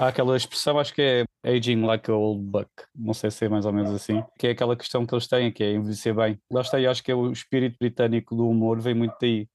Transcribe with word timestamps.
Há 0.00 0.08
aquela 0.08 0.34
expressão, 0.34 0.78
acho 0.78 0.94
que 0.94 1.02
é 1.02 1.24
aging 1.44 1.84
like 1.84 2.10
a 2.10 2.14
old 2.14 2.42
buck, 2.42 2.70
não 2.94 3.12
sei 3.12 3.30
se 3.30 3.44
é 3.44 3.50
mais 3.50 3.66
ou 3.66 3.72
menos 3.74 3.90
assim, 3.90 4.24
que 4.38 4.46
é 4.46 4.50
aquela 4.52 4.74
questão 4.74 5.04
que 5.04 5.14
eles 5.14 5.28
têm, 5.28 5.52
que 5.52 5.62
é 5.62 5.74
envelhecer 5.74 6.14
bem. 6.14 6.40
Lá 6.50 6.62
está, 6.62 6.80
eu 6.80 6.90
acho 6.90 7.04
que 7.04 7.12
é 7.12 7.14
o 7.14 7.30
espírito 7.30 7.76
britânico 7.78 8.34
do 8.34 8.48
humor 8.48 8.80
vem 8.80 8.94
muito 8.94 9.14
daí. 9.20 9.46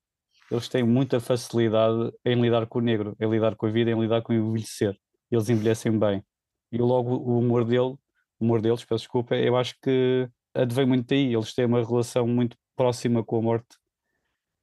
Eles 0.51 0.69
têm 0.69 0.83
muita 0.83 1.19
facilidade 1.19 2.13
em 2.23 2.39
lidar 2.39 2.67
com 2.67 2.77
o 2.77 2.81
negro, 2.83 3.15
em 3.19 3.27
lidar 3.27 3.55
com 3.55 3.65
a 3.65 3.71
vida, 3.71 3.89
em 3.89 3.99
lidar 3.99 4.21
com 4.21 4.33
o 4.33 4.35
envelhecer. 4.35 4.95
Eles 5.31 5.49
envelhecem 5.49 5.97
bem. 5.97 6.23
E 6.71 6.77
logo 6.77 7.15
o 7.15 7.39
humor 7.39 7.65
dele, 7.65 7.95
o 8.39 8.45
humor 8.45 8.61
deles, 8.61 8.85
peço 8.85 9.01
desculpa, 9.01 9.35
eu 9.35 9.57
acho 9.57 9.73
que 9.81 10.29
advém 10.53 10.85
muito 10.85 11.07
daí. 11.07 11.33
Eles 11.33 11.55
têm 11.55 11.65
uma 11.65 11.83
relação 11.83 12.27
muito 12.27 12.55
próxima 12.75 13.23
com 13.23 13.39
a 13.39 13.41
morte. 13.41 13.77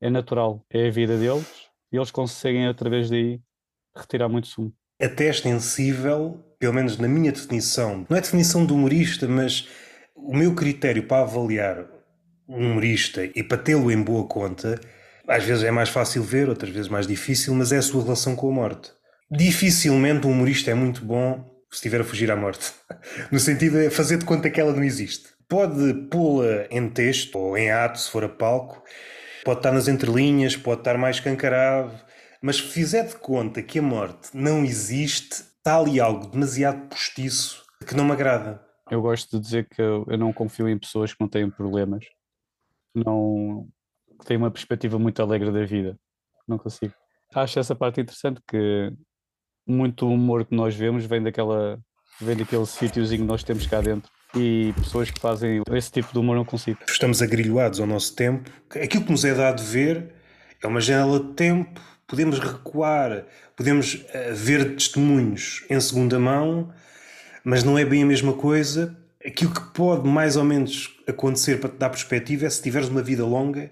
É 0.00 0.08
natural, 0.08 0.64
é 0.70 0.86
a 0.86 0.90
vida 0.92 1.18
deles 1.18 1.68
e 1.90 1.96
eles 1.96 2.12
conseguem 2.12 2.68
através 2.68 3.10
daí 3.10 3.40
retirar 3.96 4.28
muito 4.28 4.46
sumo 4.46 4.72
até 5.00 5.28
extensível, 5.28 6.42
pelo 6.58 6.74
menos 6.74 6.98
na 6.98 7.08
minha 7.08 7.32
definição, 7.32 8.06
não 8.08 8.16
é 8.16 8.20
definição 8.20 8.64
do 8.64 8.74
humorista, 8.74 9.26
mas 9.26 9.68
o 10.14 10.36
meu 10.36 10.54
critério 10.54 11.02
para 11.04 11.22
avaliar 11.22 11.86
um 12.48 12.70
humorista 12.72 13.24
e 13.34 13.42
para 13.42 13.58
tê-lo 13.58 13.90
em 13.90 14.02
boa 14.02 14.26
conta, 14.26 14.80
às 15.26 15.44
vezes 15.44 15.64
é 15.64 15.70
mais 15.70 15.88
fácil 15.88 16.22
ver, 16.22 16.48
outras 16.48 16.70
vezes 16.70 16.88
mais 16.88 17.06
difícil, 17.06 17.54
mas 17.54 17.72
é 17.72 17.78
a 17.78 17.82
sua 17.82 18.02
relação 18.02 18.36
com 18.36 18.48
a 18.48 18.52
morte. 18.52 18.90
Dificilmente 19.30 20.26
um 20.26 20.30
humorista 20.30 20.70
é 20.70 20.74
muito 20.74 21.04
bom 21.04 21.50
se 21.70 21.76
estiver 21.76 22.00
a 22.00 22.04
fugir 22.04 22.30
à 22.30 22.36
morte. 22.36 22.72
No 23.32 23.40
sentido 23.40 23.78
de 23.78 23.90
fazer 23.90 24.18
de 24.18 24.24
conta 24.24 24.48
que 24.48 24.60
ela 24.60 24.72
não 24.72 24.84
existe. 24.84 25.30
Pode 25.48 25.92
pô-la 26.08 26.66
em 26.70 26.88
texto 26.88 27.36
ou 27.36 27.56
em 27.56 27.70
ato, 27.70 27.98
se 27.98 28.10
for 28.10 28.22
a 28.22 28.28
palco, 28.28 28.82
pode 29.44 29.58
estar 29.58 29.72
nas 29.72 29.88
entrelinhas, 29.88 30.56
pode 30.56 30.82
estar 30.82 30.96
mais 30.96 31.18
cancarado, 31.18 31.92
mas 32.42 32.56
se 32.56 32.62
fizer 32.62 33.06
de 33.06 33.16
conta 33.16 33.62
que 33.62 33.78
a 33.78 33.82
morte 33.82 34.30
não 34.34 34.64
existe, 34.64 35.34
está 35.34 35.78
ali 35.78 36.00
algo 36.00 36.26
demasiado 36.26 36.88
postiço 36.88 37.64
que 37.86 37.94
não 37.94 38.04
me 38.04 38.12
agrada. 38.12 38.60
Eu 38.90 39.00
gosto 39.00 39.36
de 39.36 39.42
dizer 39.42 39.68
que 39.68 39.80
eu, 39.80 40.04
eu 40.08 40.18
não 40.18 40.32
confio 40.32 40.68
em 40.68 40.76
pessoas 40.76 41.14
que 41.14 41.20
não 41.20 41.28
têm 41.28 41.48
problemas, 41.48 42.04
não 42.94 43.68
que 44.20 44.26
têm 44.26 44.36
uma 44.36 44.50
perspectiva 44.50 44.98
muito 44.98 45.22
alegre 45.22 45.50
da 45.52 45.64
vida. 45.64 45.96
Não 46.46 46.58
consigo. 46.58 46.92
Acho 47.34 47.60
essa 47.60 47.74
parte 47.74 48.00
interessante 48.00 48.40
que 48.46 48.92
muito 49.66 50.08
humor 50.08 50.44
que 50.44 50.54
nós 50.54 50.74
vemos 50.74 51.04
vem 51.04 51.22
daquela 51.22 51.78
vem 52.20 52.36
daquele 52.36 52.66
sítiozinho 52.66 53.22
que 53.22 53.26
nós 53.26 53.42
temos 53.42 53.66
cá 53.66 53.80
dentro 53.80 54.10
e 54.34 54.72
pessoas 54.76 55.10
que 55.10 55.20
fazem 55.20 55.62
esse 55.72 55.90
tipo 55.90 56.12
de 56.12 56.18
humor 56.18 56.36
não 56.36 56.44
consigo. 56.44 56.78
Estamos 56.86 57.22
agrilhoados 57.22 57.80
ao 57.80 57.86
nosso 57.86 58.14
tempo. 58.14 58.50
Aquilo 58.70 59.04
que 59.04 59.10
nos 59.10 59.24
é 59.24 59.34
dado 59.34 59.62
ver 59.62 60.12
é 60.62 60.66
uma 60.66 60.80
janela 60.80 61.20
de 61.20 61.32
tempo 61.34 61.80
podemos 62.12 62.38
recuar, 62.38 63.24
podemos 63.56 63.94
uh, 63.94 64.34
ver 64.34 64.74
testemunhos 64.74 65.64
em 65.70 65.80
segunda 65.80 66.18
mão, 66.18 66.70
mas 67.42 67.64
não 67.64 67.78
é 67.78 67.86
bem 67.86 68.02
a 68.02 68.06
mesma 68.06 68.34
coisa. 68.34 68.94
Aquilo 69.24 69.50
que 69.50 69.62
pode 69.72 70.06
mais 70.06 70.36
ou 70.36 70.44
menos 70.44 70.94
acontecer 71.08 71.58
para 71.58 71.70
te 71.70 71.78
dar 71.78 71.88
perspectiva 71.88 72.44
é 72.44 72.50
se 72.50 72.60
tiveres 72.60 72.90
uma 72.90 73.00
vida 73.00 73.24
longa 73.24 73.70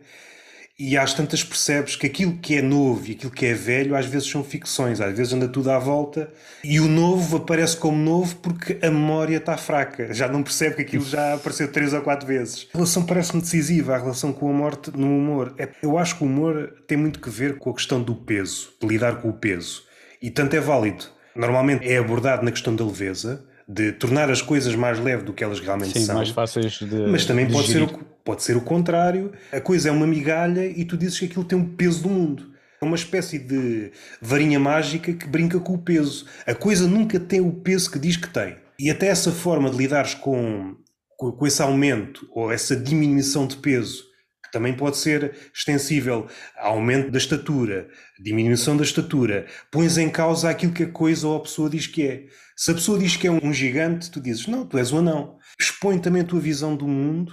e 0.81 0.97
às 0.97 1.13
tantas 1.13 1.45
percebes 1.45 1.95
que 1.95 2.07
aquilo 2.07 2.39
que 2.39 2.57
é 2.57 2.63
novo 2.63 3.07
e 3.07 3.13
aquilo 3.13 3.31
que 3.31 3.45
é 3.45 3.53
velho 3.53 3.95
às 3.95 4.07
vezes 4.07 4.31
são 4.31 4.43
ficções, 4.43 4.99
às 4.99 5.15
vezes 5.15 5.35
anda 5.35 5.47
tudo 5.47 5.71
à 5.71 5.79
volta 5.79 6.33
e 6.65 6.81
o 6.81 6.89
novo 6.89 7.37
aparece 7.37 7.77
como 7.77 7.99
novo 7.99 8.37
porque 8.37 8.79
a 8.81 8.91
memória 8.91 9.37
está 9.37 9.59
fraca, 9.59 10.15
já 10.15 10.27
não 10.27 10.43
percebe 10.43 10.77
que 10.77 10.83
aquilo 10.83 11.05
já 11.05 11.35
apareceu 11.35 11.71
três 11.71 11.93
ou 11.93 12.01
quatro 12.01 12.27
vezes. 12.27 12.67
A 12.73 12.79
relação 12.79 13.05
parece-me 13.05 13.43
decisiva, 13.43 13.95
a 13.95 13.99
relação 13.99 14.33
com 14.33 14.49
a 14.49 14.53
morte 14.55 14.91
no 14.97 15.07
humor. 15.07 15.55
É, 15.59 15.69
eu 15.83 15.99
acho 15.99 16.17
que 16.17 16.25
o 16.25 16.27
humor 16.27 16.73
tem 16.87 16.97
muito 16.97 17.21
que 17.21 17.29
ver 17.29 17.59
com 17.59 17.69
a 17.69 17.75
questão 17.75 18.03
do 18.03 18.15
peso, 18.15 18.73
de 18.81 18.89
lidar 18.89 19.17
com 19.17 19.29
o 19.29 19.35
peso. 19.35 19.83
E 20.23 20.31
tanto 20.31 20.57
é 20.57 20.61
válido. 20.61 21.05
Normalmente 21.37 21.87
é 21.87 21.99
abordado 21.99 22.43
na 22.43 22.51
questão 22.51 22.75
da 22.75 22.85
leveza, 22.85 23.45
de 23.73 23.93
tornar 23.93 24.29
as 24.29 24.43
coisas 24.43 24.75
mais 24.75 24.99
leves 24.99 25.25
do 25.25 25.33
que 25.33 25.45
elas 25.45 25.61
realmente 25.61 25.97
Sim, 25.97 26.05
são. 26.05 26.17
mais 26.17 26.31
fáceis 26.31 26.81
de. 26.81 27.07
Mas 27.09 27.25
também 27.25 27.47
de 27.47 27.53
pode 27.53 27.69
ser, 27.69 27.83
o, 27.83 27.89
pode 28.25 28.43
ser 28.43 28.57
o 28.57 28.61
contrário. 28.61 29.33
A 29.53 29.61
coisa 29.61 29.89
é 29.89 29.93
uma 29.93 30.09
migalha 30.09 30.67
e 30.67 30.85
tu 30.85 30.97
dizes 30.97 31.21
que 31.21 31.27
aquilo 31.27 31.45
tem 31.45 31.57
um 31.57 31.65
peso 31.65 32.03
do 32.03 32.09
mundo. 32.09 32.51
É 32.83 32.85
uma 32.85 32.97
espécie 32.97 33.39
de 33.39 33.93
varinha 34.21 34.59
mágica 34.59 35.13
que 35.13 35.27
brinca 35.27 35.61
com 35.61 35.75
o 35.75 35.79
peso. 35.79 36.27
A 36.45 36.55
coisa 36.55 36.89
nunca 36.89 37.21
tem 37.21 37.41
o 37.41 37.53
peso 37.53 37.91
que 37.91 37.99
diz 37.99 38.17
que 38.17 38.29
tem. 38.29 38.57
E 38.77 38.91
até 38.91 39.07
essa 39.07 39.31
forma 39.31 39.71
de 39.71 39.77
lidares 39.77 40.15
com, 40.15 40.75
com, 41.17 41.31
com 41.31 41.47
esse 41.47 41.63
aumento 41.63 42.27
ou 42.35 42.51
essa 42.51 42.75
diminuição 42.75 43.47
de 43.47 43.57
peso, 43.57 44.03
que 44.51 44.53
também 44.53 44.75
pode 44.75 44.97
ser 44.97 45.37
extensível 45.55 46.27
ao 46.57 46.75
aumento 46.75 47.11
da 47.11 47.19
estatura, 47.19 47.89
diminuição 48.21 48.77
da 48.77 48.83
estatura, 48.83 49.47
pões 49.71 49.97
em 49.97 50.11
causa 50.11 50.51
aquilo 50.51 50.73
que 50.73 50.83
a 50.83 50.91
coisa 50.91 51.29
ou 51.29 51.37
a 51.37 51.43
pessoa 51.43 51.71
diz 51.71 51.87
que 51.87 52.03
é. 52.03 52.25
Se 52.57 52.73
a 52.73 52.75
pessoa 52.75 52.99
diz 52.99 53.17
que 53.17 53.29
é 53.29 53.31
um 53.31 53.53
gigante, 53.53 54.11
tu 54.11 54.21
dizes, 54.21 54.47
não, 54.49 54.67
tu 54.67 54.77
és 54.77 54.93
um 54.93 54.99
anão. 54.99 55.39
Expõe 55.59 55.99
também 55.99 56.23
a 56.23 56.25
tua 56.27 56.41
visão 56.41 56.77
do 56.77 56.87
mundo 56.87 57.33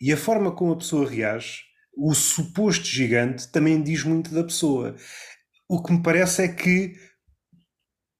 e 0.00 0.12
a 0.12 0.16
forma 0.16 0.52
como 0.52 0.72
a 0.72 0.76
pessoa 0.76 1.08
reage, 1.08 1.62
o 1.96 2.14
suposto 2.14 2.84
gigante, 2.84 3.50
também 3.50 3.82
diz 3.82 4.04
muito 4.04 4.32
da 4.32 4.44
pessoa. 4.44 4.94
O 5.68 5.82
que 5.82 5.92
me 5.92 6.02
parece 6.02 6.42
é 6.42 6.48
que, 6.48 6.94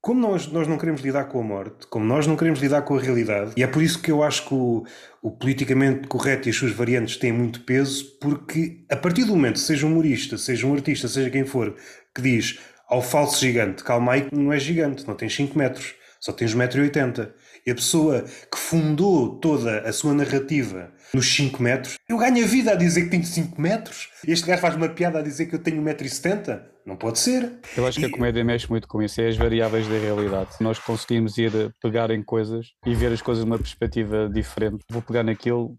como 0.08 0.22
nós, 0.22 0.46
nós 0.46 0.66
não 0.66 0.78
queremos 0.78 1.02
lidar 1.02 1.26
com 1.26 1.38
a 1.38 1.42
morte, 1.42 1.86
como 1.88 2.02
nós 2.02 2.26
não 2.26 2.34
queremos 2.34 2.60
lidar 2.60 2.80
com 2.80 2.96
a 2.96 2.98
realidade, 2.98 3.52
e 3.54 3.62
é 3.62 3.66
por 3.66 3.82
isso 3.82 4.00
que 4.00 4.10
eu 4.10 4.22
acho 4.22 4.48
que 4.48 4.54
o, 4.54 4.82
o 5.20 5.30
politicamente 5.30 6.08
correto 6.08 6.48
e 6.48 6.50
as 6.50 6.56
suas 6.56 6.72
variantes 6.72 7.18
têm 7.18 7.30
muito 7.30 7.60
peso, 7.60 8.16
porque 8.18 8.86
a 8.90 8.96
partir 8.96 9.24
do 9.24 9.36
momento, 9.36 9.58
seja 9.58 9.84
um 9.84 9.92
humorista, 9.92 10.38
seja 10.38 10.66
um 10.66 10.72
artista, 10.72 11.08
seja 11.08 11.28
quem 11.28 11.44
for, 11.44 11.76
que 12.14 12.22
diz 12.22 12.58
ao 12.88 13.02
falso 13.02 13.38
gigante, 13.38 13.84
calma 13.84 14.12
aí, 14.12 14.22
que 14.22 14.34
não 14.34 14.50
é 14.50 14.58
gigante, 14.58 15.06
não 15.06 15.14
tens 15.14 15.36
5 15.36 15.58
metros, 15.58 15.94
só 16.18 16.32
tens 16.32 16.56
1,80m. 16.56 17.28
E 17.68 17.70
a 17.70 17.74
pessoa 17.74 18.22
que 18.22 18.56
fundou 18.58 19.36
toda 19.40 19.80
a 19.80 19.92
sua 19.92 20.14
narrativa 20.14 20.90
nos 21.12 21.26
5 21.34 21.62
metros, 21.62 21.96
eu 22.08 22.16
ganho 22.16 22.42
a 22.42 22.46
vida 22.48 22.72
a 22.72 22.74
dizer 22.74 23.02
que 23.04 23.10
tenho 23.10 23.26
5 23.26 23.60
metros? 23.60 24.08
Este 24.26 24.46
gajo 24.46 24.62
faz 24.62 24.74
uma 24.74 24.88
piada 24.88 25.18
a 25.18 25.22
dizer 25.22 25.44
que 25.44 25.54
eu 25.54 25.58
tenho 25.58 25.82
1,70m? 25.82 26.62
Não 26.86 26.96
pode 26.96 27.18
ser. 27.18 27.58
Eu 27.76 27.86
acho 27.86 27.98
que 27.98 28.06
a 28.06 28.08
E- 28.08 28.10
comédia 28.10 28.42
mexe 28.42 28.70
muito 28.70 28.88
com 28.88 29.02
isso, 29.02 29.20
é 29.20 29.28
as 29.28 29.36
variáveis 29.36 29.86
da 29.86 29.98
realidade. 29.98 30.54
Se 30.56 30.62
nós 30.64 30.78
conseguimos 30.78 31.36
ir 31.36 31.52
pegar 31.82 32.10
em 32.10 32.22
coisas 32.22 32.68
e 32.86 32.94
ver 32.94 33.12
as 33.12 33.20
coisas 33.20 33.44
de 33.44 33.50
uma 33.50 33.58
perspectiva 33.58 34.30
diferente, 34.32 34.82
vou 34.90 35.02
pegar 35.02 35.22
naquilo 35.22 35.76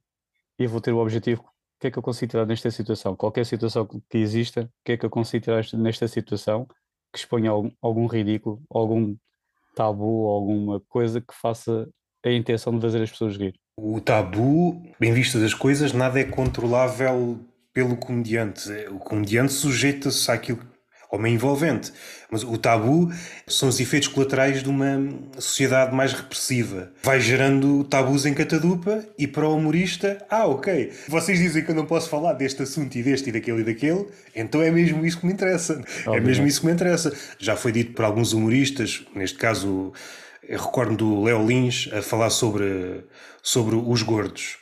e 0.59 0.67
vou 0.67 0.79
ter 0.79 0.91
o 0.91 1.00
objetivo. 1.00 1.41
O 1.41 1.45
que 1.81 1.88
é 1.88 1.91
que 1.91 1.97
eu 1.97 2.03
consigo 2.03 2.29
tirar 2.29 2.45
nesta 2.45 2.69
situação? 2.69 3.16
Qualquer 3.16 3.47
situação 3.47 3.88
que 4.07 4.17
exista, 4.19 4.61
o 4.61 4.69
que 4.85 4.91
é 4.91 4.97
que 4.97 5.07
eu 5.07 5.09
consigo 5.09 5.44
tirar 5.44 5.66
nesta 5.73 6.07
situação 6.07 6.67
que 7.11 7.17
exponha 7.17 7.50
algum, 7.50 7.71
algum 7.81 8.06
ridículo, 8.06 8.61
algum 8.69 9.16
tabu, 9.75 10.28
alguma 10.28 10.80
coisa 10.90 11.22
que 11.22 11.34
faça 11.34 11.88
a 12.25 12.31
intenção 12.31 12.75
de 12.75 12.81
fazer 12.81 13.02
as 13.02 13.12
pessoas 13.12 13.38
rir. 13.38 13.56
O 13.78 14.02
tabu, 14.02 14.81
bem 15.00 15.13
vistas 15.13 15.41
as 15.41 15.53
coisas, 15.53 15.94
nada 15.94 16.19
é 16.19 16.24
controlável 16.25 17.40
pelo 17.74 17.96
comediante. 17.96 18.69
O 18.91 19.00
comediante 19.00 19.53
sujeita-se 19.53 20.30
àquilo 20.30 20.59
ao 21.12 21.18
meio 21.18 21.36
envolvente. 21.36 21.92
Mas 22.30 22.44
o 22.44 22.58
tabu 22.58 23.12
são 23.47 23.70
os 23.70 23.80
efeitos 23.80 24.08
colaterais 24.08 24.62
de 24.62 24.70
uma 24.70 25.09
sociedade 25.40 25.96
mais 25.96 26.14
repressiva. 26.14 26.92
Vai 27.03 27.20
gerando 27.20 27.84
tabus 27.84 28.25
em 28.25 28.34
catadupa 28.34 29.03
e 29.18 29.28
para 29.28 29.48
o 29.48 29.56
humorista, 29.56 30.24
ah, 30.30 30.46
ok, 30.46 30.92
vocês 31.08 31.40
dizem 31.40 31.64
que 31.64 31.72
eu 31.72 31.75
não 31.75 31.86
posso 31.86 32.09
falar 32.09 32.34
deste 32.34 32.62
assunto 32.62 32.96
e 32.96 33.03
deste 33.03 33.30
e 33.30 33.31
daquele 33.31 33.62
e 33.62 33.64
daquele, 33.64 34.08
então 34.36 34.62
é 34.62 34.69
mesmo 34.69 35.03
isso 35.06 35.19
que 35.19 35.25
me 35.25 35.34
interessa. 35.34 35.74
É 35.74 35.78
Obviamente. 35.78 36.25
mesmo 36.25 36.48
isso 36.48 36.62
que 36.62 36.68
me 36.68 36.74
interessa. 36.74 37.12
Já 37.39 37.56
foi 37.56 37.72
dito 37.72 37.94
por 37.94 38.06
alguns 38.06 38.33
humoristas, 38.33 39.04
neste 39.16 39.38
caso 39.38 39.92
eu 40.44 40.60
recordo 40.60 40.95
do 40.95 41.24
Léo 41.24 41.45
Lins 41.45 41.89
a 41.94 42.01
falar 42.01 42.30
sobre, 42.30 43.04
sobre 43.42 43.75
os 43.75 44.01
gordos. 44.01 44.57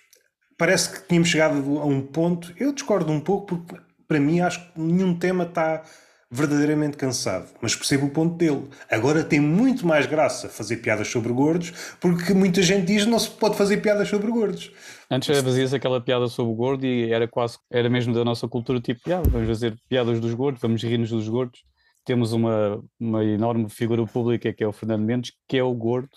Parece 0.57 0.89
que 0.89 1.07
tínhamos 1.07 1.29
chegado 1.29 1.79
a 1.79 1.85
um 1.85 2.01
ponto, 2.01 2.53
eu 2.57 2.73
discordo 2.73 3.11
um 3.11 3.19
pouco, 3.19 3.57
porque 3.57 3.81
para 4.07 4.19
mim 4.19 4.39
acho 4.39 4.59
que 4.59 4.79
nenhum 4.79 5.17
tema 5.17 5.43
está 5.43 5.83
verdadeiramente 6.29 6.97
cansado, 6.97 7.47
mas 7.61 7.75
percebo 7.75 8.07
o 8.07 8.09
ponto 8.09 8.35
dele. 8.35 8.67
Agora 8.91 9.23
tem 9.23 9.39
muito 9.39 9.87
mais 9.87 10.05
graça 10.05 10.49
fazer 10.49 10.77
piadas 10.77 11.07
sobre 11.07 11.31
gordos, 11.31 11.71
porque 12.01 12.33
muita 12.33 12.61
gente 12.61 12.85
diz 12.85 13.05
não 13.05 13.17
se 13.17 13.29
pode 13.29 13.55
fazer 13.55 13.77
piadas 13.77 14.09
sobre 14.09 14.29
gordos. 14.29 14.71
Antes 15.09 15.39
fazia-se 15.41 15.75
aquela 15.75 16.01
piada 16.01 16.27
sobre 16.27 16.51
o 16.51 16.55
gordo 16.55 16.85
e 16.85 17.11
era 17.11 17.27
quase, 17.27 17.57
era 17.71 17.89
mesmo 17.89 18.13
da 18.13 18.25
nossa 18.25 18.47
cultura, 18.47 18.81
tipo, 18.81 18.99
"Ah, 19.11 19.21
vamos 19.25 19.47
fazer 19.47 19.75
piadas 19.87 20.19
dos 20.19 20.33
gordos, 20.33 20.61
vamos 20.61 20.83
rir-nos 20.83 21.09
dos 21.09 21.29
gordos. 21.29 21.63
Temos 22.03 22.33
uma, 22.33 22.81
uma 22.99 23.23
enorme 23.23 23.69
figura 23.69 24.05
pública 24.05 24.51
que 24.53 24.63
é 24.63 24.67
o 24.67 24.73
Fernando 24.73 25.03
Mendes, 25.03 25.31
que 25.47 25.57
é 25.57 25.63
o 25.63 25.73
gordo. 25.73 26.09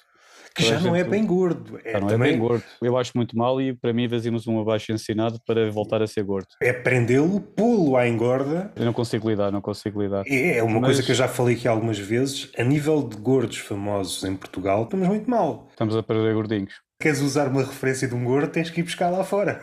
Que 0.54 0.64
Toda 0.64 0.74
já 0.74 0.80
a 0.80 0.80
não 0.80 0.96
é 0.96 1.04
bem 1.04 1.24
gordo. 1.24 1.78
É, 1.84 1.98
não 2.00 2.08
também, 2.08 2.28
é 2.28 2.32
bem 2.32 2.40
gordo. 2.40 2.64
Eu 2.82 2.96
acho 2.98 3.12
muito 3.14 3.36
mal 3.36 3.60
e 3.60 3.72
para 3.72 3.92
mim 3.92 4.08
fazíamos 4.08 4.46
um 4.46 4.60
abaixo 4.60 4.92
ensinado 4.92 5.40
para 5.46 5.70
voltar 5.70 6.02
a 6.02 6.06
ser 6.06 6.22
gordo. 6.24 6.48
é 6.62 6.72
prendê-lo, 6.72 7.40
pô-lo 7.40 7.96
à 7.96 8.08
engorda. 8.08 8.72
Eu 8.74 8.84
não 8.84 8.92
consigo 8.92 9.28
lidar, 9.30 9.50
não 9.52 9.60
consigo 9.60 10.02
lidar. 10.02 10.24
É 10.26 10.58
é 10.58 10.62
uma 10.62 10.80
Mas- 10.80 10.84
coisa 10.86 11.02
que 11.02 11.10
eu 11.12 11.14
já 11.14 11.28
falei 11.28 11.54
aqui 11.56 11.68
algumas 11.68 11.98
vezes. 11.98 12.50
A 12.58 12.64
nível 12.64 13.02
de 13.02 13.16
gordos 13.16 13.58
famosos 13.58 14.24
em 14.24 14.34
Portugal, 14.36 14.84
estamos 14.84 15.06
muito 15.06 15.30
mal. 15.30 15.68
Estamos 15.70 15.94
a 15.96 16.02
perder 16.02 16.34
gordinhos. 16.34 16.74
Queres 17.00 17.20
usar 17.22 17.48
uma 17.48 17.62
referência 17.62 18.06
de 18.06 18.14
um 18.14 18.22
gordo, 18.24 18.50
tens 18.50 18.68
que 18.68 18.80
ir 18.80 18.82
buscar 18.82 19.08
lá 19.08 19.24
fora. 19.24 19.62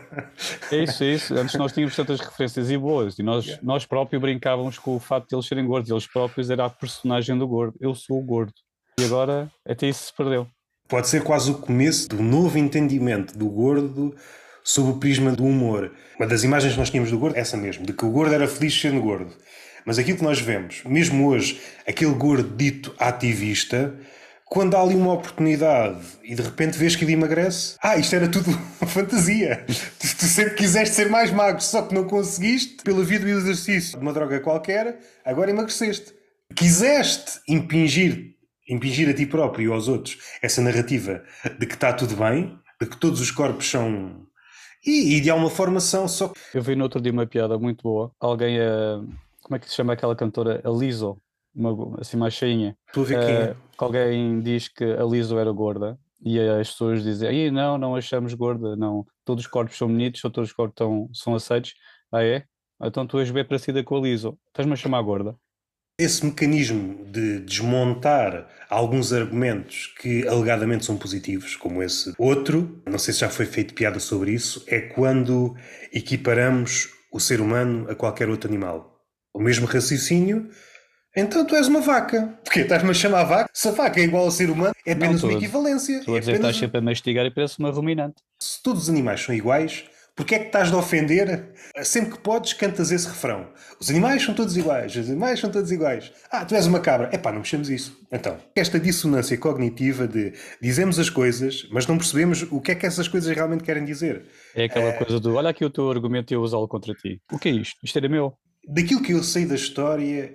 É 0.72 0.82
isso, 0.82 1.04
é 1.04 1.12
isso. 1.12 1.34
Antes 1.34 1.54
nós 1.54 1.72
tínhamos 1.72 1.94
tantas 1.94 2.18
referências 2.18 2.68
e 2.70 2.76
boas 2.76 3.16
e 3.18 3.22
nós, 3.22 3.60
nós 3.62 3.86
próprios 3.86 4.20
brincávamos 4.20 4.76
com 4.78 4.96
o 4.96 4.98
facto 4.98 5.28
de 5.28 5.36
eles 5.36 5.46
serem 5.46 5.64
gordos. 5.64 5.88
Eles 5.90 6.06
próprios 6.06 6.50
era 6.50 6.64
a 6.64 6.70
personagem 6.70 7.38
do 7.38 7.46
gordo. 7.46 7.76
Eu 7.80 7.94
sou 7.94 8.18
o 8.18 8.22
gordo. 8.24 8.52
E 8.98 9.04
agora 9.04 9.48
até 9.64 9.86
isso 9.86 10.06
se 10.06 10.12
perdeu. 10.16 10.48
Pode 10.88 11.06
ser 11.06 11.22
quase 11.22 11.50
o 11.50 11.54
começo 11.54 12.08
do 12.08 12.22
novo 12.22 12.56
entendimento 12.56 13.36
do 13.36 13.46
gordo 13.46 14.16
sob 14.64 14.92
o 14.92 14.96
prisma 14.96 15.30
do 15.32 15.44
humor. 15.44 15.92
Uma 16.18 16.26
das 16.26 16.44
imagens 16.44 16.72
que 16.72 16.78
nós 16.78 16.88
tínhamos 16.88 17.10
do 17.10 17.18
gordo 17.18 17.36
é 17.36 17.40
essa 17.40 17.58
mesmo, 17.58 17.84
de 17.84 17.92
que 17.92 18.06
o 18.06 18.10
gordo 18.10 18.34
era 18.34 18.48
feliz 18.48 18.80
sendo 18.80 18.98
gordo. 19.02 19.36
Mas 19.84 19.98
aquilo 19.98 20.16
que 20.16 20.24
nós 20.24 20.40
vemos, 20.40 20.82
mesmo 20.86 21.28
hoje, 21.28 21.60
aquele 21.86 22.14
gordo 22.14 22.56
dito 22.56 22.94
ativista, 22.98 23.94
quando 24.46 24.76
há 24.76 24.80
ali 24.80 24.94
uma 24.94 25.12
oportunidade 25.12 26.00
e 26.24 26.34
de 26.34 26.40
repente 26.40 26.78
vês 26.78 26.96
que 26.96 27.04
ele 27.04 27.12
emagrece, 27.12 27.76
ah, 27.82 27.98
isto 27.98 28.16
era 28.16 28.26
tudo 28.26 28.48
uma 28.80 28.88
fantasia. 28.88 29.66
tu, 29.66 30.16
tu 30.16 30.24
sempre 30.24 30.54
quiseste 30.54 30.94
ser 30.94 31.10
mais 31.10 31.30
magro, 31.30 31.62
só 31.62 31.82
que 31.82 31.94
não 31.94 32.04
conseguiste, 32.04 32.82
pela 32.82 33.04
vida 33.04 33.26
do 33.26 33.30
exercício 33.30 33.98
de 33.98 34.02
uma 34.02 34.14
droga 34.14 34.40
qualquer, 34.40 35.00
agora 35.22 35.50
emagreceste. 35.50 36.14
Quiseste 36.54 37.40
impingir, 37.46 38.37
impingir 38.68 39.08
a 39.08 39.14
ti 39.14 39.26
próprio 39.26 39.70
e 39.70 39.72
aos 39.72 39.88
outros 39.88 40.18
essa 40.42 40.60
narrativa 40.60 41.22
de 41.58 41.66
que 41.66 41.74
está 41.74 41.92
tudo 41.92 42.16
bem, 42.16 42.58
de 42.80 42.86
que 42.86 42.96
todos 42.96 43.20
os 43.20 43.30
corpos 43.30 43.68
são. 43.68 44.26
E, 44.86 45.16
e 45.16 45.20
de 45.20 45.30
alguma 45.30 45.50
forma 45.50 45.80
são 45.80 46.06
só. 46.06 46.32
Eu 46.54 46.62
vi 46.62 46.76
no 46.76 46.84
outro 46.84 47.00
dia 47.00 47.12
uma 47.12 47.26
piada 47.26 47.58
muito 47.58 47.82
boa. 47.82 48.12
Alguém 48.20 48.60
a. 48.60 49.00
Como 49.42 49.56
é 49.56 49.58
que 49.58 49.68
se 49.68 49.74
chama 49.74 49.94
aquela 49.94 50.14
cantora? 50.14 50.60
A 50.64 50.70
Lizzo 50.70 51.18
uma, 51.54 52.00
assim 52.00 52.16
mais 52.16 52.34
cheinha. 52.34 52.76
Tu 52.92 53.00
a 53.00 53.04
ver 53.04 53.26
quem 53.26 53.34
é? 53.34 53.54
Que 53.76 53.84
alguém 53.84 54.40
diz 54.40 54.68
que 54.68 54.84
a 54.84 55.04
Liso 55.04 55.38
era 55.38 55.50
gorda 55.50 55.98
e 56.20 56.38
as 56.40 56.70
pessoas 56.70 57.02
dizem, 57.02 57.28
aí 57.28 57.50
não, 57.50 57.78
não 57.78 57.94
achamos 57.94 58.34
gorda, 58.34 58.74
não, 58.74 59.06
todos 59.24 59.44
os 59.44 59.50
corpos 59.50 59.78
são 59.78 59.86
bonitos, 59.86 60.24
ou 60.24 60.30
todos 60.30 60.50
os 60.50 60.56
corpos 60.56 60.72
estão, 60.72 61.08
são 61.12 61.34
aceitos. 61.34 61.74
Ah 62.10 62.24
é? 62.24 62.44
Então 62.82 63.06
tu 63.06 63.18
és 63.18 63.30
bem 63.30 63.44
parecida 63.44 63.82
com 63.84 63.96
a 63.96 64.00
Liso, 64.00 64.38
estás-me 64.48 64.72
a 64.72 64.76
chamar 64.76 65.02
gorda? 65.02 65.36
Esse 65.98 66.24
mecanismo 66.24 67.04
de 67.06 67.40
desmontar 67.40 68.46
alguns 68.70 69.12
argumentos 69.12 69.92
que 70.00 70.26
alegadamente 70.28 70.84
são 70.84 70.96
positivos, 70.96 71.56
como 71.56 71.82
esse 71.82 72.14
outro, 72.16 72.80
não 72.86 73.00
sei 73.00 73.12
se 73.12 73.20
já 73.20 73.28
foi 73.28 73.46
feito 73.46 73.74
piada 73.74 73.98
sobre 73.98 74.32
isso, 74.32 74.64
é 74.68 74.80
quando 74.80 75.56
equiparamos 75.92 76.88
o 77.12 77.18
ser 77.18 77.40
humano 77.40 77.90
a 77.90 77.96
qualquer 77.96 78.28
outro 78.28 78.48
animal. 78.48 79.02
O 79.34 79.40
mesmo 79.40 79.66
raciocínio 79.66 80.48
então 81.16 81.44
tu 81.44 81.56
és 81.56 81.66
uma 81.66 81.80
vaca. 81.80 82.38
Porquê? 82.44 82.60
Estás-me 82.60 82.90
a 82.90 82.94
chamar 82.94 83.24
vaca? 83.24 83.50
Se 83.52 83.66
a 83.66 83.72
vaca 83.72 83.98
é 83.98 84.04
igual 84.04 84.24
ao 84.24 84.30
ser 84.30 84.50
humano, 84.50 84.72
é 84.86 84.92
apenas 84.92 85.20
não, 85.20 85.30
uma 85.30 85.38
equivalência. 85.38 85.96
A 85.96 85.98
é 85.98 86.02
apenas... 86.02 86.28
estás 86.28 86.56
sempre 86.56 86.78
a 86.78 86.80
mastigar 86.80 87.26
e 87.26 87.30
parece 87.30 87.58
uma 87.58 87.70
ruminante. 87.70 88.22
Se 88.38 88.62
todos 88.62 88.84
os 88.84 88.88
animais 88.88 89.20
são 89.20 89.34
iguais, 89.34 89.84
porquê 90.18 90.34
é 90.34 90.38
que 90.40 90.46
estás 90.46 90.68
de 90.68 90.74
ofender? 90.74 91.54
Sempre 91.82 92.16
que 92.16 92.18
podes, 92.18 92.52
cantas 92.52 92.90
esse 92.90 93.06
refrão. 93.06 93.48
Os 93.80 93.88
animais 93.88 94.20
são 94.22 94.34
todos 94.34 94.56
iguais, 94.56 94.96
os 94.96 95.08
animais 95.08 95.38
são 95.38 95.48
todos 95.48 95.70
iguais. 95.70 96.12
Ah, 96.30 96.44
tu 96.44 96.56
és 96.56 96.66
uma 96.66 96.80
cabra. 96.80 97.08
Epá, 97.14 97.30
não 97.30 97.38
mexemos 97.38 97.70
isso. 97.70 97.96
Então, 98.10 98.36
esta 98.56 98.80
dissonância 98.80 99.38
cognitiva 99.38 100.08
de 100.08 100.32
dizemos 100.60 100.98
as 100.98 101.08
coisas, 101.08 101.68
mas 101.70 101.86
não 101.86 101.96
percebemos 101.96 102.42
o 102.50 102.60
que 102.60 102.72
é 102.72 102.74
que 102.74 102.84
essas 102.84 103.06
coisas 103.06 103.34
realmente 103.34 103.62
querem 103.62 103.84
dizer. 103.84 104.24
É 104.56 104.64
aquela 104.64 104.88
é... 104.88 104.92
coisa 104.92 105.20
do, 105.20 105.36
olha 105.36 105.50
aqui 105.50 105.64
o 105.64 105.70
teu 105.70 105.88
argumento 105.88 106.32
e 106.32 106.34
eu 106.34 106.42
usá-lo 106.42 106.66
contra 106.66 106.92
ti. 106.94 107.22
O 107.32 107.38
que 107.38 107.48
é 107.48 107.52
isto? 107.52 107.76
Isto 107.84 107.98
era 107.98 108.08
meu. 108.08 108.34
Daquilo 108.66 109.00
que 109.00 109.12
eu 109.12 109.22
sei 109.22 109.46
da 109.46 109.54
história, 109.54 110.34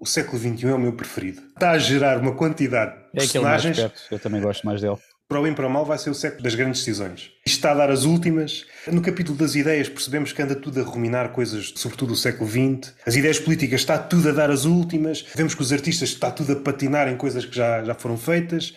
o 0.00 0.06
século 0.06 0.38
XXI 0.38 0.68
é 0.68 0.74
o 0.74 0.78
meu 0.78 0.94
preferido. 0.94 1.42
Está 1.48 1.72
a 1.72 1.78
gerar 1.78 2.18
uma 2.18 2.34
quantidade 2.34 2.92
de 2.92 3.18
é 3.18 3.20
personagens. 3.20 3.78
Mais 3.78 3.92
perto. 3.92 4.14
Eu 4.14 4.18
também 4.18 4.40
gosto 4.40 4.64
mais 4.64 4.80
dele. 4.80 4.96
Para 5.30 5.38
o 5.38 5.42
bem 5.44 5.54
para 5.54 5.68
o 5.68 5.70
mal 5.70 5.84
vai 5.84 5.96
ser 5.96 6.10
o 6.10 6.14
século 6.14 6.42
das 6.42 6.56
grandes 6.56 6.80
decisões. 6.80 7.30
Isto 7.46 7.58
está 7.58 7.70
a 7.70 7.74
dar 7.74 7.88
as 7.88 8.02
últimas. 8.02 8.66
No 8.90 9.00
capítulo 9.00 9.38
das 9.38 9.54
ideias 9.54 9.88
percebemos 9.88 10.32
que 10.32 10.42
anda 10.42 10.56
tudo 10.56 10.80
a 10.80 10.82
ruminar 10.82 11.30
coisas, 11.30 11.72
sobretudo 11.76 12.08
do 12.08 12.16
século 12.16 12.50
XX. 12.50 12.92
As 13.06 13.14
ideias 13.14 13.38
políticas 13.38 13.82
está 13.82 13.96
tudo 13.96 14.30
a 14.30 14.32
dar 14.32 14.50
as 14.50 14.64
últimas. 14.64 15.24
Vemos 15.36 15.54
que 15.54 15.62
os 15.62 15.72
artistas 15.72 16.08
está 16.08 16.32
tudo 16.32 16.54
a 16.54 16.56
patinar 16.56 17.06
em 17.06 17.16
coisas 17.16 17.44
que 17.44 17.54
já, 17.54 17.84
já 17.84 17.94
foram 17.94 18.16
feitas. 18.16 18.74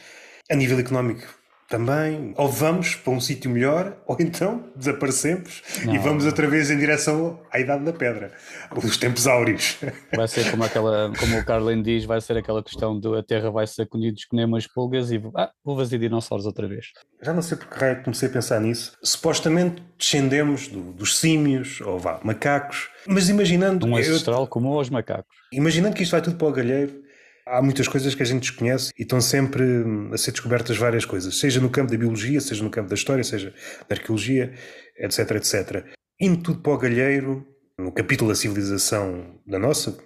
A 0.47 0.55
nível 0.55 0.77
económico 0.77 1.42
também, 1.73 2.35
ou 2.37 2.47
vamos 2.47 2.93
para 2.93 3.11
um 3.11 3.19
sítio 3.19 3.49
melhor, 3.49 3.97
ou 4.05 4.15
então 4.19 4.63
desaparecemos 4.75 5.63
não. 5.83 5.95
e 5.95 5.97
vamos 5.97 6.23
outra 6.23 6.47
vez 6.47 6.69
em 6.69 6.77
direção 6.77 7.39
à 7.51 7.59
Idade 7.59 7.83
da 7.83 7.91
Pedra, 7.91 8.31
os 8.75 8.95
tempos 8.95 9.25
áureos. 9.25 9.77
Vai 10.15 10.27
ser 10.27 10.51
como 10.51 10.63
aquela, 10.63 11.11
como 11.19 11.39
o 11.39 11.43
Carlin 11.43 11.81
diz, 11.81 12.05
vai 12.05 12.21
ser 12.21 12.37
aquela 12.37 12.61
questão 12.63 12.99
de 12.99 13.07
a 13.17 13.23
Terra 13.23 13.49
vai 13.49 13.65
ser 13.65 13.87
colhida 13.87 14.15
que 14.29 14.35
nem 14.35 14.45
umas 14.45 14.67
pulgas 14.67 15.11
e 15.11 15.19
ah, 15.35 15.49
vou 15.65 15.75
fazer 15.75 15.97
dinossauros 15.97 16.45
outra 16.45 16.67
vez. 16.67 16.91
Já 17.23 17.33
não 17.33 17.41
sei 17.41 17.57
porque 17.57 17.73
raio 17.73 18.03
comecei 18.03 18.29
a 18.29 18.31
pensar 18.31 18.61
nisso. 18.61 18.95
Supostamente 19.01 19.81
descendemos 19.97 20.67
do, 20.67 20.93
dos 20.93 21.17
símios, 21.17 21.81
ou 21.81 21.97
vá, 21.97 22.19
macacos, 22.23 22.89
mas 23.07 23.29
imaginando. 23.29 23.87
Um 23.87 23.97
ancestral 23.97 24.41
eu, 24.41 24.47
como 24.47 24.79
os 24.79 24.89
macacos. 24.89 25.35
Imaginando 25.51 25.95
que 25.95 26.03
isto 26.03 26.11
vai 26.11 26.21
tudo 26.21 26.37
para 26.37 26.47
o 26.47 26.51
galheiro, 26.51 27.02
Há 27.45 27.61
muitas 27.61 27.89
coisas 27.89 28.15
que 28.15 28.23
a 28.23 28.25
gente 28.25 28.41
desconhece 28.43 28.91
e 28.97 29.03
estão 29.03 29.19
sempre 29.19 29.63
hum, 29.63 30.11
a 30.13 30.17
ser 30.17 30.31
descobertas 30.31 30.77
várias 30.77 31.03
coisas, 31.03 31.37
seja 31.39 31.59
no 31.59 31.69
campo 31.69 31.91
da 31.91 31.97
biologia, 31.97 32.39
seja 32.39 32.63
no 32.63 32.69
campo 32.69 32.87
da 32.87 32.95
história, 32.95 33.23
seja 33.23 33.53
da 33.89 33.95
arqueologia, 33.95 34.53
etc, 34.97 35.31
etc. 35.31 35.85
Indo 36.19 36.41
tudo 36.41 36.61
para 36.61 36.71
o 36.71 36.77
galheiro, 36.77 37.45
no 37.77 37.91
capítulo 37.91 38.29
da 38.29 38.35
civilização 38.35 39.41
da 39.45 39.59
nossa, 39.59 39.97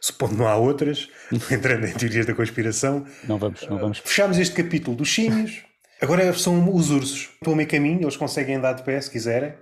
supondo 0.00 0.34
não 0.34 0.48
há 0.48 0.56
outras, 0.56 1.08
entrando 1.50 1.86
em 1.86 1.92
teorias 1.92 2.26
da 2.26 2.34
conspiração. 2.34 3.06
Não 3.22 3.38
vamos, 3.38 3.66
não 3.68 3.78
vamos. 3.78 3.98
Fechamos 3.98 4.36
este 4.38 4.60
capítulo 4.60 4.96
dos 4.96 5.14
símios, 5.14 5.62
agora 6.00 6.32
são 6.32 6.74
os 6.74 6.90
ursos. 6.90 7.30
Estão 7.34 7.52
a 7.52 7.56
meio 7.56 7.68
caminho, 7.68 8.02
eles 8.02 8.16
conseguem 8.16 8.56
andar 8.56 8.72
de 8.72 8.82
pé 8.82 9.00
se 9.00 9.10
quiserem. 9.10 9.54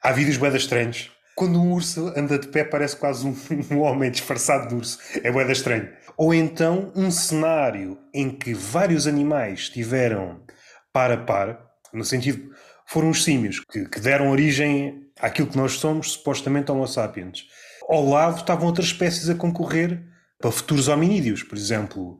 Há 0.00 0.12
vídeos 0.12 0.36
boedas 0.36 0.62
estranhos. 0.62 1.10
Quando 1.34 1.60
um 1.60 1.72
urso 1.72 2.12
anda 2.16 2.38
de 2.38 2.48
pé 2.48 2.62
parece 2.62 2.96
quase 2.96 3.26
um, 3.26 3.34
um 3.72 3.80
homem 3.80 4.12
disfarçado 4.12 4.68
de 4.68 4.74
urso. 4.76 4.98
É 5.24 5.32
boeda 5.32 5.50
estranho 5.50 5.88
ou 6.18 6.34
então 6.34 6.92
um 6.96 7.12
cenário 7.12 7.96
em 8.12 8.28
que 8.28 8.52
vários 8.52 9.06
animais 9.06 9.60
estiveram 9.60 10.40
par 10.92 11.12
a 11.12 11.16
par, 11.16 11.64
no 11.94 12.04
sentido, 12.04 12.50
foram 12.88 13.10
os 13.10 13.22
símios 13.22 13.60
que, 13.60 13.88
que 13.88 14.00
deram 14.00 14.30
origem 14.30 15.08
àquilo 15.20 15.46
que 15.46 15.56
nós 15.56 15.74
somos, 15.74 16.12
supostamente 16.12 16.72
Homo 16.72 16.88
sapiens. 16.88 17.46
Ao 17.88 18.04
lado 18.04 18.38
estavam 18.38 18.66
outras 18.66 18.88
espécies 18.88 19.30
a 19.30 19.34
concorrer 19.34 20.02
para 20.40 20.50
futuros 20.50 20.88
hominídeos, 20.88 21.44
por 21.44 21.56
exemplo, 21.56 22.18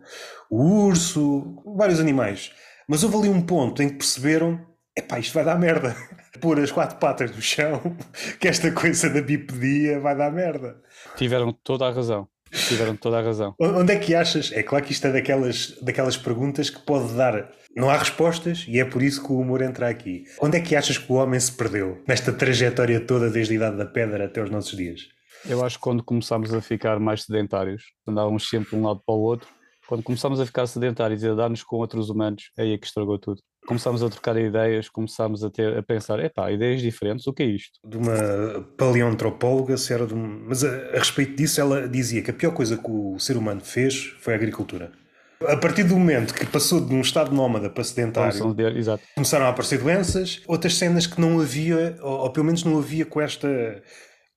o 0.49 0.87
urso, 0.87 1.61
vários 1.77 1.99
animais. 1.99 2.53
Mas 2.89 3.03
houve 3.03 3.17
ali 3.17 3.29
um 3.29 3.43
ponto 3.43 3.83
em 3.83 3.89
que 3.89 3.97
perceberam: 3.97 4.65
epá, 4.97 5.19
isto 5.19 5.35
vai 5.35 5.45
dar 5.45 5.59
merda. 5.59 5.97
Pôr 6.41 6.61
as 6.61 6.71
quatro 6.71 6.99
patas 6.99 7.35
no 7.35 7.43
chão, 7.43 7.97
que 8.39 8.47
esta 8.47 8.71
coisa 8.71 9.11
da 9.11 9.21
bipedia 9.21 9.99
vai 9.99 10.17
dar 10.17 10.31
merda. 10.31 10.81
Tiveram 11.17 11.53
toda 11.53 11.87
a 11.87 11.91
razão. 11.91 12.29
Tiveram 12.53 12.97
toda 12.97 13.19
a 13.19 13.23
razão. 13.23 13.55
Onde 13.59 13.93
é 13.93 13.99
que 13.99 14.15
achas? 14.15 14.53
É 14.53 14.63
claro 14.63 14.85
que 14.85 14.93
isto 14.93 15.07
é 15.07 15.13
daquelas, 15.13 15.77
daquelas 15.83 16.17
perguntas 16.17 16.71
que 16.71 16.81
pode 16.81 17.13
dar. 17.15 17.51
Não 17.77 17.91
há 17.91 17.97
respostas 17.97 18.65
e 18.69 18.81
é 18.81 18.85
por 18.85 19.03
isso 19.03 19.25
que 19.25 19.33
o 19.33 19.39
humor 19.39 19.63
entra 19.63 19.89
aqui. 19.89 20.25
Onde 20.41 20.59
é 20.59 20.61
que 20.61 20.75
achas 20.75 20.99
que 20.99 21.13
o 21.13 21.17
homem 21.17 21.39
se 21.39 21.53
perdeu 21.53 22.03
nesta 22.07 22.33
trajetória 22.33 23.01
toda 23.01 23.31
desde 23.31 23.55
a 23.55 23.57
Idade 23.57 23.77
da 23.77 23.87
Pedra 23.87 24.25
até 24.25 24.43
os 24.43 24.51
nossos 24.51 24.77
dias? 24.77 25.03
Eu 25.49 25.65
acho 25.65 25.77
que 25.77 25.83
quando 25.83 26.03
começámos 26.03 26.53
a 26.53 26.61
ficar 26.61 26.99
mais 26.99 27.23
sedentários, 27.23 27.85
andávamos 28.07 28.49
sempre 28.49 28.71
de 28.71 28.77
um 28.77 28.87
lado 28.87 29.01
para 29.07 29.15
o 29.15 29.21
outro, 29.21 29.49
quando 29.87 30.03
começámos 30.03 30.41
a 30.41 30.47
ficar 30.47 30.67
sedentários 30.67 31.23
e 31.23 31.29
a 31.29 31.35
dar-nos 31.35 31.63
com 31.63 31.77
outros 31.77 32.11
humanos, 32.11 32.51
é 32.59 32.63
aí 32.63 32.77
que 32.77 32.87
estragou 32.87 33.19
tudo 33.19 33.41
começámos 33.69 34.03
a 34.03 34.09
trocar 34.09 34.35
ideias, 34.39 34.89
começámos 34.89 35.45
a 35.45 35.51
ter 35.51 35.77
a 35.77 35.83
pensar, 35.83 36.19
epá, 36.21 36.51
ideias 36.51 36.81
diferentes, 36.81 37.27
o 37.27 37.35
que 37.35 37.43
é 37.43 37.47
isto? 37.47 37.79
De 37.87 37.99
uma 37.99 38.65
paleontropóloga, 38.79 39.77
se 39.77 39.93
era 39.93 40.07
de 40.07 40.15
um... 40.15 40.47
mas 40.49 40.65
a, 40.65 40.69
a, 40.69 40.99
respeito 40.99 41.37
disso 41.37 41.61
ela 41.61 41.87
dizia 41.87 42.23
que 42.23 42.31
a 42.31 42.35
pior 42.35 42.53
coisa 42.53 42.79
que 42.79 42.91
o 42.91 43.19
ser 43.19 43.37
humano 43.37 43.61
fez 43.61 44.15
foi 44.21 44.33
a 44.33 44.37
agricultura. 44.37 44.91
A 45.47 45.57
partir 45.57 45.85
do 45.85 45.95
momento 45.95 46.33
que 46.33 46.47
passou 46.47 46.81
de 46.81 46.95
um 46.95 47.03
estado 47.03 47.31
nómada 47.31 47.69
para 47.69 47.85
sedentário, 47.85 48.57
começaram 49.15 49.45
a 49.45 49.51
aparecer 49.51 49.79
doenças, 49.79 50.41
outras 50.49 50.75
cenas 50.75 51.07
que 51.07 51.21
não 51.21 51.39
havia, 51.39 51.97
ou, 52.01 52.21
ou 52.21 52.31
pelo 52.31 52.47
menos 52.47 52.65
não 52.65 52.79
havia 52.79 53.05
com 53.05 53.21
esta 53.21 53.83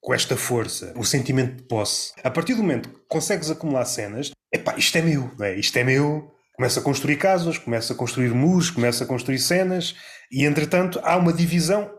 com 0.02 0.16
esta 0.16 0.36
força, 0.36 0.94
o 0.98 1.04
sentimento 1.04 1.58
de 1.58 1.64
posse. 1.64 2.12
A 2.24 2.32
partir 2.32 2.56
do 2.56 2.64
momento 2.64 2.90
que 2.90 2.96
consegues 3.08 3.52
acumular 3.52 3.86
cenas, 3.86 4.32
epá, 4.52 4.76
isto 4.76 4.98
é 4.98 5.02
meu, 5.04 5.30
é? 5.40 5.56
isto 5.56 5.78
é 5.78 5.84
meu, 5.84 6.32
Começa 6.62 6.80
a 6.80 6.84
construir 6.84 7.18
casas, 7.18 7.58
começa 7.58 7.92
a 7.92 7.96
construir 7.96 8.30
muros, 8.36 8.70
começa 8.70 9.04
a 9.04 9.08
construir 9.08 9.40
cenas 9.40 9.96
e, 10.32 10.46
entretanto, 10.46 11.00
há 11.02 11.18
uma 11.18 11.34
divisão. 11.34 11.90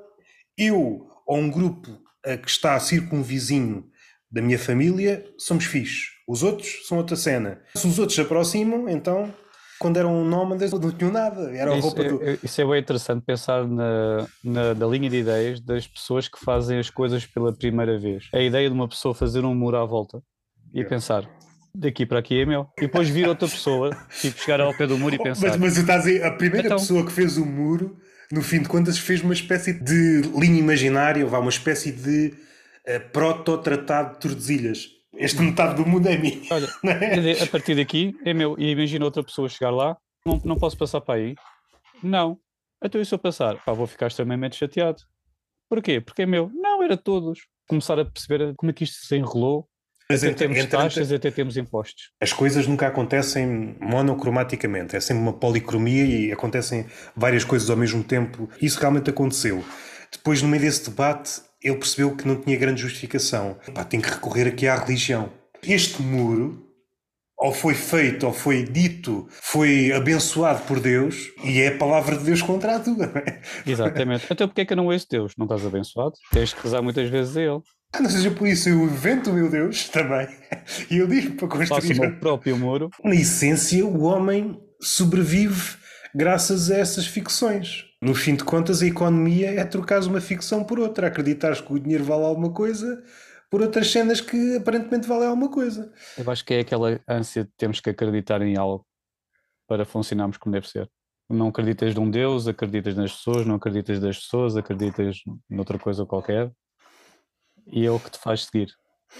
Eu 0.56 1.04
ou 1.26 1.36
um 1.36 1.50
grupo 1.50 1.98
que 2.44 2.48
está 2.48 2.76
a 2.76 2.78
circunvizinho 2.78 3.84
da 4.30 4.40
minha 4.40 4.60
família 4.60 5.26
somos 5.36 5.64
fixos. 5.64 6.12
Os 6.28 6.44
outros 6.44 6.86
são 6.86 6.98
outra 6.98 7.16
cena. 7.16 7.60
Se 7.74 7.88
os 7.88 7.98
outros 7.98 8.14
se 8.14 8.20
aproximam, 8.20 8.88
então, 8.88 9.34
quando 9.80 9.96
eram 9.96 10.24
nómadas, 10.24 10.70
não 10.70 10.92
tinham 10.92 11.10
nada. 11.10 11.50
Era 11.56 11.76
isso, 11.76 11.88
roupa 11.88 12.04
do... 12.04 12.22
É, 12.22 12.34
é, 12.34 12.38
isso 12.40 12.60
é 12.60 12.64
bem 12.64 12.78
interessante 12.78 13.24
pensar 13.26 13.66
na, 13.66 14.28
na, 14.44 14.74
na, 14.74 14.86
linha 14.86 15.10
de 15.10 15.16
ideias 15.16 15.60
das 15.60 15.88
pessoas 15.88 16.28
que 16.28 16.38
fazem 16.38 16.78
as 16.78 16.88
coisas 16.88 17.26
pela 17.26 17.52
primeira 17.52 17.98
vez. 17.98 18.28
A 18.32 18.38
ideia 18.38 18.68
de 18.68 18.74
uma 18.76 18.88
pessoa 18.88 19.12
fazer 19.12 19.44
um 19.44 19.56
muro 19.56 19.76
à 19.76 19.84
volta 19.84 20.22
e 20.72 20.82
é. 20.82 20.84
pensar 20.84 21.28
daqui 21.74 22.06
para 22.06 22.18
aqui 22.18 22.40
é 22.40 22.46
meu. 22.46 22.68
E 22.78 22.82
depois 22.82 23.08
vir 23.08 23.28
outra 23.28 23.48
pessoa, 23.48 23.90
tipo, 24.20 24.40
chegar 24.40 24.60
ao 24.60 24.76
pé 24.76 24.86
do 24.86 24.98
muro 24.98 25.14
e 25.14 25.18
pensar. 25.18 25.48
Mas, 25.48 25.56
mas 25.58 25.76
estás 25.76 26.06
a, 26.06 26.28
a 26.28 26.30
primeira 26.32 26.66
então... 26.66 26.78
pessoa 26.78 27.04
que 27.04 27.12
fez 27.12 27.36
o 27.36 27.44
muro, 27.44 27.96
no 28.30 28.42
fim 28.42 28.62
de 28.62 28.68
contas, 28.68 28.98
fez 28.98 29.22
uma 29.22 29.32
espécie 29.32 29.72
de 29.72 30.22
linha 30.34 30.58
imaginária, 30.58 31.24
ou 31.24 31.32
uma 31.32 31.50
espécie 31.50 31.92
de 31.92 32.34
uh, 32.86 33.10
proto-tratado 33.12 34.14
de 34.14 34.20
Tordesilhas. 34.20 34.88
Este 35.14 35.42
metade 35.42 35.76
do 35.76 35.86
mundo 35.86 36.06
é 36.06 36.16
minha. 36.16 36.40
Olha, 36.50 36.68
é? 37.30 37.42
a 37.42 37.46
partir 37.46 37.76
daqui 37.76 38.14
é 38.24 38.32
meu. 38.32 38.56
E 38.58 38.70
imagina 38.70 39.04
outra 39.04 39.22
pessoa 39.22 39.48
chegar 39.48 39.70
lá, 39.70 39.96
não, 40.24 40.40
não 40.44 40.56
posso 40.56 40.76
passar 40.76 41.00
para 41.00 41.16
aí. 41.20 41.34
Não. 42.02 42.38
Então 42.82 43.00
e 43.00 43.04
se 43.04 43.14
eu 43.14 43.18
passar? 43.18 43.62
Pá, 43.62 43.72
vou 43.72 43.86
ficar 43.86 44.06
extremamente 44.08 44.56
chateado. 44.56 45.02
Porquê? 45.68 46.00
Porque 46.00 46.22
é 46.22 46.26
meu. 46.26 46.50
Não, 46.54 46.82
era 46.82 46.96
todos. 46.96 47.40
Começar 47.68 47.98
a 47.98 48.04
perceber 48.04 48.54
como 48.56 48.70
é 48.70 48.72
que 48.74 48.84
isto 48.84 49.06
se 49.06 49.16
enrolou. 49.16 49.68
Mas 50.08 50.22
até 50.22 50.34
temos 50.34 50.64
taxas, 50.66 51.12
até 51.12 51.30
temos 51.30 51.56
impostos. 51.56 52.10
As 52.20 52.32
coisas 52.32 52.66
nunca 52.66 52.86
acontecem 52.86 53.76
monocromaticamente. 53.80 54.96
É 54.96 55.00
sempre 55.00 55.22
uma 55.22 55.32
policromia 55.32 56.04
e 56.04 56.32
acontecem 56.32 56.86
várias 57.16 57.44
coisas 57.44 57.70
ao 57.70 57.76
mesmo 57.76 58.02
tempo. 58.02 58.48
Isso 58.60 58.78
realmente 58.78 59.10
aconteceu. 59.10 59.64
Depois, 60.10 60.42
no 60.42 60.48
meio 60.48 60.62
desse 60.62 60.90
debate, 60.90 61.40
ele 61.62 61.76
percebeu 61.76 62.14
que 62.14 62.26
não 62.26 62.36
tinha 62.36 62.56
grande 62.56 62.80
justificação. 62.82 63.56
Pá, 63.74 63.84
tem 63.84 64.00
que 64.00 64.10
recorrer 64.10 64.48
aqui 64.48 64.66
à 64.66 64.76
religião. 64.76 65.30
Este 65.62 66.02
muro, 66.02 66.66
ou 67.38 67.52
foi 67.52 67.74
feito, 67.74 68.26
ou 68.26 68.32
foi 68.32 68.64
dito, 68.64 69.26
foi 69.30 69.92
abençoado 69.92 70.62
por 70.62 70.80
Deus, 70.80 71.32
e 71.44 71.60
é 71.60 71.68
a 71.68 71.78
palavra 71.78 72.16
de 72.16 72.24
Deus 72.24 72.42
contra 72.42 72.76
a 72.76 72.80
tua, 72.80 73.06
não 73.06 73.16
é? 73.16 73.40
Exatamente. 73.66 74.26
Então 74.30 74.46
porquê 74.46 74.62
é 74.62 74.64
que 74.64 74.72
eu 74.72 74.76
não 74.76 74.86
ouço 74.86 75.06
Deus? 75.08 75.32
Não 75.38 75.46
estás 75.46 75.64
abençoado? 75.64 76.14
Tens 76.32 76.52
que 76.52 76.62
rezar 76.62 76.82
muitas 76.82 77.08
vezes 77.08 77.36
a 77.36 77.42
Ele. 77.42 77.60
Ah, 77.92 78.00
não 78.00 78.08
seja 78.08 78.30
por 78.30 78.48
isso, 78.48 78.70
eu 78.70 78.84
invento 78.84 79.30
o 79.30 79.34
meu 79.34 79.50
Deus 79.50 79.88
também. 79.90 80.26
E 80.90 80.96
eu 80.96 81.06
digo 81.06 81.36
para 81.36 81.48
construir. 81.48 81.94
Faço 81.94 82.10
o 82.10 82.20
próprio 82.20 82.56
muro. 82.56 82.90
Na 83.04 83.14
essência, 83.14 83.84
o 83.84 84.02
homem 84.02 84.58
sobrevive 84.80 85.76
graças 86.14 86.70
a 86.70 86.78
essas 86.78 87.06
ficções. 87.06 87.84
No 88.00 88.14
fim 88.14 88.34
de 88.34 88.44
contas, 88.44 88.82
a 88.82 88.86
economia 88.86 89.50
é 89.50 89.64
trocar 89.64 90.02
uma 90.04 90.20
ficção 90.20 90.64
por 90.64 90.80
outra. 90.80 91.06
Acreditares 91.06 91.60
que 91.60 91.72
o 91.72 91.78
dinheiro 91.78 92.04
vale 92.04 92.24
alguma 92.24 92.50
coisa 92.50 93.02
por 93.50 93.60
outras 93.60 93.90
cenas 93.90 94.20
que 94.20 94.56
aparentemente 94.56 95.06
valem 95.06 95.28
alguma 95.28 95.50
coisa. 95.50 95.92
Eu 96.16 96.28
acho 96.30 96.42
que 96.44 96.54
é 96.54 96.60
aquela 96.60 96.98
ânsia 97.06 97.44
de 97.44 97.50
termos 97.58 97.80
que 97.80 97.90
acreditar 97.90 98.40
em 98.40 98.56
algo 98.56 98.86
para 99.68 99.84
funcionarmos 99.84 100.38
como 100.38 100.54
deve 100.54 100.68
ser. 100.68 100.88
Não 101.28 101.48
acreditas 101.48 101.94
num 101.94 102.10
Deus, 102.10 102.48
acreditas 102.48 102.96
nas 102.96 103.12
pessoas, 103.12 103.46
não 103.46 103.56
acreditas 103.56 104.00
das 104.00 104.18
pessoas, 104.18 104.56
acreditas 104.56 105.18
noutra 105.48 105.78
coisa 105.78 106.06
qualquer 106.06 106.50
e 107.66 107.86
é 107.86 107.90
o 107.90 108.00
que 108.00 108.10
te 108.10 108.18
faz 108.18 108.44
seguir. 108.44 108.72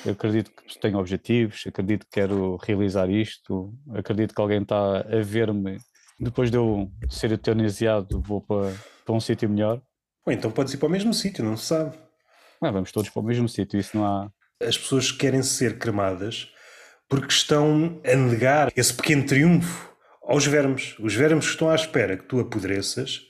Eu 0.05 0.13
acredito 0.13 0.51
que 0.51 0.79
tenho 0.81 0.99
objetivos, 0.99 1.65
acredito 1.67 2.07
que 2.07 2.13
quero 2.13 2.57
realizar 2.57 3.11
isto, 3.11 3.75
acredito 3.95 4.35
que 4.35 4.41
alguém 4.41 4.63
está 4.63 5.01
a 5.01 5.23
ver-me 5.23 5.79
depois 6.19 6.51
de 6.51 6.57
eu 6.57 6.91
ser 7.11 7.31
eutanasiado, 7.33 8.21
vou 8.21 8.41
para, 8.41 8.73
para 9.05 9.15
um 9.15 9.21
sítio 9.21 9.49
melhor. 9.49 9.81
Ou 10.25 10.33
então 10.33 10.51
podes 10.51 10.73
ir 10.73 10.79
para 10.79 10.89
o 10.89 10.91
mesmo 10.91 11.13
sítio, 11.13 11.45
não 11.45 11.57
se 11.57 11.67
sabe. 11.67 11.97
Não, 12.61 12.73
vamos 12.73 12.93
todos 12.93 13.11
para 13.11 13.21
o 13.21 13.25
mesmo 13.25 13.49
sítio, 13.49 13.79
isso 13.79 13.97
não 13.97 14.07
há. 14.07 14.31
As 14.63 14.79
pessoas 14.79 15.11
querem 15.11 15.43
ser 15.43 15.79
cremadas 15.79 16.49
porque 17.09 17.33
estão 17.33 18.01
a 18.05 18.17
negar 18.17 18.73
esse 18.77 18.95
pequeno 18.95 19.27
triunfo 19.27 19.93
aos 20.23 20.47
vermes. 20.47 20.97
Os 21.01 21.15
vermes 21.15 21.45
estão 21.47 21.69
à 21.69 21.75
espera 21.75 22.17
que 22.17 22.25
tu 22.25 22.39
apodreças 22.39 23.21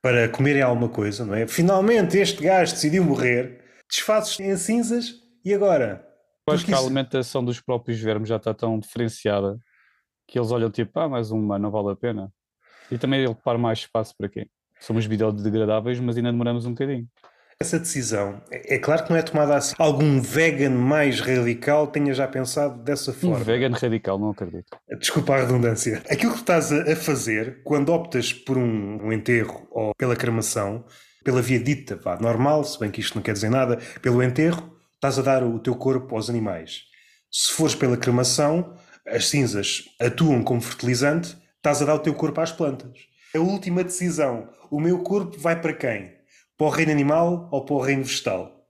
para 0.00 0.28
comerem 0.28 0.62
alguma 0.62 0.88
coisa, 0.88 1.24
não 1.24 1.34
é? 1.34 1.46
Finalmente 1.46 2.16
este 2.16 2.42
gajo 2.42 2.72
decidiu 2.72 3.04
morrer, 3.04 3.61
desfazes 3.92 4.40
em 4.40 4.56
cinzas 4.56 5.14
e 5.44 5.52
agora? 5.52 6.04
Eu 6.48 6.54
acho 6.54 6.64
que 6.64 6.72
a 6.72 6.78
alimentação 6.78 7.44
dos 7.44 7.60
próprios 7.60 8.00
vermes 8.00 8.28
já 8.28 8.36
está 8.36 8.54
tão 8.54 8.78
diferenciada 8.78 9.58
que 10.26 10.38
eles 10.38 10.50
olham 10.50 10.70
tipo, 10.70 10.98
ah, 10.98 11.08
mais 11.08 11.30
uma, 11.30 11.58
não 11.58 11.70
vale 11.70 11.90
a 11.90 11.96
pena. 11.96 12.32
E 12.90 12.96
também 12.96 13.20
ele 13.20 13.28
ocupar 13.28 13.58
mais 13.58 13.80
espaço 13.80 14.14
para 14.16 14.28
quê? 14.28 14.48
Somos 14.80 15.06
biodegradáveis, 15.06 16.00
mas 16.00 16.16
ainda 16.16 16.32
demoramos 16.32 16.66
um 16.66 16.70
bocadinho. 16.70 17.06
Essa 17.60 17.78
decisão, 17.78 18.42
é, 18.50 18.74
é 18.74 18.78
claro 18.78 19.04
que 19.04 19.10
não 19.10 19.16
é 19.16 19.22
tomada 19.22 19.56
assim. 19.56 19.74
Algum 19.78 20.20
vegan 20.20 20.70
mais 20.70 21.20
radical 21.20 21.86
tenha 21.86 22.12
já 22.12 22.26
pensado 22.26 22.82
dessa 22.82 23.12
forma. 23.12 23.36
Um 23.36 23.44
vegan 23.44 23.70
radical, 23.70 24.18
não 24.18 24.30
acredito. 24.30 24.76
Desculpa 24.98 25.34
a 25.34 25.40
redundância. 25.42 26.02
Aquilo 26.10 26.32
que 26.32 26.40
estás 26.40 26.72
a 26.72 26.96
fazer 26.96 27.62
quando 27.62 27.90
optas 27.92 28.32
por 28.32 28.58
um 28.58 29.12
enterro 29.12 29.68
ou 29.70 29.94
pela 29.96 30.16
cremação, 30.16 30.84
pela 31.24 31.42
via 31.42 31.58
dita, 31.58 31.96
vá, 31.96 32.18
normal, 32.18 32.64
se 32.64 32.78
bem 32.78 32.90
que 32.90 33.00
isto 33.00 33.14
não 33.14 33.22
quer 33.22 33.32
dizer 33.32 33.50
nada, 33.50 33.78
pelo 34.00 34.22
enterro, 34.22 34.76
estás 34.94 35.18
a 35.18 35.22
dar 35.22 35.42
o 35.42 35.58
teu 35.58 35.74
corpo 35.74 36.14
aos 36.14 36.30
animais. 36.30 36.82
Se 37.30 37.52
fores 37.52 37.74
pela 37.74 37.96
cremação, 37.96 38.76
as 39.06 39.28
cinzas 39.28 39.84
atuam 40.00 40.42
como 40.42 40.60
fertilizante, 40.60 41.36
estás 41.56 41.80
a 41.82 41.84
dar 41.84 41.94
o 41.94 42.00
teu 42.00 42.14
corpo 42.14 42.40
às 42.40 42.52
plantas. 42.52 42.92
A 43.34 43.38
última 43.38 43.82
decisão, 43.82 44.48
o 44.70 44.78
meu 44.78 44.98
corpo 44.98 45.38
vai 45.38 45.60
para 45.60 45.72
quem? 45.72 46.12
Para 46.58 46.66
o 46.66 46.70
reino 46.70 46.92
animal 46.92 47.48
ou 47.50 47.64
para 47.64 47.74
o 47.74 47.80
reino 47.80 48.04
vegetal? 48.04 48.62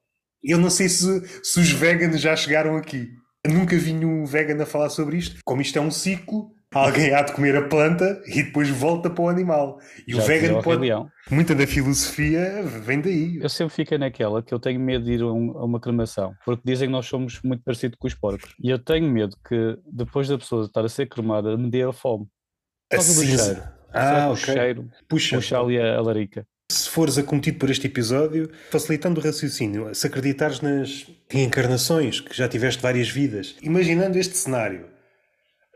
Eu 0.43 0.59
não 0.59 0.71
sei 0.71 0.89
se, 0.89 1.05
se 1.43 1.61
os 1.61 1.71
veganos 1.71 2.21
já 2.21 2.35
chegaram 2.35 2.77
aqui. 2.77 3.11
Eu 3.45 3.53
nunca 3.53 3.77
vi 3.77 3.93
nenhum 3.93 4.25
vegan 4.25 4.63
a 4.63 4.67
falar 4.67 4.89
sobre 4.89 5.17
isto. 5.17 5.41
Como 5.45 5.61
isto 5.61 5.79
é 5.79 5.83
um 5.83 5.91
ciclo, 5.91 6.53
alguém 6.73 7.15
há 7.15 7.23
de 7.23 7.33
comer 7.33 7.57
a 7.57 7.63
planta 7.63 8.23
e 8.27 8.43
depois 8.43 8.69
volta 8.69 9.11
para 9.11 9.25
o 9.25 9.29
animal. 9.29 9.79
E 10.07 10.13
Já 10.13 10.23
o 10.23 10.27
vegan 10.27 10.63
pode. 10.63 10.89
Muita 11.31 11.55
da 11.55 11.67
filosofia 11.67 12.63
vem 12.63 13.01
daí. 13.01 13.39
Eu 13.41 13.49
sempre 13.49 13.75
fico 13.75 13.97
naquela 13.99 14.43
que 14.43 14.53
eu 14.53 14.59
tenho 14.59 14.81
medo 14.81 15.05
de 15.05 15.13
ir 15.13 15.23
a, 15.23 15.27
um, 15.27 15.59
a 15.59 15.65
uma 15.65 15.81
cremação, 15.81 16.35
porque 16.45 16.63
dizem 16.65 16.89
que 16.89 16.93
nós 16.93 17.07
somos 17.07 17.41
muito 17.43 17.63
parecidos 17.63 17.99
com 17.99 18.07
os 18.07 18.15
porcos. 18.15 18.55
E 18.63 18.71
eu 18.71 18.79
tenho 18.79 19.11
medo 19.11 19.37
que 19.49 19.79
depois 19.87 20.29
da 20.29 20.39
pessoa 20.39 20.65
estar 20.65 20.85
a 20.85 20.89
ser 20.89 21.07
cremada 21.09 21.57
me 21.57 21.71
dê 21.71 21.83
a 21.83 21.93
fome. 21.93 22.27
Por 22.91 22.97
causa 22.97 23.15
do 23.15 23.27
cheiro. 23.27 23.63
Ah. 23.93 24.31
O 24.31 24.37
cheiro, 24.37 24.89
puxa, 25.09 25.37
puxa 25.37 25.59
ali 25.59 25.79
a, 25.79 25.97
a 25.97 26.01
larica 26.01 26.47
se 26.73 26.89
fores 26.89 27.19
acometido 27.19 27.59
por 27.59 27.71
este 27.71 27.87
episódio, 27.87 28.51
facilitando 28.71 29.21
o 29.21 29.23
raciocínio, 29.23 29.95
se 29.95 30.07
acreditares 30.07 30.61
nas 30.61 31.07
reencarnações, 31.29 32.21
que 32.21 32.37
já 32.37 32.49
tiveste 32.49 32.83
várias 32.83 33.11
vidas, 33.11 33.57
imaginando 33.63 34.19
este 34.19 34.37
cenário, 34.37 34.87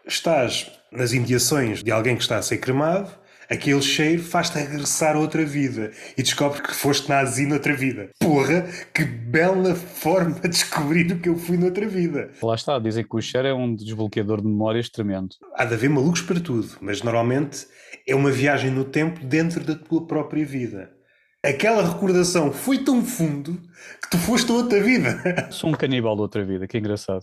estás 0.06 0.70
nas 0.92 1.12
imediações 1.12 1.82
de 1.82 1.90
alguém 1.90 2.16
que 2.16 2.22
está 2.22 2.38
a 2.38 2.42
ser 2.42 2.58
cremado, 2.58 3.10
aquele 3.50 3.82
cheiro 3.82 4.22
faz-te 4.22 4.58
regressar 4.58 5.16
a 5.16 5.18
outra 5.18 5.44
vida 5.44 5.90
e 6.16 6.22
descobres 6.22 6.60
que 6.60 6.74
foste 6.74 7.08
nazi 7.08 7.46
noutra 7.46 7.74
vida. 7.74 8.10
Porra, 8.20 8.62
que 8.94 9.04
bela 9.04 9.74
forma 9.74 10.34
de 10.40 10.48
descobrir 10.48 11.12
o 11.12 11.18
que 11.18 11.28
eu 11.28 11.36
fui 11.36 11.56
noutra 11.56 11.86
vida. 11.86 12.30
Lá 12.42 12.54
está, 12.54 12.78
dizem 12.78 13.04
que 13.04 13.16
o 13.16 13.20
cheiro 13.20 13.48
é 13.48 13.54
um 13.54 13.74
desbloqueador 13.74 14.40
de 14.40 14.46
memórias 14.46 14.88
tremendo. 14.88 15.34
Há 15.54 15.64
de 15.64 15.74
haver 15.74 15.90
malucos 15.90 16.22
para 16.22 16.40
tudo, 16.40 16.76
mas 16.80 17.02
normalmente 17.02 17.66
é 18.06 18.14
uma 18.14 18.30
viagem 18.30 18.70
no 18.70 18.84
tempo 18.84 19.24
dentro 19.24 19.64
da 19.64 19.74
tua 19.74 20.06
própria 20.06 20.44
vida. 20.44 20.96
Aquela 21.44 21.86
recordação 21.86 22.52
foi 22.52 22.78
tão 22.78 23.04
fundo 23.04 23.60
que 24.02 24.10
tu 24.10 24.18
foste 24.18 24.50
a 24.50 24.54
outra 24.54 24.82
vida. 24.82 25.48
Sou 25.52 25.70
um 25.70 25.74
canibal 25.74 26.16
de 26.16 26.22
outra 26.22 26.44
vida, 26.44 26.66
que 26.66 26.76
engraçado. 26.76 27.22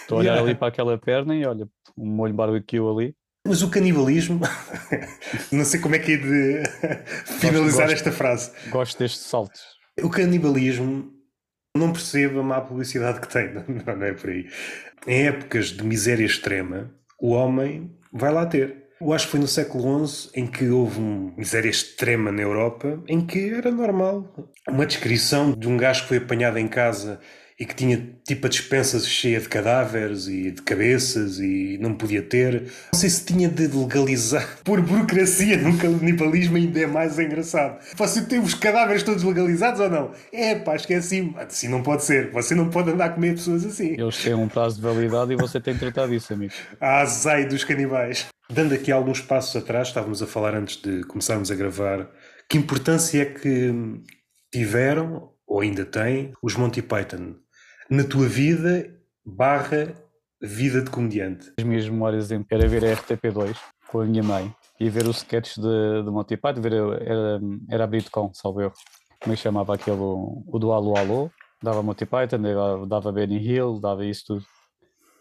Estou 0.00 0.18
a 0.18 0.20
olhar 0.22 0.32
yeah. 0.32 0.48
ali 0.48 0.54
para 0.54 0.68
aquela 0.68 0.96
perna 0.96 1.34
e 1.34 1.44
olha, 1.44 1.68
um 1.96 2.06
molho 2.06 2.34
barbecue 2.34 2.78
ali. 2.78 3.14
Mas 3.46 3.62
o 3.62 3.68
canibalismo, 3.68 4.40
não 5.52 5.64
sei 5.64 5.78
como 5.78 5.94
é 5.94 5.98
que 5.98 6.12
é 6.12 6.16
de 6.16 6.62
finalizar 7.26 7.88
gosto, 7.88 7.92
esta 7.92 8.12
frase. 8.12 8.50
Gosto 8.70 8.98
destes 8.98 9.20
saltos. 9.20 9.60
O 10.02 10.08
canibalismo, 10.08 11.12
não 11.76 11.92
percebo 11.92 12.40
a 12.40 12.42
má 12.42 12.60
publicidade 12.60 13.20
que 13.20 13.28
tem, 13.28 13.52
não 13.84 14.02
é 14.02 14.12
por 14.12 14.30
aí. 14.30 14.48
Em 15.06 15.26
épocas 15.26 15.66
de 15.66 15.84
miséria 15.84 16.24
extrema, 16.24 16.90
o 17.20 17.32
homem 17.32 17.94
vai 18.12 18.32
lá 18.32 18.46
ter. 18.46 18.84
Eu 18.98 19.12
acho 19.12 19.26
que 19.26 19.32
foi 19.32 19.40
no 19.40 19.48
século 19.48 20.06
XI 20.06 20.30
em 20.34 20.46
que 20.46 20.68
houve 20.68 20.98
uma 20.98 21.34
miséria 21.36 21.68
extrema 21.68 22.32
na 22.32 22.40
Europa, 22.40 23.02
em 23.06 23.26
que 23.26 23.50
era 23.50 23.70
normal. 23.70 24.32
Uma 24.66 24.86
descrição 24.86 25.52
de 25.52 25.68
um 25.68 25.76
gajo 25.76 26.02
que 26.02 26.08
foi 26.08 26.16
apanhado 26.16 26.58
em 26.58 26.68
casa 26.68 27.20
e 27.58 27.64
que 27.64 27.74
tinha 27.74 28.18
tipo 28.26 28.46
a 28.46 28.50
dispensa 28.50 28.98
cheia 29.00 29.40
de 29.40 29.48
cadáveres 29.48 30.26
e 30.26 30.50
de 30.50 30.62
cabeças 30.62 31.38
e 31.38 31.78
não 31.80 31.94
podia 31.94 32.22
ter. 32.22 32.62
Não 32.92 32.98
sei 32.98 33.08
se 33.08 33.24
tinha 33.24 33.48
de 33.48 33.68
legalizar 33.68 34.58
por 34.64 34.80
burocracia 34.80 35.56
no 35.56 35.76
canibalismo 35.78 36.56
ainda 36.56 36.80
é 36.80 36.86
mais 36.86 37.18
engraçado. 37.18 37.78
Você 37.96 38.24
tem 38.24 38.40
os 38.40 38.54
cadáveres 38.54 39.02
todos 39.02 39.22
legalizados 39.22 39.80
ou 39.80 39.88
não? 39.88 40.12
É 40.32 40.56
pá, 40.56 40.74
esqueci. 40.74 41.32
Assim 41.36 41.68
não 41.68 41.82
pode 41.82 42.04
ser. 42.04 42.32
Você 42.32 42.54
não 42.54 42.70
pode 42.70 42.90
andar 42.90 43.06
a 43.06 43.10
comer 43.10 43.34
pessoas 43.34 43.64
assim. 43.64 43.94
Eles 43.98 44.16
têm 44.22 44.34
um 44.34 44.48
prazo 44.48 44.76
de 44.76 44.82
validade 44.82 45.32
e 45.32 45.36
você 45.36 45.60
tem 45.60 45.74
que 45.74 45.80
tratar 45.80 46.08
disso, 46.08 46.32
amigo. 46.32 46.52
A 46.80 47.02
azai 47.02 47.46
dos 47.46 47.62
canibais. 47.62 48.26
Dando 48.50 48.74
aqui 48.74 48.90
alguns 48.92 49.20
passos 49.20 49.56
atrás, 49.56 49.88
estávamos 49.88 50.22
a 50.22 50.26
falar 50.26 50.54
antes 50.54 50.76
de 50.76 51.02
começarmos 51.04 51.50
a 51.50 51.54
gravar, 51.54 52.10
que 52.48 52.58
importância 52.58 53.22
é 53.22 53.24
que 53.24 53.72
tiveram, 54.52 55.30
ou 55.46 55.60
ainda 55.60 55.84
têm, 55.84 56.32
os 56.42 56.54
Monty 56.54 56.82
Python 56.82 57.36
na 57.90 58.04
tua 58.04 58.26
vida 58.26 58.90
barra 59.24 59.94
vida 60.40 60.82
de 60.82 60.90
comediante? 60.90 61.52
As 61.58 61.64
minhas 61.64 61.88
memórias 61.88 62.30
era 62.30 62.68
ver 62.68 62.84
a 62.84 62.96
RTP2 62.96 63.56
com 63.88 64.00
a 64.00 64.04
minha 64.04 64.22
mãe 64.22 64.54
e 64.80 64.90
ver 64.90 65.06
os 65.06 65.18
sketches 65.18 65.56
de, 65.56 66.02
de 66.02 66.10
Monty 66.10 66.36
Python, 66.36 66.60
ver, 66.60 66.72
era, 66.72 67.40
era 67.70 67.84
a 67.84 68.10
com 68.10 68.32
salvo 68.34 68.60
eu. 68.60 68.72
Como 69.20 69.32
é 69.32 69.36
chamava 69.36 69.74
aquele, 69.74 69.96
o 69.96 70.58
do 70.58 70.72
Alô 70.72 70.96
Alô, 70.96 71.30
dava 71.62 71.82
Monty 71.82 72.04
Python, 72.04 72.86
dava 72.86 73.12
Benny 73.12 73.38
Hill, 73.38 73.80
dava 73.80 74.04
isso 74.04 74.24
tudo. 74.26 74.46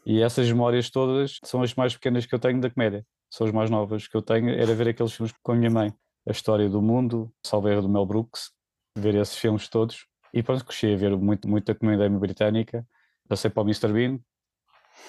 E 0.06 0.22
essas 0.22 0.48
memórias 0.48 0.90
todas 0.90 1.40
são 1.44 1.62
as 1.62 1.74
mais 1.76 1.94
pequenas 1.94 2.26
que 2.26 2.36
eu 2.36 2.40
tenho 2.40 2.60
da 2.60 2.70
comédia. 2.70 3.06
São 3.32 3.48
as 3.48 3.54
mais 3.54 3.70
novas 3.70 4.08
que 4.08 4.16
eu 4.16 4.22
tenho. 4.22 4.50
Era 4.50 4.76
ver 4.76 4.90
aqueles 4.90 5.14
filmes 5.14 5.34
com 5.42 5.54
a 5.54 5.56
minha 5.56 5.70
mãe. 5.70 5.94
A 6.28 6.32
História 6.32 6.70
do 6.70 6.82
Mundo, 6.82 7.32
Salveiro 7.46 7.82
do 7.82 7.90
Mel 7.90 8.06
Brooks, 8.06 8.52
ver 8.98 9.16
esses 9.16 9.38
filmes 9.38 9.70
todos. 9.70 10.06
E 10.34 10.42
pronto, 10.42 10.66
cresci 10.66 10.94
a 10.94 10.98
ver 10.98 11.16
muito, 11.16 11.48
muita 11.48 11.76
comédia 11.76 12.10
britânica. 12.10 12.86
Passei 13.28 13.50
para 13.52 13.62
o 13.64 13.66
Mr. 13.66 13.92
Bean, 13.94 14.20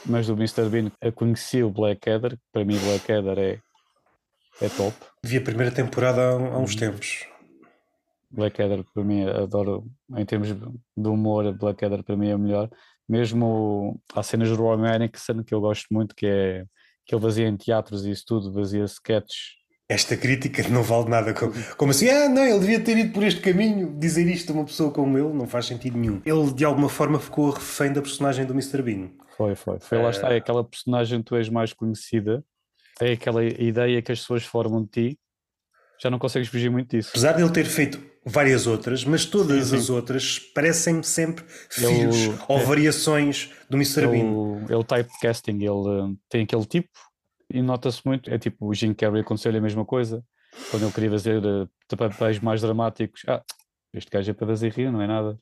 Mas 0.07 0.27
do 0.27 0.35
Mr. 0.35 0.69
Bean 0.69 0.91
conheci 1.15 1.63
o 1.63 1.71
Blackadder, 1.71 2.39
para 2.53 2.65
mim 2.65 2.79
Blackadder 2.79 3.39
é, 3.39 3.61
é 4.61 4.69
top. 4.69 4.95
Vi 5.23 5.39
a 5.39 5.41
primeira 5.41 5.73
temporada 5.75 6.21
há, 6.23 6.33
há 6.33 6.59
uns 6.59 6.73
Uhum. 6.73 6.79
tempos. 6.79 7.27
Blackadder 8.31 8.85
para 8.93 9.05
mim 9.05 9.25
adoro, 9.25 9.87
em 10.17 10.27
termos 10.27 10.49
de 10.53 11.09
humor, 11.09 11.53
Blackadder 11.57 12.03
para 12.03 12.17
mim 12.17 12.29
é 12.29 12.35
o 12.35 12.39
melhor. 12.39 12.69
Mesmo 13.09 14.01
há 14.15 14.23
cenas 14.23 14.49
do 14.49 14.57
Roy 14.57 14.79
Erickson 14.89 15.43
que 15.45 15.55
eu 15.55 15.61
gosto 15.61 15.87
muito, 15.91 16.15
que 16.15 16.27
é 16.27 16.65
que 17.07 17.15
ele 17.15 17.23
fazia 17.23 17.47
em 17.47 17.57
teatros 17.57 18.05
e 18.05 18.11
isso 18.11 18.25
tudo, 18.27 18.53
fazia 18.53 18.85
sketches. 18.85 19.57
Esta 19.95 20.17
crítica 20.17 20.67
não 20.69 20.83
vale 20.83 21.09
nada. 21.09 21.33
Como, 21.33 21.53
como 21.77 21.91
assim? 21.93 22.09
Ah, 22.09 22.29
não, 22.29 22.45
ele 22.45 22.59
devia 22.59 22.81
ter 22.81 22.97
ido 22.99 23.13
por 23.13 23.23
este 23.23 23.41
caminho. 23.41 23.95
Dizer 23.99 24.27
isto 24.27 24.51
a 24.53 24.55
uma 24.57 24.65
pessoa 24.65 24.91
como 24.91 25.17
ele 25.17 25.33
não 25.33 25.47
faz 25.47 25.67
sentido 25.67 25.97
nenhum. 25.97 26.21
Ele, 26.27 26.53
de 26.53 26.65
alguma 26.65 26.89
forma, 26.89 27.19
ficou 27.21 27.51
refém 27.51 27.93
da 27.93 28.03
personagem 28.03 28.45
do 28.45 28.53
Mr. 28.53 28.83
Bean. 28.83 29.11
Foi, 29.37 29.55
foi. 29.55 29.79
Foi 29.81 29.99
lá 30.03 30.11
está, 30.11 30.33
é 30.33 30.37
aquela 30.37 30.65
personagem 30.65 31.19
que 31.21 31.25
tu 31.27 31.37
és 31.37 31.49
mais 31.49 31.73
conhecida, 31.73 32.45
é 33.01 33.13
aquela 33.13 33.45
ideia 33.45 34.01
que 34.03 34.13
as 34.13 34.21
pessoas 34.21 34.45
formam 34.45 34.83
de 34.83 34.89
ti, 35.11 35.19
já 36.03 36.11
não 36.11 36.19
consegues 36.19 36.49
fugir 36.49 36.71
muito 36.71 36.91
disso. 36.97 37.11
Apesar 37.11 37.33
de 37.33 37.43
ele 37.43 37.51
ter 37.51 37.65
feito 37.65 38.01
várias 38.25 38.67
outras, 38.67 39.05
mas 39.05 39.25
todas 39.25 39.65
Sim, 39.65 39.71
sim. 39.71 39.77
as 39.77 39.91
outras 39.91 40.39
parecem-me 40.39 41.05
sempre 41.05 41.45
Ele- 41.79 41.87
filhos 41.87 42.41
ou 42.49 42.59
é- 42.59 42.65
variações 42.65 43.51
do 43.69 43.77
Mr. 43.77 44.07
Bean. 44.07 44.61
Ele, 44.69 44.75
ele 44.75 44.85
typecasting, 44.85 45.57
ele 45.57 45.69
uh, 45.71 46.17
tem 46.29 46.43
aquele 46.43 46.65
tipo 46.65 46.89
e 47.55 47.63
nota-se 47.63 48.03
muito. 48.05 48.33
É 48.33 48.39
tipo 48.39 48.67
o 48.67 48.75
Jim 48.75 48.93
Carrey 48.93 49.21
aconteceu-lhe 49.21 49.59
a 49.59 49.61
mesma 49.61 49.85
coisa 49.85 50.23
quando 50.71 50.83
ele 50.85 50.93
queria 50.93 51.11
fazer 51.11 51.39
uh, 51.45 51.69
papéis 51.97 52.41
mais 52.41 52.61
dramáticos. 52.61 53.23
Ah, 53.29 53.43
este 53.93 54.11
gajo 54.11 54.31
é 54.31 54.35
para 54.35 54.47
fazer 54.49 54.73
rir, 54.73 54.91
não 54.91 55.01
é 55.01 55.07
nada. 55.07 55.39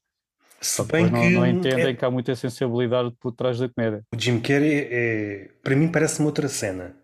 Só 0.61 0.85
que 0.85 1.01
não, 1.01 1.31
não 1.31 1.47
entendem 1.47 1.89
é- 1.89 1.95
que 1.95 2.05
há 2.05 2.11
muita 2.11 2.37
sensibilidade 2.37 3.13
por 3.19 3.33
trás 3.33 3.59
da 3.59 3.69
comédia. 3.69 4.05
o 4.15 4.21
Jim 4.21 4.39
Carrey 4.41 4.89
é, 4.91 5.49
para 5.63 5.75
mim 5.75 5.89
parece-me 5.91 6.27
outra 6.27 6.49
cena. 6.49 6.95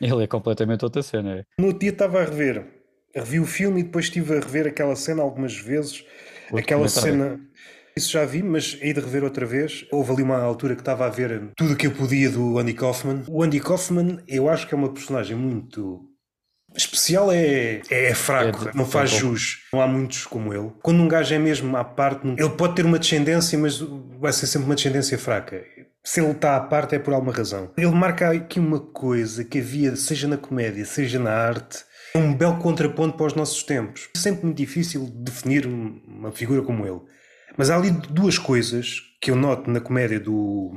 Ele 0.00 0.24
é 0.24 0.26
completamente 0.26 0.84
outra 0.84 1.02
cena. 1.02 1.38
é. 1.38 1.44
No 1.58 1.66
outro 1.68 1.80
dia 1.80 1.90
estava 1.90 2.20
a 2.20 2.24
rever, 2.24 2.66
revi 3.14 3.38
o 3.38 3.46
filme 3.46 3.80
e 3.80 3.84
depois 3.84 4.06
estive 4.06 4.36
a 4.36 4.40
rever 4.40 4.66
aquela 4.66 4.96
cena 4.96 5.22
algumas 5.22 5.56
vezes. 5.56 6.04
O 6.50 6.58
aquela 6.58 6.88
cena, 6.88 7.40
isso 7.96 8.10
já 8.12 8.24
vi, 8.24 8.42
mas 8.42 8.76
hei 8.80 8.92
de 8.92 9.00
rever 9.00 9.24
outra 9.24 9.46
vez. 9.46 9.86
Houve 9.90 10.12
ali 10.12 10.22
uma 10.22 10.38
altura 10.38 10.74
que 10.74 10.82
estava 10.82 11.06
a 11.06 11.08
ver 11.08 11.50
tudo 11.56 11.72
o 11.72 11.76
que 11.76 11.86
eu 11.86 11.92
podia 11.92 12.30
do 12.30 12.58
Andy 12.58 12.74
Kaufman. 12.74 13.22
O 13.28 13.42
Andy 13.42 13.58
Kaufman, 13.60 14.18
eu 14.28 14.48
acho 14.48 14.66
que 14.68 14.74
é 14.74 14.76
uma 14.76 14.92
personagem 14.92 15.36
muito 15.36 16.04
especial, 16.76 17.32
é, 17.32 17.80
é 17.90 18.14
fraco, 18.14 18.68
É 18.68 18.70
de- 18.72 18.76
não 18.76 18.84
faz 18.84 19.12
é 19.14 19.16
jus. 19.18 19.60
Não 19.72 19.80
há 19.80 19.86
muitos 19.86 20.26
como 20.26 20.52
ele. 20.52 20.72
Quando 20.82 21.00
um 21.02 21.08
gajo 21.08 21.34
é 21.34 21.38
mesmo 21.38 21.74
à 21.76 21.84
parte, 21.84 22.28
ele 22.28 22.50
pode 22.50 22.74
ter 22.74 22.84
uma 22.84 22.98
descendência, 22.98 23.58
mas 23.58 23.78
vai 24.20 24.32
ser 24.32 24.46
sempre 24.46 24.66
uma 24.66 24.74
descendência 24.74 25.18
fraca. 25.18 25.64
Se 26.04 26.20
ele 26.20 26.32
está 26.32 26.54
à 26.56 26.60
parte 26.60 26.94
é 26.94 26.98
por 26.98 27.14
alguma 27.14 27.32
razão. 27.32 27.72
Ele 27.78 27.90
marca 27.90 28.30
aqui 28.30 28.60
uma 28.60 28.78
coisa 28.78 29.42
que 29.42 29.58
havia, 29.58 29.96
seja 29.96 30.28
na 30.28 30.36
comédia, 30.36 30.84
seja 30.84 31.18
na 31.18 31.32
arte, 31.32 31.78
é 32.14 32.18
um 32.18 32.32
belo 32.34 32.58
contraponto 32.58 33.16
para 33.16 33.26
os 33.26 33.34
nossos 33.34 33.62
tempos. 33.64 34.08
É 34.14 34.18
sempre 34.18 34.44
muito 34.44 34.56
difícil 34.58 35.08
definir 35.14 35.66
um- 35.66 36.00
uma 36.06 36.30
figura 36.30 36.62
como 36.62 36.86
ele. 36.86 37.00
Mas 37.56 37.70
há 37.70 37.76
ali 37.76 37.90
duas 37.90 38.38
coisas 38.38 39.00
que 39.20 39.30
eu 39.30 39.36
noto 39.36 39.70
na 39.70 39.80
comédia 39.80 40.20
do, 40.20 40.74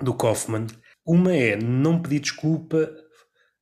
do 0.00 0.14
Kaufman. 0.14 0.66
Uma 1.06 1.34
é 1.34 1.56
não 1.56 2.00
pedir 2.00 2.20
desculpa, 2.20 2.90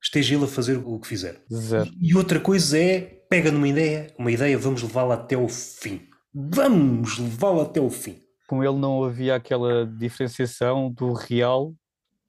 esteja 0.03 0.35
ele 0.35 0.45
a 0.45 0.49
fazer 0.49 0.77
o 0.77 0.99
que 0.99 1.09
fizer. 1.09 1.43
Zero. 1.53 1.91
E 2.01 2.15
outra 2.15 2.41
coisa 2.41 2.79
é, 2.79 3.01
pega 3.29 3.51
numa 3.51 3.69
ideia, 3.69 4.13
uma 4.19 4.31
ideia, 4.31 4.59
vamos 4.59 4.83
levá-la 4.83 5.15
até 5.15 5.37
o 5.37 5.49
fim. 5.49 6.09
Vamos 6.33 7.19
levá-la 7.19 7.63
até 7.63 7.81
o 7.81 7.91
fim. 7.91 8.19
Com 8.47 8.63
ele 8.63 8.77
não 8.77 9.03
havia 9.05 9.35
aquela 9.35 9.87
diferenciação 9.87 10.91
do 10.91 11.13
real 11.13 11.75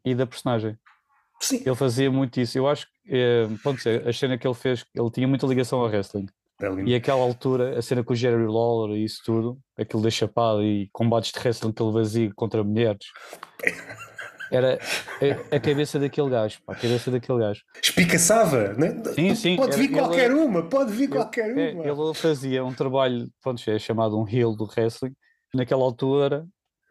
e 0.06 0.16
da 0.16 0.26
personagem. 0.26 0.78
Sim. 1.40 1.64
Ele 1.66 1.76
fazia 1.76 2.12
muito 2.12 2.40
isso. 2.40 2.58
Eu 2.58 2.68
acho 2.68 2.86
que, 2.86 2.92
eh, 3.10 3.48
pronto, 3.64 3.82
a 4.08 4.14
cena 4.14 4.38
que 4.38 4.48
ele 4.48 4.54
fez, 4.54 4.86
ele 4.94 5.10
tinha 5.10 5.28
muita 5.28 5.48
ligação 5.48 5.80
ao 5.80 5.88
wrestling. 5.88 6.28
É. 6.62 6.84
E 6.84 6.96
aquela 6.96 7.22
altura, 7.22 7.78
a 7.78 7.82
cena 7.82 8.04
com 8.04 8.14
o 8.14 8.16
Jerry 8.16 8.46
Lawler 8.46 8.98
e 8.98 9.04
isso 9.04 9.22
tudo, 9.26 9.58
aquilo 9.78 10.02
da 10.02 10.10
chapada 10.10 10.64
e 10.64 10.88
combates 10.92 11.32
de 11.32 11.40
wrestling 11.40 11.74
ele 11.80 11.92
fazia 11.94 12.32
contra 12.36 12.64
mulheres, 12.64 13.06
era 14.52 14.78
a, 15.52 15.56
a 15.56 15.60
cabeça 15.60 15.98
daquele 16.00 16.30
gajo, 16.30 16.60
pá, 16.66 16.74
a 16.74 16.76
cabeça 16.76 17.10
daquele 17.10 17.40
gajo. 17.40 17.62
Espicaçava, 17.82 18.74
né? 18.74 19.02
Sim, 19.16 19.36
sim, 19.36 19.56
Pode 19.56 19.78
vir 19.78 19.92
era- 19.94 20.02
qualquer 20.08 20.26
ele- 20.32 20.34
uma, 20.40 20.64
pode 20.64 20.92
vir 20.92 21.08
qualquer 21.10 21.58
É, 21.58 21.74
uma. 21.74 21.84
ele 21.88 22.14
fazia 22.14 22.64
um 22.66 22.74
trabalho, 22.74 23.30
pronto, 23.42 23.62
é 23.70 23.80
chamado 23.80 24.20
um 24.20 24.28
heel 24.28 24.56
do 24.56 24.66
wrestling. 24.66 25.14
Naquela 25.54 25.84
altura, 25.84 26.46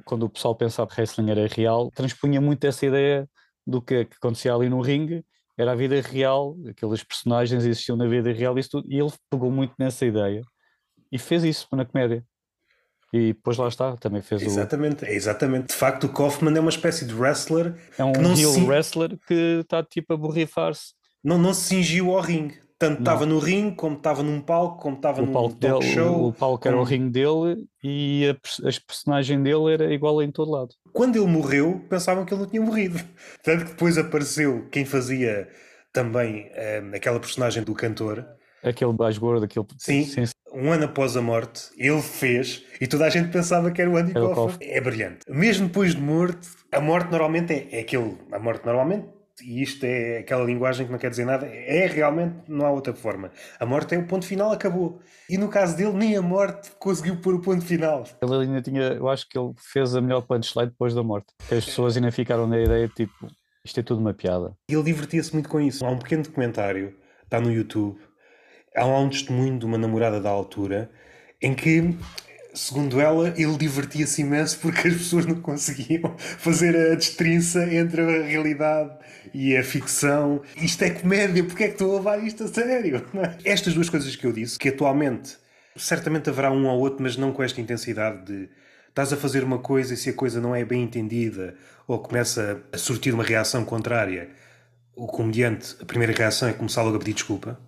quando 0.04 0.24
o 0.24 0.30
pessoal 0.30 0.54
pensava 0.54 0.88
que 0.88 0.98
wrestling 1.00 1.30
era 1.30 1.46
real, 1.46 1.90
transpunha 1.94 2.40
muito 2.40 2.64
essa 2.66 2.86
ideia 2.86 3.28
do 3.66 3.80
que, 3.82 4.06
que 4.06 4.16
acontecia 4.16 4.54
ali 4.54 4.68
no 4.68 4.80
ringue, 4.80 5.22
era 5.60 5.72
a 5.72 5.74
vida 5.74 6.00
real, 6.00 6.56
aqueles 6.68 7.02
personagens 7.04 7.64
existiam 7.64 7.96
na 7.96 8.06
vida 8.06 8.32
real 8.32 8.58
isso 8.58 8.70
tudo, 8.70 8.86
e 8.90 8.98
ele 8.98 9.12
pegou 9.30 9.50
muito 9.50 9.74
nessa 9.78 10.06
ideia 10.06 10.42
e 11.12 11.18
fez 11.18 11.44
isso 11.44 11.66
na 11.72 11.84
comédia. 11.84 12.24
E 13.12 13.32
depois 13.32 13.56
lá 13.56 13.66
está, 13.66 13.96
também 13.96 14.22
fez 14.22 14.40
o. 14.42 14.44
Exatamente, 14.44 15.04
é 15.04 15.12
exatamente. 15.12 15.68
De 15.68 15.74
facto, 15.74 16.04
o 16.04 16.08
Kaufman 16.12 16.56
é 16.56 16.60
uma 16.60 16.70
espécie 16.70 17.04
de 17.04 17.12
wrestler 17.12 17.74
É 17.98 18.04
um 18.04 18.12
heel 18.36 18.52
se- 18.52 18.64
wrestler 18.64 19.18
que 19.26 19.34
está 19.62 19.82
tipo 19.82 20.14
a 20.14 20.16
borrifar-se. 20.16 20.92
não, 21.22 21.36
não 21.36 21.52
se 21.52 21.62
cingiu 21.70 22.14
ao 22.14 22.20
ringue. 22.20 22.60
Tanto 22.80 23.00
estava 23.00 23.26
no 23.26 23.38
ringue, 23.38 23.76
como 23.76 23.96
estava 23.96 24.22
num 24.22 24.40
palco, 24.40 24.78
como 24.80 24.96
estava 24.96 25.20
num 25.20 25.30
palco, 25.30 25.54
talk 25.54 25.80
dele, 25.84 25.94
show. 25.94 26.28
o 26.28 26.32
palco 26.32 26.66
era 26.66 26.74
o 26.74 26.78
como- 26.80 26.90
ringue 26.90 27.10
dele 27.10 27.66
e 27.84 28.26
a, 28.26 28.30
a 28.68 28.72
personagem 28.86 29.42
dele 29.42 29.74
era 29.74 29.92
igual 29.92 30.22
em 30.22 30.30
todo 30.32 30.50
lado. 30.50 30.70
Quando 30.94 31.16
ele 31.16 31.26
morreu, 31.26 31.84
pensavam 31.90 32.24
que 32.24 32.32
ele 32.32 32.40
não 32.40 32.48
tinha 32.48 32.62
morrido. 32.62 32.98
Tanto 33.44 33.66
que 33.66 33.70
depois 33.72 33.98
apareceu 33.98 34.66
quem 34.72 34.86
fazia 34.86 35.46
também 35.92 36.48
eh, 36.54 36.82
aquela 36.94 37.20
personagem 37.20 37.62
do 37.62 37.74
cantor. 37.74 38.26
Aquele 38.62 38.94
gajo 38.96 39.20
gordo, 39.20 39.44
aquele. 39.44 39.66
Sim. 39.76 40.06
Um 40.54 40.72
ano 40.72 40.86
após 40.86 41.16
a 41.18 41.22
morte, 41.22 41.64
ele 41.76 42.00
fez 42.00 42.64
e 42.80 42.86
toda 42.86 43.04
a 43.04 43.10
gente 43.10 43.30
pensava 43.30 43.70
que 43.70 43.82
era 43.82 43.90
o 43.90 43.96
Andy. 43.98 44.14
Kaufman. 44.14 44.56
É 44.62 44.80
brilhante. 44.80 45.20
Mesmo 45.28 45.66
depois 45.66 45.94
de 45.94 46.00
morto, 46.00 46.48
a 46.72 46.80
morte 46.80 47.10
normalmente 47.10 47.52
é, 47.52 47.68
é 47.76 47.80
aquele. 47.80 48.16
A 48.32 48.38
morte 48.38 48.64
normalmente, 48.64 49.06
e 49.42 49.62
isto 49.62 49.84
é 49.84 50.18
aquela 50.18 50.44
linguagem 50.44 50.86
que 50.86 50.92
não 50.92 50.98
quer 50.98 51.10
dizer 51.10 51.24
nada, 51.24 51.46
é 51.46 51.86
realmente, 51.86 52.36
não 52.48 52.66
há 52.66 52.70
outra 52.70 52.94
forma. 52.94 53.30
A 53.58 53.66
morte 53.66 53.94
é 53.94 53.98
o 53.98 54.06
ponto 54.06 54.26
final, 54.26 54.52
acabou. 54.52 55.00
E 55.28 55.38
no 55.38 55.48
caso 55.48 55.76
dele, 55.76 55.92
nem 55.92 56.16
a 56.16 56.22
morte 56.22 56.70
conseguiu 56.78 57.16
pôr 57.20 57.34
o 57.34 57.40
ponto 57.40 57.64
final. 57.64 58.04
Ele 58.22 58.34
ainda 58.34 58.62
tinha. 58.62 58.82
Eu 58.82 59.08
acho 59.08 59.28
que 59.28 59.38
ele 59.38 59.52
fez 59.56 59.94
a 59.94 60.00
melhor 60.00 60.22
punchline 60.22 60.70
depois 60.70 60.94
da 60.94 61.02
morte. 61.02 61.28
Que 61.48 61.54
as 61.54 61.64
pessoas 61.64 61.96
ainda 61.96 62.10
ficaram 62.10 62.46
na 62.46 62.60
ideia 62.60 62.88
tipo. 62.88 63.28
Isto 63.64 63.80
é 63.80 63.82
tudo 63.82 64.00
uma 64.00 64.14
piada. 64.14 64.56
E 64.70 64.74
ele 64.74 64.82
divertia-se 64.82 65.32
muito 65.34 65.48
com 65.48 65.60
isso. 65.60 65.84
Há 65.84 65.90
um 65.90 65.98
pequeno 65.98 66.22
documentário, 66.22 66.96
está 67.24 67.38
no 67.38 67.52
YouTube, 67.52 68.00
há 68.74 68.84
lá 68.84 68.98
um 68.98 69.08
testemunho 69.08 69.58
de 69.58 69.66
uma 69.66 69.76
namorada 69.76 70.20
da 70.20 70.30
altura, 70.30 70.90
em 71.42 71.54
que, 71.54 71.96
segundo 72.54 73.00
ela, 73.00 73.28
ele 73.36 73.56
divertia-se 73.56 74.22
imenso 74.22 74.58
porque 74.58 74.88
as 74.88 74.94
pessoas 74.94 75.26
não 75.26 75.40
conseguiam 75.40 76.14
fazer 76.18 76.76
a 76.76 76.94
destrinça 76.94 77.62
entre 77.72 78.00
a 78.00 78.22
realidade 78.26 78.90
e 79.32 79.56
a 79.56 79.62
ficção. 79.62 80.42
Isto 80.56 80.84
é 80.84 80.90
comédia, 80.90 81.44
porque 81.44 81.64
é 81.64 81.66
que 81.68 81.74
estou 81.74 81.92
a 81.92 81.98
levar 81.98 82.24
isto 82.24 82.44
a 82.44 82.48
sério? 82.48 83.04
Estas 83.44 83.74
duas 83.74 83.88
coisas 83.88 84.14
que 84.16 84.26
eu 84.26 84.32
disse, 84.32 84.58
que 84.58 84.68
atualmente 84.68 85.36
certamente 85.76 86.28
haverá 86.28 86.50
um 86.50 86.66
ou 86.66 86.78
outro, 86.80 87.02
mas 87.02 87.16
não 87.16 87.32
com 87.32 87.42
esta 87.42 87.60
intensidade 87.60 88.24
de 88.26 88.48
estás 88.88 89.12
a 89.12 89.16
fazer 89.16 89.44
uma 89.44 89.58
coisa 89.58 89.94
e 89.94 89.96
se 89.96 90.10
a 90.10 90.12
coisa 90.12 90.40
não 90.40 90.54
é 90.54 90.64
bem 90.64 90.82
entendida 90.82 91.54
ou 91.86 91.98
começa 91.98 92.62
a 92.72 92.78
surtir 92.78 93.14
uma 93.14 93.24
reação 93.24 93.64
contrária, 93.64 94.28
o 94.94 95.06
comediante, 95.06 95.76
a 95.80 95.84
primeira 95.84 96.12
reação 96.12 96.48
é 96.48 96.52
começar 96.52 96.82
logo 96.82 96.96
a 96.96 96.98
pedir 96.98 97.14
desculpa. 97.14 97.58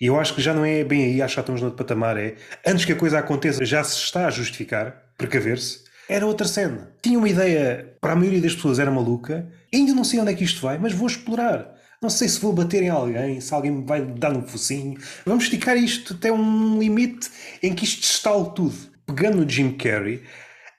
E 0.00 0.06
eu 0.06 0.18
acho 0.18 0.34
que 0.34 0.40
já 0.40 0.54
não 0.54 0.64
é 0.64 0.82
bem 0.82 1.04
aí, 1.04 1.20
acho 1.20 1.32
que 1.32 1.36
já 1.36 1.40
estamos 1.42 1.60
no 1.60 1.66
outro 1.66 1.84
patamar. 1.84 2.16
É 2.16 2.36
antes 2.66 2.86
que 2.86 2.92
a 2.92 2.96
coisa 2.96 3.18
aconteça, 3.18 3.64
já 3.66 3.84
se 3.84 3.96
está 3.96 4.26
a 4.26 4.30
justificar, 4.30 4.96
precaver-se. 5.18 5.84
Era 6.08 6.26
outra 6.26 6.48
cena. 6.48 6.90
Tinha 7.02 7.18
uma 7.18 7.28
ideia, 7.28 7.94
para 8.00 8.14
a 8.14 8.16
maioria 8.16 8.40
das 8.40 8.54
pessoas 8.54 8.78
era 8.78 8.90
maluca, 8.90 9.46
ainda 9.72 9.92
não 9.92 10.02
sei 10.02 10.18
onde 10.18 10.32
é 10.32 10.34
que 10.34 10.42
isto 10.42 10.62
vai, 10.62 10.78
mas 10.78 10.94
vou 10.94 11.06
explorar. 11.06 11.74
Não 12.02 12.08
sei 12.08 12.28
se 12.28 12.40
vou 12.40 12.52
bater 12.54 12.82
em 12.82 12.88
alguém, 12.88 13.42
se 13.42 13.52
alguém 13.52 13.70
me 13.70 13.84
vai 13.84 14.00
dar 14.00 14.34
um 14.34 14.42
focinho. 14.42 14.98
Vamos 15.26 15.44
esticar 15.44 15.76
isto 15.76 16.14
até 16.14 16.32
um 16.32 16.78
limite 16.78 17.28
em 17.62 17.74
que 17.74 17.84
isto 17.84 18.02
estale 18.02 18.54
tudo. 18.56 18.74
Pegando 19.06 19.36
no 19.36 19.48
Jim 19.48 19.72
Carrey, 19.72 20.22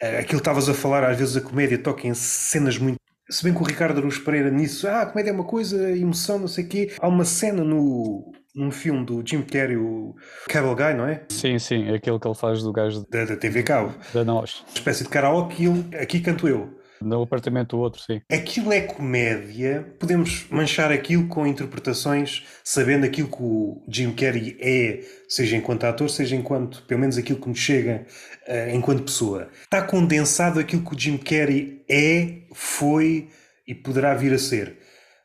eh, 0.01 0.17
aquilo 0.17 0.27
que 0.27 0.35
estavas 0.37 0.67
a 0.67 0.73
falar, 0.73 1.03
às 1.03 1.17
vezes 1.17 1.37
a 1.37 1.41
comédia 1.41 1.77
toca 1.77 2.07
em 2.07 2.13
cenas 2.15 2.79
muito. 2.79 2.97
Se 3.29 3.43
bem 3.43 3.53
que 3.53 3.61
o 3.61 3.63
Ricardo 3.63 3.99
Aruz 3.99 4.17
Pereira 4.17 4.49
nisso, 4.49 4.87
ah, 4.87 5.03
a 5.03 5.05
comédia 5.05 5.29
é 5.29 5.33
uma 5.33 5.43
coisa, 5.43 5.95
emoção, 5.95 6.39
não 6.39 6.47
sei 6.47 6.65
o 6.65 6.67
quê. 6.67 6.91
Há 6.99 7.07
uma 7.07 7.23
cena 7.23 7.63
no, 7.63 8.33
num 8.55 8.71
filme 8.71 9.05
do 9.05 9.23
Jim 9.25 9.41
Carrey, 9.41 9.77
o 9.77 10.15
Cable 10.47 10.75
Guy, 10.75 10.93
não 10.93 11.05
é? 11.07 11.23
Sim, 11.29 11.57
sim, 11.59 11.89
aquele 11.93 12.19
que 12.19 12.27
ele 12.27 12.35
faz 12.35 12.61
do 12.61 12.71
gajo 12.71 13.05
Da, 13.09 13.25
da 13.25 13.35
TV 13.37 13.63
Cabo. 13.63 13.93
da 14.13 14.23
nós. 14.23 14.63
Uma 14.67 14.73
espécie 14.75 15.03
de 15.03 15.09
karaoke 15.09 15.63
e 15.63 15.67
ele, 15.67 15.95
aqui 15.97 16.19
canto 16.19 16.47
eu. 16.47 16.81
No 17.01 17.23
apartamento 17.23 17.75
do 17.75 17.79
outro, 17.79 17.99
sim. 17.99 18.21
Aquilo 18.31 18.71
é 18.71 18.81
comédia. 18.81 19.91
Podemos 19.99 20.45
manchar 20.51 20.91
aquilo 20.91 21.27
com 21.27 21.47
interpretações, 21.47 22.43
sabendo 22.63 23.05
aquilo 23.07 23.27
que 23.27 23.41
o 23.41 23.81
Jim 23.87 24.11
Carrey 24.11 24.55
é, 24.59 24.99
seja 25.27 25.55
enquanto 25.57 25.85
ator, 25.85 26.07
seja 26.11 26.35
enquanto, 26.35 26.83
pelo 26.83 26.99
menos 27.01 27.17
aquilo 27.17 27.39
que 27.39 27.49
nos 27.49 27.57
chega 27.57 28.05
uh, 28.47 28.75
enquanto 28.75 29.01
pessoa. 29.05 29.49
Está 29.63 29.81
condensado 29.81 30.59
aquilo 30.59 30.83
que 30.83 30.95
o 30.95 30.99
Jim 30.99 31.17
Carrey 31.17 31.83
é, 31.89 32.41
foi 32.53 33.29
e 33.67 33.73
poderá 33.73 34.13
vir 34.13 34.33
a 34.33 34.37
ser. 34.37 34.77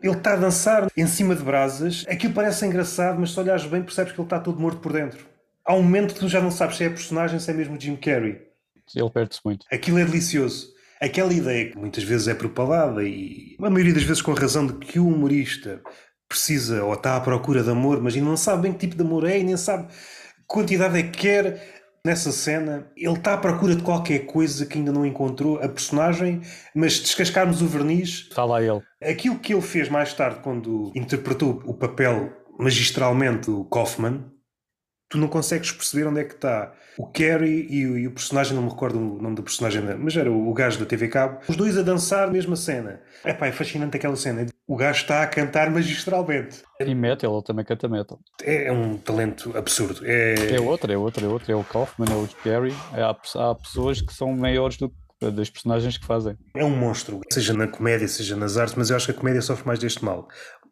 Ele 0.06 0.16
está 0.16 0.34
a 0.34 0.36
dançar 0.36 0.86
em 0.96 1.06
cima 1.06 1.34
de 1.34 1.42
brasas. 1.42 2.04
Aquilo 2.08 2.32
parece 2.32 2.64
engraçado, 2.64 3.18
mas 3.18 3.32
se 3.32 3.40
olhares 3.40 3.64
bem 3.64 3.82
percebes 3.82 4.12
que 4.12 4.20
ele 4.20 4.26
está 4.26 4.38
todo 4.38 4.60
morto 4.60 4.80
por 4.80 4.92
dentro. 4.92 5.26
Há 5.64 5.74
um 5.74 5.82
momento 5.82 6.14
que 6.14 6.20
tu 6.20 6.28
já 6.28 6.40
não 6.40 6.50
sabes 6.50 6.76
se 6.76 6.84
é 6.84 6.88
personagem, 6.88 7.40
se 7.40 7.50
é 7.50 7.54
mesmo 7.54 7.80
Jim 7.80 7.96
Carrey. 7.96 8.40
Ele 8.94 9.10
perde-se 9.10 9.40
muito. 9.44 9.66
Aquilo 9.72 9.98
é 9.98 10.04
delicioso. 10.04 10.74
Aquela 11.00 11.32
ideia 11.32 11.70
que 11.70 11.76
muitas 11.76 12.04
vezes 12.04 12.28
é 12.28 12.34
propalada 12.34 13.02
e 13.02 13.56
a 13.60 13.68
maioria 13.68 13.92
das 13.92 14.04
vezes 14.04 14.22
com 14.22 14.32
razão 14.32 14.66
de 14.66 14.74
que 14.74 14.98
o 14.98 15.08
humorista 15.08 15.82
precisa 16.28 16.84
ou 16.84 16.94
está 16.94 17.16
à 17.16 17.20
procura 17.20 17.62
de 17.62 17.70
amor, 17.70 18.00
mas 18.00 18.14
ainda 18.14 18.28
não 18.28 18.36
sabe 18.36 18.62
bem 18.62 18.72
que 18.72 18.78
tipo 18.78 18.96
de 18.96 19.02
amor 19.02 19.24
é 19.28 19.38
e 19.38 19.44
nem 19.44 19.56
sabe 19.56 19.88
quantidade 20.46 20.98
é 20.98 21.02
que 21.02 21.18
quer. 21.18 21.75
Nessa 22.06 22.30
cena, 22.30 22.86
ele 22.96 23.14
está 23.14 23.34
à 23.34 23.36
procura 23.36 23.74
de 23.74 23.82
qualquer 23.82 24.26
coisa 24.26 24.64
que 24.64 24.78
ainda 24.78 24.92
não 24.92 25.04
encontrou, 25.04 25.56
a 25.56 25.68
personagem, 25.68 26.40
mas 26.72 26.98
se 26.98 27.02
descascarmos 27.02 27.60
o 27.60 27.66
verniz. 27.66 28.28
Está 28.30 28.44
lá 28.44 28.62
ele. 28.62 28.80
Aquilo 29.02 29.40
que 29.40 29.52
ele 29.52 29.60
fez 29.60 29.88
mais 29.88 30.14
tarde, 30.14 30.38
quando 30.40 30.92
interpretou 30.94 31.60
o 31.66 31.74
papel 31.74 32.30
magistralmente 32.60 33.50
do 33.50 33.64
Kaufman, 33.64 34.24
tu 35.08 35.18
não 35.18 35.28
consegues 35.28 35.72
perceber 35.72 36.06
onde 36.06 36.20
é 36.20 36.24
que 36.24 36.34
está 36.34 36.72
o 36.98 37.06
Carrie 37.06 37.66
e 37.68 37.86
o, 37.86 37.98
e 37.98 38.06
o, 38.06 38.10
personagem, 38.10 38.54
não 38.54 38.62
me 38.62 38.70
recordo 38.70 38.98
o 38.98 39.20
nome 39.20 39.36
do 39.36 39.42
personagem, 39.42 39.82
mas 39.98 40.16
era 40.16 40.30
o, 40.30 40.48
o 40.48 40.54
gajo 40.54 40.78
da 40.78 40.86
TV 40.86 41.08
Cabo, 41.08 41.40
os 41.46 41.56
dois 41.56 41.76
a 41.76 41.82
dançar, 41.82 42.30
mesma 42.30 42.56
cena. 42.56 43.00
Epá, 43.24 43.46
é 43.46 43.52
fascinante 43.52 43.96
aquela 43.96 44.16
cena. 44.16 44.46
O 44.66 44.76
gajo 44.76 45.02
está 45.02 45.22
a 45.22 45.26
cantar 45.26 45.70
magistralmente. 45.70 46.62
E 46.80 46.94
metal, 46.94 47.34
ele 47.34 47.44
também 47.44 47.64
canta 47.64 47.88
metal. 47.88 48.18
É, 48.42 48.66
é 48.66 48.72
um 48.72 48.96
talento 48.96 49.56
absurdo. 49.56 50.00
É... 50.04 50.56
é 50.56 50.60
outro, 50.60 50.92
é 50.92 50.96
outro, 50.96 51.24
é 51.24 51.28
outro. 51.28 51.52
É 51.52 51.54
o 51.54 51.62
Kaufman, 51.62 52.08
é 52.10 52.14
o 52.16 52.28
Carrie. 52.42 52.74
É, 52.94 53.02
há, 53.02 53.10
há 53.10 53.54
pessoas 53.54 54.00
que 54.00 54.12
são 54.12 54.32
maiores 54.32 54.76
do 54.76 54.88
que 54.88 55.30
das 55.30 55.48
personagens 55.48 55.96
que 55.96 56.04
fazem. 56.04 56.36
É 56.54 56.64
um 56.64 56.76
monstro, 56.76 57.20
seja 57.30 57.54
na 57.54 57.66
comédia, 57.66 58.06
seja 58.06 58.36
nas 58.36 58.56
artes, 58.56 58.74
mas 58.74 58.90
eu 58.90 58.96
acho 58.96 59.06
que 59.06 59.12
a 59.12 59.14
comédia 59.14 59.40
sofre 59.40 59.66
mais 59.66 59.78
deste 59.78 60.04
mal. 60.04 60.28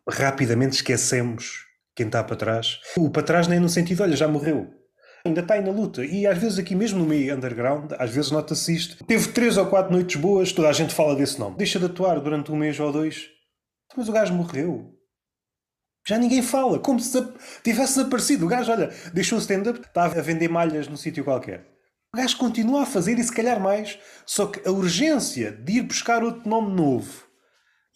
Rapidamente 0.09 0.77
esquecemos 0.77 1.64
quem 1.95 2.07
está 2.07 2.23
para 2.25 2.37
trás. 2.37 2.81
O 2.97 3.11
para 3.11 3.23
trás 3.23 3.47
nem 3.47 3.61
no 3.61 3.69
sentido, 3.69 4.03
olha, 4.03 4.17
já 4.17 4.27
morreu. 4.27 4.69
Ainda 5.27 5.41
está 5.41 5.55
aí 5.55 5.63
na 5.63 5.71
luta. 5.71 6.05
E 6.05 6.27
às 6.27 6.37
vezes 6.37 6.59
aqui 6.59 6.75
mesmo 6.75 6.99
no 6.99 7.07
meio 7.07 7.35
underground, 7.35 7.93
às 7.99 8.11
vezes 8.11 8.31
nota-se 8.31 8.75
isto. 8.75 9.05
Teve 9.05 9.29
três 9.29 9.57
ou 9.57 9.67
quatro 9.67 9.93
noites 9.93 10.17
boas, 10.17 10.53
toda 10.53 10.69
a 10.69 10.73
gente 10.73 10.93
fala 10.93 11.17
desse 11.17 11.39
nome. 11.39 11.57
Deixa 11.57 11.79
de 11.79 11.87
atuar 11.87 12.21
durante 12.21 12.53
um 12.53 12.57
mês 12.57 12.79
ou 12.79 12.93
dois. 12.93 13.29
Mas 13.97 14.09
o 14.09 14.13
gajo 14.13 14.35
morreu. 14.35 14.93
Já 16.07 16.19
ninguém 16.19 16.43
fala, 16.43 16.79
como 16.79 17.01
se 17.01 17.19
tivesse 17.63 17.97
desaparecido. 17.97 18.45
O 18.45 18.49
gajo, 18.49 18.71
olha, 18.71 18.93
deixou 19.15 19.39
o 19.39 19.41
stand-up, 19.41 19.81
está 19.81 20.05
a 20.05 20.09
vender 20.09 20.49
malhas 20.49 20.87
num 20.87 20.97
sítio 20.97 21.25
qualquer. 21.25 21.67
O 22.13 22.17
gajo 22.19 22.37
continua 22.37 22.83
a 22.83 22.87
fazer 22.87 23.19
e 23.19 23.25
se 23.25 23.33
calhar 23.33 23.59
mais, 23.59 23.99
só 24.27 24.47
que 24.47 24.69
a 24.69 24.71
urgência 24.71 25.51
de 25.51 25.79
ir 25.79 25.83
buscar 25.83 26.23
outro 26.23 26.49
nome 26.49 26.75
novo 26.77 27.24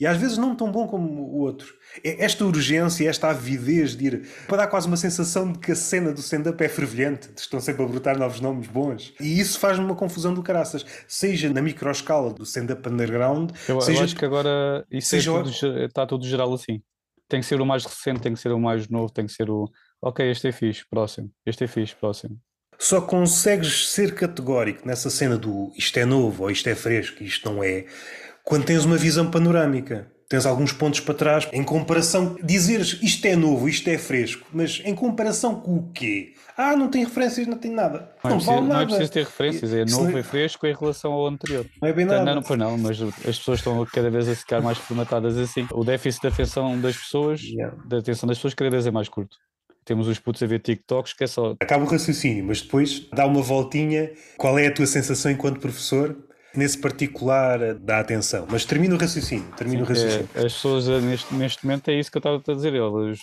e 0.01 0.07
às 0.07 0.17
vezes 0.17 0.39
não 0.39 0.55
tão 0.55 0.71
bom 0.71 0.87
como 0.87 1.23
o 1.23 1.39
outro. 1.39 1.75
É 2.05 2.25
esta 2.25 2.45
urgência, 2.45 3.09
esta 3.09 3.31
avidez 3.31 3.97
de 3.97 4.07
ir 4.07 4.29
para 4.47 4.59
dar 4.59 4.67
quase 4.69 4.87
uma 4.87 4.97
sensação 4.97 5.51
de 5.51 5.59
que 5.59 5.73
a 5.73 5.77
cena 5.77 6.13
do 6.13 6.21
stand-up 6.21 6.63
é 6.63 6.69
fervilhante, 6.69 7.31
estão 7.37 7.61
sempre 7.61 7.83
a 7.83 7.87
brotar 7.87 8.19
novos 8.19 8.41
nomes 8.41 8.69
bons. 8.69 9.13
E 9.21 9.41
isso 9.41 9.59
faz-me 9.59 9.85
uma 9.85 9.97
confusão 9.97 10.33
do 10.33 10.43
caraças. 10.43 10.87
Seja 11.07 11.53
na 11.53 11.61
microescala 11.61 12.33
do 12.33 12.45
stand-up 12.45 12.89
underground, 12.89 13.51
eu, 13.69 13.81
seja... 13.81 14.01
eu 14.01 14.05
acho 14.05 14.17
que 14.17 14.25
agora 14.25 14.87
isso 14.91 15.17
é 15.17 15.21
tudo, 15.21 15.51
está 15.85 16.07
tudo 16.07 16.27
geral 16.27 16.53
assim. 16.55 16.81
Tem 17.29 17.41
que 17.41 17.47
ser 17.47 17.61
o 17.61 17.67
mais 17.67 17.85
recente, 17.85 18.21
tem 18.21 18.33
que 18.33 18.41
ser 18.41 18.53
o 18.53 18.61
mais 18.61 18.89
novo, 18.89 19.13
tem 19.13 19.27
que 19.27 19.33
ser 19.33 19.51
o. 19.51 19.71
Ok, 20.01 20.29
este 20.31 20.49
é 20.49 20.53
fixe, 20.53 20.85
próximo. 20.89 21.31
Este 21.45 21.65
é 21.65 21.67
fixe, 21.67 21.95
próximo. 21.95 22.39
Só 22.79 23.01
consegues 23.01 23.91
ser 23.91 24.15
categórico 24.15 24.87
nessa 24.87 25.11
cena 25.11 25.37
do 25.37 25.73
isto 25.77 25.99
é 25.99 26.05
novo 26.05 26.45
ou 26.45 26.51
isto 26.51 26.69
é 26.69 26.77
fresco, 26.77 27.25
isto 27.25 27.51
não 27.51 27.63
é 27.63 27.87
quando 28.49 28.65
tens 28.65 28.87
uma 28.87 28.97
visão 28.97 29.31
panorâmica. 29.31 30.11
Tens 30.27 30.47
alguns 30.47 30.73
pontos 30.73 31.01
para 31.01 31.15
trás, 31.15 31.49
em 31.53 31.63
comparação, 31.63 32.37
dizeres 32.43 32.99
isto 33.03 33.27
é 33.27 33.37
novo, 33.37 33.69
isto 33.69 33.89
é 33.89 33.99
fresco, 33.99 34.47
mas 34.53 34.81
em 34.87 34.95
comparação 34.95 35.55
com 35.55 35.77
o 35.77 35.91
quê? 35.93 36.33
Ah, 36.57 36.75
não 36.75 36.89
tem 36.89 37.05
referências, 37.05 37.47
não 37.47 37.59
tem 37.59 37.71
nada. 37.71 38.11
Não, 38.25 38.31
não, 38.31 38.31
é 38.31 38.35
preciso, 38.37 38.47
vale 38.47 38.69
nada. 38.69 38.75
não 38.75 38.81
é 38.81 38.87
preciso 38.87 39.13
ter 39.13 39.25
referências, 39.25 39.73
é 39.75 39.85
novo 39.85 40.17
e 40.17 40.21
é 40.21 40.23
fresco 40.23 40.67
em 40.67 40.75
relação 40.75 41.13
ao 41.13 41.27
anterior. 41.27 41.67
Não 41.81 41.89
é 41.89 41.93
bem 41.93 42.07
nada. 42.07 42.25
Não, 42.25 42.43
não, 42.43 42.57
não, 42.57 42.79
mas 42.79 43.01
as 43.03 43.39
pessoas 43.39 43.59
estão 43.59 43.87
cada 43.87 44.11
vez 44.11 44.29
a 44.29 44.35
ficar 44.35 44.63
mais 44.63 44.79
formatadas 44.79 45.37
assim. 45.37 45.67
O 45.71 45.85
déficit 45.85 46.23
de 46.23 46.29
atenção 46.29 46.81
das 46.81 46.97
pessoas, 46.97 47.43
yeah. 47.43 47.77
da 47.85 47.99
atenção 47.99 48.27
das 48.27 48.39
pessoas, 48.39 48.55
cada 48.55 48.71
vez 48.71 48.87
é 48.87 48.91
mais 48.91 49.11
curto 49.11 49.37
temos 49.85 50.07
os 50.07 50.19
putos 50.19 50.43
a 50.43 50.47
ver 50.47 50.59
TikToks 50.59 51.15
que 51.15 51.25
é 51.25 51.27
só. 51.27 51.57
Acaba 51.59 51.83
o 51.83 51.87
raciocínio, 51.87 52.45
mas 52.45 52.61
depois 52.61 53.09
dá 53.11 53.25
uma 53.25 53.41
voltinha. 53.41 54.11
Qual 54.37 54.59
é 54.59 54.67
a 54.67 54.71
tua 54.71 54.85
sensação 54.85 55.33
enquanto 55.33 55.61
professor 55.61 56.15
nesse 56.55 56.79
particular 56.79 57.75
da 57.75 58.01
atenção. 58.01 58.47
Mas 58.51 58.65
termino 58.65 58.97
o 58.97 58.99
raciocínio. 58.99 59.51
Termino 59.57 59.85
Sim, 59.85 59.93
o 59.93 59.95
raciocínio. 59.95 60.29
É, 60.35 60.47
as 60.47 60.55
pessoas 60.55 60.89
eh, 60.89 61.01
neste, 61.01 61.35
neste 61.35 61.65
momento 61.65 61.89
é 61.89 61.95
isso 61.95 62.11
que 62.11 62.17
eu 62.17 62.21
estava 62.21 62.37
a 62.37 62.55
dizer. 62.55 62.75
Eles, 62.75 63.21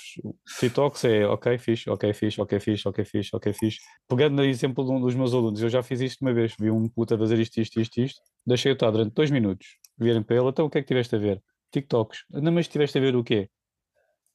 TikToks 0.59 1.03
é 1.05 1.25
ok, 1.25 1.57
fixe, 1.57 1.89
ok, 1.89 2.13
fixe, 2.13 2.41
ok, 2.41 2.59
fixe, 2.59 2.87
ok, 2.87 3.05
fixe, 3.05 3.29
ok, 3.33 3.53
fixe. 3.53 3.79
Pegando 4.07 4.35
no 4.35 4.43
exemplo 4.43 4.85
de 4.85 4.91
um 4.91 5.01
dos 5.01 5.15
meus 5.15 5.33
alunos, 5.33 5.61
eu 5.61 5.69
já 5.69 5.81
fiz 5.81 6.01
isto 6.01 6.21
uma 6.21 6.33
vez, 6.33 6.55
vi 6.59 6.69
um 6.69 6.87
puto 6.87 7.15
a 7.15 7.17
fazer 7.17 7.39
isto, 7.39 7.59
isto, 7.59 7.79
isto, 7.79 8.01
isto, 8.01 8.21
deixei-o 8.45 8.73
estar 8.73 8.91
durante 8.91 9.13
dois 9.13 9.31
minutos, 9.31 9.67
virem 9.97 10.21
para 10.23 10.35
ele, 10.35 10.47
então 10.47 10.65
o 10.65 10.69
que 10.69 10.77
é 10.77 10.81
que 10.81 10.87
tiveste 10.87 11.15
a 11.15 11.19
ver? 11.19 11.41
TikToks. 11.71 12.25
Não, 12.29 12.51
mas 12.51 12.67
tiveste 12.67 12.97
a 12.97 13.01
ver 13.01 13.15
o 13.15 13.23
quê? 13.23 13.49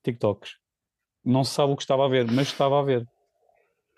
TikToks. 0.05 0.51
Não 1.25 1.45
se 1.45 1.55
sabe 1.55 1.73
o 1.73 1.77
que 1.77 1.83
estava 1.83 2.05
a 2.05 2.09
ver, 2.09 2.31
mas 2.31 2.49
estava 2.49 2.81
a 2.81 2.83
ver. 2.83 3.07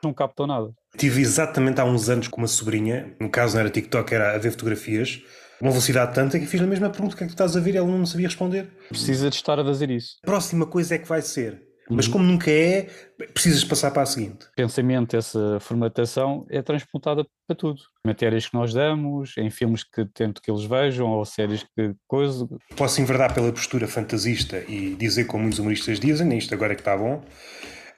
Não 0.02 0.12
captou 0.12 0.46
nada. 0.46 0.72
Tive 0.96 1.20
exatamente 1.20 1.80
há 1.80 1.84
uns 1.84 2.08
anos 2.08 2.28
com 2.28 2.38
uma 2.40 2.48
sobrinha, 2.48 3.14
no 3.20 3.30
caso 3.30 3.54
não 3.54 3.60
era 3.60 3.70
TikTok, 3.70 4.14
era 4.14 4.34
a 4.34 4.38
ver 4.38 4.50
fotografias, 4.50 5.22
uma 5.62 5.70
velocidade 5.70 6.12
tanta 6.12 6.40
que 6.40 6.46
fiz 6.46 6.60
a 6.60 6.66
mesma 6.66 6.90
pergunta: 6.90 7.14
o 7.14 7.16
que 7.16 7.22
é 7.22 7.26
que 7.26 7.32
tu 7.32 7.36
estás 7.36 7.56
a 7.56 7.60
ver? 7.60 7.74
E 7.74 7.76
ela 7.76 7.86
não 7.86 8.04
sabia 8.04 8.26
responder. 8.26 8.68
Precisa 8.88 9.30
de 9.30 9.36
estar 9.36 9.60
a 9.60 9.64
fazer 9.64 9.90
isso. 9.90 10.16
A 10.24 10.26
próxima 10.26 10.66
coisa 10.66 10.96
é 10.96 10.98
que 10.98 11.08
vai 11.08 11.22
ser. 11.22 11.62
Mas 11.88 12.06
uhum. 12.06 12.12
como 12.12 12.24
nunca 12.24 12.50
é, 12.50 12.88
precisas 13.32 13.64
passar 13.64 13.90
para 13.90 14.02
a 14.02 14.06
seguinte. 14.06 14.46
Pensamento, 14.56 15.16
essa 15.16 15.58
formatação 15.60 16.46
é 16.48 16.62
transpontada 16.62 17.26
para 17.46 17.56
tudo. 17.56 17.80
Matérias 18.04 18.48
que 18.48 18.54
nós 18.54 18.72
damos, 18.72 19.34
em 19.36 19.50
filmes 19.50 19.84
que 19.84 20.04
tento 20.06 20.40
que 20.40 20.50
eles 20.50 20.64
vejam, 20.64 21.10
ou 21.10 21.24
séries 21.24 21.64
que 21.76 21.94
coisa. 22.06 22.48
Posso 22.76 23.00
enverdar 23.00 23.34
pela 23.34 23.52
postura 23.52 23.86
fantasista 23.86 24.58
e 24.68 24.94
dizer 24.94 25.24
como 25.24 25.42
muitos 25.42 25.58
humoristas 25.58 26.00
dizem, 26.00 26.36
isto 26.36 26.54
agora 26.54 26.72
é 26.72 26.76
que 26.76 26.82
está 26.82 26.96
bom. 26.96 27.22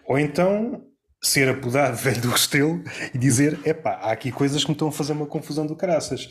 Ou 0.07 0.19
então 0.19 0.83
ser 1.27 1.49
apodado 1.49 1.97
velho 1.99 2.21
do 2.21 2.31
Restelo 2.31 2.83
e 3.13 3.19
dizer: 3.19 3.59
epá, 3.65 3.93
há 4.03 4.13
aqui 4.13 4.31
coisas 4.31 4.63
que 4.63 4.71
me 4.71 4.75
estão 4.75 4.89
a 4.89 4.93
fazer 4.93 5.13
uma 5.13 5.27
confusão 5.27 5.67
do 5.67 5.75
caraças. 5.75 6.29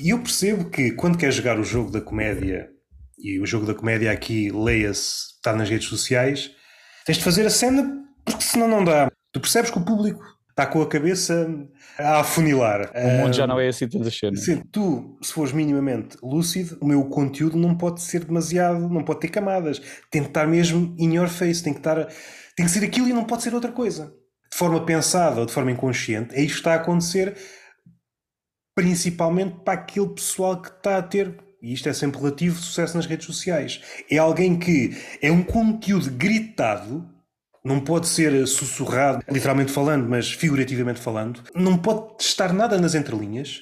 E 0.00 0.10
eu 0.10 0.18
percebo 0.18 0.70
que 0.70 0.92
quando 0.92 1.18
quer 1.18 1.30
jogar 1.30 1.58
o 1.58 1.64
jogo 1.64 1.90
da 1.90 2.00
comédia, 2.00 2.70
e 3.18 3.38
o 3.38 3.46
jogo 3.46 3.66
da 3.66 3.74
comédia 3.74 4.10
aqui, 4.10 4.50
leia-se, 4.50 5.34
está 5.36 5.54
nas 5.54 5.68
redes 5.68 5.88
sociais, 5.88 6.50
tens 7.04 7.18
de 7.18 7.24
fazer 7.24 7.46
a 7.46 7.50
cena 7.50 8.02
porque 8.24 8.42
senão 8.42 8.66
não 8.66 8.84
dá. 8.84 9.10
Tu 9.32 9.40
percebes 9.40 9.70
que 9.70 9.78
o 9.78 9.84
público 9.84 10.24
está 10.48 10.66
com 10.66 10.82
a 10.82 10.86
cabeça 10.86 11.48
a 11.98 12.20
afunilar. 12.20 12.90
O 12.94 13.22
mundo 13.22 13.34
já 13.34 13.46
não 13.46 13.60
é 13.60 13.68
assim 13.68 13.88
todas 13.88 14.08
as 14.08 14.18
cenas. 14.18 14.44
Sim, 14.44 14.62
tu, 14.72 15.18
se 15.22 15.32
fores 15.32 15.52
minimamente 15.52 16.16
lúcido, 16.22 16.76
o 16.80 16.86
meu 16.86 17.04
conteúdo 17.04 17.56
não 17.56 17.76
pode 17.76 18.00
ser 18.00 18.24
demasiado, 18.24 18.88
não 18.88 19.04
pode 19.04 19.20
ter 19.20 19.28
camadas. 19.28 19.80
Tem 20.10 20.22
que 20.22 20.28
estar 20.28 20.46
mesmo 20.46 20.94
in 20.98 21.14
your 21.14 21.28
face, 21.28 21.62
tem 21.62 21.72
que 21.72 21.80
estar. 21.80 22.06
Tem 22.56 22.66
que 22.66 22.72
ser 22.72 22.84
aquilo 22.84 23.08
e 23.08 23.12
não 23.12 23.24
pode 23.24 23.42
ser 23.42 23.54
outra 23.54 23.70
coisa 23.70 24.12
forma 24.60 24.84
pensada 24.84 25.40
ou 25.40 25.46
de 25.46 25.52
forma 25.52 25.72
inconsciente, 25.72 26.34
é 26.34 26.42
isto 26.42 26.52
que 26.52 26.60
está 26.60 26.74
a 26.74 26.76
acontecer 26.76 27.34
principalmente 28.74 29.56
para 29.64 29.74
aquele 29.74 30.08
pessoal 30.08 30.60
que 30.60 30.68
está 30.68 30.98
a 30.98 31.02
ter, 31.02 31.34
e 31.62 31.72
isto 31.72 31.88
é 31.88 31.92
sempre 31.92 32.18
relativo, 32.18 32.58
sucesso 32.58 32.96
nas 32.96 33.06
redes 33.06 33.26
sociais. 33.26 33.80
É 34.10 34.16
alguém 34.18 34.58
que 34.58 34.96
é 35.20 35.30
um 35.30 35.42
conteúdo 35.42 36.10
gritado, 36.10 37.08
não 37.64 37.80
pode 37.80 38.06
ser 38.08 38.46
sussurrado, 38.46 39.22
literalmente 39.30 39.72
falando, 39.72 40.08
mas 40.08 40.32
figurativamente 40.32 41.00
falando, 41.00 41.42
não 41.54 41.76
pode 41.76 42.22
estar 42.22 42.52
nada 42.52 42.78
nas 42.78 42.94
entrelinhas, 42.94 43.60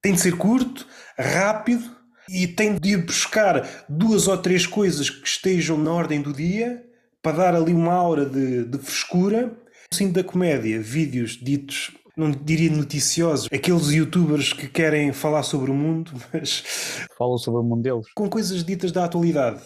tem 0.00 0.12
de 0.12 0.20
ser 0.20 0.36
curto, 0.36 0.86
rápido 1.18 1.84
e 2.28 2.46
tem 2.46 2.74
de 2.74 2.90
ir 2.90 3.04
buscar 3.04 3.86
duas 3.88 4.28
ou 4.28 4.38
três 4.38 4.66
coisas 4.66 5.10
que 5.10 5.26
estejam 5.26 5.76
na 5.76 5.92
ordem 5.92 6.22
do 6.22 6.32
dia 6.32 6.82
para 7.22 7.36
dar 7.36 7.54
ali 7.54 7.72
uma 7.72 7.92
aura 7.92 8.24
de, 8.24 8.64
de 8.64 8.78
frescura 8.78 9.54
Sim, 9.92 10.12
da 10.12 10.22
comédia, 10.22 10.80
vídeos 10.80 11.32
ditos 11.32 11.92
não 12.18 12.32
diria 12.32 12.70
noticiosos, 12.70 13.48
aqueles 13.52 13.90
youtubers 13.90 14.52
que 14.52 14.66
querem 14.66 15.12
falar 15.12 15.44
sobre 15.44 15.70
o 15.70 15.74
mundo, 15.74 16.12
mas. 16.32 17.06
Falam 17.16 17.38
sobre 17.38 17.60
o 17.60 17.62
mundo 17.62 17.82
deles. 17.82 18.06
Com 18.14 18.28
coisas 18.28 18.64
ditas 18.64 18.90
da 18.90 19.04
atualidade. 19.04 19.62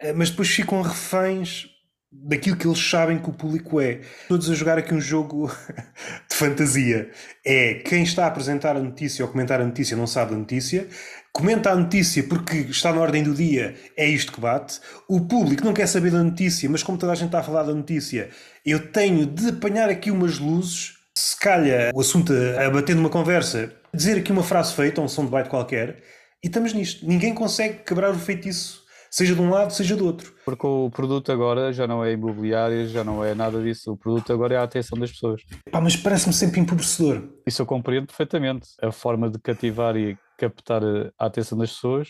Eh, 0.00 0.12
mas 0.14 0.30
depois 0.30 0.48
ficam 0.48 0.80
reféns 0.80 1.66
daquilo 2.10 2.56
que 2.56 2.66
eles 2.66 2.78
sabem 2.78 3.18
que 3.18 3.28
o 3.28 3.32
público 3.32 3.80
é. 3.80 4.00
Todos 4.28 4.50
a 4.50 4.54
jogar 4.54 4.78
aqui 4.78 4.94
um 4.94 5.00
jogo 5.00 5.50
de 6.30 6.36
fantasia. 6.36 7.10
É 7.44 7.74
quem 7.74 8.02
está 8.02 8.24
a 8.24 8.28
apresentar 8.28 8.76
a 8.76 8.80
notícia 8.80 9.24
ou 9.24 9.30
comentar 9.30 9.60
a 9.60 9.64
notícia 9.64 9.96
não 9.96 10.06
sabe 10.06 10.34
a 10.34 10.38
notícia, 10.38 10.88
comenta 11.32 11.70
a 11.70 11.76
notícia 11.76 12.22
porque 12.22 12.56
está 12.58 12.92
na 12.92 13.00
ordem 13.00 13.22
do 13.22 13.34
dia, 13.34 13.74
é 13.96 14.06
isto 14.06 14.32
que 14.32 14.40
bate. 14.40 14.80
O 15.08 15.20
público 15.20 15.64
não 15.64 15.72
quer 15.72 15.86
saber 15.86 16.10
da 16.10 16.22
notícia, 16.22 16.68
mas 16.68 16.82
como 16.82 16.98
toda 16.98 17.12
a 17.12 17.14
gente 17.14 17.26
está 17.26 17.40
a 17.40 17.42
falar 17.42 17.62
da 17.62 17.74
notícia, 17.74 18.30
eu 18.64 18.92
tenho 18.92 19.26
de 19.26 19.48
apanhar 19.48 19.88
aqui 19.88 20.10
umas 20.10 20.38
luzes, 20.38 20.94
se 21.16 21.38
calha 21.38 21.90
o 21.94 22.00
assunto 22.00 22.32
a 22.32 22.70
bater 22.70 22.94
numa 22.94 23.10
conversa, 23.10 23.72
dizer 23.94 24.18
aqui 24.18 24.30
uma 24.30 24.42
frase 24.42 24.74
feita, 24.74 25.00
um 25.00 25.08
som 25.08 25.24
de 25.24 25.30
baile 25.30 25.48
qualquer, 25.48 26.02
e 26.42 26.48
estamos 26.48 26.72
nisto. 26.72 27.06
Ninguém 27.06 27.34
consegue 27.34 27.78
quebrar 27.84 28.10
o 28.10 28.18
feitiço, 28.18 28.82
seja 29.10 29.34
de 29.34 29.40
um 29.40 29.50
lado, 29.50 29.72
seja 29.72 29.96
do 29.96 30.04
outro. 30.04 30.34
Porque 30.44 30.66
o 30.66 30.90
produto 30.90 31.30
agora 31.30 31.72
já 31.72 31.86
não 31.86 32.04
é 32.04 32.12
imobiliário, 32.12 32.88
já 32.88 33.04
não 33.04 33.24
é 33.24 33.34
nada 33.34 33.62
disso. 33.62 33.92
O 33.92 33.96
produto 33.96 34.32
agora 34.32 34.54
é 34.54 34.58
a 34.58 34.64
atenção 34.64 34.98
das 34.98 35.12
pessoas. 35.12 35.42
Pá, 35.70 35.80
mas 35.80 35.96
parece-me 35.96 36.32
sempre 36.32 36.60
empobrecedor. 36.60 37.22
Isso 37.46 37.62
eu 37.62 37.66
compreendo 37.66 38.06
perfeitamente. 38.06 38.70
A 38.82 38.90
forma 38.90 39.30
de 39.30 39.38
cativar 39.38 39.96
e 39.96 40.16
captar 40.42 40.82
a 41.18 41.26
atenção 41.26 41.56
das 41.56 41.72
pessoas 41.72 42.08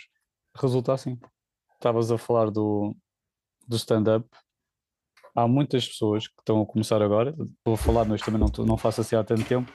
resulta 0.56 0.94
assim. 0.94 1.18
Estavas 1.74 2.10
a 2.10 2.16
falar 2.16 2.50
do, 2.50 2.94
do 3.66 3.76
stand-up. 3.76 4.26
Há 5.34 5.48
muitas 5.48 5.86
pessoas 5.86 6.28
que 6.28 6.34
estão 6.38 6.60
a 6.62 6.66
começar 6.66 7.02
agora. 7.02 7.34
Vou 7.64 7.76
falar, 7.76 8.04
mas 8.04 8.20
também 8.20 8.40
não, 8.40 8.64
não 8.64 8.76
faço 8.76 9.00
assim 9.00 9.16
há 9.16 9.24
tanto 9.24 9.44
tempo 9.44 9.72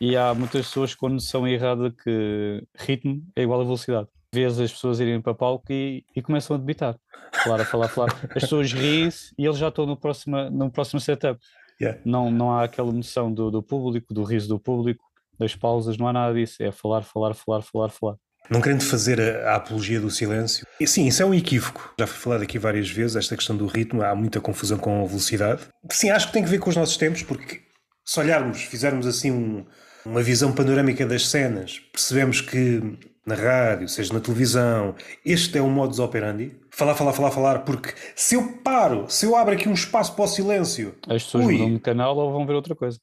e 0.00 0.16
há 0.16 0.34
muitas 0.34 0.66
pessoas 0.66 0.94
com 0.94 1.08
noção 1.08 1.48
errada 1.48 1.90
que 1.90 2.62
ritmo 2.76 3.22
é 3.34 3.42
igual 3.42 3.60
a 3.60 3.64
velocidade. 3.64 4.08
Vês 4.34 4.58
as 4.60 4.72
pessoas 4.72 5.00
irem 5.00 5.20
para 5.20 5.34
palco 5.34 5.64
e, 5.70 6.04
e 6.14 6.20
começam 6.20 6.56
a 6.56 6.58
debitar. 6.58 6.98
Falar, 7.42 7.60
a 7.60 7.64
falar, 7.64 7.86
a 7.86 7.88
falar. 7.88 8.20
As 8.34 8.42
pessoas 8.42 8.72
riem-se 8.72 9.34
e 9.38 9.46
eles 9.46 9.56
já 9.56 9.68
estão 9.68 9.86
no 9.86 9.96
próximo, 9.96 10.50
no 10.50 10.70
próximo 10.70 11.00
setup. 11.00 11.40
Yeah. 11.80 12.00
Não, 12.04 12.30
não 12.30 12.52
há 12.52 12.64
aquela 12.64 12.92
noção 12.92 13.32
do, 13.32 13.50
do 13.50 13.62
público, 13.62 14.12
do 14.12 14.22
riso 14.24 14.48
do 14.48 14.58
público, 14.58 15.04
das 15.38 15.54
pausas, 15.54 15.96
não 15.96 16.08
há 16.08 16.12
nada 16.12 16.34
disso. 16.34 16.62
É 16.62 16.70
falar, 16.70 17.02
falar, 17.02 17.34
falar, 17.34 17.62
falar, 17.62 17.88
falar. 17.90 18.16
Não 18.48 18.60
querendo 18.60 18.82
fazer 18.82 19.20
a, 19.20 19.52
a, 19.52 19.56
apologia 19.56 20.00
do 20.00 20.10
silêncio. 20.10 20.64
E, 20.80 20.86
sim, 20.86 21.06
isso 21.06 21.22
é 21.22 21.26
um 21.26 21.34
equívoco. 21.34 21.94
Já 21.98 22.06
foi 22.06 22.16
falado 22.16 22.42
aqui 22.42 22.58
várias 22.58 22.88
vezes, 22.88 23.16
esta 23.16 23.36
questão 23.36 23.56
do 23.56 23.66
ritmo, 23.66 24.02
há 24.02 24.14
muita 24.14 24.40
confusão 24.40 24.78
com 24.78 25.02
a 25.02 25.06
velocidade. 25.06 25.62
Sim, 25.90 26.10
acho 26.10 26.28
que 26.28 26.32
tem 26.32 26.44
que 26.44 26.50
ver 26.50 26.58
com 26.58 26.70
os 26.70 26.76
nossos 26.76 26.96
tempos, 26.96 27.22
porque 27.22 27.62
se 28.04 28.20
olharmos, 28.20 28.62
fizermos 28.62 29.06
assim 29.06 29.32
um, 29.32 29.66
uma 30.04 30.22
visão 30.22 30.52
panorâmica 30.52 31.04
das 31.04 31.26
cenas, 31.26 31.80
percebemos 31.92 32.40
que 32.40 32.98
na 33.26 33.34
rádio, 33.34 33.88
seja 33.88 34.14
na 34.14 34.20
televisão, 34.20 34.94
este 35.24 35.58
é 35.58 35.60
o 35.60 35.68
modus 35.68 35.98
operandi. 35.98 36.56
Falar, 36.70 36.94
falar, 36.94 37.12
falar, 37.12 37.32
falar, 37.32 37.58
porque 37.64 37.92
se 38.14 38.36
eu 38.36 38.58
paro, 38.62 39.06
se 39.08 39.26
eu 39.26 39.34
abro 39.34 39.52
aqui 39.52 39.68
um 39.68 39.74
espaço 39.74 40.14
para 40.14 40.24
o 40.24 40.28
silêncio. 40.28 40.94
As 41.08 41.24
pessoas 41.24 41.46
ui, 41.46 41.54
mudam 41.54 41.74
de 41.74 41.80
canal 41.80 42.16
ou 42.16 42.32
vão 42.32 42.46
ver 42.46 42.52
outra 42.52 42.76
coisa. 42.76 42.98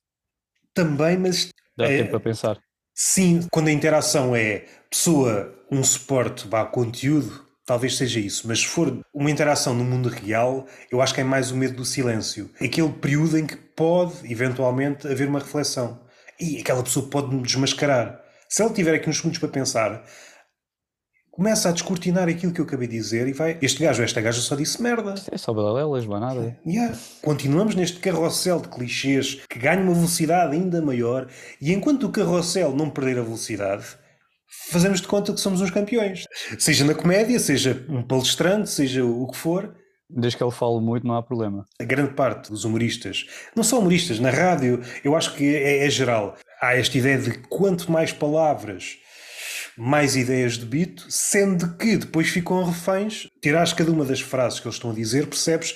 Também, 0.73 1.17
mas. 1.17 1.49
Dá 1.77 1.85
é, 1.85 1.97
tempo 1.97 2.11
para 2.11 2.19
pensar. 2.19 2.57
Sim, 2.93 3.47
quando 3.51 3.69
a 3.69 3.71
interação 3.71 4.35
é 4.35 4.65
pessoa, 4.89 5.53
um 5.71 5.83
suporte, 5.83 6.47
vá, 6.47 6.65
conteúdo, 6.65 7.43
talvez 7.65 7.97
seja 7.97 8.19
isso. 8.19 8.47
Mas 8.47 8.59
se 8.59 8.67
for 8.67 9.03
uma 9.13 9.31
interação 9.31 9.73
no 9.73 9.83
mundo 9.83 10.09
real, 10.09 10.67
eu 10.91 11.01
acho 11.01 11.13
que 11.13 11.21
é 11.21 11.23
mais 11.23 11.51
o 11.51 11.57
medo 11.57 11.75
do 11.75 11.85
silêncio. 11.85 12.49
Aquele 12.61 12.89
período 12.89 13.37
em 13.37 13.47
que 13.47 13.55
pode, 13.55 14.31
eventualmente, 14.31 15.07
haver 15.07 15.27
uma 15.27 15.39
reflexão. 15.39 15.99
E 16.39 16.59
aquela 16.59 16.83
pessoa 16.83 17.09
pode 17.09 17.33
me 17.33 17.41
desmascarar. 17.41 18.21
Se 18.47 18.63
ele 18.63 18.73
tiver 18.73 18.93
aqui 18.93 19.09
uns 19.09 19.17
segundos 19.17 19.39
para 19.39 19.49
pensar, 19.49 20.03
começa 21.33 21.69
a 21.69 21.71
descortinar 21.71 22.29
aquilo 22.29 22.53
que 22.53 22.61
eu 22.61 22.65
acabei 22.65 22.87
de 22.87 22.95
dizer 22.95 23.27
e 23.27 23.33
vai. 23.33 23.57
Este 23.59 23.81
gajo, 23.81 24.03
esta 24.03 24.21
gaja 24.21 24.39
só 24.39 24.55
disse 24.55 24.81
merda. 24.81 25.15
Isto 25.15 25.33
é 25.33 25.37
só 25.37 25.51
balelas, 25.51 26.05
não 26.05 26.17
é 26.17 26.19
nada. 26.19 26.57
Yeah. 26.65 26.95
Continuamos 27.23 27.73
neste 27.73 27.99
carrossel 27.99 28.61
de 28.61 28.69
clichês 28.69 29.41
que 29.49 29.57
ganha 29.57 29.81
uma 29.81 29.95
velocidade 29.95 30.55
ainda 30.55 30.79
maior 30.81 31.27
e 31.59 31.73
enquanto 31.73 32.05
o 32.05 32.11
carrossel 32.11 32.75
não 32.75 32.87
perder 32.87 33.17
a 33.17 33.23
velocidade, 33.23 33.83
fazemos 34.69 35.01
de 35.01 35.07
conta 35.07 35.33
que 35.33 35.39
somos 35.39 35.59
uns 35.59 35.71
campeões. 35.71 36.25
Seja 36.59 36.85
na 36.85 36.93
comédia, 36.93 37.39
seja 37.39 37.83
um 37.89 38.03
palestrante, 38.03 38.69
seja 38.69 39.03
o 39.03 39.27
que 39.27 39.37
for. 39.37 39.75
Desde 40.07 40.37
que 40.37 40.43
ele 40.43 40.51
fale 40.51 40.79
muito, 40.79 41.07
não 41.07 41.15
há 41.15 41.23
problema. 41.23 41.65
A 41.81 41.83
grande 41.83 42.13
parte 42.13 42.51
dos 42.51 42.63
humoristas, 42.63 43.25
não 43.55 43.63
são 43.63 43.79
humoristas, 43.79 44.19
na 44.19 44.29
rádio, 44.29 44.79
eu 45.03 45.15
acho 45.15 45.33
que 45.33 45.55
é, 45.55 45.87
é 45.87 45.89
geral. 45.89 46.37
Há 46.61 46.75
esta 46.75 46.95
ideia 46.95 47.17
de 47.17 47.39
quanto 47.49 47.91
mais 47.91 48.11
palavras, 48.11 48.97
mais 49.77 50.15
ideias 50.15 50.53
de 50.53 50.65
bito, 50.65 51.05
sendo 51.09 51.75
que 51.75 51.97
depois 51.97 52.29
ficam 52.29 52.63
reféns. 52.63 53.27
Tirares 53.41 53.73
cada 53.73 53.91
uma 53.91 54.05
das 54.05 54.21
frases 54.21 54.59
que 54.59 54.67
eles 54.67 54.75
estão 54.75 54.91
a 54.91 54.93
dizer, 54.93 55.27
percebes 55.27 55.75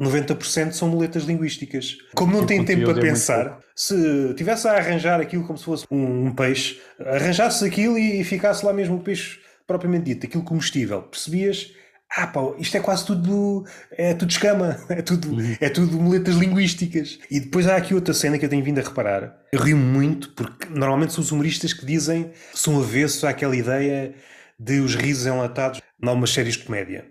90% 0.00 0.72
são 0.72 0.88
muletas 0.88 1.24
linguísticas. 1.24 1.96
Como 2.14 2.32
não 2.32 2.46
tem 2.46 2.64
tempo 2.64 2.84
para 2.84 2.98
é 2.98 3.00
pensar, 3.00 3.60
se 3.76 4.34
tivesse 4.34 4.66
a 4.66 4.72
arranjar 4.72 5.20
aquilo 5.20 5.46
como 5.46 5.58
se 5.58 5.64
fosse 5.64 5.86
um, 5.90 6.26
um 6.26 6.34
peixe, 6.34 6.80
arranjasse 6.98 7.64
aquilo 7.64 7.96
e, 7.96 8.20
e 8.20 8.24
ficasse 8.24 8.64
lá 8.64 8.72
mesmo 8.72 8.96
o 8.96 9.00
peixe 9.00 9.38
propriamente 9.66 10.06
dito, 10.06 10.26
aquilo 10.26 10.42
comestível, 10.42 11.02
percebias? 11.02 11.72
Ah 12.16 12.26
pá, 12.28 12.40
isto 12.58 12.76
é 12.76 12.80
quase 12.80 13.04
tudo, 13.04 13.64
é 13.90 14.14
tudo 14.14 14.30
escama, 14.30 14.78
é 14.88 15.02
tudo, 15.02 15.36
é 15.60 15.68
tudo 15.68 16.00
muletas 16.00 16.36
linguísticas. 16.36 17.18
E 17.30 17.40
depois 17.40 17.66
há 17.66 17.76
aqui 17.76 17.94
outra 17.94 18.14
cena 18.14 18.38
que 18.38 18.44
eu 18.44 18.48
tenho 18.48 18.64
vindo 18.64 18.78
a 18.78 18.82
reparar. 18.82 19.36
Eu 19.52 19.60
rio 19.60 19.76
muito 19.76 20.30
porque 20.30 20.68
normalmente 20.68 21.12
são 21.12 21.22
os 21.22 21.32
humoristas 21.32 21.72
que 21.72 21.84
dizem, 21.84 22.30
são 22.54 22.80
avessos 22.80 23.24
àquela 23.24 23.56
ideia 23.56 24.14
de 24.58 24.80
os 24.80 24.94
risos 24.94 25.26
enlatados 25.26 25.80
em 26.02 26.08
algumas 26.08 26.30
séries 26.30 26.54
de 26.54 26.64
comédia. 26.64 27.04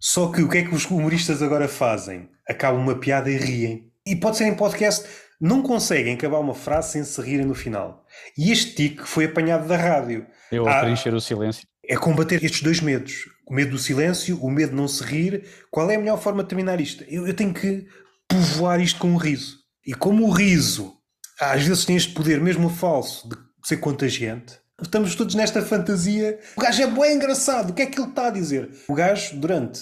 Só 0.00 0.30
que 0.30 0.42
o 0.42 0.48
que 0.48 0.58
é 0.58 0.62
que 0.62 0.74
os 0.74 0.84
humoristas 0.84 1.42
agora 1.42 1.68
fazem? 1.68 2.28
Acabam 2.48 2.80
uma 2.80 2.96
piada 2.96 3.30
e 3.30 3.36
riem. 3.36 3.90
E 4.04 4.14
pode 4.16 4.36
ser 4.36 4.44
em 4.44 4.54
podcast, 4.54 5.06
não 5.40 5.62
conseguem 5.62 6.14
acabar 6.14 6.38
uma 6.38 6.54
frase 6.54 6.92
sem 6.92 7.04
se 7.04 7.20
rirem 7.20 7.46
no 7.46 7.54
final. 7.54 8.04
E 8.36 8.50
este 8.50 8.74
tique 8.74 9.02
foi 9.06 9.24
apanhado 9.26 9.66
da 9.66 9.76
rádio. 9.76 10.26
Eu 10.50 10.68
a 10.68 10.80
preencher 10.80 11.14
o 11.14 11.20
silêncio. 11.20 11.66
É 11.88 11.96
combater 11.96 12.42
estes 12.44 12.62
dois 12.62 12.80
medos 12.80 13.35
o 13.46 13.54
medo 13.54 13.70
do 13.70 13.78
silêncio, 13.78 14.38
o 14.42 14.50
medo 14.50 14.70
de 14.70 14.76
não 14.76 14.88
se 14.88 15.02
rir. 15.02 15.44
Qual 15.70 15.90
é 15.90 15.94
a 15.94 15.98
melhor 15.98 16.20
forma 16.20 16.42
de 16.42 16.48
terminar 16.48 16.80
isto? 16.80 17.04
Eu, 17.08 17.26
eu 17.26 17.34
tenho 17.34 17.54
que 17.54 17.86
povoar 18.28 18.80
isto 18.80 18.98
com 18.98 19.08
um 19.08 19.16
riso. 19.16 19.58
E 19.86 19.94
como 19.94 20.26
o 20.26 20.30
riso 20.30 20.96
às 21.40 21.64
vezes 21.64 21.84
tem 21.84 21.96
este 21.96 22.12
poder, 22.12 22.40
mesmo 22.40 22.68
falso, 22.68 23.28
de 23.28 23.36
ser 23.62 23.76
contagiante, 23.76 24.58
estamos 24.82 25.14
todos 25.14 25.34
nesta 25.34 25.62
fantasia. 25.62 26.38
O 26.56 26.60
gajo 26.60 26.82
é 26.82 26.86
bem 26.86 27.14
engraçado, 27.14 27.70
o 27.70 27.74
que 27.74 27.82
é 27.82 27.86
que 27.86 28.00
ele 28.00 28.08
está 28.08 28.28
a 28.28 28.30
dizer? 28.30 28.70
O 28.88 28.94
gajo, 28.94 29.38
durante, 29.38 29.80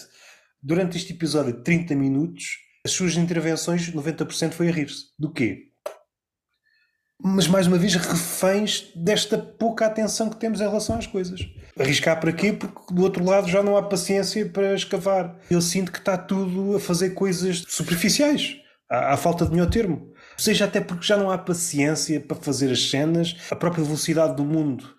durante 0.62 0.96
este 0.96 1.12
episódio 1.12 1.52
de 1.52 1.62
30 1.62 1.94
minutos, 1.94 2.58
as 2.84 2.92
suas 2.92 3.16
intervenções, 3.16 3.90
90% 3.90 4.52
foi 4.52 4.68
a 4.68 4.72
rir-se. 4.72 5.06
Do 5.18 5.32
quê? 5.32 5.70
Mas 7.22 7.46
mais 7.46 7.66
uma 7.66 7.78
vez 7.78 7.94
reféns 7.94 8.90
desta 8.94 9.38
pouca 9.38 9.86
atenção 9.86 10.28
que 10.28 10.36
temos 10.36 10.60
em 10.60 10.64
relação 10.64 10.96
às 10.96 11.06
coisas. 11.06 11.40
Arriscar 11.78 12.20
para 12.20 12.32
quê? 12.32 12.52
Porque 12.52 12.92
do 12.92 13.02
outro 13.02 13.24
lado 13.24 13.48
já 13.48 13.62
não 13.62 13.76
há 13.76 13.82
paciência 13.82 14.46
para 14.48 14.74
escavar. 14.74 15.36
Eu 15.50 15.60
sinto 15.60 15.90
que 15.90 15.98
está 15.98 16.16
tudo 16.16 16.76
a 16.76 16.80
fazer 16.80 17.10
coisas 17.10 17.64
superficiais. 17.68 18.56
Há 18.88 19.16
falta 19.16 19.44
de 19.44 19.52
melhor 19.52 19.70
termo. 19.70 20.12
Seja 20.36 20.66
até 20.66 20.80
porque 20.80 21.06
já 21.06 21.16
não 21.16 21.30
há 21.30 21.38
paciência 21.38 22.20
para 22.20 22.36
fazer 22.36 22.70
as 22.70 22.90
cenas, 22.90 23.36
a 23.50 23.56
própria 23.56 23.84
velocidade 23.84 24.36
do 24.36 24.44
mundo. 24.44 24.94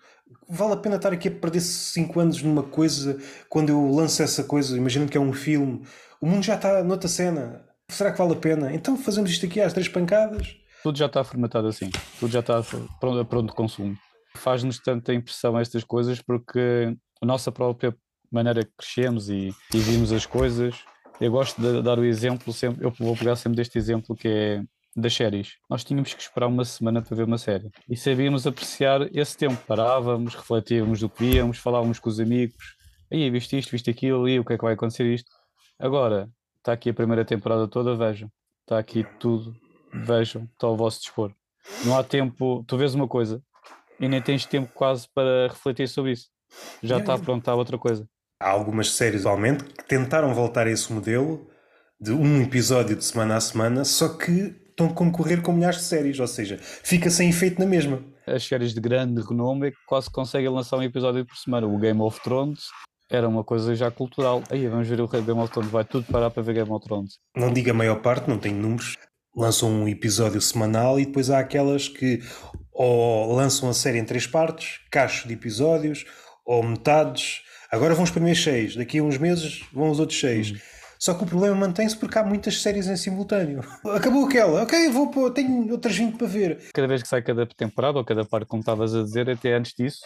Vale 0.48 0.74
a 0.74 0.76
pena 0.76 0.96
estar 0.96 1.12
aqui 1.12 1.28
a 1.28 1.30
perder 1.30 1.60
5 1.60 2.20
anos 2.20 2.42
numa 2.42 2.62
coisa 2.62 3.18
quando 3.48 3.70
eu 3.70 3.90
lanço 3.90 4.22
essa 4.22 4.44
coisa, 4.44 4.76
imagino 4.76 5.08
que 5.08 5.16
é 5.16 5.20
um 5.20 5.32
filme. 5.32 5.82
O 6.20 6.26
mundo 6.26 6.44
já 6.44 6.54
está 6.54 6.82
noutra 6.82 7.08
cena. 7.08 7.64
Será 7.88 8.10
que 8.10 8.18
vale 8.18 8.32
a 8.32 8.36
pena? 8.36 8.74
Então 8.74 8.96
fazemos 8.96 9.30
isto 9.30 9.46
aqui 9.46 9.60
às 9.60 9.72
três 9.72 9.88
pancadas 9.88 10.56
tudo 10.86 10.98
já 10.98 11.06
está 11.06 11.24
formatado 11.24 11.66
assim, 11.66 11.90
tudo 12.20 12.30
já 12.30 12.38
está 12.38 12.62
pronto, 13.00 13.24
pronto 13.24 13.52
consumo. 13.52 13.98
Faz-nos 14.36 14.78
tanta 14.78 15.12
impressão 15.12 15.58
estas 15.58 15.82
coisas 15.82 16.22
porque 16.22 16.96
a 17.20 17.26
nossa 17.26 17.50
própria 17.50 17.92
maneira 18.30 18.64
que 18.64 18.70
crescemos 18.78 19.28
e, 19.28 19.52
e 19.74 19.78
vimos 19.78 20.12
as 20.12 20.26
coisas. 20.26 20.76
Eu 21.20 21.32
gosto 21.32 21.60
de 21.60 21.82
dar 21.82 21.98
o 21.98 22.04
exemplo, 22.04 22.52
sempre, 22.52 22.84
eu 22.84 22.92
vou 23.00 23.16
pegar 23.16 23.34
sempre 23.34 23.56
deste 23.56 23.76
exemplo 23.76 24.14
que 24.14 24.28
é 24.28 24.62
das 24.94 25.12
séries. 25.12 25.54
Nós 25.68 25.82
tínhamos 25.82 26.14
que 26.14 26.22
esperar 26.22 26.46
uma 26.46 26.64
semana 26.64 27.02
para 27.02 27.16
ver 27.16 27.24
uma 27.24 27.38
série 27.38 27.68
e 27.88 27.96
sabíamos 27.96 28.46
apreciar 28.46 29.08
esse 29.12 29.36
tempo. 29.36 29.60
Parávamos, 29.66 30.36
refletíamos 30.36 31.00
do 31.00 31.08
que 31.08 31.24
víamos, 31.24 31.58
falávamos 31.58 31.98
com 31.98 32.08
os 32.08 32.20
amigos. 32.20 32.76
Aí, 33.12 33.28
viste 33.28 33.58
isto, 33.58 33.72
viste 33.72 33.90
aquilo, 33.90 34.22
ali, 34.22 34.38
o 34.38 34.44
que 34.44 34.52
é 34.52 34.56
que 34.56 34.64
vai 34.64 34.74
acontecer 34.74 35.12
isto? 35.12 35.32
Agora, 35.80 36.30
está 36.58 36.72
aqui 36.72 36.90
a 36.90 36.94
primeira 36.94 37.24
temporada 37.24 37.66
toda, 37.66 37.96
vejam. 37.96 38.30
Está 38.62 38.78
aqui 38.78 39.04
tudo 39.18 39.65
vejam, 39.92 40.48
está 40.52 40.66
ao 40.66 40.76
vosso 40.76 41.00
dispor. 41.00 41.32
Não 41.84 41.96
há 41.96 42.04
tempo, 42.04 42.64
tu 42.66 42.76
vês 42.76 42.94
uma 42.94 43.08
coisa 43.08 43.42
e 43.98 44.08
nem 44.08 44.20
tens 44.22 44.44
tempo 44.44 44.70
quase 44.74 45.08
para 45.14 45.48
refletir 45.48 45.88
sobre 45.88 46.12
isso. 46.12 46.28
Já 46.82 46.98
está 46.98 47.18
pronto, 47.18 47.40
está 47.40 47.54
outra 47.54 47.78
coisa. 47.78 48.08
Há 48.40 48.50
algumas 48.50 48.90
séries 48.90 49.22
atualmente 49.22 49.64
que 49.64 49.84
tentaram 49.84 50.34
voltar 50.34 50.66
a 50.66 50.70
esse 50.70 50.92
modelo 50.92 51.48
de 52.00 52.12
um 52.12 52.42
episódio 52.42 52.94
de 52.94 53.04
semana 53.04 53.36
a 53.36 53.40
semana, 53.40 53.84
só 53.84 54.10
que 54.10 54.54
estão 54.68 54.86
a 54.86 54.92
concorrer 54.92 55.40
com 55.40 55.52
milhares 55.52 55.78
de 55.78 55.84
séries, 55.84 56.20
ou 56.20 56.26
seja, 56.26 56.58
fica 56.58 57.08
sem 57.08 57.30
efeito 57.30 57.58
na 57.58 57.66
mesma. 57.66 58.04
As 58.26 58.44
séries 58.44 58.74
de 58.74 58.80
grande 58.80 59.22
renome 59.22 59.72
quase 59.86 60.10
conseguem 60.10 60.50
lançar 60.50 60.76
um 60.76 60.82
episódio 60.82 61.24
por 61.24 61.36
semana. 61.36 61.66
O 61.66 61.78
Game 61.78 62.00
of 62.00 62.20
Thrones 62.22 62.66
era 63.08 63.26
uma 63.28 63.42
coisa 63.42 63.74
já 63.74 63.90
cultural. 63.90 64.42
Aí 64.50 64.66
vamos 64.68 64.86
ver 64.86 65.00
o 65.00 65.08
Game 65.08 65.40
of 65.40 65.52
Thrones, 65.52 65.70
vai 65.70 65.84
tudo 65.84 66.06
parar 66.12 66.30
para 66.30 66.42
ver 66.42 66.54
Game 66.54 66.70
of 66.70 66.84
Thrones. 66.84 67.18
Não 67.34 67.52
diga 67.52 67.70
a 67.70 67.74
maior 67.74 68.02
parte, 68.02 68.28
não 68.28 68.38
tenho 68.38 68.56
números, 68.56 68.98
lançam 69.36 69.70
um 69.70 69.86
episódio 69.86 70.40
semanal 70.40 70.98
e 70.98 71.04
depois 71.04 71.30
há 71.30 71.38
aquelas 71.38 71.88
que 71.88 72.22
ou 72.72 73.34
lançam 73.34 73.68
a 73.68 73.74
série 73.74 73.98
em 73.98 74.04
três 74.04 74.26
partes, 74.26 74.80
cachos 74.90 75.26
de 75.26 75.34
episódios, 75.34 76.04
ou 76.44 76.62
metades. 76.62 77.42
Agora 77.70 77.94
vão 77.94 78.04
os 78.04 78.10
primeiros 78.10 78.42
seis, 78.42 78.76
daqui 78.76 78.98
a 78.98 79.02
uns 79.02 79.18
meses 79.18 79.64
vão 79.72 79.90
os 79.90 79.98
outros 79.98 80.18
seis. 80.18 80.52
Hum. 80.52 80.56
Só 80.98 81.14
que 81.14 81.24
o 81.24 81.26
problema 81.26 81.54
mantém-se 81.54 81.96
porque 81.96 82.18
há 82.18 82.24
muitas 82.24 82.62
séries 82.62 82.86
em 82.86 82.96
simultâneo. 82.96 83.60
Acabou 83.94 84.26
aquela, 84.26 84.62
ok, 84.62 84.88
vou 84.88 85.10
pôr, 85.10 85.30
tenho 85.30 85.70
outras 85.70 85.96
20 85.96 86.16
para 86.16 86.26
ver. 86.26 86.70
Cada 86.72 86.88
vez 86.88 87.02
que 87.02 87.08
sai 87.08 87.22
cada 87.22 87.46
temporada, 87.46 87.98
ou 87.98 88.04
cada 88.04 88.24
parte, 88.24 88.46
como 88.46 88.60
estavas 88.60 88.94
a 88.94 89.02
dizer, 89.02 89.28
até 89.28 89.54
antes 89.54 89.74
disso, 89.74 90.00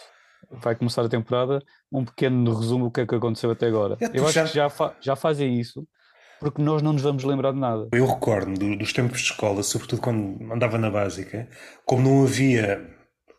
vai 0.49 0.75
começar 0.75 1.03
a 1.03 1.09
temporada, 1.09 1.61
um 1.91 2.03
pequeno 2.03 2.53
resumo 2.53 2.85
do 2.85 2.91
que 2.91 3.01
é 3.01 3.05
que 3.05 3.15
aconteceu 3.15 3.51
até 3.51 3.67
agora. 3.67 3.97
É, 4.01 4.09
Eu 4.13 4.25
acho 4.25 4.33
já... 4.33 4.45
que 4.45 4.55
já, 4.55 4.69
fa 4.69 4.95
já 4.99 5.15
fazem 5.15 5.59
isso 5.59 5.87
porque 6.41 6.61
nós 6.61 6.81
não 6.81 6.91
nos 6.91 7.03
vamos 7.03 7.23
lembrar 7.23 7.53
de 7.53 7.59
nada. 7.59 7.87
Eu 7.93 8.05
recordo 8.05 8.53
do, 8.57 8.75
dos 8.75 8.91
tempos 8.91 9.19
de 9.19 9.25
escola, 9.25 9.61
sobretudo 9.61 10.01
quando 10.01 10.51
andava 10.51 10.77
na 10.77 10.89
básica, 10.89 11.47
como 11.85 12.01
não 12.01 12.23
havia 12.23 12.81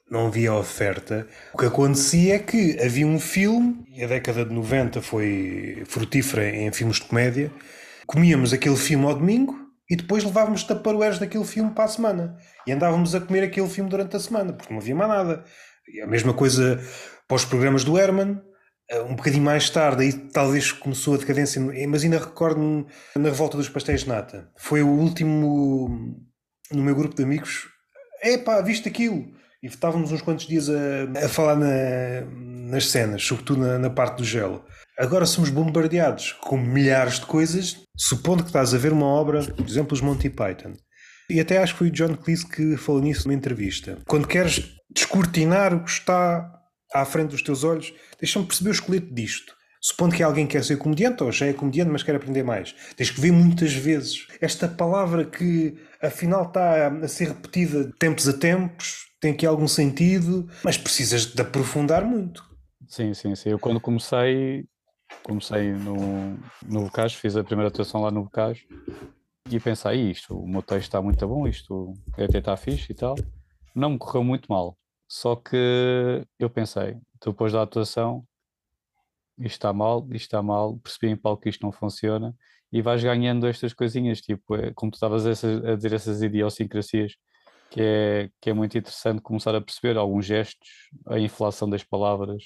não 0.09 0.27
havia 0.27 0.53
oferta. 0.53 1.27
O 1.55 1.59
que 1.59 1.65
acontecia 1.65 2.37
é 2.37 2.39
que 2.39 2.79
havia 2.79 3.07
um 3.07 3.19
filme, 3.19 3.83
e 3.91 4.05
a 4.05 4.07
década 4.07 4.45
de 4.45 4.55
90 4.55 5.01
foi 5.01 5.83
frutífera 5.87 6.49
em 6.49 6.71
filmes 6.71 6.99
de 6.99 7.07
comédia, 7.07 7.51
comíamos 8.07 8.53
aquele 8.53 8.77
filme 8.77 9.07
ao 9.07 9.15
domingo 9.15 9.57
e 9.91 9.97
depois 9.97 10.23
levávamos 10.23 10.65
taparoeiros 10.65 11.19
daquele 11.19 11.45
filme 11.45 11.71
para 11.71 11.85
a 11.85 11.89
semana. 11.89 12.37
E 12.67 12.73
andávamos 12.73 13.15
a 13.15 13.21
comer 13.21 13.43
aquele 13.43 13.69
filme 13.69 13.89
durante 13.89 14.15
a 14.15 14.21
semana, 14.21 14.53
porque 14.53 14.73
não 14.73 14.81
havia 14.81 14.95
mais 14.95 15.11
nada. 15.11 15.45
E 15.93 16.01
a 16.03 16.07
mesma 16.07 16.35
coisa 16.35 16.79
para 17.27 17.37
os 17.37 17.45
programas 17.47 17.83
do 17.83 17.99
Herman, 17.99 18.39
um 19.07 19.15
bocadinho 19.15 19.43
mais 19.43 19.71
tarde, 19.71 20.03
aí 20.03 20.13
talvez 20.13 20.73
começou 20.73 21.15
a 21.15 21.19
decadência, 21.19 21.61
mas 21.89 22.05
ainda 22.05 22.19
recordo-me 22.19 22.87
na 23.17 23.29
Revolta 23.29 23.57
dos 23.57 23.69
Pastéis 23.69 24.03
de 24.03 24.09
Nata. 24.09 24.51
Foi 24.57 24.83
o 24.83 24.89
último 24.89 26.17
no 26.71 26.83
meu 26.83 26.95
grupo 26.95 27.15
de 27.15 27.23
amigos. 27.23 27.69
Epá, 28.23 28.61
viste 28.61 28.89
aquilo? 28.89 29.27
E 29.63 29.67
estávamos 29.67 30.11
uns 30.11 30.23
quantos 30.23 30.47
dias 30.47 30.69
a, 30.69 31.25
a 31.25 31.29
falar 31.29 31.57
na, 31.57 32.23
nas 32.71 32.89
cenas, 32.89 33.23
sobretudo 33.25 33.61
na, 33.61 33.79
na, 33.79 33.91
parte 33.91 34.19
do 34.19 34.25
gelo. 34.25 34.65
Agora 34.99 35.25
somos 35.25 35.51
bombardeados 35.51 36.33
com 36.33 36.57
milhares 36.57 37.21
de 37.21 37.27
coisas, 37.27 37.79
supondo 37.97 38.43
que 38.43 38.49
estás 38.49 38.75
a 38.75 38.79
ver 38.79 38.93
uma 38.93 39.07
obra, 39.07 39.43
por 39.45 39.67
exemplo, 39.67 39.95
os 39.95 40.01
Monty 40.01 40.29
Python. 40.29 40.75
E 41.31 41.41
até 41.41 41.59
acho 41.59 41.75
que 41.75 41.79
foi 41.79 41.89
o 41.89 41.93
John 41.93 42.17
Cleese 42.17 42.47
que 42.47 42.77
falou 42.77 43.01
nisso 43.01 43.27
numa 43.27 43.37
entrevista. 43.37 43.99
Quando 44.07 44.29
queres 44.29 44.75
descortinar 44.95 45.75
o 45.75 45.85
que 45.85 45.91
está 45.91 46.62
à 46.93 47.05
frente 47.05 47.31
dos 47.31 47.43
teus 47.43 47.65
olhos, 47.65 47.93
deixa-me 48.19 48.47
perceber 48.47 48.71
o 48.71 48.73
esqueleto 48.73 49.15
disto. 49.15 49.55
Supondo 49.81 50.15
que 50.15 50.23
alguém 50.23 50.47
quer 50.47 50.63
ser 50.63 50.77
comediante, 50.77 51.25
ou 51.25 51.33
já 51.33 51.47
é 51.47 51.53
comediante, 51.53 51.91
mas 51.91 52.05
quer 52.05 52.15
aprender 52.15 52.45
mais. 52.45 52.73
Tens 52.95 53.11
que 53.11 53.21
ver 53.21 53.33
muitas 53.33 53.73
vezes. 53.73 54.29
Esta 54.41 54.69
palavra 54.69 55.25
que 55.25 55.77
afinal 56.01 56.45
está 56.45 56.87
a 56.87 57.09
ser 57.09 57.29
repetida 57.29 57.87
de 57.87 57.93
tempos 57.99 58.29
a 58.29 58.33
tempos, 58.33 59.07
tem 59.21 59.33
aqui 59.33 59.45
algum 59.45 59.67
sentido, 59.67 60.49
mas 60.63 60.79
precisas 60.79 61.27
de 61.27 61.41
aprofundar 61.41 62.05
muito. 62.05 62.45
Sim, 62.89 63.13
sim, 63.13 63.35
sim. 63.35 63.51
Eu 63.51 63.59
quando 63.59 63.81
comecei, 63.81 64.67
comecei 65.25 65.73
no, 65.73 66.39
no 66.65 66.85
Bocage, 66.85 67.17
fiz 67.17 67.37
a 67.37 67.43
primeira 67.43 67.69
atuação 67.69 68.03
lá 68.03 68.11
no 68.11 68.25
Bocage 68.25 68.67
e 69.51 69.59
pensei, 69.59 70.11
isto, 70.11 70.39
o 70.39 70.49
meu 70.49 70.63
texto 70.63 70.85
está 70.85 71.03
muito 71.03 71.27
bom, 71.27 71.49
isto 71.49 71.93
até 72.13 72.39
está 72.39 72.57
fixe 72.57 72.93
e 72.93 72.95
tal. 72.95 73.17
Não 73.75 73.91
me 73.91 73.99
correu 73.99 74.23
muito 74.23 74.47
mal, 74.49 74.77
só 75.15 75.37
que 75.37 76.27
eu 76.39 76.49
pensei, 76.49 76.97
depois 77.23 77.53
da 77.53 77.61
atuação, 77.61 78.27
isto 79.37 79.57
está 79.57 79.71
mal, 79.71 80.01
isto 80.05 80.25
está 80.25 80.43
mal, 80.43 80.79
percebi 80.79 81.13
em 81.13 81.17
palco 81.19 81.43
que 81.43 81.51
isto 81.51 81.63
não 81.63 81.71
funciona 81.71 82.35
e 82.73 82.81
vais 82.81 83.05
ganhando 83.05 83.47
estas 83.47 83.75
coisinhas, 83.75 84.23
tipo, 84.23 84.57
é, 84.57 84.73
como 84.73 84.91
tu 84.91 84.95
estavas 84.95 85.27
a, 85.27 85.75
dizer 85.77 85.93
essas 85.93 86.23
idiosincrasias 86.23 87.13
que 87.71 87.83
é, 87.83 88.31
que 88.41 88.49
é 88.49 88.55
muito 88.55 88.79
interessante 88.79 89.21
começar 89.21 89.55
a 89.55 89.61
perceber 89.61 89.99
alguns 89.99 90.25
gestos, 90.25 90.71
a 91.07 91.19
inflação 91.19 91.69
das 91.69 91.85
palavras, 91.85 92.45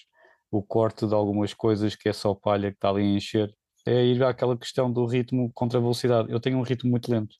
o 0.50 0.60
corte 0.60 1.06
de 1.06 1.14
algumas 1.14 1.54
coisas 1.54 1.94
que 1.94 2.08
é 2.08 2.12
só 2.12 2.34
palha 2.34 2.72
que 2.72 2.78
está 2.78 2.88
ali 2.88 3.02
a 3.02 3.16
encher. 3.16 3.54
É 3.86 4.04
ir 4.04 4.24
àquela 4.24 4.58
questão 4.58 4.92
do 4.92 5.06
ritmo 5.06 5.52
contra 5.54 5.78
a 5.78 5.80
velocidade. 5.80 6.32
Eu 6.32 6.40
tenho 6.40 6.58
um 6.58 6.62
ritmo 6.62 6.90
muito 6.90 7.12
lento. 7.12 7.36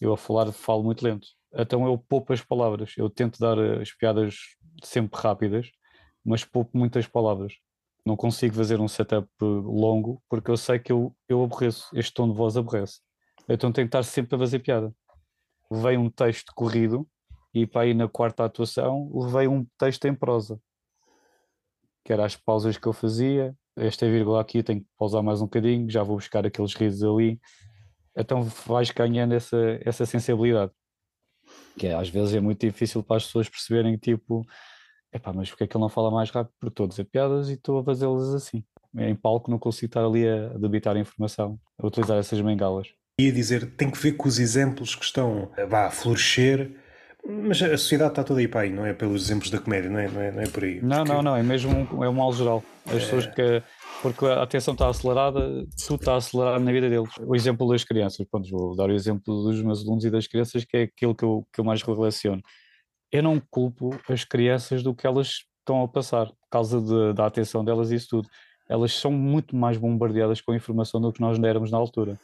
Eu 0.00 0.14
a 0.14 0.16
falar 0.16 0.50
falo 0.52 0.82
muito 0.82 1.02
lento. 1.04 1.28
Então 1.52 1.86
eu 1.86 1.96
poupo 1.96 2.32
as 2.32 2.42
palavras. 2.42 2.94
Eu 2.96 3.08
tento 3.08 3.38
dar 3.38 3.58
eh, 3.58 3.82
as 3.82 3.92
piadas 3.92 4.36
sempre 4.82 5.20
rápidas, 5.20 5.70
mas 6.24 6.44
poupo 6.44 6.76
muitas 6.76 7.06
palavras. 7.06 7.54
Não 8.04 8.16
consigo 8.16 8.54
fazer 8.54 8.80
um 8.80 8.88
setup 8.88 9.28
longo 9.40 10.22
porque 10.28 10.50
eu 10.50 10.56
sei 10.56 10.78
que 10.78 10.92
eu, 10.92 11.14
eu 11.28 11.42
aborreço. 11.42 11.88
Este 11.94 12.12
tom 12.14 12.30
de 12.30 12.36
voz 12.36 12.56
aborrece. 12.56 13.00
Então 13.48 13.72
tenho 13.72 13.86
que 13.86 13.96
estar 13.96 14.02
sempre 14.02 14.36
a 14.36 14.38
fazer 14.38 14.58
piada 14.60 14.94
levei 15.70 15.96
um 15.96 16.10
texto 16.10 16.52
corrido 16.54 17.06
e 17.52 17.66
para 17.66 17.86
ir 17.86 17.94
na 17.94 18.08
quarta 18.08 18.44
atuação 18.44 19.10
levei 19.14 19.48
um 19.48 19.66
texto 19.78 20.06
em 20.06 20.14
prosa, 20.14 20.60
que 22.04 22.12
era 22.12 22.24
as 22.24 22.36
pausas 22.36 22.76
que 22.76 22.86
eu 22.86 22.92
fazia, 22.92 23.54
esta 23.76 24.06
vírgula 24.06 24.40
aqui 24.40 24.62
tenho 24.62 24.80
que 24.80 24.86
pausar 24.96 25.22
mais 25.22 25.40
um 25.40 25.44
bocadinho, 25.44 25.88
já 25.88 26.02
vou 26.02 26.16
buscar 26.16 26.46
aqueles 26.46 26.74
risos 26.74 27.02
ali, 27.02 27.40
então 28.16 28.42
vais 28.42 28.90
ganhando 28.90 29.34
essa, 29.34 29.56
essa 29.84 30.04
sensibilidade, 30.04 30.72
que 31.78 31.86
é, 31.86 31.94
às 31.94 32.08
vezes 32.08 32.34
é 32.34 32.40
muito 32.40 32.66
difícil 32.66 33.02
para 33.02 33.16
as 33.16 33.24
pessoas 33.24 33.48
perceberem 33.48 33.96
tipo, 33.96 34.44
epá, 35.12 35.32
mas 35.32 35.48
porque 35.48 35.64
é 35.64 35.66
que 35.66 35.76
ele 35.76 35.82
não 35.82 35.88
fala 35.88 36.10
mais 36.10 36.30
rápido? 36.30 36.52
Porque 36.60 36.72
estou 36.72 36.86
a 36.86 36.88
dizer 36.88 37.04
piadas 37.04 37.48
e 37.48 37.54
estou 37.54 37.78
a 37.78 37.84
fazê-las 37.84 38.34
assim. 38.34 38.64
Em 38.96 39.14
palco 39.14 39.50
não 39.50 39.58
consigo 39.58 39.86
estar 39.86 40.04
ali 40.04 40.26
a 40.28 40.48
debitar 40.58 40.96
a 40.96 41.00
informação, 41.00 41.58
a 41.78 41.86
utilizar 41.86 42.18
essas 42.18 42.40
bengalas 42.40 42.88
ia 43.20 43.32
dizer, 43.32 43.66
tem 43.72 43.90
que 43.90 43.98
ver 43.98 44.12
com 44.12 44.28
os 44.28 44.38
exemplos 44.38 44.94
que 44.94 45.04
estão 45.04 45.50
vá, 45.68 45.86
a 45.86 45.90
florescer, 45.90 46.70
mas 47.26 47.60
a 47.60 47.76
sociedade 47.76 48.12
está 48.12 48.22
toda 48.22 48.38
aí 48.38 48.46
para 48.46 48.60
aí, 48.60 48.70
não 48.70 48.86
é 48.86 48.92
pelos 48.92 49.24
exemplos 49.24 49.50
da 49.50 49.58
comédia, 49.58 49.90
não 49.90 49.98
é, 49.98 50.08
não 50.08 50.20
é, 50.20 50.30
não 50.30 50.40
é 50.40 50.46
por 50.46 50.62
aí. 50.62 50.80
Não, 50.80 51.04
não, 51.04 51.20
não, 51.20 51.36
é 51.36 51.42
mesmo 51.42 51.88
um, 51.92 52.04
é 52.04 52.08
um 52.08 52.12
mal 52.12 52.32
geral. 52.32 52.62
As 52.86 52.92
é... 52.92 52.98
pessoas 52.98 53.26
que. 53.26 53.62
Porque 54.00 54.24
a 54.26 54.42
atenção 54.42 54.74
está 54.74 54.88
acelerada, 54.88 55.40
tudo 55.86 56.00
está 56.00 56.16
acelerado 56.16 56.62
na 56.62 56.70
vida 56.70 56.88
deles. 56.88 57.10
O 57.20 57.34
exemplo 57.34 57.68
das 57.68 57.82
crianças, 57.82 58.24
pronto, 58.30 58.48
vou 58.48 58.76
dar 58.76 58.88
o 58.88 58.92
exemplo 58.92 59.42
dos 59.42 59.60
meus 59.62 59.84
alunos 59.84 60.04
e 60.04 60.10
das 60.10 60.26
crianças, 60.26 60.64
que 60.64 60.76
é 60.76 60.82
aquilo 60.82 61.14
que 61.14 61.24
eu, 61.24 61.46
que 61.52 61.60
eu 61.60 61.64
mais 61.64 61.82
relaciono. 61.82 62.40
Eu 63.10 63.22
não 63.22 63.42
culpo 63.50 63.90
as 64.08 64.24
crianças 64.24 64.82
do 64.82 64.94
que 64.94 65.06
elas 65.06 65.40
estão 65.58 65.82
a 65.82 65.88
passar, 65.88 66.26
por 66.26 66.48
causa 66.50 66.80
de, 66.80 67.12
da 67.12 67.26
atenção 67.26 67.64
delas 67.64 67.90
e 67.90 67.96
isso 67.96 68.08
tudo. 68.08 68.28
Elas 68.68 68.92
são 68.92 69.10
muito 69.10 69.56
mais 69.56 69.76
bombardeadas 69.76 70.40
com 70.40 70.54
informação 70.54 71.00
do 71.00 71.12
que 71.12 71.20
nós 71.20 71.38
éramos 71.42 71.70
na 71.70 71.78
altura 71.78 72.18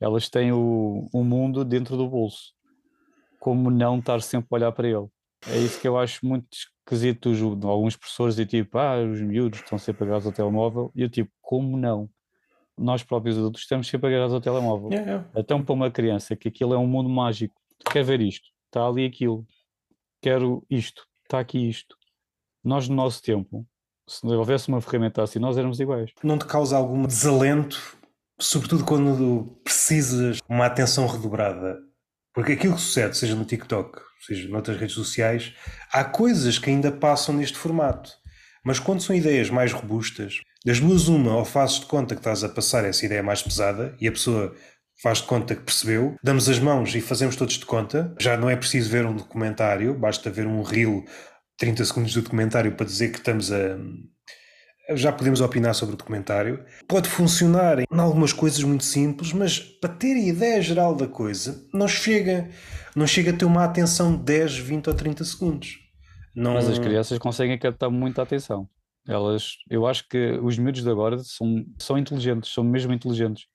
elas 0.00 0.28
têm 0.28 0.52
o, 0.52 1.08
o 1.12 1.24
mundo 1.24 1.64
dentro 1.64 1.96
do 1.96 2.08
bolso. 2.08 2.52
Como 3.40 3.70
não 3.70 3.98
estar 3.98 4.20
sempre 4.22 4.48
a 4.50 4.54
olhar 4.54 4.72
para 4.72 4.88
ele? 4.88 5.08
É 5.46 5.56
isso 5.58 5.80
que 5.80 5.86
eu 5.86 5.96
acho 5.98 6.26
muito 6.26 6.48
esquisito 6.52 7.32
de 7.32 7.66
alguns 7.66 7.96
professores 7.96 8.38
e 8.38 8.46
tipo, 8.46 8.78
ah, 8.78 8.98
os 9.02 9.20
miúdos 9.20 9.60
estão 9.60 9.78
sempre 9.78 10.04
agarrados 10.04 10.26
ao 10.26 10.32
telemóvel. 10.32 10.90
E 10.94 11.02
eu 11.02 11.08
tipo, 11.08 11.30
como 11.40 11.76
não? 11.76 12.08
Nós 12.76 13.02
próprios 13.02 13.36
adultos 13.36 13.62
estamos 13.62 13.88
sempre 13.88 14.08
agarrados 14.08 14.34
ao 14.34 14.40
telemóvel. 14.40 14.90
Yeah, 14.90 15.10
yeah. 15.10 15.30
Então 15.36 15.62
para 15.62 15.72
uma 15.72 15.90
criança 15.90 16.36
que 16.36 16.48
aquilo 16.48 16.74
é 16.74 16.78
um 16.78 16.86
mundo 16.86 17.08
mágico, 17.08 17.54
quer 17.90 18.04
ver 18.04 18.20
isto, 18.20 18.48
está 18.66 18.86
ali 18.86 19.04
aquilo, 19.04 19.46
quero 20.20 20.64
isto, 20.70 21.06
está 21.24 21.40
aqui 21.40 21.68
isto. 21.68 21.96
Nós 22.64 22.88
no 22.88 22.94
nosso 22.94 23.22
tempo, 23.22 23.66
se 24.08 24.26
houvesse 24.26 24.68
uma 24.68 24.80
ferramenta 24.80 25.22
assim, 25.22 25.38
nós 25.38 25.56
éramos 25.56 25.80
iguais. 25.80 26.12
Não 26.22 26.38
te 26.38 26.46
causa 26.46 26.76
algum 26.76 27.04
desalento 27.04 27.98
sobretudo 28.38 28.84
quando 28.84 29.58
precisas 29.64 30.38
uma 30.48 30.66
atenção 30.66 31.06
redobrada. 31.06 31.78
Porque 32.34 32.52
aquilo 32.52 32.74
que 32.74 32.80
sucede, 32.80 33.16
seja 33.16 33.34
no 33.34 33.44
TikTok, 33.44 34.00
seja 34.26 34.48
noutras 34.48 34.78
redes 34.78 34.94
sociais, 34.94 35.54
há 35.92 36.04
coisas 36.04 36.58
que 36.58 36.70
ainda 36.70 36.92
passam 36.92 37.34
neste 37.34 37.58
formato. 37.58 38.10
Mas 38.64 38.78
quando 38.78 39.02
são 39.02 39.14
ideias 39.14 39.50
mais 39.50 39.72
robustas, 39.72 40.40
das 40.64 40.80
duas 40.80 41.08
uma, 41.08 41.36
ou 41.36 41.44
fazes 41.44 41.80
de 41.80 41.86
conta 41.86 42.14
que 42.14 42.20
estás 42.20 42.44
a 42.44 42.48
passar 42.48 42.84
essa 42.84 43.06
ideia 43.06 43.22
mais 43.22 43.42
pesada 43.42 43.96
e 44.00 44.08
a 44.08 44.12
pessoa 44.12 44.54
faz 45.02 45.18
de 45.18 45.24
conta 45.24 45.54
que 45.54 45.62
percebeu, 45.62 46.16
damos 46.22 46.48
as 46.48 46.58
mãos 46.58 46.94
e 46.94 47.00
fazemos 47.00 47.36
todos 47.36 47.54
de 47.54 47.64
conta. 47.64 48.14
Já 48.20 48.36
não 48.36 48.50
é 48.50 48.56
preciso 48.56 48.90
ver 48.90 49.06
um 49.06 49.14
documentário, 49.14 49.94
basta 49.94 50.30
ver 50.30 50.46
um 50.46 50.62
reel 50.62 51.04
30 51.56 51.84
segundos 51.84 52.14
do 52.14 52.22
documentário 52.22 52.72
para 52.72 52.86
dizer 52.86 53.10
que 53.10 53.18
estamos 53.18 53.52
a, 53.52 53.78
já 54.90 55.12
podemos 55.12 55.40
opinar 55.40 55.74
sobre 55.74 55.94
o 55.94 55.98
documentário. 55.98 56.64
Pode 56.86 57.08
funcionar 57.08 57.80
em 57.80 57.98
algumas 57.98 58.32
coisas 58.32 58.62
muito 58.62 58.84
simples, 58.84 59.32
mas 59.32 59.58
para 59.58 59.92
ter 59.92 60.14
a 60.14 60.18
ideia 60.18 60.62
geral 60.62 60.94
da 60.94 61.06
coisa, 61.06 61.66
não 61.72 61.86
chega, 61.86 62.48
não 62.96 63.06
chega 63.06 63.30
a 63.30 63.36
ter 63.36 63.44
uma 63.44 63.64
atenção 63.64 64.16
de 64.16 64.22
10, 64.22 64.58
20 64.58 64.88
ou 64.88 64.94
30 64.94 65.24
segundos. 65.24 65.78
Não... 66.34 66.54
Mas 66.54 66.68
as 66.68 66.78
crianças 66.78 67.18
conseguem 67.18 67.58
captar 67.58 67.90
muita 67.90 68.22
atenção. 68.22 68.68
Elas, 69.06 69.54
eu 69.70 69.86
acho 69.86 70.06
que 70.08 70.38
os 70.42 70.58
miúdos 70.58 70.82
de 70.82 70.90
agora 70.90 71.18
são, 71.18 71.64
são 71.78 71.96
inteligentes, 71.96 72.52
são 72.52 72.62
mesmo 72.62 72.92
inteligentes 72.92 73.46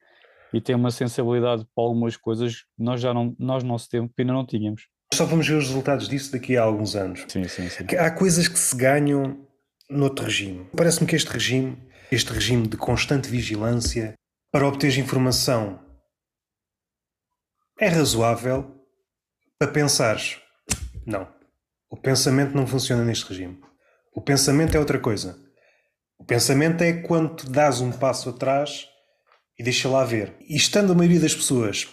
e 0.51 0.59
têm 0.59 0.75
uma 0.75 0.91
sensibilidade 0.91 1.65
para 1.75 1.83
algumas 1.83 2.17
coisas 2.17 2.61
que 2.61 2.83
nós 2.83 2.99
já 3.01 3.13
não, 3.13 3.35
nós 3.39 3.63
no 3.63 3.69
nosso 3.69 3.89
tempo 3.89 4.11
ainda 4.17 4.33
não 4.33 4.45
tínhamos. 4.45 4.87
Só 5.13 5.25
vamos 5.25 5.47
ver 5.47 5.55
os 5.55 5.67
resultados 5.67 6.07
disso 6.07 6.31
daqui 6.31 6.57
a 6.57 6.63
alguns 6.63 6.95
anos. 6.95 7.23
Sim, 7.27 7.47
sim, 7.47 7.69
sim. 7.69 7.85
Há 7.95 8.09
coisas 8.09 8.47
que 8.47 8.57
se 8.57 8.75
ganham 8.75 9.45
noutro 9.89 10.25
regime. 10.25 10.69
Parece-me 10.75 11.07
que 11.07 11.15
este 11.15 11.29
regime, 11.29 11.77
este 12.11 12.31
regime 12.31 12.67
de 12.67 12.77
constante 12.77 13.29
vigilância 13.29 14.13
para 14.51 14.67
obter 14.67 14.97
informação 14.97 15.79
é 17.79 17.87
razoável 17.87 18.85
para 19.57 19.71
pensares. 19.71 20.37
Não. 21.05 21.27
O 21.89 21.97
pensamento 21.97 22.55
não 22.55 22.65
funciona 22.65 23.03
neste 23.03 23.27
regime. 23.29 23.59
O 24.15 24.21
pensamento 24.21 24.75
é 24.75 24.79
outra 24.79 24.99
coisa. 24.99 25.37
O 26.17 26.23
pensamento 26.23 26.81
é 26.81 26.93
quando 26.93 27.49
dás 27.49 27.81
um 27.81 27.91
passo 27.91 28.29
atrás 28.29 28.87
e 29.57 29.63
deixa 29.63 29.89
lá 29.89 30.05
ver. 30.05 30.35
E 30.41 30.55
estando 30.55 30.91
a 30.91 30.95
maioria 30.95 31.19
das 31.19 31.35
pessoas 31.35 31.87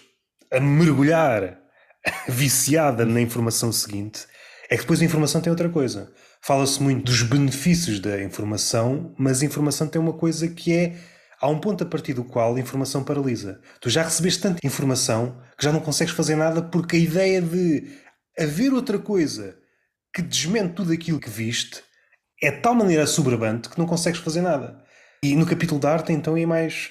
a 0.53 0.61
mergulhar 0.61 1.59
viciada 2.28 3.05
na 3.05 3.20
informação 3.20 3.72
seguinte, 3.72 4.26
é 4.68 4.76
que 4.76 4.82
depois 4.82 5.01
a 5.01 5.05
informação 5.05 5.41
tem 5.41 5.51
outra 5.51 5.68
coisa. 5.68 6.12
Fala-se 6.43 6.82
muito 6.82 7.05
dos 7.05 7.22
benefícios 7.22 8.01
da 8.01 8.22
informação, 8.22 9.14
mas 9.18 9.43
a 9.43 9.45
informação 9.45 9.86
tem 9.86 10.01
uma 10.01 10.14
coisa 10.14 10.49
que 10.49 10.72
é. 10.74 10.97
Há 11.41 11.49
um 11.49 11.59
ponto 11.59 11.84
a 11.84 11.86
partir 11.86 12.12
do 12.12 12.22
qual 12.22 12.55
a 12.55 12.61
informação 12.61 13.03
paralisa. 13.03 13.61
Tu 13.80 13.88
já 13.88 14.03
recebeste 14.03 14.43
tanta 14.43 14.66
informação 14.66 15.41
que 15.57 15.64
já 15.64 15.72
não 15.72 15.80
consegues 15.80 16.12
fazer 16.12 16.36
nada 16.36 16.62
porque 16.62 16.97
a 16.97 16.99
ideia 16.99 17.41
de 17.41 17.99
haver 18.38 18.74
outra 18.74 18.99
coisa 18.99 19.57
que 20.14 20.20
desmente 20.20 20.74
tudo 20.74 20.93
aquilo 20.93 21.20
que 21.20 21.30
viste 21.30 21.82
é 22.43 22.51
de 22.51 22.61
tal 22.61 22.74
maneira 22.74 23.07
soberbante 23.07 23.68
que 23.68 23.78
não 23.78 23.86
consegues 23.86 24.20
fazer 24.20 24.41
nada. 24.41 24.82
E 25.22 25.34
no 25.36 25.47
capítulo 25.47 25.80
da 25.80 25.93
arte, 25.93 26.12
então, 26.12 26.36
é 26.36 26.47
mais 26.47 26.91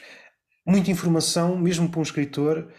muita 0.65 0.91
informação, 0.91 1.57
mesmo 1.57 1.89
para 1.89 1.99
um 1.99 2.03
escritor, 2.03 2.71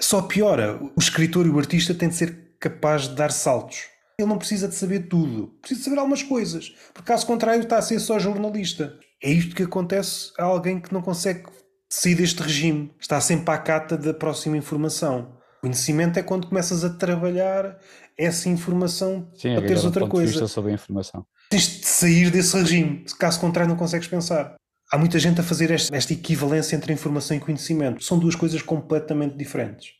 só 0.00 0.22
piora. 0.22 0.76
O 0.96 1.00
escritor 1.00 1.46
e 1.46 1.50
o 1.50 1.58
artista 1.58 1.92
têm 1.94 2.08
de 2.08 2.14
ser 2.14 2.56
capaz 2.60 3.08
de 3.08 3.14
dar 3.16 3.32
saltos. 3.32 3.88
Ele 4.20 4.28
não 4.28 4.38
precisa 4.38 4.68
de 4.68 4.74
saber 4.74 5.08
tudo, 5.08 5.48
precisa 5.60 5.80
de 5.80 5.84
saber 5.84 5.98
algumas 5.98 6.22
coisas, 6.22 6.74
porque 6.92 7.08
caso 7.08 7.26
contrário 7.26 7.62
está 7.62 7.78
a 7.78 7.82
ser 7.82 7.98
só 8.00 8.18
jornalista. 8.18 8.98
É 9.22 9.30
isto 9.30 9.54
que 9.54 9.62
acontece 9.62 10.32
a 10.38 10.44
alguém 10.44 10.80
que 10.80 10.92
não 10.92 11.02
consegue 11.02 11.44
sair 11.88 12.14
deste 12.14 12.42
regime, 12.42 12.94
está 13.00 13.20
sempre 13.20 13.52
à 13.52 13.58
cata 13.58 13.96
da 13.96 14.14
próxima 14.14 14.56
informação. 14.56 15.36
Conhecimento 15.60 16.18
é 16.18 16.22
quando 16.22 16.46
começas 16.46 16.84
a 16.84 16.90
trabalhar 16.90 17.78
essa 18.16 18.48
informação 18.48 19.30
Sim, 19.34 19.54
para 19.54 19.66
teres 19.66 19.84
outra 19.84 20.06
coisa. 20.06 20.46
Sobre 20.46 20.70
a 20.70 20.74
informação. 20.74 21.26
Tens 21.50 21.80
de 21.80 21.86
sair 21.86 22.30
desse 22.30 22.56
regime, 22.56 23.04
caso 23.18 23.40
contrário 23.40 23.68
não 23.68 23.76
consegues 23.76 24.08
pensar. 24.08 24.54
Há 24.90 24.98
muita 24.98 25.18
gente 25.18 25.40
a 25.40 25.44
fazer 25.44 25.70
esta, 25.70 25.94
esta 25.94 26.12
equivalência 26.12 26.74
entre 26.74 26.92
informação 26.92 27.36
e 27.36 27.40
conhecimento. 27.40 28.02
São 28.02 28.18
duas 28.18 28.34
coisas 28.34 28.62
completamente 28.62 29.36
diferentes. 29.36 29.99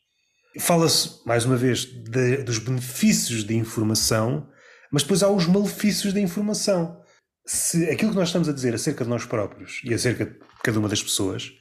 Fala-se, 0.59 1.21
mais 1.25 1.45
uma 1.45 1.57
vez, 1.57 1.85
de, 1.85 2.39
dos 2.39 2.59
benefícios 2.59 3.45
da 3.45 3.55
informação, 3.55 4.49
mas 4.91 5.03
depois 5.03 5.23
há 5.23 5.31
os 5.31 5.47
malefícios 5.47 6.13
da 6.13 6.21
informação. 6.21 7.01
Se 7.47 7.89
aquilo 7.89 8.11
que 8.11 8.17
nós 8.17 8.29
estamos 8.29 8.49
a 8.49 8.53
dizer 8.53 8.75
acerca 8.75 9.05
de 9.05 9.11
nós 9.11 9.25
próprios 9.25 9.81
e 9.85 9.95
acerca 9.95 10.27
de 10.27 10.39
cada 10.63 10.79
uma 10.79 10.89
das 10.89 11.03
pessoas, 11.03 11.53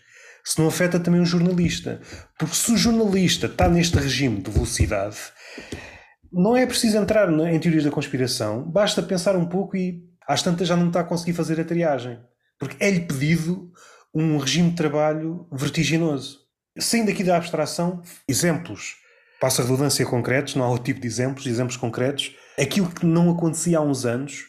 se 0.44 0.60
não 0.60 0.68
afeta 0.68 1.00
também 1.00 1.22
o 1.22 1.26
jornalista. 1.26 2.02
Porque 2.38 2.56
se 2.56 2.72
o 2.72 2.78
jornalista 2.78 3.46
está 3.46 3.70
neste 3.70 3.96
regime 3.98 4.42
de 4.42 4.50
velocidade, 4.50 5.18
não 6.32 6.58
é 6.58 6.66
preciso 6.66 6.98
entrar 6.98 7.30
em 7.32 7.60
teorias 7.60 7.84
da 7.84 7.92
conspiração, 7.92 8.64
basta 8.70 9.02
pensar 9.04 9.36
um 9.36 9.46
pouco 9.46 9.78
e 9.78 10.04
às 10.28 10.42
tantas 10.42 10.68
já 10.68 10.76
não 10.76 10.88
está 10.88 11.02
a 11.02 11.04
conseguir 11.04 11.34
fazer 11.34 11.60
a 11.60 11.66
triagem. 11.66 12.20
Porque 12.60 12.84
é-lhe 12.84 13.02
pedido 13.02 13.72
um 14.14 14.38
regime 14.38 14.72
de 14.72 14.76
trabalho 14.76 15.48
vertiginoso. 15.52 16.39
Saindo 16.80 17.12
aqui 17.12 17.24
da 17.24 17.36
abstração, 17.36 18.02
exemplos, 18.28 18.96
passa 19.40 19.62
a 19.62 19.66
redundância 19.66 20.06
concretos, 20.06 20.56
não 20.56 20.64
há 20.64 20.70
outro 20.70 20.86
tipo 20.86 21.02
de 21.02 21.08
exemplos, 21.08 21.46
exemplos 21.46 21.76
concretos. 21.76 22.36
Aquilo 22.58 22.90
que 22.90 23.06
não 23.06 23.32
acontecia 23.32 23.78
há 23.78 23.82
uns 23.82 24.06
anos 24.06 24.46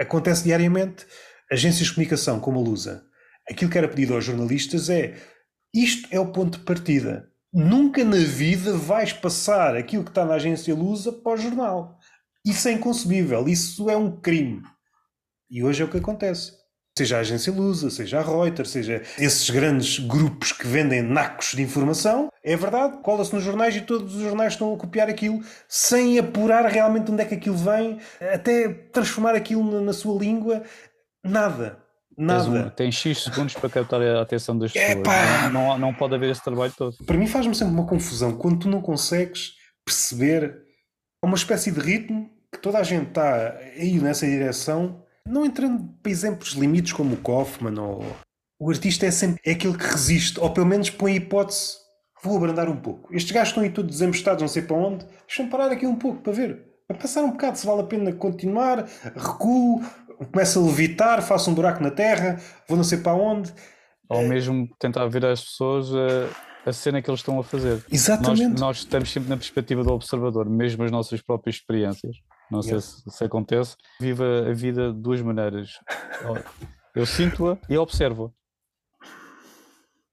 acontece 0.00 0.44
diariamente. 0.44 1.06
Agências 1.50 1.88
de 1.88 1.94
comunicação 1.94 2.40
como 2.40 2.58
a 2.58 2.62
Lusa, 2.62 3.04
aquilo 3.48 3.70
que 3.70 3.76
era 3.76 3.86
pedido 3.86 4.14
aos 4.14 4.24
jornalistas 4.24 4.88
é 4.88 5.14
isto 5.74 6.08
é 6.10 6.18
o 6.18 6.32
ponto 6.32 6.58
de 6.58 6.64
partida. 6.64 7.28
Nunca 7.52 8.02
na 8.02 8.16
vida 8.16 8.72
vais 8.72 9.12
passar 9.12 9.76
aquilo 9.76 10.04
que 10.04 10.10
está 10.10 10.24
na 10.24 10.34
agência 10.34 10.74
Lusa 10.74 11.12
para 11.12 11.32
o 11.32 11.36
jornal. 11.36 11.98
Isso 12.44 12.66
é 12.66 12.72
inconcebível, 12.72 13.46
isso 13.46 13.90
é 13.90 13.96
um 13.96 14.20
crime. 14.20 14.62
E 15.50 15.62
hoje 15.62 15.82
é 15.82 15.84
o 15.84 15.90
que 15.90 15.98
acontece 15.98 16.63
seja 16.96 17.16
a 17.16 17.20
agência 17.20 17.52
Lusa, 17.52 17.90
seja 17.90 18.20
a 18.20 18.22
Reuters, 18.22 18.70
seja 18.70 19.02
esses 19.18 19.50
grandes 19.50 19.98
grupos 19.98 20.52
que 20.52 20.66
vendem 20.66 21.02
nacos 21.02 21.52
de 21.52 21.62
informação, 21.62 22.28
é 22.42 22.56
verdade, 22.56 22.98
cola-se 23.02 23.34
nos 23.34 23.42
jornais 23.42 23.74
e 23.74 23.80
todos 23.80 24.14
os 24.14 24.22
jornais 24.22 24.52
estão 24.52 24.72
a 24.72 24.76
copiar 24.76 25.08
aquilo 25.08 25.40
sem 25.68 26.18
apurar 26.18 26.64
realmente 26.66 27.10
onde 27.10 27.22
é 27.22 27.24
que 27.24 27.34
aquilo 27.34 27.56
vem, 27.56 27.98
até 28.32 28.68
transformar 28.68 29.34
aquilo 29.34 29.80
na 29.80 29.92
sua 29.92 30.16
língua. 30.18 30.62
Nada. 31.24 31.82
Nada. 32.16 32.66
Um, 32.66 32.70
tem 32.70 32.92
X 32.92 33.24
segundos 33.24 33.54
para 33.54 33.68
captar 33.68 34.00
a 34.00 34.22
atenção 34.22 34.56
das 34.56 34.72
pessoas. 34.72 35.04
Não, 35.44 35.50
não, 35.50 35.78
não, 35.78 35.94
pode 35.94 36.14
haver 36.14 36.30
esse 36.30 36.44
trabalho 36.44 36.72
todo. 36.76 36.96
Para 37.04 37.16
mim 37.16 37.26
faz-me 37.26 37.56
sempre 37.56 37.74
uma 37.74 37.86
confusão 37.86 38.36
quando 38.36 38.60
tu 38.60 38.68
não 38.68 38.80
consegues 38.80 39.54
perceber 39.84 40.62
uma 41.24 41.34
espécie 41.34 41.72
de 41.72 41.80
ritmo 41.80 42.30
que 42.52 42.58
toda 42.60 42.78
a 42.78 42.84
gente 42.84 43.08
está 43.08 43.56
aí 43.76 43.98
nessa 43.98 44.26
direção 44.26 45.03
não 45.26 45.44
entrando 45.44 45.88
para 46.02 46.12
exemplos 46.12 46.50
limites 46.50 46.92
como 46.92 47.14
o 47.14 47.18
Kaufman 47.18 47.80
ou... 47.80 48.04
O 48.58 48.70
artista 48.70 49.04
é 49.04 49.10
sempre 49.10 49.40
é 49.44 49.52
aquele 49.52 49.76
que 49.76 49.84
resiste, 49.84 50.38
ou 50.38 50.48
pelo 50.50 50.66
menos 50.66 50.88
põe 50.88 51.12
a 51.12 51.16
hipótese 51.16 51.84
vou 52.24 52.38
abrandar 52.38 52.68
um 52.68 52.76
pouco. 52.76 53.14
Estes 53.14 53.32
gajos 53.32 53.50
estão 53.50 53.62
aí 53.62 53.70
todos 53.70 53.90
desembestados, 53.90 54.40
não 54.40 54.48
sei 54.48 54.62
para 54.62 54.76
onde. 54.76 55.04
Deixa-me 55.26 55.50
parar 55.50 55.70
aqui 55.70 55.86
um 55.86 55.96
pouco 55.96 56.22
para 56.22 56.32
ver. 56.32 56.64
Para 56.88 56.96
pensar 56.96 57.22
um 57.22 57.30
bocado 57.30 57.58
se 57.58 57.66
vale 57.66 57.82
a 57.82 57.84
pena 57.84 58.12
continuar, 58.12 58.86
recuo, 59.14 59.82
começo 60.32 60.58
a 60.58 60.62
levitar, 60.62 61.22
faço 61.22 61.50
um 61.50 61.54
buraco 61.54 61.82
na 61.82 61.90
terra, 61.90 62.40
vou 62.68 62.76
não 62.76 62.84
sei 62.84 62.98
para 62.98 63.14
onde. 63.14 63.52
Ou 64.08 64.22
mesmo 64.22 64.68
tentar 64.78 65.06
ver 65.06 65.24
as 65.24 65.42
pessoas 65.42 65.88
a, 65.94 66.70
a 66.70 66.72
cena 66.72 67.00
que 67.00 67.10
eles 67.10 67.20
estão 67.20 67.38
a 67.38 67.44
fazer. 67.44 67.82
Exatamente. 67.90 68.52
Nós, 68.52 68.60
nós 68.60 68.76
estamos 68.78 69.10
sempre 69.10 69.28
na 69.28 69.36
perspectiva 69.36 69.82
do 69.82 69.92
observador, 69.92 70.48
mesmo 70.48 70.84
as 70.84 70.90
nossas 70.90 71.22
próprias 71.22 71.56
experiências 71.56 72.16
não 72.50 72.62
sei 72.62 72.80
se, 72.80 73.02
se, 73.10 73.24
acontece, 73.24 73.76
viva 74.00 74.24
a 74.48 74.52
vida 74.52 74.92
de 74.92 75.00
duas 75.00 75.20
maneiras. 75.20 75.78
Eu 76.94 77.06
sinto-a 77.06 77.58
e 77.68 77.76
observo-a. 77.76 78.30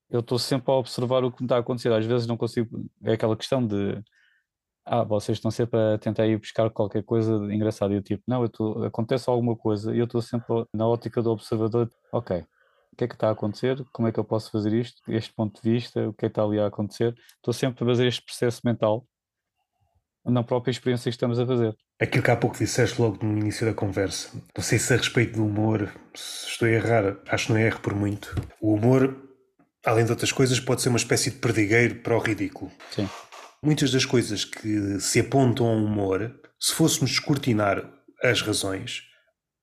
Eu 0.10 0.20
estou 0.20 0.38
sempre 0.38 0.72
a 0.72 0.76
observar 0.76 1.24
o 1.24 1.32
que 1.32 1.42
me 1.42 1.46
está 1.46 1.56
a 1.58 1.60
acontecer. 1.60 1.92
Às 1.92 2.06
vezes 2.06 2.28
não 2.28 2.36
consigo. 2.36 2.86
É 3.04 3.14
aquela 3.14 3.38
questão 3.38 3.66
de. 3.66 4.02
Ah, 4.86 5.04
vocês 5.04 5.38
estão 5.38 5.52
sempre 5.52 5.80
a 5.80 5.98
tentar 5.98 6.26
ir 6.28 6.38
buscar 6.38 6.70
qualquer 6.70 7.04
coisa 7.04 7.34
engraçada. 7.54 7.94
E 7.94 7.98
eu 7.98 8.02
tipo, 8.02 8.24
não, 8.28 8.42
eu 8.42 8.50
tô, 8.50 8.84
acontece 8.84 9.30
alguma 9.30 9.56
coisa 9.56 9.96
e 9.96 10.00
eu 10.00 10.06
estou 10.06 10.22
sempre 10.22 10.66
na 10.74 10.88
ótica 10.88 11.22
do 11.22 11.32
observador. 11.32 11.90
Ok, 12.12 12.44
o 12.92 12.96
que 12.98 13.06
é 13.06 13.08
que 13.08 13.14
está 13.14 13.30
a 13.30 13.32
acontecer? 13.32 13.86
Como 13.94 14.08
é 14.08 14.12
que 14.12 14.20
eu 14.20 14.24
posso 14.24 14.52
fazer 14.52 14.74
isto? 14.74 15.02
Este 15.08 15.34
ponto 15.34 15.62
de 15.62 15.72
vista, 15.72 16.10
o 16.10 16.14
que 16.14 16.26
é 16.26 16.30
que 16.30 16.32
está 16.32 16.44
ali 16.44 16.60
a 16.60 16.68
acontecer? 16.68 17.16
Estou 17.38 17.54
sempre 17.54 17.84
a 17.84 17.88
fazer 17.88 18.08
este 18.08 18.24
processo 18.24 18.62
mental 18.66 19.06
na 20.26 20.44
própria 20.44 20.72
experiência 20.72 21.10
que 21.10 21.16
estamos 21.16 21.40
a 21.40 21.46
fazer. 21.46 21.76
Aquilo 22.00 22.24
que 22.24 22.32
há 22.32 22.36
pouco 22.36 22.58
disseste 22.58 23.02
logo 23.02 23.26
no 23.26 23.38
início 23.38 23.66
da 23.66 23.74
conversa, 23.74 24.30
não 24.56 24.64
sei 24.64 24.80
se 24.80 24.94
a 24.94 24.98
respeito 24.98 25.34
do 25.34 25.46
humor, 25.46 25.92
se 26.16 26.48
estou 26.48 26.68
a 26.68 26.72
errar, 26.72 27.18
acho 27.28 27.48
que 27.48 27.54
não 27.54 27.60
erro 27.60 27.80
por 27.80 27.96
muito. 27.96 28.36
O 28.60 28.74
humor, 28.74 29.18
além 29.86 30.06
de 30.06 30.12
outras 30.12 30.32
coisas, 30.32 30.60
pode 30.60 30.82
ser 30.82 30.90
uma 30.90 30.98
espécie 30.98 31.32
de 31.32 31.38
perdigueiro 31.38 31.96
para 31.96 32.16
o 32.16 32.20
ridículo. 32.20 32.72
Sim. 32.92 33.10
Muitas 33.64 33.92
das 33.92 34.06
coisas 34.06 34.44
que 34.44 35.00
se 35.00 35.20
apontam 35.20 35.68
ao 35.68 35.78
humor, 35.78 36.36
se 36.60 36.74
fôssemos 36.74 37.12
descortinar 37.12 37.88
as 38.24 38.42
razões, 38.42 39.04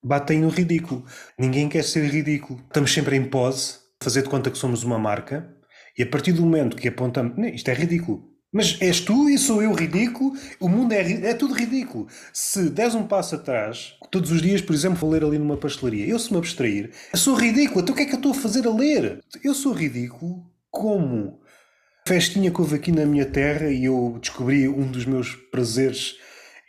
batem 0.02 0.40
no 0.40 0.48
ridículo. 0.48 1.04
Ninguém 1.38 1.68
quer 1.68 1.82
ser 1.82 2.08
ridículo. 2.08 2.60
Estamos 2.66 2.92
sempre 2.92 3.16
em 3.16 3.24
pose, 3.24 3.78
fazer 4.00 4.22
de 4.22 4.28
conta 4.28 4.50
que 4.50 4.58
somos 4.58 4.84
uma 4.84 4.98
marca, 4.98 5.52
e 5.96 6.02
a 6.04 6.06
partir 6.06 6.32
do 6.32 6.42
momento 6.42 6.76
que 6.76 6.86
apontamos, 6.86 7.36
isto 7.52 7.68
é 7.68 7.74
ridículo, 7.74 8.27
mas 8.52 8.76
és 8.80 9.00
tu 9.00 9.28
e 9.28 9.36
sou 9.36 9.62
eu 9.62 9.72
ridículo, 9.72 10.32
o 10.58 10.68
mundo 10.68 10.92
é, 10.92 11.12
é 11.30 11.34
tudo 11.34 11.54
ridículo. 11.54 12.08
Se 12.32 12.70
des 12.70 12.94
um 12.94 13.06
passo 13.06 13.34
atrás, 13.34 13.94
todos 14.10 14.30
os 14.30 14.40
dias, 14.40 14.60
por 14.60 14.74
exemplo, 14.74 14.98
vou 14.98 15.10
ler 15.10 15.24
ali 15.24 15.38
numa 15.38 15.56
pastelaria, 15.56 16.06
eu 16.06 16.18
se 16.18 16.32
me 16.32 16.38
abstrair, 16.38 16.90
eu 17.12 17.18
sou 17.18 17.34
ridículo, 17.34 17.80
então 17.80 17.94
o 17.94 17.96
que 17.96 18.04
é 18.04 18.06
que 18.06 18.14
eu 18.14 18.18
estou 18.18 18.32
a 18.32 18.34
fazer 18.34 18.66
a 18.66 18.70
ler? 18.70 19.20
Eu 19.44 19.54
sou 19.54 19.72
ridículo 19.72 20.44
como 20.70 21.40
festinha 22.06 22.50
que 22.50 22.60
houve 22.60 22.76
aqui 22.76 22.90
na 22.90 23.04
minha 23.04 23.26
terra 23.26 23.70
e 23.70 23.84
eu 23.84 24.18
descobri 24.20 24.66
um 24.66 24.90
dos 24.90 25.04
meus 25.04 25.34
prazeres, 25.34 26.16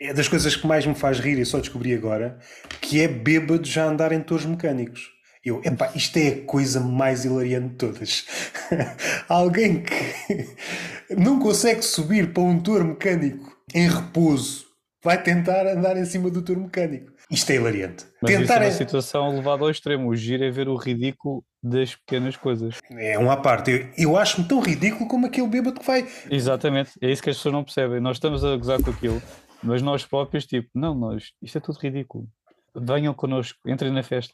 é 0.02 0.14
das 0.14 0.28
coisas 0.28 0.56
que 0.56 0.68
mais 0.68 0.86
me 0.86 0.96
faz 0.96 1.20
rir 1.20 1.40
e 1.40 1.46
só 1.46 1.60
descobri 1.60 1.94
agora, 1.94 2.38
que 2.82 3.00
é 3.00 3.08
bêbado 3.08 3.66
já 3.66 3.86
andar 3.86 4.12
em 4.12 4.22
touros 4.22 4.46
mecânicos. 4.46 5.19
Eu, 5.44 5.62
epá, 5.64 5.92
isto 5.96 6.18
é 6.18 6.30
a 6.30 6.46
coisa 6.46 6.80
mais 6.82 7.24
hilariante 7.24 7.70
de 7.70 7.76
todas. 7.76 8.26
Alguém 9.30 9.84
que 9.84 11.16
não 11.18 11.40
consegue 11.40 11.82
subir 11.82 12.34
para 12.34 12.44
um 12.44 12.60
touro 12.60 12.86
mecânico 12.86 13.58
em 13.74 13.88
repouso 13.88 14.66
vai 15.04 15.22
tentar 15.22 15.66
andar 15.66 15.96
em 15.96 16.06
cima 16.06 16.30
do 16.30 16.42
touro 16.42 16.62
mecânico. 16.62 17.14
Isto 17.32 17.52
é 17.52 17.56
hilariante. 17.56 18.06
Mas 18.22 18.32
Tentar 18.32 18.56
isso 18.56 18.64
é 18.64 18.66
uma 18.66 18.72
situação 18.72 19.36
levada 19.36 19.64
ao 19.64 19.70
extremo. 19.70 20.10
O 20.10 20.16
giro 20.16 20.44
é 20.44 20.50
ver 20.50 20.68
o 20.68 20.76
ridículo 20.76 21.44
das 21.64 21.96
pequenas 21.96 22.36
coisas. 22.36 22.80
É 22.92 23.18
uma 23.18 23.38
parte. 23.38 23.72
Eu, 23.72 24.12
eu 24.12 24.18
acho-me 24.18 24.48
tão 24.48 24.60
ridículo 24.60 25.08
como 25.08 25.28
aquele 25.28 25.48
bêbado 25.48 25.80
que 25.80 25.86
vai. 25.86 26.08
Exatamente. 26.30 26.92
É 27.02 27.10
isso 27.10 27.22
que 27.22 27.30
as 27.30 27.38
pessoas 27.38 27.54
não 27.54 27.64
percebem. 27.64 28.00
Nós 28.00 28.18
estamos 28.18 28.44
a 28.44 28.58
gozar 28.58 28.82
com 28.82 28.90
aquilo, 28.90 29.22
mas 29.64 29.82
nós 29.82 30.06
próprios, 30.06 30.46
tipo, 30.46 30.68
não, 30.74 30.96
nós, 30.96 31.32
isto 31.42 31.58
é 31.58 31.62
tudo 31.62 31.80
ridículo. 31.80 32.28
Venham 32.76 33.14
connosco, 33.14 33.58
entrem 33.68 33.92
na 33.92 34.04
festa. 34.04 34.34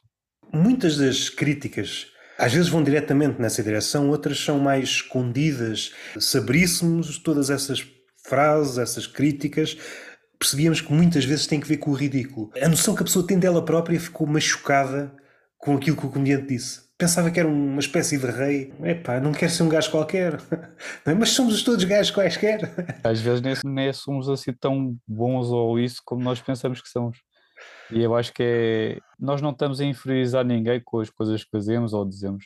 Muitas 0.52 0.96
das 0.96 1.28
críticas 1.28 2.06
às 2.38 2.52
vezes 2.52 2.68
vão 2.68 2.82
diretamente 2.82 3.40
nessa 3.40 3.62
direção, 3.62 4.10
outras 4.10 4.38
são 4.38 4.58
mais 4.58 4.88
escondidas. 4.90 5.92
Se 6.18 6.36
abríssemos 6.36 7.18
todas 7.18 7.48
essas 7.48 7.86
frases, 8.26 8.76
essas 8.76 9.06
críticas, 9.06 9.76
percebíamos 10.38 10.80
que 10.80 10.92
muitas 10.92 11.24
vezes 11.24 11.46
tem 11.46 11.58
que 11.58 11.66
ver 11.66 11.78
com 11.78 11.90
o 11.90 11.94
ridículo. 11.94 12.50
A 12.60 12.68
noção 12.68 12.94
que 12.94 13.02
a 13.02 13.04
pessoa 13.06 13.26
tem 13.26 13.38
dela 13.38 13.64
própria 13.64 13.98
ficou 13.98 14.26
machucada 14.26 15.14
com 15.56 15.76
aquilo 15.76 15.96
que 15.96 16.06
o 16.06 16.10
comediante 16.10 16.48
disse. 16.48 16.86
Pensava 16.98 17.30
que 17.30 17.38
era 17.38 17.48
uma 17.48 17.80
espécie 17.80 18.16
de 18.16 18.26
rei. 18.26 18.72
Epá, 18.82 19.20
não 19.20 19.32
quero 19.32 19.52
ser 19.52 19.62
um 19.62 19.68
gajo 19.68 19.90
qualquer. 19.90 20.38
Mas 21.18 21.30
somos 21.30 21.62
todos 21.62 21.84
gajos 21.84 22.10
quaisquer. 22.10 22.60
Às 23.04 23.20
vezes 23.20 23.42
nem, 23.42 23.54
nem 23.64 23.92
somos 23.92 24.28
assim 24.28 24.52
tão 24.52 24.96
bons 25.06 25.48
ou 25.48 25.78
isso 25.78 26.00
como 26.04 26.22
nós 26.22 26.40
pensamos 26.40 26.80
que 26.80 26.88
somos. 26.88 27.18
E 27.90 28.02
eu 28.02 28.14
acho 28.14 28.32
que 28.32 28.42
é. 28.42 28.98
Nós 29.18 29.40
não 29.40 29.50
estamos 29.50 29.80
a 29.80 29.84
inferiorizar 29.84 30.44
ninguém 30.44 30.80
com 30.80 31.00
as 31.00 31.10
coisas 31.10 31.44
que 31.44 31.50
fazemos 31.50 31.92
ou 31.92 32.04
dizemos. 32.04 32.44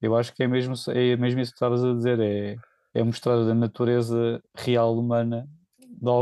Eu 0.00 0.16
acho 0.16 0.34
que 0.34 0.42
é 0.42 0.46
mesmo, 0.46 0.74
é 0.88 1.16
mesmo 1.16 1.40
isso 1.40 1.52
que 1.52 1.56
estavas 1.56 1.82
a 1.82 1.92
dizer, 1.94 2.20
é, 2.20 2.56
é 2.94 3.02
mostrar 3.02 3.34
a 3.34 3.54
natureza 3.54 4.42
real 4.54 4.96
humana, 4.96 5.48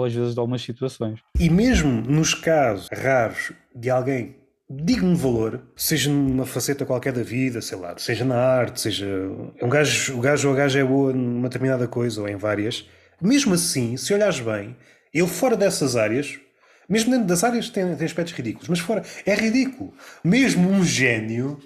às 0.07 0.15
vezes, 0.15 0.35
de 0.35 0.41
algumas 0.41 0.63
situações. 0.63 1.21
E 1.39 1.51
mesmo 1.51 1.91
nos 2.03 2.35
casos 2.35 2.89
raros 2.93 3.53
de 3.75 3.91
alguém 3.91 4.37
digno 4.71 5.15
valor, 5.15 5.63
seja 5.77 6.11
numa 6.11 6.47
faceta 6.47 6.87
qualquer 6.87 7.13
da 7.13 7.23
vida, 7.23 7.61
sei 7.61 7.79
lá, 7.79 7.97
seja 7.99 8.25
na 8.25 8.37
arte, 8.37 8.81
seja. 8.81 9.07
Um 9.63 9.69
gajo, 9.69 10.17
o 10.17 10.21
gajo 10.21 10.49
ou 10.49 10.55
a 10.55 10.57
gaja 10.57 10.81
é 10.81 10.85
boa 10.85 11.13
numa 11.13 11.49
determinada 11.49 11.87
coisa 11.87 12.21
ou 12.21 12.29
em 12.29 12.37
várias. 12.37 12.89
Mesmo 13.21 13.55
assim, 13.55 13.97
se 13.97 14.13
olhares 14.13 14.41
bem, 14.41 14.77
ele 15.13 15.29
fora 15.29 15.57
dessas 15.57 15.97
áreas, 15.97 16.39
mesmo 16.89 17.11
dentro 17.11 17.27
das 17.27 17.45
áreas 17.45 17.69
tem, 17.69 17.95
tem 17.97 18.07
aspectos 18.07 18.35
ridículos, 18.35 18.69
mas 18.69 18.79
fora 18.79 19.03
é 19.25 19.35
ridículo. 19.35 19.93
Mesmo 20.23 20.71
um 20.71 20.85
gênio 20.85 21.59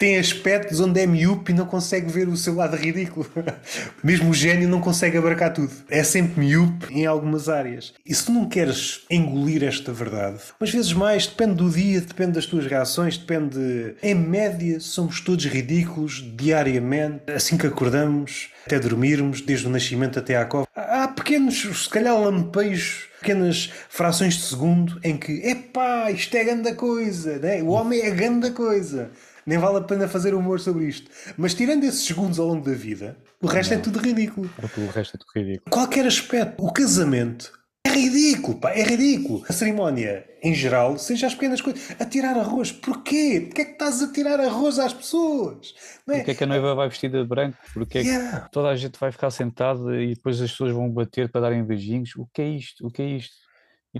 tem 0.00 0.18
aspectos 0.18 0.80
onde 0.80 0.98
é 0.98 1.06
miúpe 1.06 1.52
e 1.52 1.54
não 1.54 1.66
consegue 1.66 2.10
ver 2.10 2.26
o 2.26 2.34
seu 2.34 2.54
lado 2.54 2.74
ridículo. 2.74 3.30
Mesmo 4.02 4.30
o 4.30 4.34
gênio 4.34 4.66
não 4.66 4.80
consegue 4.80 5.18
abarcar 5.18 5.52
tudo. 5.52 5.70
É 5.90 6.02
sempre 6.02 6.40
miúpe 6.40 6.86
em 6.90 7.04
algumas 7.04 7.50
áreas. 7.50 7.92
E 8.04 8.14
se 8.14 8.24
tu 8.24 8.32
não 8.32 8.48
queres 8.48 9.02
engolir 9.10 9.62
esta 9.62 9.92
verdade, 9.92 10.38
às 10.58 10.70
vezes 10.70 10.94
mais, 10.94 11.26
depende 11.26 11.56
do 11.56 11.68
dia, 11.68 12.00
depende 12.00 12.32
das 12.32 12.46
tuas 12.46 12.64
reações, 12.64 13.18
depende. 13.18 13.94
Em 14.02 14.14
média, 14.14 14.80
somos 14.80 15.20
todos 15.20 15.44
ridículos 15.44 16.24
diariamente, 16.34 17.30
assim 17.30 17.58
que 17.58 17.66
acordamos, 17.66 18.48
até 18.64 18.80
dormirmos, 18.80 19.42
desde 19.42 19.66
o 19.66 19.70
nascimento 19.70 20.18
até 20.18 20.34
à 20.34 20.46
cova. 20.46 20.66
Há 20.74 21.08
pequenos, 21.08 21.60
se 21.60 21.88
calhar, 21.90 22.18
lampejos 22.18 23.10
pequenas 23.20 23.70
frações 23.90 24.32
de 24.32 24.44
segundo 24.44 24.98
em 25.04 25.18
que, 25.18 25.46
epá, 25.46 26.10
isto 26.10 26.34
é 26.34 26.42
grande 26.42 26.72
coisa, 26.72 27.38
né? 27.38 27.62
o 27.62 27.66
homem 27.66 28.00
é 28.00 28.10
grande 28.10 28.50
coisa 28.52 29.10
nem 29.46 29.58
vale 29.58 29.78
a 29.78 29.82
pena 29.82 30.08
fazer 30.08 30.34
humor 30.34 30.60
sobre 30.60 30.86
isto. 30.86 31.10
Mas 31.36 31.54
tirando 31.54 31.84
esses 31.84 32.04
segundos 32.04 32.38
ao 32.38 32.46
longo 32.46 32.64
da 32.64 32.74
vida, 32.74 33.16
o 33.42 33.46
resto 33.46 33.72
é 33.72 33.76
Não. 33.76 33.80
é 33.80 33.84
tudo 33.84 33.98
ridículo. 33.98 34.50
O 34.58 34.86
resto 34.90 35.16
é 35.16 35.18
tudo 35.18 35.30
ridículo. 35.34 35.70
Qualquer 35.70 36.06
aspecto, 36.06 36.64
o 36.64 36.72
casamento 36.72 37.60
é 37.84 37.90
ridículo, 37.90 38.60
pá, 38.60 38.70
é 38.72 38.82
ridículo. 38.82 39.42
A 39.48 39.52
cerimónia, 39.52 40.24
em 40.42 40.54
geral, 40.54 40.98
seja 40.98 41.26
as 41.26 41.34
pequenas 41.34 41.60
coisas. 41.60 41.90
A 41.98 42.04
tirar 42.04 42.36
arroz, 42.38 42.70
porquê? 42.70 43.42
Porquê 43.46 43.62
é 43.62 43.64
que 43.64 43.72
estás 43.72 44.02
a 44.02 44.12
tirar 44.12 44.38
arroz 44.38 44.78
às 44.78 44.92
pessoas? 44.92 45.74
Não 46.06 46.14
é? 46.14 46.18
Porquê 46.18 46.30
é 46.32 46.34
que 46.34 46.44
a 46.44 46.46
noiva 46.46 46.74
vai 46.74 46.88
vestida 46.88 47.22
de 47.22 47.28
branco? 47.28 47.56
Porquê 47.72 47.98
é 47.98 48.02
que 48.02 48.08
yeah. 48.08 48.48
toda 48.52 48.68
a 48.68 48.76
gente 48.76 48.98
vai 48.98 49.10
ficar 49.10 49.30
sentada 49.30 49.96
e 50.02 50.14
depois 50.14 50.40
as 50.40 50.50
pessoas 50.50 50.72
vão 50.72 50.90
bater 50.90 51.30
para 51.30 51.40
darem 51.40 51.64
beijinhos? 51.64 52.14
O 52.16 52.26
que 52.32 52.42
é 52.42 52.48
isto? 52.48 52.86
O 52.86 52.90
que 52.90 53.00
é 53.00 53.06
isto? 53.06 53.34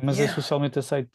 Mas 0.02 0.18
é 0.18 0.22
yeah. 0.22 0.32
é 0.32 0.34
socialmente 0.40 0.78
aceito. 0.78 1.10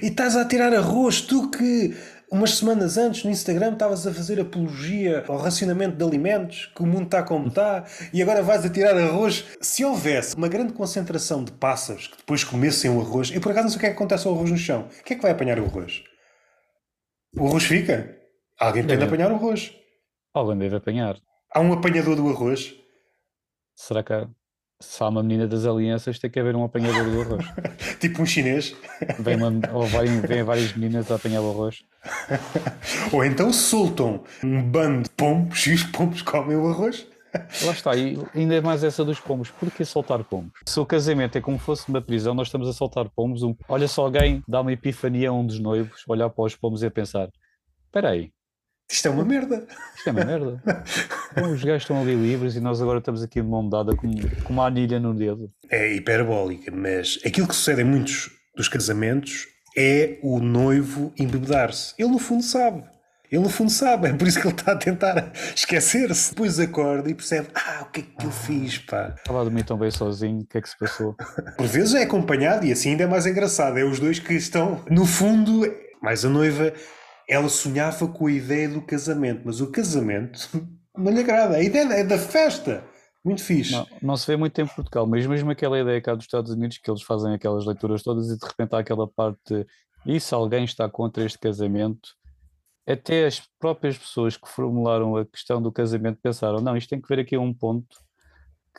E 0.00 0.06
estás 0.06 0.36
a 0.36 0.44
tirar 0.44 0.72
arroz, 0.72 1.20
tu 1.20 1.50
que 1.50 1.94
umas 2.30 2.56
semanas 2.56 2.96
antes 2.96 3.24
no 3.24 3.30
Instagram 3.30 3.72
estavas 3.72 4.06
a 4.06 4.12
fazer 4.12 4.40
apologia 4.40 5.24
ao 5.26 5.36
racionamento 5.36 5.96
de 5.96 6.04
alimentos, 6.04 6.66
que 6.74 6.82
o 6.82 6.86
mundo 6.86 7.04
está 7.04 7.22
como 7.22 7.48
está, 7.48 7.84
e 8.12 8.22
agora 8.22 8.42
vais 8.42 8.64
a 8.64 8.70
tirar 8.70 8.96
arroz. 8.96 9.44
Se 9.60 9.84
houvesse 9.84 10.36
uma 10.36 10.48
grande 10.48 10.72
concentração 10.72 11.42
de 11.42 11.52
pássaros 11.52 12.06
que 12.08 12.16
depois 12.16 12.44
comessem 12.44 12.90
o 12.90 13.00
arroz, 13.00 13.30
eu 13.30 13.40
por 13.40 13.52
acaso 13.52 13.64
não 13.64 13.70
sei 13.70 13.78
o 13.78 13.80
que 13.80 13.86
é 13.86 13.90
que 13.90 13.96
acontece 13.96 14.26
ao 14.26 14.34
arroz 14.34 14.50
no 14.50 14.56
chão. 14.56 14.88
O 15.00 15.04
que 15.04 15.14
é 15.14 15.16
que 15.16 15.22
vai 15.22 15.30
apanhar 15.30 15.58
o 15.58 15.64
arroz? 15.64 16.02
O 17.36 17.46
arroz 17.46 17.64
fica? 17.64 18.16
Alguém 18.58 18.86
tem 18.86 18.98
de 18.98 19.04
apanhar 19.04 19.30
o 19.30 19.36
arroz. 19.36 19.72
Alguém 20.34 20.58
deve 20.58 20.76
apanhar. 20.76 21.16
Há 21.52 21.60
um 21.60 21.72
apanhador 21.72 22.16
do 22.16 22.28
arroz? 22.28 22.74
Será 23.74 24.02
que 24.02 24.12
há? 24.12 24.28
Se 24.80 25.02
há 25.02 25.08
uma 25.08 25.22
menina 25.22 25.46
das 25.46 25.66
alianças, 25.66 26.18
tem 26.18 26.30
que 26.30 26.38
haver 26.38 26.54
um 26.54 26.62
apanhador 26.62 27.04
do 27.04 27.20
arroz. 27.20 27.46
tipo 27.98 28.22
um 28.22 28.26
chinês. 28.26 28.76
Vem, 29.18 29.36
uma, 29.36 29.52
ou 29.72 29.84
vêm, 29.86 30.20
vem 30.20 30.42
várias 30.42 30.72
meninas 30.74 31.10
a 31.10 31.16
apanhar 31.16 31.40
o 31.40 31.50
arroz. 31.50 31.82
ou 33.12 33.24
então 33.24 33.52
soltam 33.52 34.22
um 34.42 34.62
bando 34.62 35.02
de 35.02 35.10
pombos 35.10 35.66
e 35.66 35.74
os 35.74 35.82
pombos 35.82 36.22
comem 36.22 36.56
o 36.56 36.68
arroz. 36.68 37.06
Lá 37.64 37.72
está, 37.72 37.94
e 37.96 38.18
ainda 38.34 38.54
é 38.54 38.60
mais 38.60 38.82
essa 38.84 39.04
dos 39.04 39.20
pombos. 39.20 39.50
Porquê 39.50 39.84
soltar 39.84 40.22
pombos? 40.24 40.52
Se 40.66 40.78
o 40.80 40.86
casamento 40.86 41.36
é 41.36 41.40
como 41.40 41.58
fosse 41.58 41.88
uma 41.88 42.00
prisão, 42.00 42.34
nós 42.34 42.48
estamos 42.48 42.68
a 42.68 42.72
soltar 42.72 43.08
pombos. 43.10 43.42
Um... 43.42 43.54
Olha 43.68 43.86
se 43.86 43.98
alguém 43.98 44.42
dá 44.46 44.60
uma 44.60 44.72
epifania 44.72 45.30
a 45.30 45.32
um 45.32 45.44
dos 45.44 45.58
noivos, 45.58 46.04
olhar 46.08 46.30
para 46.30 46.44
os 46.44 46.56
pombos 46.56 46.82
e 46.82 46.86
a 46.86 46.90
pensar: 46.90 47.28
espera 47.86 48.10
aí, 48.10 48.32
isto 48.90 49.06
é 49.06 49.10
uma 49.10 49.24
merda. 49.24 49.66
Isto 49.96 50.08
é 50.08 50.12
uma 50.12 50.24
merda. 50.24 50.62
Os 51.52 51.62
gajos 51.62 51.82
estão 51.82 52.00
ali 52.00 52.14
livres 52.14 52.56
e 52.56 52.60
nós 52.60 52.80
agora 52.80 52.98
estamos 52.98 53.22
aqui 53.22 53.40
de 53.40 53.46
mão 53.46 53.68
dada 53.68 53.94
com, 53.94 54.10
com 54.44 54.52
uma 54.52 54.66
anilha 54.66 54.98
no 54.98 55.14
dedo. 55.14 55.50
É 55.70 55.94
hiperbólica, 55.94 56.70
mas 56.74 57.18
aquilo 57.24 57.46
que 57.46 57.54
sucede 57.54 57.82
em 57.82 57.84
muitos 57.84 58.30
dos 58.56 58.68
casamentos 58.68 59.46
é 59.76 60.18
o 60.22 60.40
noivo 60.40 61.12
embebedar-se. 61.18 61.94
Ele 61.98 62.10
no 62.10 62.18
fundo 62.18 62.42
sabe. 62.42 62.82
Ele 63.30 63.42
no 63.42 63.50
fundo 63.50 63.70
sabe, 63.70 64.08
é 64.08 64.12
por 64.14 64.26
isso 64.26 64.40
que 64.40 64.46
ele 64.46 64.54
está 64.54 64.72
a 64.72 64.76
tentar 64.76 65.32
esquecer-se. 65.54 66.30
Depois 66.30 66.58
acorda 66.58 67.10
e 67.10 67.14
percebe: 67.14 67.48
Ah, 67.54 67.82
o 67.82 67.92
que 67.92 68.00
é 68.00 68.02
que 68.02 68.26
eu 68.26 68.30
fiz, 68.30 68.78
pá? 68.78 69.14
Estava 69.18 69.42
a 69.42 69.44
dormir 69.44 69.64
tão 69.64 69.76
bem 69.76 69.90
sozinho, 69.90 70.40
o 70.40 70.46
que 70.46 70.56
é 70.56 70.62
que 70.62 70.68
se 70.68 70.78
passou? 70.78 71.14
Por 71.58 71.66
vezes 71.66 71.94
é 71.94 72.04
acompanhado 72.04 72.64
e 72.64 72.72
assim 72.72 72.92
ainda 72.92 73.04
é 73.04 73.06
mais 73.06 73.26
engraçado. 73.26 73.78
É 73.78 73.84
os 73.84 74.00
dois 74.00 74.18
que 74.18 74.32
estão, 74.32 74.82
no 74.90 75.04
fundo, 75.04 75.62
mais 76.00 76.24
a 76.24 76.28
noiva 76.30 76.72
ela 77.28 77.48
sonhava 77.48 78.08
com 78.08 78.26
a 78.26 78.32
ideia 78.32 78.68
do 78.68 78.80
casamento, 78.80 79.42
mas 79.44 79.60
o 79.60 79.70
casamento 79.70 80.48
não 80.96 81.12
lhe 81.12 81.20
agrada. 81.20 81.56
A 81.56 81.62
ideia 81.62 81.84
é 81.92 82.04
da 82.04 82.18
festa. 82.18 82.82
Muito 83.22 83.42
fixe. 83.42 83.72
Não, 83.72 83.86
não 84.00 84.16
se 84.16 84.26
vê 84.26 84.36
muito 84.36 84.58
em 84.58 84.66
Portugal, 84.66 85.06
mas 85.06 85.26
mesmo 85.26 85.50
aquela 85.50 85.78
ideia 85.78 86.00
cá 86.00 86.14
dos 86.14 86.24
Estados 86.24 86.50
Unidos, 86.50 86.78
que 86.78 86.90
eles 86.90 87.02
fazem 87.02 87.34
aquelas 87.34 87.66
leituras 87.66 88.02
todas 88.02 88.30
e 88.30 88.38
de 88.38 88.46
repente 88.46 88.74
há 88.74 88.78
aquela 88.78 89.06
parte, 89.06 89.66
e 90.06 90.18
se 90.18 90.32
alguém 90.32 90.64
está 90.64 90.88
contra 90.88 91.24
este 91.24 91.38
casamento, 91.38 92.16
até 92.86 93.26
as 93.26 93.42
próprias 93.58 93.98
pessoas 93.98 94.36
que 94.36 94.48
formularam 94.48 95.16
a 95.16 95.26
questão 95.26 95.60
do 95.60 95.70
casamento 95.70 96.20
pensaram, 96.22 96.60
não, 96.60 96.76
isto 96.76 96.88
tem 96.88 97.00
que 97.00 97.08
ver 97.08 97.20
aqui 97.20 97.36
um 97.36 97.52
ponto 97.52 97.98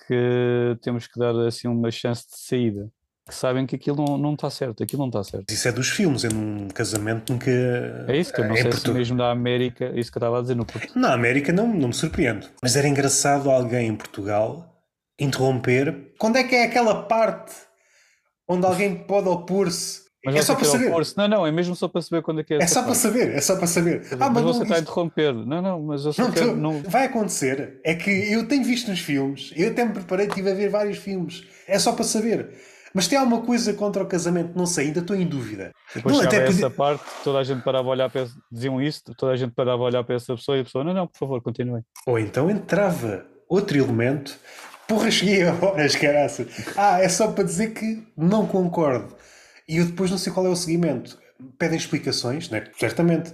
que 0.07 0.77
temos 0.81 1.05
que 1.05 1.19
dar 1.19 1.35
assim 1.45 1.67
uma 1.67 1.91
chance 1.91 2.27
de 2.27 2.39
saída 2.39 2.89
que 3.29 3.35
sabem 3.35 3.65
que 3.65 3.75
aquilo 3.75 4.03
não, 4.03 4.17
não 4.17 4.33
está 4.33 4.49
certo, 4.49 4.83
aquilo 4.83 5.01
não 5.01 5.07
está 5.07 5.23
certo. 5.23 5.49
Isso 5.51 5.67
é 5.67 5.71
dos 5.71 5.89
filmes, 5.89 6.23
eu 6.23 6.31
num 6.31 6.67
casamento 6.67 7.31
nunca. 7.31 7.49
É 8.07 8.17
isso 8.17 8.33
que 8.33 8.41
eu 8.41 8.47
não 8.47 8.55
é 8.55 8.61
sei 8.61 8.71
se 8.71 8.91
mesmo 8.91 9.15
na 9.15 9.31
América, 9.31 9.85
é 9.85 9.99
isso 9.99 10.11
que 10.11 10.17
eu 10.17 10.19
estava 10.19 10.39
a 10.39 10.41
dizer 10.41 10.55
no 10.55 10.65
Portugal. 10.65 11.01
Na 11.01 11.13
América 11.13 11.53
não, 11.53 11.67
não 11.67 11.87
me 11.87 11.93
surpreende. 11.93 12.49
Mas 12.61 12.75
era 12.75 12.87
engraçado 12.87 13.49
alguém 13.49 13.87
em 13.87 13.95
Portugal 13.95 14.75
interromper. 15.17 16.13
Quando 16.17 16.37
é 16.37 16.43
que 16.43 16.55
é 16.55 16.63
aquela 16.63 17.03
parte 17.03 17.53
onde 18.47 18.65
alguém 18.65 18.95
pode 18.95 19.29
opor-se 19.29 20.09
é 20.25 20.41
só 20.41 20.53
para 20.53 20.65
saber. 20.65 20.91
Não, 21.15 21.27
não, 21.29 21.47
é 21.47 21.51
mesmo 21.51 21.75
só 21.75 21.87
para 21.87 22.01
saber 22.01 22.21
quando 22.21 22.41
é 22.41 22.43
que 22.43 22.53
é. 22.53 22.57
É 22.57 22.67
só 22.67 22.83
para 22.83 22.93
saber, 22.93 23.33
é 23.33 23.39
só 23.39 23.55
para 23.55 23.67
saber. 23.67 24.01
Ah, 24.11 24.29
mas, 24.29 24.31
mas 24.33 24.43
você 24.43 24.63
está 24.63 24.75
a 24.75 24.79
interromper. 24.79 25.33
Não, 25.33 25.61
não, 25.61 25.81
mas 25.81 26.03
eu 26.03 26.11
só 26.11 26.23
não, 26.23 26.31
quero. 26.31 26.57
Não... 26.57 26.81
Vai 26.83 27.05
acontecer. 27.05 27.79
É 27.85 27.95
que 27.95 28.11
eu 28.11 28.45
tenho 28.45 28.63
visto 28.63 28.89
nos 28.89 28.99
filmes, 28.99 29.53
eu 29.55 29.69
até 29.69 29.85
me 29.85 29.93
preparei, 29.93 30.27
estive 30.27 30.51
a 30.51 30.53
ver 30.53 30.69
vários 30.69 30.97
filmes. 30.97 31.45
É 31.65 31.79
só 31.79 31.93
para 31.93 32.03
saber. 32.03 32.49
Mas 32.99 33.07
tem 33.07 33.17
alguma 33.17 33.41
coisa 33.41 33.73
contra 33.73 34.03
o 34.03 34.05
casamento? 34.05 34.57
Não 34.57 34.65
sei, 34.65 34.87
ainda 34.87 34.99
estou 34.99 35.15
em 35.15 35.25
dúvida. 35.25 35.71
Depois 35.95 36.17
não, 36.17 36.21
até 36.21 36.45
essa 36.45 36.69
parte, 36.69 37.01
toda 37.23 37.39
a 37.39 37.45
gente 37.45 37.63
parava 37.63 37.87
a 37.87 37.91
olhar 37.91 38.09
para 38.09 38.27
diziam 38.51 38.81
isso, 38.81 39.01
toda 39.15 39.31
a 39.31 39.37
gente 39.37 39.53
parava 39.53 39.81
a 39.81 39.85
olhar 39.85 40.03
para 40.03 40.15
essa 40.15 40.35
pessoa 40.35 40.57
e 40.57 40.59
a 40.59 40.63
pessoa, 40.65 40.83
não, 40.83 40.93
não, 40.93 41.07
por 41.07 41.17
favor, 41.17 41.41
continuem. 41.41 41.81
Ou 42.05 42.19
então 42.19 42.51
entrava 42.51 43.25
outro 43.47 43.77
elemento, 43.77 44.37
porra, 44.85 45.09
cheguei 45.09 45.47
a 45.47 45.53
horas, 45.53 45.95
caraças. 45.95 46.47
Ah, 46.75 46.99
é 46.99 47.07
só 47.07 47.31
para 47.31 47.45
dizer 47.45 47.73
que 47.73 48.05
não 48.17 48.45
concordo. 48.45 49.15
E 49.65 49.77
eu 49.77 49.85
depois 49.85 50.11
não 50.11 50.17
sei 50.17 50.33
qual 50.33 50.45
é 50.45 50.49
o 50.49 50.55
seguimento. 50.57 51.17
Pedem 51.57 51.77
explicações, 51.77 52.49
né? 52.49 52.65
certamente. 52.77 53.33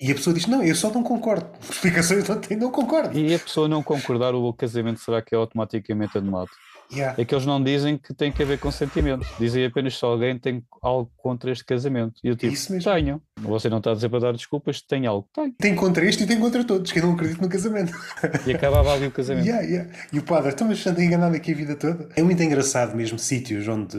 E 0.00 0.10
a 0.10 0.14
pessoa 0.16 0.34
diz: 0.34 0.46
Não, 0.48 0.60
eu 0.60 0.74
só 0.74 0.90
não 0.90 1.04
concordo. 1.04 1.46
Explicações 1.70 2.28
não 2.28 2.40
tenho, 2.40 2.58
não 2.58 2.72
concordo. 2.72 3.16
E 3.16 3.32
a 3.32 3.38
pessoa 3.38 3.68
não 3.68 3.80
concordar, 3.80 4.34
o 4.34 4.52
casamento 4.52 4.98
será 4.98 5.22
que 5.22 5.36
é 5.36 5.38
automaticamente 5.38 6.18
anulado? 6.18 6.50
Yeah. 6.90 7.20
É 7.20 7.24
que 7.24 7.34
eles 7.34 7.44
não 7.44 7.62
dizem 7.62 7.98
que 7.98 8.14
tem 8.14 8.32
que 8.32 8.42
haver 8.42 8.58
consentimento, 8.58 9.26
dizem 9.38 9.64
apenas 9.66 9.98
se 9.98 10.04
alguém 10.04 10.38
tem 10.38 10.64
algo 10.80 11.10
contra 11.16 11.50
este 11.50 11.64
casamento. 11.64 12.18
E 12.24 12.28
eu 12.28 12.36
tipo, 12.36 12.52
Isso 12.52 12.72
mesmo. 12.72 12.90
tenho. 12.90 13.22
Você 13.40 13.68
não 13.68 13.78
está 13.78 13.90
a 13.90 13.94
dizer 13.94 14.08
para 14.08 14.20
dar 14.20 14.32
desculpas, 14.32 14.80
tem 14.80 15.06
algo. 15.06 15.28
Tem. 15.34 15.52
Tem 15.52 15.74
contra 15.74 16.04
este 16.06 16.24
e 16.24 16.26
tem 16.26 16.40
contra 16.40 16.64
todos, 16.64 16.90
que 16.90 16.98
eu 16.98 17.04
não 17.04 17.12
acredito 17.12 17.42
no 17.42 17.48
casamento. 17.48 17.92
E 18.46 18.52
acabava 18.52 18.94
ali 18.94 19.06
o 19.06 19.10
casamento. 19.10 19.46
Yeah, 19.46 19.66
yeah. 19.66 19.90
E 20.12 20.18
o 20.18 20.22
padre, 20.22 20.50
estão 20.50 20.66
mas 20.66 20.86
andei 20.86 21.04
enganado 21.04 21.36
aqui 21.36 21.52
a 21.52 21.54
vida 21.54 21.76
toda. 21.76 22.08
É 22.16 22.22
muito 22.22 22.42
engraçado 22.42 22.96
mesmo 22.96 23.18
sítios 23.18 23.68
onde, 23.68 23.98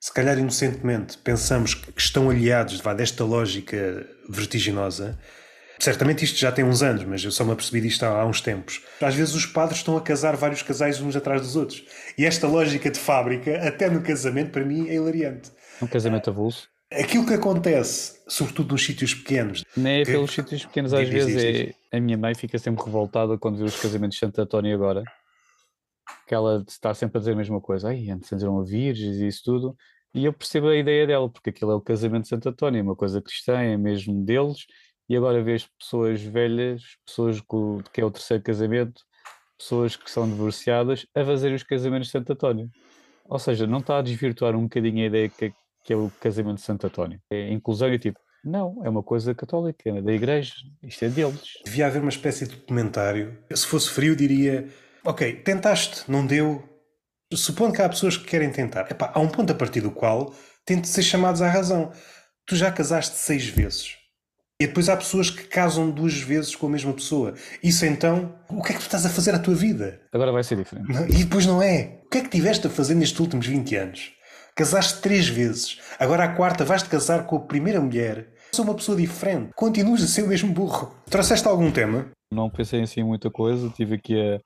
se 0.00 0.12
calhar 0.12 0.38
inocentemente, 0.38 1.18
pensamos 1.18 1.74
que 1.74 1.92
estão 2.00 2.30
aliados 2.30 2.80
vá, 2.80 2.94
desta 2.94 3.24
lógica 3.24 4.06
vertiginosa 4.28 5.18
Certamente 5.78 6.24
isto 6.24 6.36
já 6.38 6.50
tem 6.50 6.64
uns 6.64 6.82
anos, 6.82 7.04
mas 7.04 7.22
eu 7.22 7.30
só 7.30 7.44
me 7.44 7.52
apercebi 7.52 7.80
disto 7.80 8.02
há, 8.02 8.08
há 8.22 8.26
uns 8.26 8.40
tempos. 8.40 8.82
Às 9.00 9.14
vezes 9.14 9.34
os 9.34 9.46
padres 9.46 9.78
estão 9.78 9.96
a 9.96 10.00
casar 10.00 10.36
vários 10.36 10.62
casais 10.62 11.00
uns 11.00 11.14
atrás 11.14 11.40
dos 11.40 11.54
outros. 11.56 11.84
E 12.16 12.24
esta 12.26 12.48
lógica 12.48 12.90
de 12.90 12.98
fábrica, 12.98 13.56
até 13.66 13.88
no 13.88 14.02
casamento, 14.02 14.50
para 14.50 14.64
mim 14.64 14.88
é 14.88 14.94
hilariante. 14.94 15.52
Um 15.80 15.86
casamento 15.86 16.30
avulso? 16.30 16.68
Aquilo 16.92 17.26
que 17.26 17.34
acontece, 17.34 18.18
sobretudo 18.26 18.72
nos 18.72 18.84
sítios 18.84 19.14
pequenos. 19.14 19.62
Nem 19.76 20.00
é 20.00 20.04
que- 20.04 20.10
pelos 20.10 20.32
sítios 20.32 20.64
pequenos, 20.64 20.92
às 20.92 21.00
Diz, 21.00 21.10
vezes 21.10 21.32
diz, 21.42 21.42
diz. 21.66 21.74
é. 21.92 21.96
A 21.96 22.00
minha 22.00 22.18
mãe 22.18 22.34
fica 22.34 22.58
sempre 22.58 22.84
revoltada 22.84 23.36
quando 23.38 23.58
vê 23.58 23.64
os 23.64 23.80
casamentos 23.80 24.16
de 24.16 24.20
Santo 24.20 24.40
António 24.40 24.74
agora. 24.74 25.02
Que 26.26 26.34
ela 26.34 26.64
está 26.66 26.92
sempre 26.94 27.18
a 27.18 27.20
dizer 27.20 27.32
a 27.32 27.36
mesma 27.36 27.60
coisa. 27.60 27.88
Ai, 27.88 28.10
antes 28.10 28.32
eram 28.32 28.62
virgens 28.64 29.16
e 29.18 29.26
isso 29.28 29.42
tudo. 29.44 29.76
E 30.14 30.24
eu 30.24 30.32
percebo 30.32 30.68
a 30.68 30.76
ideia 30.76 31.06
dela, 31.06 31.28
porque 31.28 31.50
aquilo 31.50 31.70
é 31.70 31.74
o 31.74 31.80
casamento 31.80 32.22
de 32.22 32.28
Santo 32.28 32.48
António, 32.48 32.78
é 32.80 32.82
uma 32.82 32.96
coisa 32.96 33.20
cristã, 33.20 33.60
é 33.60 33.76
mesmo 33.76 34.24
deles. 34.24 34.66
E 35.08 35.16
agora 35.16 35.42
vês 35.42 35.66
pessoas 35.78 36.22
velhas, 36.22 36.82
pessoas 37.06 37.40
que 37.92 38.00
é 38.00 38.04
o 38.04 38.10
terceiro 38.10 38.42
casamento, 38.42 39.02
pessoas 39.58 39.96
que 39.96 40.10
são 40.10 40.28
divorciadas, 40.28 41.06
a 41.14 41.24
fazer 41.24 41.52
os 41.52 41.62
casamentos 41.62 42.08
de 42.08 42.12
Santo 42.12 42.32
António. 42.32 42.70
Ou 43.24 43.38
seja, 43.38 43.66
não 43.66 43.78
está 43.78 43.98
a 43.98 44.02
desvirtuar 44.02 44.54
um 44.54 44.62
bocadinho 44.62 45.02
a 45.02 45.06
ideia 45.06 45.28
que, 45.28 45.52
que 45.84 45.92
é 45.92 45.96
o 45.96 46.10
casamento 46.20 46.56
de 46.56 46.62
Santo 46.62 46.86
António. 46.86 47.20
É 47.30 47.50
inclusão 47.50 47.92
e 47.92 47.98
tipo, 47.98 48.18
não, 48.44 48.80
é 48.84 48.88
uma 48.88 49.02
coisa 49.02 49.34
católica, 49.34 49.90
é 49.90 50.00
da 50.00 50.12
igreja, 50.12 50.54
isto 50.82 51.04
é 51.04 51.08
deles. 51.08 51.58
Devia 51.64 51.86
haver 51.86 52.00
uma 52.00 52.10
espécie 52.10 52.46
de 52.46 52.56
documentário. 52.56 53.36
Se 53.54 53.66
fosse 53.66 53.90
frio, 53.90 54.14
diria: 54.14 54.68
Ok, 55.04 55.32
tentaste, 55.42 56.10
não 56.10 56.24
deu. 56.24 56.62
Supondo 57.34 57.74
que 57.74 57.82
há 57.82 57.88
pessoas 57.88 58.16
que 58.16 58.24
querem 58.24 58.50
tentar. 58.50 58.90
Epá, 58.90 59.12
há 59.14 59.20
um 59.20 59.28
ponto 59.28 59.52
a 59.52 59.54
partir 59.54 59.80
do 59.80 59.90
qual 59.90 60.32
de 60.66 60.88
ser 60.88 61.02
chamados 61.02 61.40
à 61.40 61.48
razão. 61.48 61.92
Tu 62.46 62.56
já 62.56 62.70
casaste 62.70 63.16
seis 63.16 63.46
vezes. 63.46 63.97
E 64.60 64.66
depois 64.66 64.88
há 64.88 64.96
pessoas 64.96 65.30
que 65.30 65.44
casam 65.44 65.88
duas 65.88 66.20
vezes 66.20 66.56
com 66.56 66.66
a 66.66 66.70
mesma 66.70 66.92
pessoa. 66.92 67.32
Isso 67.62 67.86
então, 67.86 68.34
o 68.50 68.60
que 68.60 68.72
é 68.72 68.74
que 68.74 68.80
tu 68.80 68.86
estás 68.86 69.06
a 69.06 69.08
fazer 69.08 69.32
à 69.32 69.38
tua 69.38 69.54
vida? 69.54 70.00
Agora 70.12 70.32
vai 70.32 70.42
ser 70.42 70.56
diferente. 70.56 70.90
E 71.08 71.22
depois 71.22 71.46
não 71.46 71.62
é. 71.62 72.00
O 72.04 72.08
que 72.08 72.18
é 72.18 72.20
que 72.22 72.28
tiveste 72.28 72.66
a 72.66 72.70
fazer 72.70 72.96
nestes 72.96 73.20
últimos 73.20 73.46
20 73.46 73.76
anos? 73.76 74.12
Casaste 74.56 75.00
três 75.00 75.28
vezes. 75.28 75.78
Agora 75.96 76.24
à 76.24 76.34
quarta 76.34 76.64
vais-te 76.64 76.88
casar 76.88 77.24
com 77.24 77.36
a 77.36 77.40
primeira 77.40 77.80
mulher. 77.80 78.30
Sou 78.50 78.64
uma 78.64 78.74
pessoa 78.74 78.98
diferente. 78.98 79.50
Continuas 79.54 80.02
a 80.02 80.08
ser 80.08 80.22
o 80.22 80.26
mesmo 80.26 80.52
burro. 80.52 80.92
Trouxeste 81.08 81.46
algum 81.46 81.70
tema? 81.70 82.08
Não 82.32 82.50
pensei 82.50 82.82
assim 82.82 83.02
em 83.02 83.04
muita 83.04 83.30
coisa, 83.30 83.70
tive 83.70 83.94
aqui 83.94 84.20
a, 84.20 84.40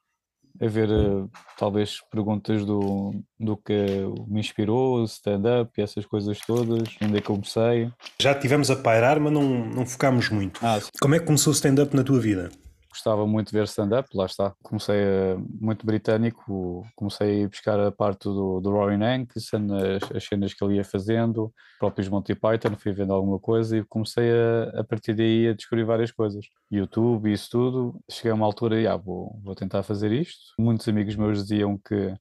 a 0.60 0.66
ver 0.66 0.90
eh, 0.90 1.24
talvez 1.58 2.00
perguntas 2.10 2.64
do, 2.64 3.14
do 3.38 3.56
que 3.56 3.86
me 4.28 4.40
inspirou, 4.40 5.04
stand-up 5.04 5.70
e 5.76 5.82
essas 5.82 6.06
coisas 6.06 6.38
todas, 6.40 6.88
onde 7.02 7.18
é 7.18 7.20
que 7.20 7.30
eu 7.30 7.36
comecei. 7.36 7.90
Já 8.20 8.34
tivemos 8.34 8.70
a 8.70 8.76
pairar, 8.76 9.18
mas 9.20 9.32
não, 9.32 9.42
não 9.66 9.86
focámos 9.86 10.28
muito. 10.28 10.60
Ah, 10.62 10.80
Como 11.00 11.14
é 11.14 11.18
que 11.18 11.26
começou 11.26 11.52
o 11.52 11.54
stand-up 11.54 11.94
na 11.96 12.02
tua 12.04 12.20
vida? 12.20 12.50
Gostava 12.92 13.26
muito 13.26 13.48
de 13.48 13.54
ver 13.54 13.64
stand-up, 13.64 14.06
lá 14.14 14.26
está. 14.26 14.54
Comecei 14.62 14.96
eh, 14.96 15.36
muito 15.58 15.86
britânico, 15.86 16.86
comecei 16.94 17.44
a 17.44 17.48
buscar 17.48 17.80
a 17.80 17.90
parte 17.90 18.24
do, 18.24 18.60
do 18.60 18.70
Rory 18.70 19.02
Hanks, 19.02 19.50
as, 19.54 20.16
as 20.16 20.24
cenas 20.24 20.52
que 20.52 20.62
ele 20.62 20.76
ia 20.76 20.84
fazendo, 20.84 21.52
próprios 21.78 22.08
Monty 22.08 22.34
Python, 22.34 22.76
fui 22.76 22.92
vendo 22.92 23.14
alguma 23.14 23.38
coisa 23.38 23.78
e 23.78 23.84
comecei 23.84 24.30
a, 24.30 24.80
a 24.80 24.84
partir 24.84 25.14
daí 25.14 25.48
a 25.48 25.54
descobrir 25.54 25.84
várias 25.84 26.12
coisas. 26.12 26.44
YouTube 26.70 27.32
isso 27.32 27.50
tudo. 27.50 27.98
Cheguei 28.10 28.30
a 28.30 28.34
uma 28.34 28.44
altura 28.44 28.78
e 28.78 28.86
ah, 28.86 28.96
vou, 28.96 29.40
vou 29.42 29.54
tentar 29.54 29.82
fazer 29.82 30.12
isto. 30.12 30.52
Muitos 30.58 30.86
amigos 30.86 31.16
meus 31.16 31.42
diziam 31.42 31.78
que 31.78 32.14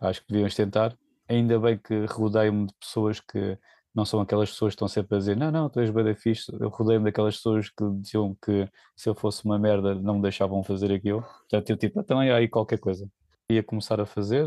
acho 0.00 0.20
que 0.20 0.28
devíamos 0.28 0.54
tentar. 0.54 0.94
Ainda 1.26 1.58
bem 1.58 1.78
que 1.78 2.04
rodei-me 2.04 2.66
de 2.66 2.74
pessoas 2.78 3.20
que 3.20 3.58
não 3.94 4.04
são 4.04 4.20
aquelas 4.20 4.50
pessoas 4.50 4.72
que 4.72 4.76
estão 4.76 4.88
sempre 4.88 5.14
a 5.16 5.18
dizer 5.18 5.36
não, 5.36 5.50
não, 5.52 5.70
tu 5.70 5.80
és 5.80 5.90
bem 5.90 6.14
fixe. 6.14 6.52
Eu 6.60 6.68
rodei-me 6.68 7.04
daquelas 7.04 7.36
pessoas 7.36 7.70
que 7.70 7.84
diziam 8.00 8.36
que 8.44 8.68
se 8.96 9.08
eu 9.08 9.14
fosse 9.14 9.44
uma 9.44 9.58
merda 9.58 9.94
não 9.94 10.16
me 10.16 10.22
deixavam 10.22 10.62
fazer 10.64 10.92
aquilo. 10.92 11.22
Portanto, 11.22 11.70
eu 11.70 11.76
tipo, 11.76 12.00
então 12.00 12.20
é 12.20 12.32
aí 12.32 12.48
qualquer 12.48 12.78
coisa. 12.78 13.08
Ia 13.48 13.62
começar 13.62 14.00
a 14.00 14.06
fazer 14.06 14.46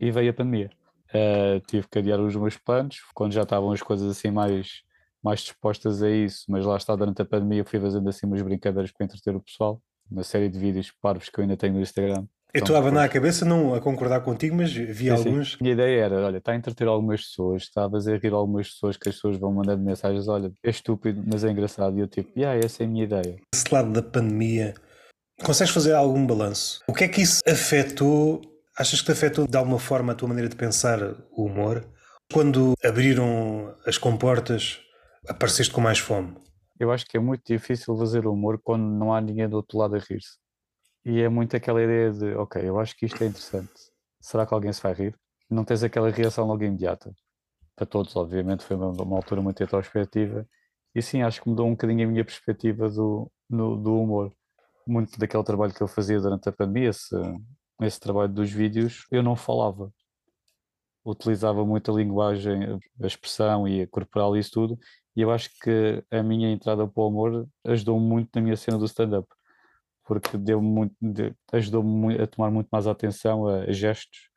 e 0.00 0.10
veio 0.10 0.30
a 0.30 0.34
pandemia. 0.34 0.70
Eh, 1.14 1.60
tive 1.66 1.86
que 1.88 1.98
adiar 1.98 2.18
os 2.20 2.34
meus 2.34 2.56
planos, 2.56 3.00
quando 3.14 3.32
já 3.32 3.42
estavam 3.42 3.70
as 3.70 3.82
coisas 3.82 4.10
assim 4.10 4.30
mais, 4.30 4.82
mais 5.22 5.40
dispostas 5.40 6.02
a 6.02 6.10
isso, 6.10 6.44
mas 6.48 6.64
lá 6.64 6.76
está, 6.76 6.96
durante 6.96 7.20
a 7.22 7.24
pandemia 7.24 7.64
fui 7.64 7.78
fazendo 7.78 8.08
assim 8.08 8.26
umas 8.26 8.42
brincadeiras 8.42 8.90
para 8.90 9.04
entreter 9.04 9.36
o 9.36 9.40
pessoal, 9.40 9.80
uma 10.10 10.24
série 10.24 10.48
de 10.48 10.58
vídeos 10.58 10.90
parvos 10.90 11.28
que 11.28 11.38
eu 11.38 11.42
ainda 11.42 11.56
tenho 11.56 11.74
no 11.74 11.80
Instagram. 11.80 12.26
Eu 12.54 12.58
Então, 12.58 12.66
estou 12.66 12.76
a 12.76 12.78
abanar 12.80 13.04
a 13.04 13.06
depois- 13.06 13.12
cabeça, 13.38 13.44
não 13.46 13.74
a 13.74 13.80
concordar 13.80 14.20
contigo, 14.20 14.54
mas 14.54 14.70
vi 14.72 14.86
Sim, 14.94 15.02
sim. 15.04 15.08
alguns. 15.10 15.56
Minha 15.58 15.72
ideia 15.72 16.04
era, 16.04 16.26
olha, 16.26 16.36
está 16.36 16.52
a 16.52 16.56
entreter 16.56 16.86
algumas 16.86 17.22
pessoas, 17.22 17.62
está 17.62 17.86
a 17.86 17.90
fazer 17.90 18.20
rir 18.22 18.32
algumas 18.34 18.68
pessoas 18.68 18.96
que 18.98 19.08
as 19.08 19.14
pessoas 19.14 19.38
vão 19.38 19.52
mandando 19.52 19.82
mensagens, 19.82 20.28
olha, 20.28 20.52
é 20.62 20.68
estúpido, 20.68 21.22
mas 21.26 21.44
é 21.44 21.50
engraçado. 21.50 21.96
E 21.96 22.00
eu 22.00 22.06
tipo, 22.08 22.30
yeah, 22.38 22.60
essa 22.62 22.82
é 22.82 22.86
a 22.86 22.88
minha 22.90 23.04
ideia. 23.04 23.38
Esse 23.54 23.72
lado 23.72 23.90
da 23.90 24.02
pandemia, 24.02 24.74
consegues 25.42 25.72
fazer 25.72 25.94
algum 25.94 26.26
balanço? 26.26 26.80
O 26.86 26.92
que 26.92 27.04
é 27.04 27.08
que 27.08 27.22
isso 27.22 27.40
afetou? 27.48 28.42
Achas 28.78 29.00
que 29.00 29.06
te 29.06 29.12
afetou 29.12 29.46
de 29.46 29.56
alguma 29.56 29.78
forma 29.78 30.12
a 30.12 30.14
tua 30.14 30.28
maneira 30.28 30.48
de 30.50 30.56
pensar 30.56 30.98
o 31.30 31.44
humor? 31.46 31.86
Quando 32.30 32.74
abriram 32.84 33.74
as 33.86 33.96
comportas, 33.96 34.78
apareceste 35.26 35.72
com 35.72 35.80
mais 35.80 35.98
fome. 35.98 36.34
Eu 36.78 36.90
acho 36.90 37.06
que 37.06 37.16
é 37.16 37.20
muito 37.20 37.42
difícil 37.46 37.96
fazer 37.96 38.26
humor 38.26 38.60
quando 38.62 38.82
não 38.82 39.12
há 39.14 39.20
ninguém 39.22 39.48
do 39.48 39.56
outro 39.56 39.78
lado 39.78 39.94
a 39.94 39.98
rir-se. 39.98 40.36
E 41.04 41.20
é 41.20 41.28
muito 41.28 41.56
aquela 41.56 41.82
ideia 41.82 42.12
de, 42.12 42.34
ok, 42.34 42.62
eu 42.68 42.78
acho 42.78 42.96
que 42.96 43.06
isto 43.06 43.22
é 43.22 43.26
interessante. 43.26 43.72
Será 44.20 44.46
que 44.46 44.54
alguém 44.54 44.72
se 44.72 44.80
vai 44.82 44.92
rir? 44.94 45.18
Não 45.50 45.64
tens 45.64 45.82
aquela 45.82 46.10
reação 46.10 46.46
logo 46.46 46.62
imediata. 46.62 47.12
Para 47.74 47.86
todos, 47.86 48.14
obviamente, 48.16 48.64
foi 48.64 48.76
uma, 48.76 48.90
uma 48.90 49.16
altura 49.16 49.42
muito 49.42 49.58
retrospectiva. 49.58 50.46
E 50.94 51.02
sim, 51.02 51.22
acho 51.22 51.42
que 51.42 51.48
mudou 51.48 51.66
um 51.66 51.72
bocadinho 51.72 52.06
a 52.06 52.10
minha 52.10 52.24
perspectiva 52.24 52.88
do, 52.88 53.30
no- 53.50 53.76
do 53.76 54.00
humor. 54.00 54.32
Muito 54.86 55.18
daquele 55.18 55.42
trabalho 55.44 55.74
que 55.74 55.82
eu 55.82 55.88
fazia 55.88 56.20
durante 56.20 56.48
a 56.48 56.52
pandemia, 56.52 56.90
esse, 56.90 57.16
esse 57.80 57.98
trabalho 58.00 58.32
dos 58.32 58.50
vídeos, 58.50 59.06
eu 59.10 59.22
não 59.22 59.34
falava. 59.36 59.92
Utilizava 61.04 61.64
muito 61.66 61.90
a 61.90 61.94
linguagem, 61.94 62.80
a 63.02 63.06
expressão 63.06 63.66
e 63.66 63.82
a 63.82 63.88
corporal 63.88 64.36
e 64.36 64.40
isso 64.40 64.52
tudo. 64.52 64.78
E 65.16 65.20
eu 65.20 65.30
acho 65.32 65.50
que 65.60 66.04
a 66.10 66.22
minha 66.22 66.50
entrada 66.52 66.86
para 66.86 67.02
o 67.02 67.08
humor 67.08 67.48
ajudou 67.64 67.98
muito 67.98 68.30
na 68.34 68.40
minha 68.42 68.56
cena 68.56 68.78
do 68.78 68.84
stand-up 68.86 69.26
porque 70.04 70.36
deu 70.36 70.60
muito, 70.60 70.94
ajudou-me 71.52 72.20
a 72.20 72.26
tomar 72.26 72.50
muito 72.50 72.68
mais 72.70 72.86
atenção 72.86 73.46
a, 73.46 73.64
a 73.64 73.72
gestos, 73.72 74.30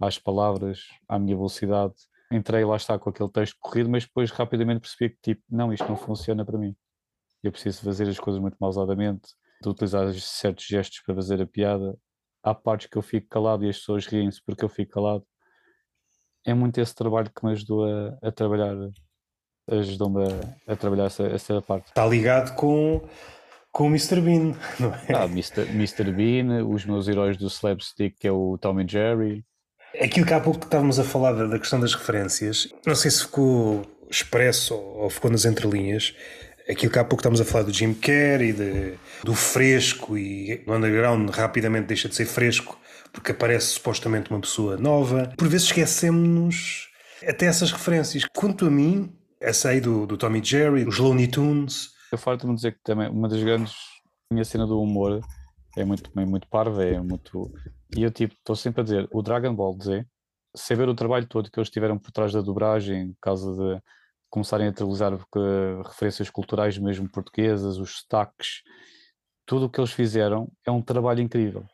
às 0.00 0.18
palavras, 0.18 0.80
à 1.08 1.18
minha 1.18 1.36
velocidade. 1.36 1.94
Entrei 2.30 2.64
lá 2.64 2.76
está 2.76 2.98
com 2.98 3.10
aquele 3.10 3.28
texto 3.28 3.56
corrido, 3.60 3.88
mas 3.88 4.04
depois 4.04 4.30
rapidamente 4.30 4.80
percebi 4.80 5.10
que 5.10 5.18
tipo, 5.22 5.42
não, 5.48 5.72
isto 5.72 5.86
não 5.86 5.96
funciona 5.96 6.44
para 6.44 6.58
mim. 6.58 6.74
Eu 7.42 7.52
preciso 7.52 7.82
fazer 7.82 8.08
as 8.08 8.18
coisas 8.18 8.40
muito 8.40 8.56
mausadamente, 8.60 9.28
de 9.62 9.68
utilizar 9.68 10.12
certos 10.14 10.64
gestos 10.66 11.00
para 11.04 11.14
fazer 11.14 11.40
a 11.40 11.46
piada. 11.46 11.96
Há 12.42 12.54
partes 12.54 12.88
que 12.88 12.96
eu 12.96 13.02
fico 13.02 13.28
calado 13.28 13.64
e 13.64 13.68
as 13.68 13.78
pessoas 13.78 14.06
riem-se 14.06 14.42
porque 14.44 14.64
eu 14.64 14.68
fico 14.68 14.92
calado. 14.92 15.24
É 16.44 16.52
muito 16.54 16.80
esse 16.80 16.94
trabalho 16.94 17.30
que 17.30 17.44
me 17.44 17.52
ajudou 17.52 17.84
a, 17.84 18.18
a 18.22 18.32
trabalhar, 18.32 18.74
ajudou-me 19.68 20.24
a, 20.24 20.72
a 20.72 20.76
trabalhar 20.76 21.04
essa, 21.04 21.24
essa 21.24 21.62
parte. 21.62 21.88
Está 21.88 22.06
ligado 22.06 22.56
com, 22.56 23.00
com 23.72 23.84
o 23.84 23.88
Mr. 23.88 24.20
Bean, 24.20 24.54
não 24.78 24.94
é? 24.94 25.14
Ah, 25.14 25.24
Mr. 25.24 25.62
Mr. 25.70 26.12
Bean, 26.12 26.64
os 26.64 26.84
meus 26.84 27.08
heróis 27.08 27.36
do 27.36 27.46
slapstick, 27.46 28.16
que 28.20 28.28
é 28.28 28.32
o 28.32 28.56
Tom 28.58 28.80
e 28.80 28.86
Jerry. 28.86 29.44
Aquilo 30.00 30.24
que 30.24 30.34
há 30.34 30.40
pouco 30.40 30.64
estávamos 30.64 30.98
a 30.98 31.04
falar 31.04 31.32
da, 31.32 31.46
da 31.46 31.58
questão 31.58 31.80
das 31.80 31.94
referências, 31.94 32.68
não 32.86 32.94
sei 32.94 33.10
se 33.10 33.22
ficou 33.22 33.82
expresso 34.10 34.74
ou, 34.74 35.02
ou 35.04 35.10
ficou 35.10 35.30
nas 35.30 35.44
entrelinhas, 35.44 36.14
aquilo 36.68 36.92
que 36.92 36.98
há 36.98 37.04
pouco 37.04 37.20
estávamos 37.20 37.40
a 37.40 37.44
falar 37.44 37.64
do 37.64 37.72
Jim 37.72 37.94
Carrey, 37.94 38.52
de, 38.52 38.94
do 39.24 39.34
fresco 39.34 40.16
e 40.16 40.62
o 40.66 40.74
underground 40.74 41.28
rapidamente 41.30 41.86
deixa 41.86 42.08
de 42.08 42.14
ser 42.14 42.26
fresco 42.26 42.78
porque 43.12 43.32
aparece 43.32 43.66
supostamente 43.66 44.30
uma 44.30 44.40
pessoa 44.40 44.76
nova. 44.76 45.32
Por 45.36 45.48
vezes 45.48 45.66
esquecemos 45.66 46.88
até 47.26 47.46
essas 47.46 47.70
referências. 47.70 48.24
Quanto 48.34 48.66
a 48.66 48.70
mim, 48.70 49.12
essa 49.40 49.68
aí 49.68 49.80
do, 49.80 50.06
do 50.06 50.16
Tommy 50.16 50.42
Jerry, 50.42 50.86
os 50.86 50.98
Looney 50.98 51.28
Tunes, 51.28 51.91
Eu 52.12 52.18
farto-me 52.18 52.54
dizer 52.54 52.72
que 52.72 52.82
também 52.84 53.08
uma 53.08 53.26
das 53.26 53.42
grandes. 53.42 53.74
Minha 54.30 54.44
cena 54.44 54.66
do 54.66 54.78
humor 54.78 55.20
é 55.76 55.82
muito, 55.82 56.10
é 56.14 56.24
muito 56.26 56.46
parva, 56.46 56.84
é 56.84 57.00
muito. 57.00 57.50
E 57.96 58.02
eu, 58.02 58.10
tipo, 58.10 58.34
estou 58.34 58.54
sempre 58.54 58.82
a 58.82 58.84
dizer: 58.84 59.08
o 59.10 59.22
Dragon 59.22 59.54
Ball 59.54 59.74
Z, 59.80 60.04
saber 60.54 60.90
o 60.90 60.94
trabalho 60.94 61.26
todo 61.26 61.50
que 61.50 61.58
eles 61.58 61.70
tiveram 61.70 61.98
por 61.98 62.12
trás 62.12 62.34
da 62.34 62.42
dobragem, 62.42 63.14
por 63.14 63.20
causa 63.20 63.50
de 63.54 63.82
começarem 64.28 64.66
a 64.66 64.70
utilizar 64.70 65.14
eh, 65.14 65.82
referências 65.86 66.28
culturais 66.28 66.76
mesmo 66.76 67.10
portuguesas, 67.10 67.78
os 67.78 68.00
sotaques, 68.00 68.62
tudo 69.46 69.66
o 69.66 69.70
que 69.70 69.80
eles 69.80 69.92
fizeram 69.92 70.52
é 70.66 70.70
um 70.70 70.82
trabalho 70.82 71.22
incrível. 71.22 71.64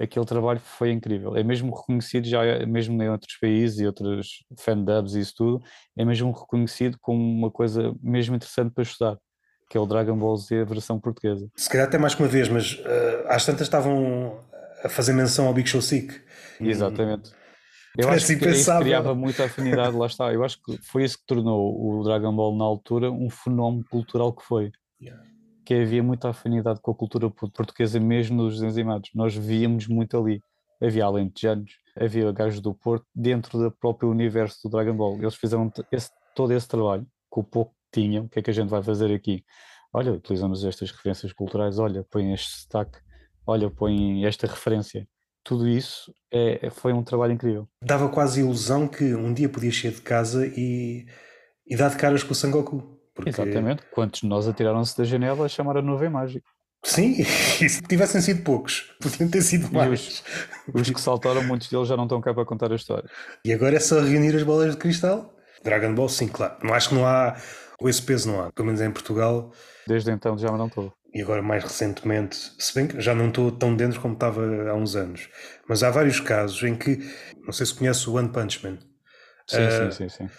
Aquele 0.00 0.24
trabalho 0.24 0.60
foi 0.60 0.92
incrível. 0.92 1.36
É 1.36 1.42
mesmo 1.42 1.74
reconhecido 1.74 2.26
já, 2.26 2.42
é 2.44 2.64
mesmo 2.64 3.02
em 3.02 3.10
outros 3.10 3.36
países 3.38 3.80
e 3.80 3.86
outros 3.86 4.44
fandubs 4.58 5.14
e 5.14 5.20
isso 5.20 5.34
tudo, 5.36 5.62
é 5.96 6.04
mesmo 6.04 6.30
reconhecido 6.32 6.96
como 7.00 7.22
uma 7.22 7.50
coisa 7.50 7.94
mesmo 8.00 8.36
interessante 8.36 8.72
para 8.72 8.82
estudar, 8.82 9.18
que 9.68 9.76
é 9.76 9.80
o 9.80 9.86
Dragon 9.86 10.16
Ball 10.16 10.36
Z 10.36 10.62
a 10.62 10.64
versão 10.64 10.98
portuguesa. 10.98 11.48
se 11.56 11.68
calhar 11.68 11.86
até 11.86 11.98
mais 11.98 12.14
que 12.14 12.22
uma 12.22 12.28
vez, 12.28 12.48
mas 12.48 12.80
eh, 12.84 13.24
às 13.28 13.44
tantas 13.44 13.62
estavam 13.66 14.40
a 14.84 14.88
fazer 14.88 15.12
menção 15.12 15.46
ao 15.46 15.52
Big 15.54 15.68
Show 15.68 15.82
Sick. 15.82 16.14
Exatamente. 16.60 17.30
Eu 17.96 18.06
Parece 18.06 18.32
acho 18.34 18.42
que 18.44 18.48
isso 18.50 18.78
criava 18.78 19.14
muita 19.14 19.44
afinidade, 19.46 19.96
lá 19.96 20.06
está. 20.06 20.32
Eu 20.32 20.44
acho 20.44 20.60
que 20.62 20.78
foi 20.82 21.04
isso 21.04 21.18
que 21.18 21.26
tornou 21.26 21.98
o 21.98 22.04
Dragon 22.04 22.34
Ball 22.34 22.56
na 22.56 22.64
altura 22.64 23.10
um 23.10 23.28
fenómeno 23.28 23.84
cultural 23.90 24.32
que 24.32 24.44
foi. 24.44 24.70
Yeah. 25.00 25.22
Que 25.64 25.74
havia 25.74 26.02
muita 26.02 26.28
afinidade 26.30 26.80
com 26.80 26.90
a 26.92 26.94
cultura 26.94 27.28
por- 27.28 27.50
portuguesa 27.50 27.98
mesmo 27.98 28.42
nos 28.42 28.60
desenhos. 28.60 29.10
Nós 29.14 29.34
víamos 29.34 29.86
muito 29.88 30.16
ali. 30.16 30.40
Havia 30.80 31.06
alentejanos, 31.06 31.72
havia 31.98 32.30
gajos 32.30 32.60
do 32.60 32.72
Porto 32.72 33.04
dentro 33.12 33.58
do 33.58 33.70
próprio 33.70 34.08
universo 34.08 34.58
do 34.62 34.70
Dragon 34.70 34.94
Ball. 34.94 35.18
Eles 35.20 35.34
fizeram 35.34 35.72
esse 35.90 36.10
todo 36.36 36.52
esse 36.52 36.68
trabalho, 36.68 37.04
com 37.28 37.40
o 37.40 37.44
pouco 37.44 37.74
tinham, 37.92 38.24
o 38.24 38.28
que 38.28 38.38
é 38.38 38.42
que 38.42 38.50
a 38.50 38.54
gente 38.54 38.68
vai 38.68 38.82
fazer 38.82 39.14
aqui? 39.14 39.44
Olha, 39.92 40.12
utilizamos 40.12 40.64
estas 40.64 40.90
referências 40.90 41.32
culturais, 41.32 41.78
olha, 41.78 42.04
põe 42.10 42.32
este 42.32 42.56
destaque, 42.56 42.98
olha, 43.46 43.70
põe 43.70 44.24
esta 44.24 44.46
referência. 44.46 45.06
Tudo 45.42 45.66
isso 45.66 46.12
é, 46.30 46.66
é, 46.66 46.70
foi 46.70 46.92
um 46.92 47.02
trabalho 47.02 47.32
incrível. 47.32 47.66
Dava 47.82 48.08
quase 48.08 48.40
a 48.40 48.44
ilusão 48.44 48.86
que 48.86 49.14
um 49.14 49.32
dia 49.32 49.48
podias 49.48 49.80
sair 49.80 49.92
de 49.92 50.02
casa 50.02 50.46
e, 50.46 51.06
e 51.66 51.74
dar 51.74 51.88
de 51.88 51.96
caras 51.96 52.22
com 52.22 52.32
o 52.32 52.34
Sangoku. 52.34 52.98
Porque... 53.14 53.30
Exatamente. 53.30 53.82
Quantos 53.90 54.20
de 54.20 54.26
nós 54.26 54.46
atiraram-se 54.46 54.96
da 54.96 55.04
janela 55.04 55.46
a 55.46 55.48
chamar 55.48 55.78
a 55.78 55.82
nuvem 55.82 56.10
mágica? 56.10 56.46
Sim, 56.84 57.16
e 57.60 57.68
se 57.68 57.82
tivessem 57.82 58.20
sido 58.20 58.42
poucos, 58.42 58.94
podiam 59.00 59.28
ter 59.28 59.42
sido 59.42 59.72
mais. 59.72 60.22
Os, 60.68 60.80
os, 60.82 60.90
que 60.90 61.00
saltaram, 61.00 61.42
muitos 61.42 61.68
deles 61.68 61.88
já 61.88 61.96
não 61.96 62.04
estão 62.04 62.20
cá 62.20 62.32
para 62.32 62.44
contar 62.44 62.70
a 62.70 62.76
história. 62.76 63.08
E 63.44 63.52
agora 63.52 63.76
é 63.76 63.80
só 63.80 64.00
reunir 64.00 64.36
as 64.36 64.42
bolas 64.42 64.72
de 64.72 64.76
cristal? 64.76 65.34
Dragon 65.64 65.94
Ball, 65.94 66.08
sim, 66.08 66.28
claro. 66.28 66.56
Não 66.62 66.72
acho 66.72 66.90
que 66.90 66.94
não 66.94 67.06
há, 67.06 67.36
ou 67.80 67.88
esse 67.88 68.02
peso 68.02 68.30
não 68.30 68.42
há, 68.42 68.52
pelo 68.52 68.66
menos 68.66 68.80
em 68.80 68.90
Portugal. 68.90 69.52
Desde 69.86 70.10
então 70.10 70.36
já 70.36 70.50
não 70.50 70.66
estou. 70.66 70.92
E 71.14 71.22
agora 71.22 71.40
mais 71.40 71.62
recentemente, 71.62 72.52
se 72.58 72.74
bem 72.74 72.86
que 72.86 73.00
já 73.00 73.14
não 73.14 73.28
estou 73.28 73.50
tão 73.50 73.74
dentro 73.74 74.00
como 74.00 74.14
estava 74.14 74.42
há 74.68 74.74
uns 74.74 74.94
anos, 74.94 75.28
mas 75.66 75.82
há 75.82 75.90
vários 75.90 76.20
casos 76.20 76.62
em 76.62 76.76
que, 76.76 76.98
não 77.44 77.52
sei 77.52 77.64
se 77.64 77.74
conhece 77.74 78.08
o 78.10 78.14
One 78.14 78.30
Punch 78.30 78.62
Man. 78.64 78.78
Sim, 79.46 79.66
uh, 79.66 79.92
sim, 79.92 80.08
sim, 80.08 80.08
sim. 80.08 80.34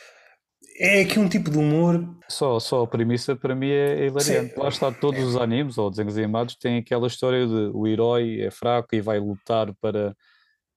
É 0.79 1.01
aqui 1.01 1.19
um 1.19 1.27
tipo 1.27 1.49
de 1.49 1.57
humor. 1.57 2.07
Só, 2.29 2.59
só 2.59 2.83
a 2.83 2.87
premissa 2.87 3.35
para 3.35 3.55
mim 3.55 3.69
é 3.69 4.05
hilariante. 4.05 4.53
Sim. 4.53 4.59
Lá 4.59 4.69
está, 4.69 4.91
todos 4.91 5.21
os 5.21 5.35
animes 5.35 5.77
ou 5.77 5.89
desenhos 5.89 6.17
animados 6.17 6.55
têm 6.55 6.77
aquela 6.77 7.07
história 7.07 7.45
de 7.45 7.71
o 7.73 7.87
herói 7.87 8.39
é 8.41 8.51
fraco 8.51 8.95
e 8.95 9.01
vai 9.01 9.19
lutar 9.19 9.73
para, 9.81 10.15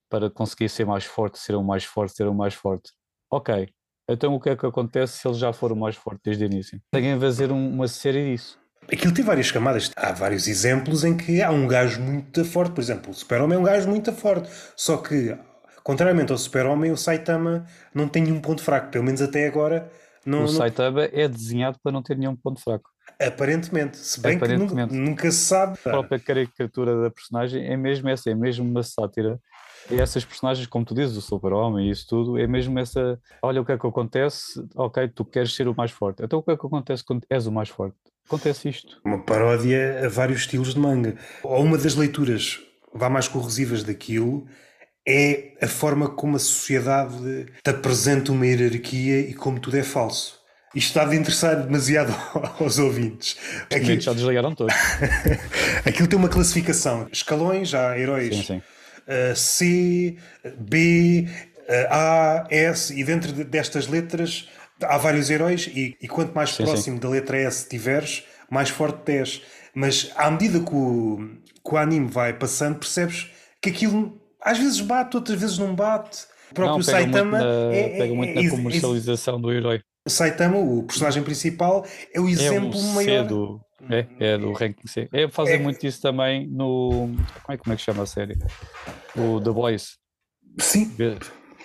para 0.08 0.30
conseguir 0.30 0.68
ser 0.70 0.86
mais 0.86 1.04
forte, 1.04 1.38
ser 1.38 1.54
o 1.54 1.62
mais 1.62 1.84
forte, 1.84 2.16
ser 2.16 2.26
o 2.26 2.34
mais 2.34 2.54
forte. 2.54 2.90
Ok, 3.30 3.68
então 4.08 4.34
o 4.34 4.40
que 4.40 4.50
é 4.50 4.56
que 4.56 4.66
acontece 4.66 5.18
se 5.18 5.28
ele 5.28 5.34
já 5.34 5.52
for 5.52 5.72
o 5.72 5.76
mais 5.76 5.96
forte 5.96 6.20
desde 6.24 6.44
o 6.44 6.46
início? 6.46 6.80
A 6.94 7.20
fazer 7.20 7.50
uma 7.50 7.88
série 7.88 8.32
disso. 8.32 8.58
Aquilo 8.92 9.14
tem 9.14 9.24
várias 9.24 9.50
camadas. 9.50 9.90
Há 9.96 10.12
vários 10.12 10.48
exemplos 10.48 11.04
em 11.04 11.16
que 11.16 11.40
há 11.40 11.50
um 11.50 11.68
gajo 11.68 12.00
muito 12.00 12.44
forte. 12.44 12.72
Por 12.72 12.80
exemplo, 12.80 13.12
o 13.12 13.14
Super-Homem 13.14 13.56
é 13.56 13.60
um 13.60 13.64
gajo 13.64 13.88
muito 13.88 14.12
forte. 14.12 14.50
Só 14.76 14.96
que 14.96 15.36
Contrariamente 15.82 16.30
ao 16.30 16.38
Super-Homem, 16.38 16.92
o 16.92 16.96
Saitama 16.96 17.66
não 17.94 18.06
tem 18.06 18.22
nenhum 18.22 18.40
ponto 18.40 18.62
fraco, 18.62 18.90
pelo 18.90 19.04
menos 19.04 19.20
até 19.20 19.46
agora. 19.46 19.90
Não, 20.24 20.40
o 20.40 20.42
não... 20.42 20.48
Saitama 20.48 21.04
é 21.04 21.26
desenhado 21.26 21.78
para 21.82 21.90
não 21.90 22.02
ter 22.02 22.16
nenhum 22.16 22.36
ponto 22.36 22.60
fraco. 22.60 22.88
Aparentemente, 23.20 23.96
se 23.96 24.20
bem 24.20 24.36
Aparentemente. 24.36 24.90
que 24.90 24.96
nunca, 24.96 25.10
nunca 25.10 25.30
se 25.30 25.38
sabe. 25.38 25.78
A 25.84 25.90
própria 25.90 26.20
caricatura 26.20 27.02
da 27.02 27.10
personagem 27.10 27.66
é 27.66 27.76
mesmo 27.76 28.08
essa, 28.08 28.30
é 28.30 28.34
mesmo 28.34 28.64
uma 28.64 28.82
sátira. 28.82 29.40
E 29.90 30.00
essas 30.00 30.24
personagens, 30.24 30.66
como 30.66 30.84
tu 30.84 30.94
dizes, 30.94 31.16
o 31.16 31.20
Super-Homem 31.20 31.88
e 31.88 31.90
isso 31.90 32.06
tudo, 32.08 32.38
é 32.38 32.46
mesmo 32.46 32.78
essa. 32.78 33.18
Olha 33.42 33.60
o 33.60 33.64
que 33.64 33.72
é 33.72 33.78
que 33.78 33.86
acontece, 33.86 34.64
ok, 34.74 35.08
tu 35.08 35.24
queres 35.24 35.54
ser 35.54 35.68
o 35.68 35.74
mais 35.74 35.90
forte. 35.90 36.22
Então 36.22 36.38
o 36.38 36.42
que 36.42 36.50
é 36.50 36.56
que 36.56 36.66
acontece 36.66 37.04
quando 37.04 37.26
és 37.28 37.46
o 37.46 37.52
mais 37.52 37.68
forte? 37.68 37.96
Acontece 38.26 38.68
isto. 38.68 39.00
Uma 39.04 39.22
paródia 39.24 40.06
a 40.06 40.08
vários 40.08 40.40
estilos 40.40 40.74
de 40.74 40.80
manga. 40.80 41.16
Ou 41.42 41.62
uma 41.62 41.76
das 41.76 41.94
leituras 41.94 42.60
vá 42.94 43.08
mais 43.08 43.28
corrosivas 43.28 43.82
daquilo 43.82 44.46
é 45.06 45.54
a 45.60 45.66
forma 45.66 46.08
como 46.08 46.36
a 46.36 46.38
sociedade 46.38 47.46
te 47.62 47.70
apresenta 47.70 48.30
uma 48.30 48.46
hierarquia 48.46 49.20
e 49.20 49.34
como 49.34 49.58
tudo 49.58 49.76
é 49.76 49.82
falso. 49.82 50.40
Isto 50.74 50.88
está 50.88 51.04
de 51.04 51.16
interessar 51.16 51.56
demasiado 51.56 52.14
aos 52.58 52.78
ouvintes. 52.78 53.36
Aquilo... 53.64 54.00
já 54.00 54.12
desligaram 54.14 54.54
todos. 54.54 54.74
Aquilo 55.84 56.08
tem 56.08 56.18
uma 56.18 56.30
classificação. 56.30 57.08
Escalões, 57.12 57.74
há 57.74 57.98
heróis 57.98 58.34
sim, 58.34 58.42
sim. 58.42 58.62
Uh, 59.06 59.36
C, 59.36 60.16
B, 60.58 61.26
uh, 61.58 61.86
A, 61.90 62.46
S, 62.50 62.98
e 62.98 63.04
dentro 63.04 63.32
destas 63.44 63.86
letras 63.86 64.48
há 64.82 64.96
vários 64.98 65.30
heróis, 65.30 65.68
e, 65.68 65.96
e 66.00 66.08
quanto 66.08 66.34
mais 66.34 66.50
sim, 66.50 66.64
próximo 66.64 66.98
da 66.98 67.08
letra 67.08 67.38
S 67.38 67.68
tiveres, 67.68 68.24
mais 68.50 68.68
forte 68.68 69.12
és. 69.12 69.42
Mas 69.74 70.10
à 70.16 70.30
medida 70.30 70.60
que 70.60 70.74
o, 70.74 71.18
que 71.64 71.74
o 71.74 71.76
anime 71.76 72.08
vai 72.08 72.32
passando, 72.32 72.78
percebes 72.78 73.30
que 73.60 73.70
aquilo 73.70 74.20
às 74.40 74.58
vezes 74.58 74.80
bate, 74.80 75.16
outras 75.16 75.40
vezes 75.40 75.58
não 75.58 75.74
bate. 75.74 76.24
O 76.50 76.54
próprio 76.54 76.76
não, 76.76 76.82
Saitama 76.82 77.38
muito 77.38 77.44
na, 77.44 77.74
é, 77.74 77.98
pega 77.98 78.14
muito 78.14 78.38
é, 78.38 78.42
na 78.42 78.50
comercialização 78.50 79.38
é, 79.38 79.40
do 79.40 79.52
herói. 79.52 79.80
Saitama, 80.06 80.58
o 80.58 80.82
personagem 80.82 81.22
principal, 81.22 81.86
é 82.12 82.20
o 82.20 82.28
exemplo 82.28 82.78
é 82.78 82.94
maior. 82.94 83.26
Do, 83.26 83.60
é, 83.90 84.06
é 84.18 84.38
do 84.38 84.52
ranking 84.52 84.86
C. 84.86 85.08
É 85.12 85.28
fazer 85.28 85.54
é. 85.54 85.58
muito 85.58 85.84
isso 85.86 86.00
também 86.00 86.46
no. 86.46 87.10
Como 87.42 87.54
é, 87.54 87.56
como 87.56 87.72
é 87.72 87.76
que 87.76 87.82
chama 87.82 88.02
a 88.02 88.06
série? 88.06 88.36
O 89.16 89.40
The 89.40 89.50
Boys. 89.50 89.98
Sim. 90.58 90.92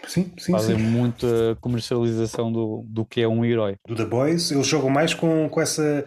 Sim, 0.08 0.32
sim, 0.38 0.52
Fazem 0.54 0.78
sim. 0.78 0.84
muita 0.84 1.58
comercialização 1.60 2.52
do, 2.52 2.86
do 2.88 3.06
que 3.06 3.22
é 3.22 3.28
um 3.28 3.44
herói. 3.44 3.76
Do 3.86 3.96
The 3.96 4.06
Boys, 4.06 4.52
eles 4.52 4.66
jogam 4.66 4.90
mais 4.90 5.14
com, 5.14 5.50
com 5.50 5.60
essa. 5.60 6.06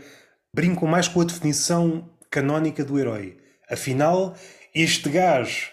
brincam 0.55 0.89
mais 0.89 1.07
com 1.07 1.21
a 1.21 1.25
definição 1.25 2.09
canónica 2.31 2.85
do 2.85 2.99
herói. 2.99 3.37
Afinal, 3.69 4.35
este 4.75 5.11
gajo 5.11 5.71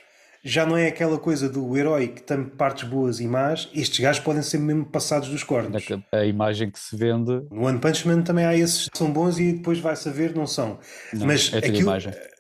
já 0.48 0.66
não 0.66 0.78
é 0.78 0.88
aquela 0.88 1.20
coisa 1.20 1.50
do 1.50 1.76
herói 1.76 2.08
que 2.08 2.22
tem 2.22 2.46
partes 2.46 2.88
boas 2.88 3.20
e 3.20 3.28
más, 3.28 3.70
estes 3.76 4.00
gajos 4.00 4.24
podem 4.24 4.42
ser 4.42 4.60
mesmo 4.60 4.86
passados 4.86 5.28
dos 5.28 5.44
cornos. 5.44 5.84
A 6.12 6.26
imagem 6.26 6.72
que 6.72 6.80
se 6.80 6.96
vende. 6.96 7.44
No 7.52 7.66
One 7.66 7.80
Punch 7.80 8.08
Man 8.08 8.22
também 8.22 8.46
há 8.46 8.56
esses 8.56 8.88
que 8.88 8.98
são 8.98 9.12
bons 9.12 9.38
e 9.40 9.52
depois 9.52 9.80
vai 9.80 9.96
saber, 9.98 10.34
não 10.34 10.48
são. 10.48 10.80
Não, 11.14 11.28
Mas 11.28 11.52
é 11.54 11.58
aquilo, 11.58 11.92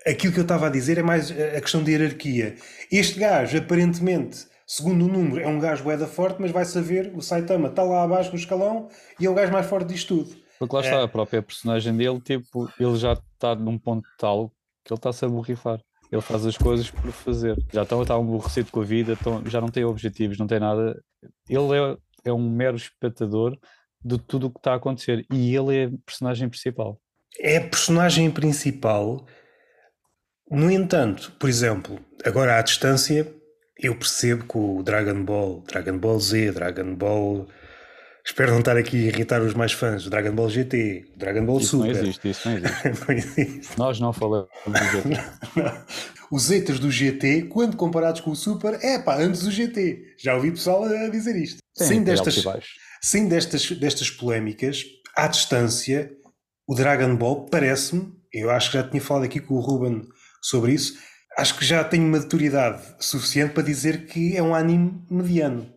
aquilo 0.05 0.33
que 0.33 0.39
eu 0.39 0.43
estava 0.43 0.67
a 0.67 0.69
dizer 0.69 0.97
é 0.97 1.03
mais 1.03 1.29
a 1.29 1.59
questão 1.59 1.83
de 1.83 1.91
hierarquia. 1.91 2.55
Este 2.89 3.19
gajo, 3.19 3.57
aparentemente, 3.57 4.47
segundo 4.65 5.03
o 5.03 5.07
número, 5.09 5.41
é 5.41 5.47
um 5.47 5.59
gajo 5.59 5.83
boeda 5.83 6.07
forte, 6.07 6.37
mas 6.39 6.51
vai 6.51 6.63
saber, 6.63 7.11
o 7.13 7.21
Saitama 7.21 7.67
está 7.67 7.83
lá 7.83 8.03
abaixo 8.03 8.29
no 8.29 8.37
escalão 8.37 8.87
e 9.19 9.25
é 9.25 9.29
o 9.29 9.33
gajo 9.33 9.51
mais 9.51 9.65
forte 9.65 9.89
disto 9.89 10.15
tudo. 10.15 10.37
Porque 10.57 10.75
lá 10.75 10.81
está, 10.81 10.95
é. 10.95 11.03
a 11.03 11.07
própria 11.09 11.41
personagem 11.41 11.95
dele, 11.95 12.21
tipo, 12.21 12.71
ele 12.79 12.95
já 12.95 13.13
está 13.13 13.53
num 13.53 13.77
ponto 13.77 14.07
tal 14.17 14.49
que 14.85 14.93
ele 14.93 14.97
está-se 14.97 15.25
a 15.25 15.27
borrifar. 15.27 15.81
Ele 16.11 16.21
faz 16.21 16.45
as 16.45 16.57
coisas 16.57 16.89
por 16.89 17.11
fazer. 17.11 17.57
Já 17.71 17.83
está, 17.83 18.01
está 18.01 18.15
aborrecido 18.15 18.71
com 18.71 18.81
a 18.81 18.85
vida, 18.85 19.17
já 19.45 19.59
não 19.59 19.69
tem 19.69 19.83
objetivos, 19.83 20.37
não 20.37 20.47
tem 20.47 20.59
nada. 20.59 21.01
Ele 21.49 21.77
é, 21.77 21.97
é 22.29 22.33
um 22.33 22.49
mero 22.49 22.77
espectador 22.77 23.57
de 24.03 24.17
tudo 24.17 24.47
o 24.47 24.51
que 24.51 24.59
está 24.59 24.73
a 24.73 24.75
acontecer 24.75 25.25
e 25.31 25.55
ele 25.55 25.75
é 25.75 25.85
a 25.85 25.91
personagem 26.05 26.47
principal. 26.47 26.99
É 27.39 27.57
a 27.57 27.67
personagem 27.67 28.31
principal. 28.31 29.25
No 30.49 30.71
entanto, 30.71 31.33
por 31.37 31.49
exemplo, 31.49 31.99
agora 32.23 32.57
à 32.57 32.61
distância, 32.61 33.31
eu 33.77 33.95
percebo 33.95 34.45
que 34.45 34.57
o 34.57 34.81
Dragon 34.81 35.23
Ball, 35.23 35.61
Dragon 35.67 35.97
Ball 35.97 36.19
Z, 36.19 36.51
Dragon 36.53 36.95
Ball 36.95 37.47
Espero 38.27 38.51
não 38.51 38.59
estar 38.59 38.75
aqui 38.75 39.05
a 39.05 39.07
irritar 39.07 39.41
os 39.41 39.53
mais 39.53 39.71
fãs. 39.71 40.03
Dragon 40.09 40.35
Ball 40.35 40.49
GT, 40.49 41.13
Dragon 41.15 41.45
Ball 41.45 41.59
isso 41.59 41.77
Super. 41.77 41.95
Não 41.95 42.01
existe, 42.01 42.29
isso 42.29 42.49
não 42.49 42.57
existe. 42.57 42.83
não 43.07 43.15
existe. 43.15 43.79
Nós 43.79 43.99
não 44.01 44.11
falamos 44.11 44.49
do 44.65 44.77
GT. 44.77 45.09
não, 45.55 45.63
não. 45.63 45.85
Os 46.29 46.43
Zetas 46.43 46.77
do 46.77 46.91
GT, 46.91 47.43
quando 47.43 47.77
comparados 47.77 48.19
com 48.19 48.31
o 48.31 48.35
Super, 48.35 48.77
é 48.83 48.99
pá, 48.99 49.17
antes 49.17 49.43
do 49.43 49.49
GT. 49.49 50.15
Já 50.19 50.35
ouvi 50.35 50.51
pessoal 50.51 50.83
a 50.83 51.07
dizer 51.07 51.37
isto. 51.37 51.59
Sim, 51.73 51.85
sem 51.85 52.03
destas, 52.03 52.43
sem 53.01 53.29
destas, 53.29 53.71
destas 53.71 54.09
polémicas, 54.09 54.83
à 55.15 55.27
distância, 55.27 56.11
o 56.67 56.75
Dragon 56.75 57.15
Ball 57.15 57.45
parece-me, 57.45 58.11
eu 58.33 58.51
acho 58.51 58.71
que 58.71 58.77
já 58.77 58.83
tinha 58.83 59.01
falado 59.01 59.23
aqui 59.23 59.39
com 59.39 59.53
o 59.53 59.61
Ruben 59.61 60.05
sobre 60.41 60.73
isso, 60.73 60.99
acho 61.37 61.57
que 61.57 61.63
já 61.63 61.81
tenho 61.81 62.03
maturidade 62.03 62.83
suficiente 62.99 63.53
para 63.53 63.63
dizer 63.63 64.05
que 64.05 64.35
é 64.35 64.43
um 64.43 64.53
anime 64.53 65.01
mediano. 65.09 65.73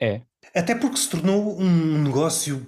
É, 0.00 0.22
até 0.54 0.74
porque 0.74 0.96
se 0.96 1.08
tornou 1.08 1.58
um 1.58 2.02
negócio 2.02 2.66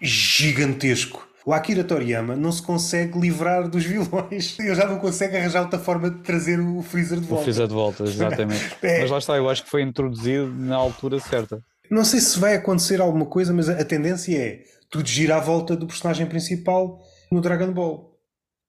gigantesco. 0.00 1.26
O 1.44 1.52
Akira 1.52 1.82
Toriyama 1.82 2.36
não 2.36 2.52
se 2.52 2.62
consegue 2.62 3.18
livrar 3.18 3.68
dos 3.68 3.84
vilões. 3.84 4.58
Ele 4.60 4.74
já 4.74 4.86
não 4.86 4.98
consegue 4.98 5.36
arranjar 5.36 5.62
outra 5.62 5.78
forma 5.78 6.10
de 6.10 6.18
trazer 6.18 6.60
o 6.60 6.82
Freezer 6.82 7.18
de 7.20 7.26
volta. 7.26 7.40
O 7.40 7.44
Freezer 7.44 7.66
de 7.66 7.74
volta, 7.74 8.04
exatamente. 8.04 8.76
é. 8.82 9.00
Mas 9.00 9.10
lá 9.10 9.18
está, 9.18 9.36
eu 9.36 9.48
acho 9.48 9.64
que 9.64 9.70
foi 9.70 9.82
introduzido 9.82 10.52
na 10.54 10.76
altura 10.76 11.18
certa. 11.18 11.58
Não 11.90 12.04
sei 12.04 12.20
se 12.20 12.38
vai 12.38 12.54
acontecer 12.54 13.00
alguma 13.00 13.24
coisa, 13.24 13.52
mas 13.52 13.68
a 13.68 13.82
tendência 13.82 14.36
é 14.36 14.62
tudo 14.90 15.08
gira 15.08 15.36
à 15.36 15.40
volta 15.40 15.74
do 15.74 15.86
personagem 15.86 16.26
principal 16.26 17.00
no 17.32 17.40
Dragon 17.40 17.72
Ball. 17.72 18.14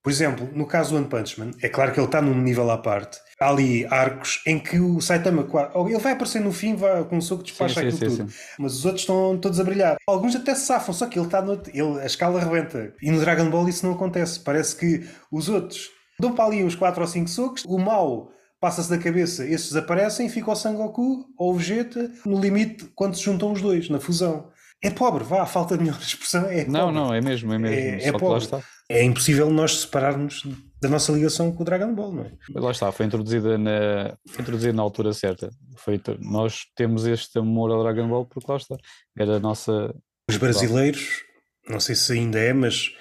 Por 0.01 0.09
exemplo, 0.09 0.49
no 0.53 0.65
caso 0.65 0.91
do 0.91 0.97
One 0.97 1.07
Punch 1.07 1.39
Man, 1.39 1.51
é 1.61 1.67
claro 1.67 1.91
que 1.91 1.99
ele 1.99 2.05
está 2.07 2.21
num 2.21 2.33
nível 2.33 2.69
à 2.71 2.77
parte. 2.77 3.19
Há 3.39 3.49
ali 3.49 3.85
arcos 3.85 4.41
em 4.45 4.59
que 4.59 4.79
o 4.79 4.99
Saitama 4.99 5.47
ele 5.85 5.97
vai 5.97 6.11
aparecer 6.11 6.41
no 6.41 6.51
fim, 6.51 6.75
vai, 6.75 7.03
com 7.05 7.17
um 7.17 7.21
soco 7.21 7.41
despacha 7.41 7.79
aquilo 7.79 7.97
sim, 7.97 8.05
tudo. 8.17 8.29
Sim. 8.29 8.37
Mas 8.59 8.73
os 8.73 8.85
outros 8.85 9.03
estão 9.03 9.37
todos 9.37 9.59
a 9.59 9.63
brilhar. 9.63 9.95
Alguns 10.05 10.35
até 10.35 10.53
se 10.53 10.65
safam, 10.65 10.93
só 10.93 11.05
que 11.05 11.17
ele 11.17 11.25
está 11.25 11.41
no. 11.41 11.53
Ele, 11.73 12.01
a 12.01 12.05
escala 12.05 12.39
rebenta. 12.39 12.93
E 13.01 13.09
no 13.09 13.19
Dragon 13.19 13.49
Ball 13.49 13.69
isso 13.69 13.85
não 13.85 13.93
acontece. 13.93 14.41
Parece 14.41 14.75
que 14.75 15.07
os 15.31 15.47
outros 15.47 15.89
dão 16.19 16.33
para 16.33 16.45
ali 16.45 16.63
uns 16.63 16.75
4 16.75 17.01
ou 17.01 17.07
5 17.07 17.29
socos, 17.29 17.63
o 17.65 17.77
mal 17.77 18.29
passa-se 18.59 18.89
da 18.89 18.97
cabeça, 18.97 19.45
esses 19.45 19.69
desaparecem 19.69 20.27
e 20.27 20.29
fica 20.29 20.51
o 20.51 20.55
Sangoku 20.55 21.25
ou 21.37 21.53
o 21.53 21.57
Vegeta 21.57 22.11
no 22.25 22.39
limite 22.39 22.91
quando 22.93 23.15
se 23.15 23.23
juntam 23.23 23.53
os 23.53 23.61
dois, 23.61 23.89
na 23.89 23.99
fusão. 23.99 24.49
É 24.81 24.89
pobre, 24.89 25.23
vá, 25.23 25.45
falta 25.45 25.77
de 25.77 25.83
melhor 25.83 25.99
expressão 26.01 26.45
é 26.45 26.65
Não, 26.65 26.87
pobre. 26.87 26.95
não, 26.95 27.13
é 27.13 27.21
mesmo, 27.21 27.53
é 27.53 27.57
mesmo. 27.57 27.75
É, 27.75 28.07
é 28.07 28.11
pobre. 28.11 28.47
É 28.89 29.03
impossível 29.03 29.49
nós 29.49 29.81
separarmos 29.81 30.43
da 30.81 30.87
nossa 30.87 31.11
ligação 31.11 31.51
com 31.51 31.61
o 31.61 31.65
Dragon 31.65 31.93
Ball, 31.93 32.11
não 32.11 32.23
é? 32.23 32.31
Mas 32.53 32.63
lá 32.63 32.71
está, 32.71 32.91
foi 32.91 33.05
introduzida 33.05 33.57
na, 33.57 34.17
foi 34.27 34.41
introduzida 34.41 34.73
na 34.73 34.81
altura 34.81 35.13
certa. 35.13 35.49
Foi, 35.77 36.01
nós 36.19 36.65
temos 36.75 37.05
este 37.05 37.37
amor 37.37 37.71
ao 37.71 37.83
Dragon 37.83 38.07
Ball 38.07 38.25
porque 38.25 38.49
lá 38.49 38.57
está, 38.57 38.77
era 39.17 39.37
a 39.37 39.39
nossa, 39.39 39.93
Os 40.29 40.37
brasileiros, 40.37 41.23
não 41.67 41.79
sei 41.79 41.95
se 41.95 42.13
ainda 42.13 42.39
é, 42.39 42.53
mas 42.53 42.93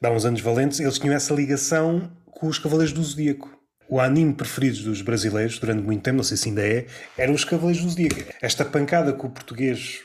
dá 0.00 0.10
uns 0.10 0.24
anos 0.24 0.40
valentes, 0.40 0.80
eles 0.80 0.98
tinham 0.98 1.14
essa 1.14 1.34
ligação 1.34 2.10
com 2.26 2.46
os 2.46 2.58
Cavaleiros 2.58 2.92
do 2.92 3.02
Zodíaco. 3.02 3.50
O 3.88 4.00
anime 4.00 4.32
preferido 4.32 4.84
dos 4.84 5.02
brasileiros 5.02 5.58
durante 5.58 5.82
muito 5.82 6.02
tempo, 6.02 6.16
não 6.16 6.24
sei 6.24 6.36
se 6.36 6.48
ainda 6.48 6.66
é, 6.66 6.86
eram 7.18 7.34
os 7.34 7.44
Cavaleiros 7.44 7.82
do 7.82 7.90
Zodíaco. 7.90 8.32
Esta 8.40 8.64
pancada 8.64 9.12
que 9.12 9.26
o 9.26 9.30
português 9.30 10.00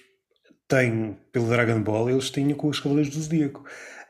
tem 0.68 1.18
pelo 1.32 1.48
Dragon 1.48 1.82
Ball, 1.82 2.10
eles 2.10 2.30
tinham 2.30 2.58
com 2.58 2.68
os 2.68 2.80
Cavaleiros 2.80 3.14
do 3.14 3.22
Zodíaco. 3.22 3.64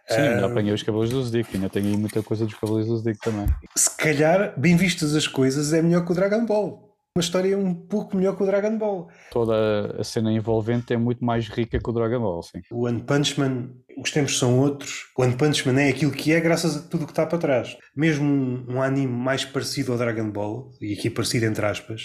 Sim, 0.10 0.22
ainda 0.22 0.45
apanhei 0.45 0.74
os 0.74 0.84
Cavaleiros 0.84 1.14
do 1.14 1.24
Zodíaco, 1.24 1.51
ainda 1.53 1.70
tenho 1.70 1.88
aí 1.88 1.97
muita 1.97 2.24
coisa 2.24 2.45
dos 2.45 2.55
Cavaleiros 2.55 2.89
do 2.89 2.97
Zodíaco 2.97 3.20
também. 3.24 3.45
Se 3.76 3.95
calhar, 3.97 4.53
bem 4.58 4.76
vistas 4.76 5.16
as 5.16 5.28
coisas, 5.28 5.74
é 5.74 5.82
melhor 5.82 6.05
que 6.05 6.12
o 6.12 6.16
Dragon 6.16 6.45
Ball. 6.45 6.88
Uma 7.18 7.22
história 7.22 7.58
um 7.58 7.74
pouco 7.74 8.16
melhor 8.16 8.36
que 8.38 8.43
o 8.43 8.45
Dragon 8.45 8.78
Ball. 8.78 9.10
Toda 9.32 9.99
a 9.99 10.03
cena 10.03 10.32
envolvente 10.32 10.93
é 10.93 10.97
muito 10.97 11.26
mais 11.26 11.49
rica 11.49 11.80
que 11.80 11.89
o 11.89 11.91
Dragon 11.91 12.20
Ball, 12.20 12.43
sim. 12.43 12.62
O 12.72 12.86
One 12.86 13.01
Punch 13.01 13.39
Man, 13.39 13.72
os 13.97 14.12
tempos 14.12 14.38
são 14.38 14.60
outros. 14.60 15.08
O 15.18 15.24
One 15.24 15.36
Punch 15.36 15.68
Man 15.68 15.82
é 15.82 15.89
aquilo 15.89 16.12
que 16.12 16.32
é 16.32 16.39
graças 16.39 16.78
a 16.78 16.82
tudo 16.88 17.03
o 17.03 17.05
que 17.05 17.12
está 17.12 17.26
para 17.26 17.39
trás. 17.39 17.76
Mesmo 17.95 18.24
um, 18.24 18.76
um 18.76 18.82
anime 18.84 19.12
mais 19.12 19.43
parecido 19.43 19.91
ao 19.91 19.97
Dragon 19.97 20.30
Ball, 20.30 20.70
e 20.80 20.93
aqui 20.93 21.10
parecido 21.10 21.47
entre 21.47 21.66
aspas, 21.66 22.03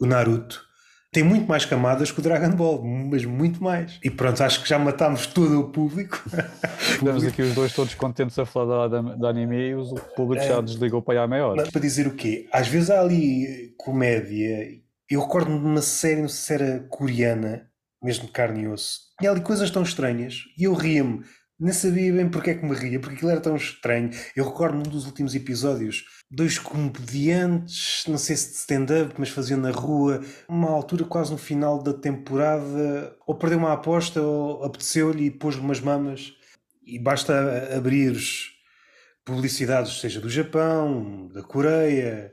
o 0.00 0.06
Naruto, 0.06 0.62
tem 1.14 1.22
muito 1.22 1.46
mais 1.46 1.64
camadas 1.64 2.10
que 2.10 2.18
o 2.18 2.22
Dragon 2.22 2.50
Ball, 2.50 2.82
mas 2.84 3.24
muito 3.24 3.62
mais. 3.62 4.00
E 4.02 4.10
pronto, 4.10 4.42
acho 4.42 4.60
que 4.60 4.68
já 4.68 4.78
matámos 4.80 5.28
todo 5.28 5.60
o 5.60 5.70
público. 5.70 6.20
Estamos 6.90 7.24
aqui 7.24 7.40
os 7.40 7.54
dois 7.54 7.72
todos 7.72 7.94
contentes 7.94 8.36
a 8.36 8.44
falar 8.44 8.88
da, 8.88 9.00
da 9.00 9.28
anime 9.28 9.56
e 9.56 9.74
o 9.76 9.94
público 10.16 10.42
é, 10.42 10.48
já 10.48 10.60
desligou 10.60 11.00
para 11.00 11.14
aí 11.14 11.24
à 11.24 11.28
meia 11.28 11.46
hora. 11.46 11.70
Para 11.70 11.80
dizer 11.80 12.08
o 12.08 12.14
quê? 12.14 12.48
Às 12.52 12.66
vezes 12.66 12.90
há 12.90 13.00
ali 13.00 13.72
comédia. 13.78 14.68
Eu 15.08 15.20
recordo-me 15.20 15.60
de 15.60 15.64
uma 15.64 15.82
série, 15.82 16.20
não 16.20 16.28
sei 16.28 16.58
se 16.58 16.62
era 16.64 16.80
coreana, 16.88 17.70
mesmo 18.02 18.26
de 18.26 18.32
carne 18.32 18.62
e 18.62 18.68
osso. 18.68 19.02
Tinha 19.20 19.30
ali 19.30 19.40
coisas 19.40 19.70
tão 19.70 19.84
estranhas 19.84 20.42
e 20.58 20.64
eu 20.64 20.74
ria-me 20.74 21.22
nem 21.58 21.72
sabia 21.72 22.12
bem 22.12 22.28
porque 22.28 22.50
é 22.50 22.54
que 22.54 22.64
me 22.64 22.74
ria, 22.74 22.98
porque 22.98 23.14
aquilo 23.16 23.30
era 23.30 23.40
tão 23.40 23.54
estranho. 23.54 24.10
Eu 24.34 24.44
recordo 24.44 24.76
num 24.76 24.82
dos 24.82 25.06
últimos 25.06 25.34
episódios, 25.34 26.04
dois 26.34 26.58
comediantes, 26.58 28.04
não 28.06 28.18
sei 28.18 28.36
se 28.36 28.50
de 28.50 28.56
stand-up, 28.56 29.14
mas 29.18 29.28
faziam 29.28 29.58
na 29.58 29.70
rua, 29.70 30.20
uma 30.48 30.70
altura 30.70 31.04
quase 31.04 31.32
no 31.32 31.38
final 31.38 31.82
da 31.82 31.92
temporada, 31.92 33.16
ou 33.26 33.34
perdeu 33.34 33.58
uma 33.58 33.72
aposta, 33.72 34.20
ou 34.20 34.64
apeteceu-lhe 34.64 35.26
e 35.26 35.30
pôs 35.30 35.56
umas 35.56 35.80
mamas. 35.80 36.34
E 36.84 36.98
basta 36.98 37.76
abrir 37.76 38.16
publicidades, 39.24 40.00
seja 40.00 40.20
do 40.20 40.28
Japão, 40.28 41.28
da 41.28 41.42
Coreia. 41.42 42.32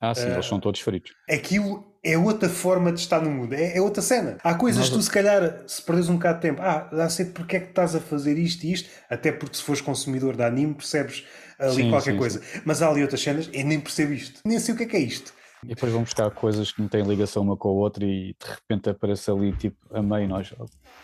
Ah, 0.00 0.14
sim, 0.14 0.26
uh, 0.26 0.32
eles 0.32 0.46
são 0.46 0.60
todos 0.60 0.80
feridos. 0.80 1.12
Aquilo 1.30 1.87
é 2.02 2.16
outra 2.16 2.48
forma 2.48 2.92
de 2.92 3.00
estar 3.00 3.20
no 3.20 3.30
mundo, 3.30 3.54
é, 3.54 3.76
é 3.76 3.80
outra 3.80 4.02
cena. 4.02 4.38
Há 4.42 4.54
coisas 4.54 4.88
que 4.88 4.94
tu, 4.94 5.02
se 5.02 5.10
calhar, 5.10 5.62
se 5.66 5.82
perdes 5.82 6.08
um 6.08 6.14
bocado 6.14 6.36
de 6.36 6.42
tempo, 6.42 6.62
ah, 6.62 6.88
dá 6.92 7.08
sei 7.08 7.26
porque 7.26 7.56
é 7.56 7.60
que 7.60 7.68
estás 7.68 7.94
a 7.94 8.00
fazer 8.00 8.38
isto 8.38 8.64
e 8.64 8.72
isto, 8.72 8.88
até 9.10 9.32
porque 9.32 9.56
se 9.56 9.62
fores 9.62 9.80
consumidor 9.80 10.36
de 10.36 10.42
anime 10.42 10.74
percebes 10.74 11.26
ali 11.58 11.82
sim, 11.82 11.90
qualquer 11.90 12.12
sim, 12.12 12.18
coisa. 12.18 12.40
Sim. 12.40 12.60
Mas 12.64 12.82
há 12.82 12.88
ali 12.88 13.02
outras 13.02 13.20
cenas, 13.20 13.50
eu 13.52 13.64
nem 13.64 13.80
percebo 13.80 14.12
isto, 14.12 14.40
nem 14.44 14.58
sei 14.58 14.74
o 14.74 14.76
que 14.76 14.84
é 14.84 14.86
que 14.86 14.96
é 14.96 15.00
isto. 15.00 15.32
E 15.64 15.68
depois 15.68 15.92
vão 15.92 16.02
buscar 16.02 16.30
coisas 16.30 16.70
que 16.70 16.80
não 16.80 16.88
têm 16.88 17.02
ligação 17.02 17.42
uma 17.42 17.56
com 17.56 17.68
a 17.68 17.72
outra 17.72 18.04
e 18.04 18.36
de 18.38 18.46
repente 18.48 18.88
aparece 18.90 19.30
ali 19.30 19.52
tipo 19.56 19.76
a 19.90 20.00
meio 20.00 20.28
nós. 20.28 20.54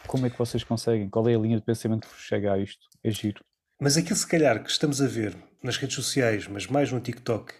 Como 0.07 0.27
é 0.27 0.31
que 0.31 0.39
vocês 0.39 0.63
conseguem? 0.63 1.09
Qual 1.09 1.29
é 1.29 1.35
a 1.35 1.39
linha 1.39 1.57
de 1.57 1.63
pensamento 1.65 2.07
que 2.07 2.15
vos 2.15 2.23
chega 2.23 2.53
a 2.53 2.59
isto? 2.59 2.87
É 3.03 3.11
giro. 3.11 3.41
Mas 3.81 3.97
aquilo 3.97 4.17
se 4.17 4.27
calhar 4.27 4.63
que 4.63 4.71
estamos 4.71 5.03
a 5.03 5.07
ver 5.07 5.37
nas 5.63 5.77
redes 5.77 5.97
sociais, 5.97 6.47
mas 6.47 6.67
mais 6.69 6.93
no 6.93 7.01
TikTok, 7.01 7.53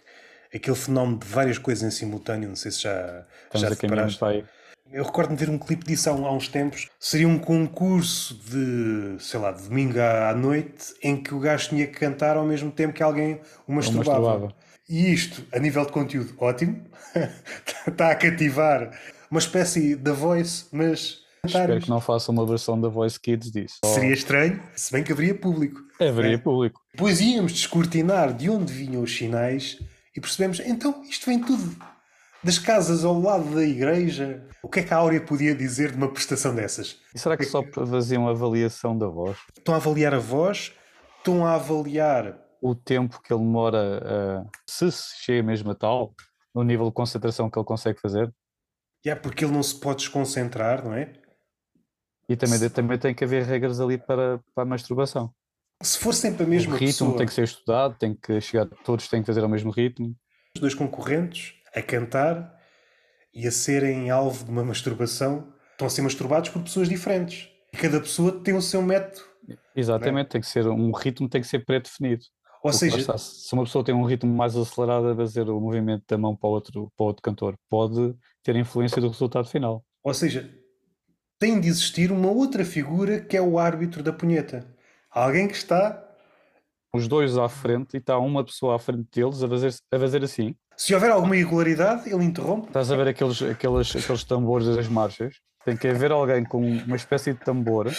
aquele 0.57 0.75
fenómeno 0.75 1.19
de 1.19 1.27
várias 1.27 1.57
coisas 1.57 1.83
em 1.83 1.95
simultâneo, 1.95 2.49
não 2.49 2.55
sei 2.55 2.71
se 2.71 2.83
já, 2.83 3.25
Estamos 3.45 3.69
já 3.69 3.75
te 3.75 3.87
paraste. 3.87 4.45
Eu 4.91 5.03
recordo-me 5.03 5.35
ver 5.35 5.49
um 5.49 5.57
clipe 5.57 5.83
disso 5.83 6.09
há, 6.09 6.13
há, 6.13 6.31
uns 6.31 6.47
tempos. 6.47 6.87
Seria 6.99 7.27
um 7.27 7.39
concurso 7.39 8.39
de, 8.49 9.15
sei 9.19 9.39
lá, 9.39 9.51
de 9.51 9.63
domingo 9.63 9.99
à, 9.99 10.33
noite 10.33 10.93
em 11.01 11.21
que 11.21 11.33
o 11.33 11.39
gajo 11.39 11.69
tinha 11.69 11.87
que 11.87 11.99
cantar 11.99 12.37
ao 12.37 12.45
mesmo 12.45 12.71
tempo 12.71 12.93
que 12.93 13.01
alguém 13.01 13.41
o 13.67 13.73
masturbava. 13.73 14.19
masturbava. 14.19 14.55
E 14.87 15.11
isto, 15.11 15.43
a 15.51 15.59
nível 15.59 15.85
de 15.85 15.91
conteúdo, 15.91 16.33
ótimo. 16.37 16.85
Está 17.87 18.11
a 18.11 18.15
cativar 18.15 18.91
uma 19.29 19.39
espécie 19.39 19.95
da 19.95 20.13
voice, 20.13 20.65
mas. 20.71 21.25
Espero 21.43 21.79
que 21.79 21.89
não 21.89 21.99
faça 21.99 22.31
uma 22.31 22.45
versão 22.45 22.79
da 22.79 22.87
Voice 22.87 23.19
Kids 23.19 23.51
disso. 23.51 23.79
Seria 23.85 24.13
estranho, 24.13 24.59
se 24.75 24.91
bem 24.91 25.03
que 25.03 25.11
haveria 25.11 25.35
público. 25.35 25.79
Haveria 25.99 26.35
é. 26.35 26.37
público. 26.39 26.81
Depois 26.91 27.21
íamos 27.21 27.51
descortinar 27.51 28.33
de 28.33 28.49
onde 28.49 28.73
vinham 28.73 29.03
os 29.03 29.15
sinais 29.15 29.79
e 30.15 30.21
percebemos, 30.21 30.59
então 30.61 31.03
isto 31.03 31.25
vem 31.25 31.41
tudo 31.41 31.75
das 32.43 32.59
casas 32.59 33.03
ao 33.03 33.19
lado 33.19 33.55
da 33.55 33.63
igreja. 33.63 34.47
O 34.61 34.69
que 34.69 34.79
é 34.79 34.83
que 34.83 34.93
a 34.93 34.97
Áurea 34.97 35.19
podia 35.19 35.55
dizer 35.55 35.91
de 35.91 35.97
uma 35.97 36.11
prestação 36.11 36.53
dessas? 36.53 37.01
E 37.13 37.17
será 37.17 37.35
que 37.35 37.43
só 37.43 37.63
faziam 37.89 38.27
avaliação 38.27 38.97
da 38.97 39.07
voz? 39.07 39.37
Estão 39.57 39.73
a 39.73 39.77
avaliar 39.77 40.13
a 40.13 40.19
voz, 40.19 40.71
estão 41.17 41.45
a 41.45 41.55
avaliar 41.55 42.39
o 42.61 42.75
tempo 42.75 43.19
que 43.21 43.33
ele 43.33 43.41
demora, 43.41 44.43
uh, 44.45 44.49
se 44.69 44.91
chega 45.23 45.43
mesmo 45.43 45.71
a 45.71 45.75
tal, 45.75 46.13
no 46.53 46.63
nível 46.63 46.85
de 46.85 46.93
concentração 46.93 47.49
que 47.49 47.57
ele 47.57 47.65
consegue 47.65 47.99
fazer. 47.99 48.27
É 48.27 49.09
yeah, 49.09 49.21
porque 49.21 49.43
ele 49.43 49.53
não 49.53 49.61
se 49.61 49.79
pode 49.79 49.97
desconcentrar, 49.97 50.83
não 50.83 50.93
é? 50.93 51.13
E 52.27 52.35
também, 52.35 52.57
se... 52.57 52.69
também 52.69 52.97
tem 52.97 53.13
que 53.13 53.23
haver 53.23 53.43
regras 53.43 53.79
ali 53.79 53.97
para, 53.97 54.39
para 54.53 54.63
a 54.63 54.65
masturbação. 54.65 55.31
Se 55.81 55.99
for 55.99 56.13
sempre 56.13 56.43
a 56.43 56.47
mesma 56.47 56.73
o 56.73 56.77
ritmo 56.77 56.91
pessoa... 56.91 57.17
tem 57.17 57.27
que 57.27 57.33
ser 57.33 57.43
estudado, 57.43 57.97
tem 57.97 58.15
que 58.15 58.39
chegar, 58.41 58.65
todos 58.83 59.07
têm 59.07 59.21
que 59.21 59.27
fazer 59.27 59.43
ao 59.43 59.49
mesmo 59.49 59.71
ritmo. 59.71 60.15
Os 60.55 60.61
dois 60.61 60.73
concorrentes 60.73 61.53
a 61.73 61.81
cantar 61.81 62.55
e 63.33 63.45
a 63.45 63.51
serem 63.51 64.09
alvo 64.09 64.45
de 64.45 64.51
uma 64.51 64.63
masturbação 64.63 65.53
estão 65.71 65.87
a 65.87 65.89
ser 65.89 66.01
masturbados 66.01 66.49
por 66.49 66.63
pessoas 66.63 66.87
diferentes. 66.87 67.49
E 67.73 67.77
cada 67.77 67.99
pessoa 67.99 68.31
tem 68.41 68.55
o 68.55 68.61
seu 68.61 68.81
método. 68.81 69.21
Exatamente, 69.75 70.27
é? 70.27 70.29
tem 70.29 70.41
que 70.41 70.47
ser 70.47 70.65
um 70.67 70.91
ritmo 70.91 71.27
tem 71.27 71.41
que 71.41 71.47
ser 71.47 71.65
pré-definido. 71.65 72.23
Ou 72.63 72.73
seja, 72.73 72.97
está, 72.97 73.15
se 73.15 73.53
uma 73.53 73.63
pessoa 73.63 73.83
tem 73.83 73.93
um 73.93 74.05
ritmo 74.05 74.33
mais 74.33 74.55
acelerado 74.55 75.09
a 75.09 75.15
fazer 75.15 75.47
o 75.49 75.59
movimento 75.59 76.03
da 76.07 76.17
mão 76.17 76.35
para 76.35 76.49
o 76.49 76.51
outro, 76.51 76.91
para 76.97 77.03
o 77.03 77.07
outro 77.07 77.21
cantor, 77.21 77.55
pode 77.69 78.15
ter 78.41 78.55
influência 78.55 78.99
do 78.99 79.09
resultado 79.09 79.47
final. 79.47 79.85
Ou 80.03 80.13
seja, 80.15 80.49
tem 81.37 81.59
de 81.59 81.67
existir 81.67 82.11
uma 82.11 82.31
outra 82.31 82.65
figura 82.65 83.19
que 83.19 83.37
é 83.37 83.41
o 83.41 83.59
árbitro 83.59 84.01
da 84.01 84.11
punheta. 84.11 84.74
Alguém 85.15 85.47
que 85.47 85.55
está. 85.55 86.03
Os 86.93 87.07
dois 87.07 87.37
à 87.37 87.47
frente 87.47 87.93
e 87.93 87.97
está 87.99 88.19
uma 88.19 88.43
pessoa 88.43 88.75
à 88.75 88.79
frente 88.79 89.07
deles 89.13 89.41
a 89.41 89.47
fazer, 89.47 89.73
a 89.93 89.99
fazer 89.99 90.23
assim. 90.25 90.53
Se 90.75 90.93
houver 90.93 91.09
alguma 91.09 91.37
irregularidade, 91.37 92.13
ele 92.13 92.25
interrompe. 92.25 92.67
Estás 92.67 92.91
a 92.91 92.97
ver 92.97 93.07
aqueles, 93.07 93.41
aqueles, 93.41 93.95
aqueles 93.95 94.25
tambores 94.25 94.67
das 94.75 94.89
marchas? 94.89 95.35
Tem 95.63 95.77
que 95.77 95.87
haver 95.87 96.11
alguém 96.11 96.43
com 96.43 96.59
uma 96.59 96.97
espécie 96.97 97.31
de 97.31 97.39
tambor 97.39 97.89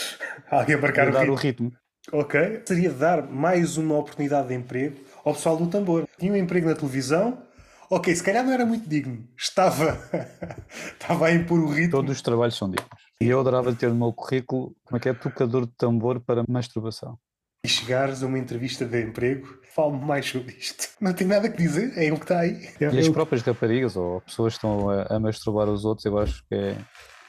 alguém 0.50 0.74
a 0.74 0.78
marcar 0.78 1.10
dar 1.10 1.30
o 1.30 1.34
ritmo. 1.34 1.68
o 1.68 1.70
ritmo. 1.70 1.72
Ok. 2.12 2.62
Seria 2.66 2.92
dar 2.92 3.22
mais 3.22 3.78
uma 3.78 3.96
oportunidade 3.96 4.48
de 4.48 4.54
emprego 4.54 5.00
ao 5.24 5.32
pessoal 5.32 5.56
do 5.56 5.68
tambor. 5.68 6.06
Tinha 6.18 6.30
um 6.30 6.36
emprego 6.36 6.68
na 6.68 6.74
televisão, 6.74 7.42
ok, 7.88 8.14
se 8.14 8.22
calhar 8.22 8.44
não 8.44 8.52
era 8.52 8.66
muito 8.66 8.86
digno. 8.86 9.26
Estava, 9.38 9.98
estava 10.92 11.28
a 11.28 11.32
impor 11.32 11.60
o 11.60 11.68
ritmo. 11.68 11.92
Todos 11.92 12.16
os 12.16 12.20
trabalhos 12.20 12.56
são 12.56 12.68
dignos. 12.68 13.05
E 13.20 13.28
eu 13.28 13.40
adorava 13.40 13.74
ter 13.74 13.88
no 13.88 13.94
meu 13.94 14.12
currículo 14.12 14.76
como 14.84 14.98
é 14.98 15.00
que 15.00 15.08
é 15.08 15.14
tocador 15.14 15.66
de 15.66 15.72
tambor 15.72 16.20
para 16.20 16.44
masturbação. 16.48 17.18
E 17.64 17.68
chegares 17.68 18.22
a 18.22 18.26
uma 18.26 18.38
entrevista 18.38 18.84
de 18.84 19.02
emprego, 19.02 19.58
fale-me 19.74 20.04
mais 20.04 20.26
sobre 20.26 20.54
isto. 20.54 20.88
Não 21.00 21.12
tenho 21.12 21.30
nada 21.30 21.48
que 21.48 21.56
dizer, 21.56 21.92
é 21.96 22.12
o 22.12 22.16
que 22.16 22.24
está 22.24 22.40
aí. 22.40 22.68
É 22.80 22.94
e 22.94 22.98
as 22.98 23.08
próprias 23.08 23.42
raparigas 23.42 23.96
ou 23.96 24.20
pessoas 24.20 24.52
que 24.52 24.58
estão 24.58 24.90
a, 24.90 25.16
a 25.16 25.18
masturbar 25.18 25.68
os 25.68 25.84
outros, 25.84 26.04
eu 26.04 26.18
acho 26.18 26.44
que 26.46 26.54
é, 26.54 26.76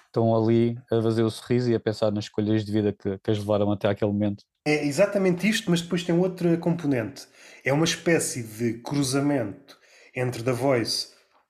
estão 0.06 0.36
ali 0.36 0.78
a 0.92 1.02
fazer 1.02 1.24
o 1.24 1.30
sorriso 1.32 1.72
e 1.72 1.76
a 1.76 1.80
pensar 1.80 2.12
nas 2.12 2.26
escolhas 2.26 2.66
de 2.66 2.72
vida 2.72 2.92
que, 2.92 3.18
que 3.18 3.32
as 3.32 3.40
levaram 3.40 3.72
até 3.72 3.88
aquele 3.88 4.12
momento. 4.12 4.44
É 4.66 4.86
exatamente 4.86 5.48
isto, 5.48 5.72
mas 5.72 5.82
depois 5.82 6.04
tem 6.04 6.18
outra 6.18 6.58
componente. 6.58 7.26
É 7.64 7.72
uma 7.72 7.86
espécie 7.86 8.44
de 8.44 8.80
cruzamento 8.80 9.78
entre 10.16 10.44
The 10.44 10.52
Voice 10.52 11.08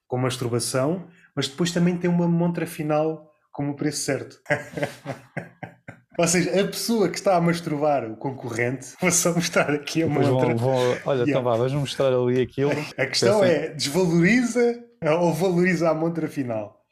com 0.08 0.18
masturbação, 0.18 1.08
mas 1.36 1.48
depois 1.48 1.72
também 1.72 1.98
tem 1.98 2.10
uma 2.10 2.28
montra 2.28 2.66
final 2.66 3.34
como 3.58 3.72
o 3.72 3.76
preço 3.76 4.04
certo. 4.04 4.40
Ou 6.20 6.28
seja, 6.28 6.62
a 6.62 6.68
pessoa 6.68 7.10
que 7.10 7.18
está 7.18 7.36
a 7.36 7.42
masturbar 7.42 8.04
o 8.06 8.16
concorrente, 8.16 8.94
vou 9.02 9.12
só 9.12 9.34
mostrar 9.34 9.72
aqui 9.72 10.04
a 10.04 10.08
montra. 10.08 10.56
Vão, 10.56 10.58
vão, 10.58 10.98
olha, 11.06 11.24
yeah. 11.24 11.34
tá 11.34 11.40
vá, 11.40 11.58
vamos 11.58 11.74
mostrar 11.74 12.14
ali 12.14 12.40
aquilo. 12.42 12.72
A 12.98 13.06
questão 13.06 13.44
é, 13.44 13.70
desvaloriza 13.70 14.84
ou 15.20 15.34
valoriza 15.34 15.90
a 15.90 15.94
montra 15.94 16.28
final? 16.28 16.84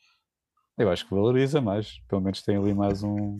Eu 0.77 0.89
acho 0.91 1.07
que 1.07 1.13
valoriza 1.13 1.59
mais. 1.59 1.99
Pelo 2.07 2.21
menos 2.21 2.43
tem 2.43 2.55
ali 2.55 2.73
mais 2.73 3.01
um. 3.01 3.39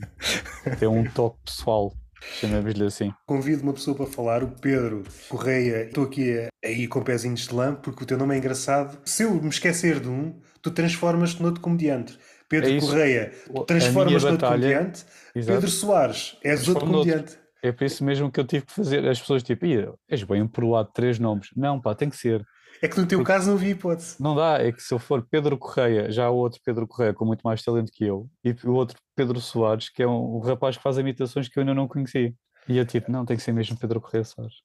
tem 0.80 0.88
um 0.88 1.04
toque 1.04 1.38
pessoal. 1.46 1.94
Chamemos-lhe 2.40 2.86
assim. 2.86 3.14
Convido 3.28 3.62
uma 3.62 3.74
pessoa 3.74 3.96
para 3.96 4.08
falar, 4.08 4.44
o 4.44 4.48
Pedro 4.48 5.04
Correia. 5.30 5.84
Estou 5.84 6.06
aqui 6.06 6.48
aí 6.64 6.88
com 6.88 7.04
pezinhos 7.04 7.48
de 7.48 7.54
lã, 7.54 7.76
porque 7.76 8.04
o 8.04 8.08
teu 8.08 8.18
nome 8.18 8.34
é 8.34 8.38
engraçado. 8.40 8.98
Se 9.06 9.24
eu 9.24 9.34
me 9.36 9.50
esquecer 9.50 10.00
de 10.00 10.10
um, 10.10 10.40
tu 10.64 10.72
transformas-te 10.72 11.44
noutro 11.44 11.62
comediante. 11.62 12.18
Pedro 12.50 12.70
é 12.70 12.80
Correia, 12.80 13.32
transformas-te 13.66 14.28
noutro 14.28 14.48
comediante. 14.48 15.06
Exato. 15.36 15.54
Pedro 15.54 15.70
Soares, 15.70 16.38
és 16.44 16.68
outro 16.68 16.86
comediante. 16.86 17.38
É 17.64 17.72
por 17.72 17.84
isso 17.84 18.04
mesmo 18.04 18.32
que 18.32 18.40
eu 18.40 18.46
tive 18.46 18.66
que 18.66 18.74
fazer. 18.74 19.08
As 19.08 19.20
pessoas 19.20 19.42
tipo, 19.42 19.66
és 20.08 20.24
bem 20.24 20.42
emproado 20.42 20.92
três 20.94 21.18
nomes. 21.18 21.50
Não, 21.56 21.82
pá, 21.82 21.96
tem 21.96 22.10
que 22.10 22.16
ser. 22.16 22.46
É 22.82 22.88
que 22.88 23.00
no 23.00 23.08
teu 23.08 23.24
caso 23.24 23.50
não 23.50 23.58
vi 23.58 23.70
hipótese. 23.70 24.22
Não 24.22 24.36
dá, 24.36 24.60
é 24.60 24.72
que 24.72 24.84
se 24.84 24.94
eu 24.94 25.00
for 25.00 25.26
Pedro 25.30 25.58
Correia, 25.58 26.12
já 26.12 26.26
há 26.26 26.30
outro 26.30 26.60
Pedro 26.64 26.88
Correia 26.88 27.14
com 27.14 27.26
muito 27.26 27.42
mais 27.42 27.64
talento 27.64 27.92
que 27.92 28.06
eu, 28.06 28.30
e 28.44 28.56
o 28.66 28.74
outro 28.74 28.98
Pedro 29.16 29.40
Soares, 29.40 29.90
que 29.90 30.04
é 30.04 30.08
um, 30.08 30.36
um 30.36 30.40
rapaz 30.40 30.78
que 30.78 30.84
faz 30.84 30.98
imitações 30.98 31.48
que 31.48 31.58
eu 31.58 31.62
ainda 31.62 31.74
não 31.74 31.88
conhecia. 31.88 32.34
E 32.68 32.78
eu 32.78 32.86
tipo, 32.86 33.12
não, 33.12 33.26
tem 33.26 33.38
que 33.38 33.44
ser 33.44 33.54
mesmo 33.54 33.78
Pedro 33.78 34.02
Correia 34.02 34.24
Soares. 34.24 34.56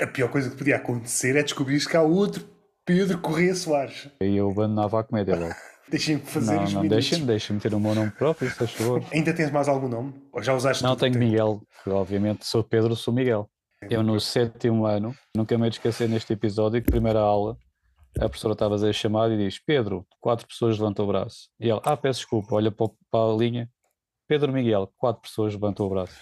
A 0.00 0.06
pior 0.06 0.28
coisa 0.30 0.50
que 0.50 0.56
podia 0.56 0.76
acontecer 0.76 1.36
é 1.36 1.42
descobrir 1.42 1.82
que 1.86 1.96
há 1.96 2.02
outro 2.02 2.44
Pedro 2.84 3.18
Correia 3.18 3.54
Soares. 3.54 4.08
E 4.20 4.36
eu 4.36 4.50
abandonava 4.50 5.00
a 5.00 5.04
comédia 5.04 5.36
logo. 5.36 5.54
Deixem-me 5.88 6.22
fazer 6.22 6.54
Não, 6.54 6.64
os 6.64 6.72
não, 6.72 6.86
deixem-me 6.86 7.26
deixem 7.26 7.58
ter 7.58 7.74
o 7.74 7.80
meu 7.80 7.94
nome 7.94 8.10
próprio, 8.12 8.48
se 8.48 8.56
faz 8.56 8.70
favor. 8.70 9.04
Ainda 9.12 9.34
tens 9.34 9.50
mais 9.50 9.68
algum 9.68 9.88
nome? 9.88 10.14
Ou 10.32 10.42
já 10.42 10.54
usaste 10.54 10.82
Não, 10.82 10.96
tenho? 10.96 11.18
Miguel, 11.18 11.60
que 11.82 11.90
obviamente 11.90 12.46
sou 12.46 12.62
Pedro, 12.62 12.96
sou 12.96 13.12
Miguel. 13.12 13.50
Eu 13.90 14.02
no 14.02 14.20
sétimo 14.20 14.86
ano, 14.86 15.14
nunca 15.36 15.58
me 15.58 15.68
esquecer 15.68 16.08
neste 16.08 16.32
episódio, 16.32 16.80
que 16.80 16.90
primeira 16.90 17.18
aula, 17.18 17.56
a 18.16 18.28
professora 18.28 18.52
estava 18.52 18.74
a 18.74 18.78
fazer 18.78 18.90
a 18.90 18.92
chamada 18.92 19.34
e 19.34 19.38
diz, 19.38 19.58
Pedro, 19.58 20.06
quatro 20.20 20.46
pessoas 20.46 20.78
levantam 20.78 21.04
o 21.04 21.08
braço. 21.08 21.48
E 21.58 21.68
ele, 21.68 21.80
ah, 21.82 21.96
peço 21.96 22.20
desculpa, 22.20 22.54
olha 22.54 22.70
para, 22.70 22.88
a 23.12 23.36
linha, 23.36 23.68
Pedro 24.28 24.52
Miguel, 24.52 24.92
quatro 24.96 25.22
pessoas 25.22 25.54
levantam 25.54 25.86
o 25.86 25.90
braço. 25.90 26.14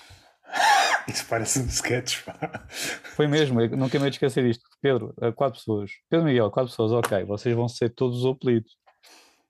Isso 1.09 1.27
parece 1.29 1.61
um 1.61 1.67
sketch, 1.67 2.25
pá. 2.25 2.67
Foi 2.69 3.27
mesmo, 3.27 3.61
eu 3.61 3.77
nunca 3.77 3.99
me 3.99 4.09
esquecer 4.09 4.45
disto. 4.45 4.65
Pedro, 4.81 5.13
eh, 5.21 5.33
quatro 5.33 5.59
pessoas. 5.59 5.91
Pedro 6.09 6.27
Miguel, 6.27 6.51
quatro 6.51 6.71
pessoas, 6.71 6.93
ok, 6.93 7.25
vocês 7.25 7.55
vão 7.55 7.69
ser 7.69 7.91
todos 7.91 8.25
os 8.25 8.27
apelidos. 8.27 8.77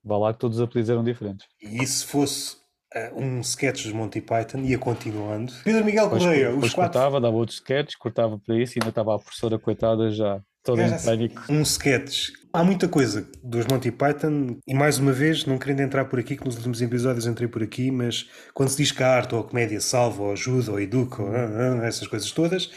Vá 0.04 0.16
lá 0.18 0.32
que 0.32 0.38
todos 0.40 0.58
os 0.58 0.62
apelidos 0.62 0.90
eram 0.90 1.04
diferentes. 1.04 1.46
E 1.60 1.86
se 1.86 2.04
fosse 2.04 2.56
ah, 2.94 3.12
um 3.14 3.40
sketch 3.40 3.84
dos 3.84 3.92
Monty 3.92 4.20
Python, 4.20 4.60
ia 4.60 4.78
continuando. 4.78 5.52
Pedro 5.62 5.84
Miguel 5.84 6.04
Depois, 6.04 6.22
Correia, 6.22 6.48
depois 6.48 6.66
os 6.66 6.74
quatro. 6.74 6.92
cortava, 6.92 7.20
dava 7.20 7.36
outros 7.36 7.58
sketches, 7.58 7.96
cortava 7.96 8.38
para 8.38 8.56
isso 8.56 8.78
e 8.78 8.80
ainda 8.80 8.90
estava 8.90 9.14
a 9.14 9.18
professora 9.18 9.58
coitada 9.58 10.10
já 10.10 10.40
toda 10.62 10.86
Já 10.86 10.96
em 10.96 11.02
pânico. 11.02 11.42
Um 11.48 11.62
sketch. 11.62 12.30
Há 12.52 12.64
muita 12.64 12.88
coisa 12.88 13.28
dos 13.44 13.66
Monty 13.66 13.92
Python, 13.92 14.56
e 14.66 14.74
mais 14.74 14.98
uma 14.98 15.12
vez, 15.12 15.46
não 15.46 15.56
querendo 15.56 15.80
entrar 15.80 16.06
por 16.06 16.18
aqui, 16.18 16.36
que 16.36 16.44
nos 16.44 16.56
últimos 16.56 16.82
episódios 16.82 17.26
entrei 17.26 17.46
por 17.46 17.62
aqui, 17.62 17.92
mas 17.92 18.28
quando 18.52 18.70
se 18.70 18.76
diz 18.76 18.90
que 18.90 19.02
a 19.04 19.08
arte 19.08 19.34
ou 19.36 19.40
a 19.40 19.44
comédia 19.44 19.80
salva, 19.80 20.24
ou 20.24 20.32
ajuda, 20.32 20.72
ou 20.72 20.80
educa, 20.80 21.22
ou, 21.22 21.28
ah, 21.28 21.80
ah, 21.82 21.86
essas 21.86 22.08
coisas 22.08 22.28
todas, 22.32 22.68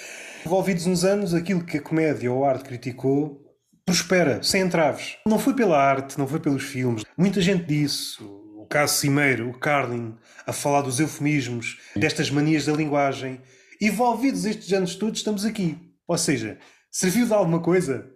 envolvidos 0.46 0.86
uns 0.86 1.04
anos, 1.04 1.34
aquilo 1.34 1.64
que 1.64 1.78
a 1.78 1.82
comédia 1.82 2.32
ou 2.32 2.46
a 2.46 2.52
arte 2.52 2.66
criticou 2.66 3.43
prospera, 3.86 4.42
sem 4.42 4.62
entraves. 4.62 5.18
Não 5.26 5.40
foi 5.40 5.54
pela 5.54 5.78
arte, 5.78 6.18
não 6.18 6.28
foi 6.28 6.40
pelos 6.40 6.64
filmes. 6.64 7.04
Muita 7.18 7.42
gente 7.42 7.66
disse, 7.66 8.24
o 8.24 8.66
caso 8.70 8.96
Cimeiro, 8.96 9.50
o 9.50 9.60
Carlin, 9.60 10.16
a 10.46 10.54
falar 10.54 10.82
dos 10.82 11.00
eufemismos, 11.00 11.80
destas 11.96 12.30
manias 12.30 12.66
da 12.66 12.74
linguagem. 12.74 13.42
Envolvidos 13.82 14.46
estes 14.46 14.72
anos 14.74 14.96
todos, 14.96 15.20
estamos 15.20 15.46
aqui. 15.46 15.78
Ou 16.08 16.18
seja, 16.18 16.58
serviu 16.92 17.26
de 17.26 17.34
alguma 17.34 17.62
coisa? 17.62 18.10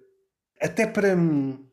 Até 0.61 0.87
para 0.87 1.15
hum, 1.15 1.65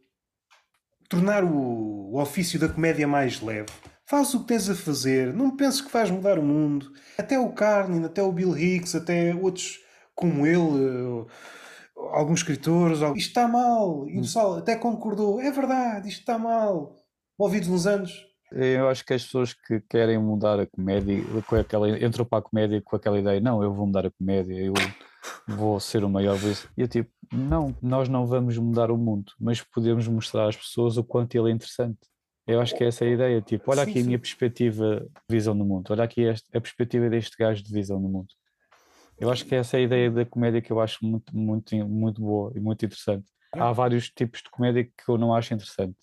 tornar 1.09 1.45
o, 1.45 2.13
o 2.13 2.21
ofício 2.21 2.59
da 2.59 2.69
comédia 2.69 3.07
mais 3.07 3.41
leve. 3.41 3.69
Faz 4.07 4.35
o 4.35 4.41
que 4.41 4.49
tens 4.49 4.69
a 4.69 4.75
fazer, 4.75 5.33
não 5.33 5.57
penses 5.57 5.81
que 5.81 5.91
vais 5.91 6.11
mudar 6.11 6.39
o 6.39 6.43
mundo. 6.43 6.93
Até 7.17 7.39
o 7.39 7.53
Carlin, 7.53 8.05
até 8.05 8.23
o 8.23 8.31
Bill 8.31 8.57
Hicks, 8.57 8.95
até 8.95 9.35
outros 9.35 9.81
como 10.15 10.47
ele, 10.47 10.59
eh, 10.59 11.27
alguns 12.13 12.41
escritores, 12.41 13.01
isto 13.01 13.17
está 13.17 13.49
mal. 13.49 14.09
E 14.09 14.19
o 14.19 14.23
pessoal 14.23 14.57
até 14.57 14.77
concordou, 14.77 15.41
é 15.41 15.51
verdade, 15.51 16.09
isto 16.09 16.21
está 16.21 16.39
mal. 16.39 16.97
Ouvidos 17.39 17.69
uns 17.69 17.87
anos. 17.87 18.35
Eu 18.53 18.89
acho 18.89 19.05
que 19.05 19.13
as 19.13 19.25
pessoas 19.25 19.53
que 19.53 19.81
querem 19.81 20.17
mudar 20.17 20.61
a 20.61 20.67
comédia, 20.67 21.21
com 21.49 21.57
aquela, 21.57 21.89
entram 21.99 22.25
para 22.25 22.39
a 22.39 22.43
comédia 22.43 22.81
com 22.83 22.95
aquela 22.95 23.19
ideia, 23.19 23.41
não, 23.41 23.63
eu 23.63 23.73
vou 23.73 23.87
mudar 23.87 24.07
a 24.07 24.11
comédia, 24.11 24.55
eu 24.55 24.75
vou 25.49 25.81
ser 25.81 26.05
o 26.05 26.09
maior. 26.09 26.37
E 26.77 26.83
eu 26.83 26.87
tipo, 26.87 27.11
não, 27.33 27.75
nós 27.83 28.09
não 28.09 28.27
vamos 28.27 28.57
mudar 28.57 28.91
o 28.93 28.97
mundo, 28.97 29.33
mas 29.41 29.61
podemos 29.61 30.07
mostrar 30.07 30.49
às 30.49 30.57
pessoas 30.57 30.97
o 30.97 31.03
quanto 31.03 31.35
ele 31.35 31.51
é 31.51 31.53
interessante. 31.53 31.99
Eu 32.47 32.61
acho 32.61 32.77
que 32.77 32.85
essa 32.85 33.05
é 33.05 33.09
a 33.09 33.11
ideia, 33.13 33.41
tipo, 33.41 33.71
olha 33.71 33.85
Sim, 33.85 33.91
aqui 33.91 33.99
a 33.99 34.03
sim. 34.03 34.07
minha 34.07 34.19
perspectiva 34.19 35.01
de 35.01 35.35
visão 35.35 35.57
do 35.57 35.65
mundo, 35.65 35.91
olha 35.91 36.05
aqui 36.05 36.29
a 36.29 36.61
perspectiva 36.61 37.09
deste 37.09 37.37
gajo 37.39 37.63
de 37.63 37.73
visão 37.73 38.01
do 38.01 38.09
mundo. 38.09 38.29
Eu 39.19 39.31
acho 39.31 39.45
que 39.45 39.55
essa 39.55 39.77
é 39.77 39.81
a 39.81 39.83
ideia 39.85 40.11
da 40.11 40.25
comédia 40.25 40.61
que 40.61 40.73
eu 40.73 40.81
acho 40.81 41.05
muito, 41.05 41.37
muito, 41.37 41.77
muito 41.89 42.21
boa 42.21 42.53
e 42.55 42.61
muito 42.61 42.85
interessante. 42.85 43.27
Há 43.53 43.73
vários 43.73 44.11
tipos 44.11 44.43
de 44.43 44.51
comédia 44.51 44.85
que 44.85 45.09
eu 45.09 45.17
não 45.17 45.35
acho 45.35 45.55
interessante, 45.55 45.97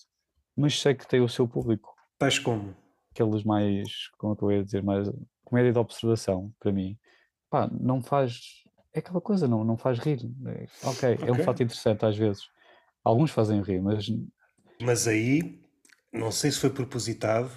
mas 0.56 0.80
sei 0.80 0.96
que 0.96 1.08
tem 1.08 1.20
o 1.20 1.28
seu 1.28 1.48
público 1.48 1.94
Tais 2.18 2.40
como? 2.40 2.74
aqueles 3.12 3.44
mais, 3.44 4.08
como 4.18 4.34
é 4.34 4.36
que 4.38 4.44
eu 4.44 4.52
ia 4.52 4.64
dizer, 4.64 4.84
mais 4.84 5.10
comédia 5.44 5.74
de 5.74 5.80
observação, 5.80 6.54
para 6.60 6.72
mim, 6.72 6.98
pá, 7.50 7.70
não 7.70 8.02
faz, 8.02 8.64
é 8.94 9.00
aquela 9.00 9.20
coisa, 9.20 9.48
não, 9.48 9.66
não 9.66 9.76
faz 9.76 10.00
rir. 10.00 10.20
É, 10.46 10.66
ok, 10.84 11.20
é 11.28 11.32
um 11.32 11.44
fato 11.44 11.62
interessante 11.62 12.06
às 12.06 12.18
vezes. 12.18 12.44
Alguns 13.04 13.32
fazem 13.32 13.62
rir, 13.62 13.82
mas 13.82 14.06
Mas 14.82 15.08
aí, 15.08 15.60
não 16.14 16.32
sei 16.32 16.52
se 16.52 16.60
foi 16.60 16.70
propositado, 16.70 17.52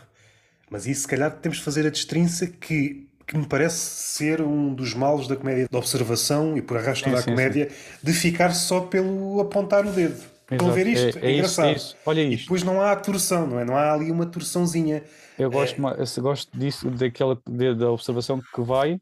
mas 0.69 0.87
isso 0.87 1.03
se 1.03 1.09
calhar 1.09 1.41
temos 1.41 1.59
de 1.59 1.65
fazer 1.65 1.87
a 1.87 1.91
destrinça 1.91 2.49
que, 2.49 3.09
que 3.27 3.37
me 3.37 3.47
parece 3.47 3.77
ser 3.79 4.41
um 4.43 4.75
dos 4.75 4.95
males 4.95 5.27
da 5.27 5.37
comédia 5.37 5.67
de 5.71 5.77
observação 5.77 6.57
e 6.57 6.63
por 6.63 6.77
arrasto 6.77 7.05
Sim, 7.05 7.13
da 7.15 7.23
sim, 7.23 7.31
comédia 7.31 7.69
de 8.03 8.13
ficar 8.13 8.51
só 8.55 8.81
pelo 8.81 9.41
apontar 9.41 9.87
o 9.87 9.91
dedo. 9.93 10.21
Estão 10.51 10.69
a 10.69 10.73
ver 10.73 10.87
isto? 10.87 11.19
é, 11.19 11.21
é 11.27 11.31
isso, 11.31 11.39
engraçado. 11.39 11.69
é 11.69 11.73
isso. 11.73 11.97
Olha 12.05 12.21
E 12.21 12.35
isto, 12.35 12.43
depois 12.45 12.63
não 12.63 12.81
há 12.81 12.93
a 12.93 12.97
torção, 12.97 13.47
não 13.47 13.59
é? 13.59 13.65
Não 13.65 13.77
há 13.77 13.93
ali 13.93 14.11
uma 14.11 14.27
torçãozinha. 14.27 15.03
eu 15.39 15.49
É. 15.49 15.51
gosto, 15.53 15.81
mais, 15.81 16.17
eu 16.17 16.23
gosto 16.23 16.57
disso, 16.57 16.91
daquela 16.91 17.39
de- 17.49 17.75
da 17.75 17.91
observação 17.91 18.41
que 18.55 18.61
vai 18.61 19.01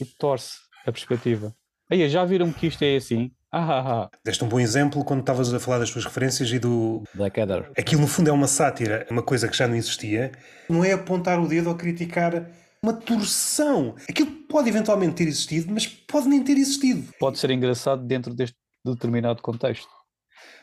e 0.00 0.04
torce 0.18 0.56
a 0.84 0.90
perspectiva. 0.92 1.54
Aí, 1.88 2.08
já 2.08 2.24
viram 2.24 2.52
que 2.52 2.66
isto 2.66 2.82
é 2.82 2.96
assim? 2.96 3.30
Ah, 3.52 3.62
ah, 3.62 3.92
ah. 4.02 4.10
Deste 4.24 4.42
um 4.44 4.48
bom 4.48 4.58
exemplo 4.58 5.04
quando 5.04 5.20
estavas 5.20 5.54
a 5.54 5.60
falar 5.60 5.78
das 5.78 5.90
tuas 5.90 6.04
referências 6.04 6.50
e 6.50 6.58
do. 6.58 7.04
Blackadder. 7.14 7.70
Aquilo 7.78 8.00
no 8.02 8.06
fundo 8.08 8.28
é 8.28 8.32
uma 8.32 8.48
sátira, 8.48 9.06
uma 9.08 9.22
coisa 9.22 9.46
que 9.48 9.56
já 9.56 9.68
não 9.68 9.76
existia. 9.76 10.32
Não 10.68 10.84
é 10.84 10.92
apontar 10.92 11.38
o 11.40 11.46
dedo 11.46 11.68
ou 11.70 11.76
criticar 11.76 12.44
uma 12.82 12.92
torção. 12.92 13.94
Aquilo 14.08 14.30
pode 14.48 14.68
eventualmente 14.68 15.14
ter 15.14 15.28
existido, 15.28 15.72
mas 15.72 15.86
pode 15.86 16.28
nem 16.28 16.42
ter 16.42 16.56
existido. 16.56 17.12
Pode 17.18 17.38
ser 17.38 17.50
engraçado 17.50 18.04
dentro 18.04 18.34
deste 18.34 18.56
determinado 18.84 19.42
contexto. 19.42 19.88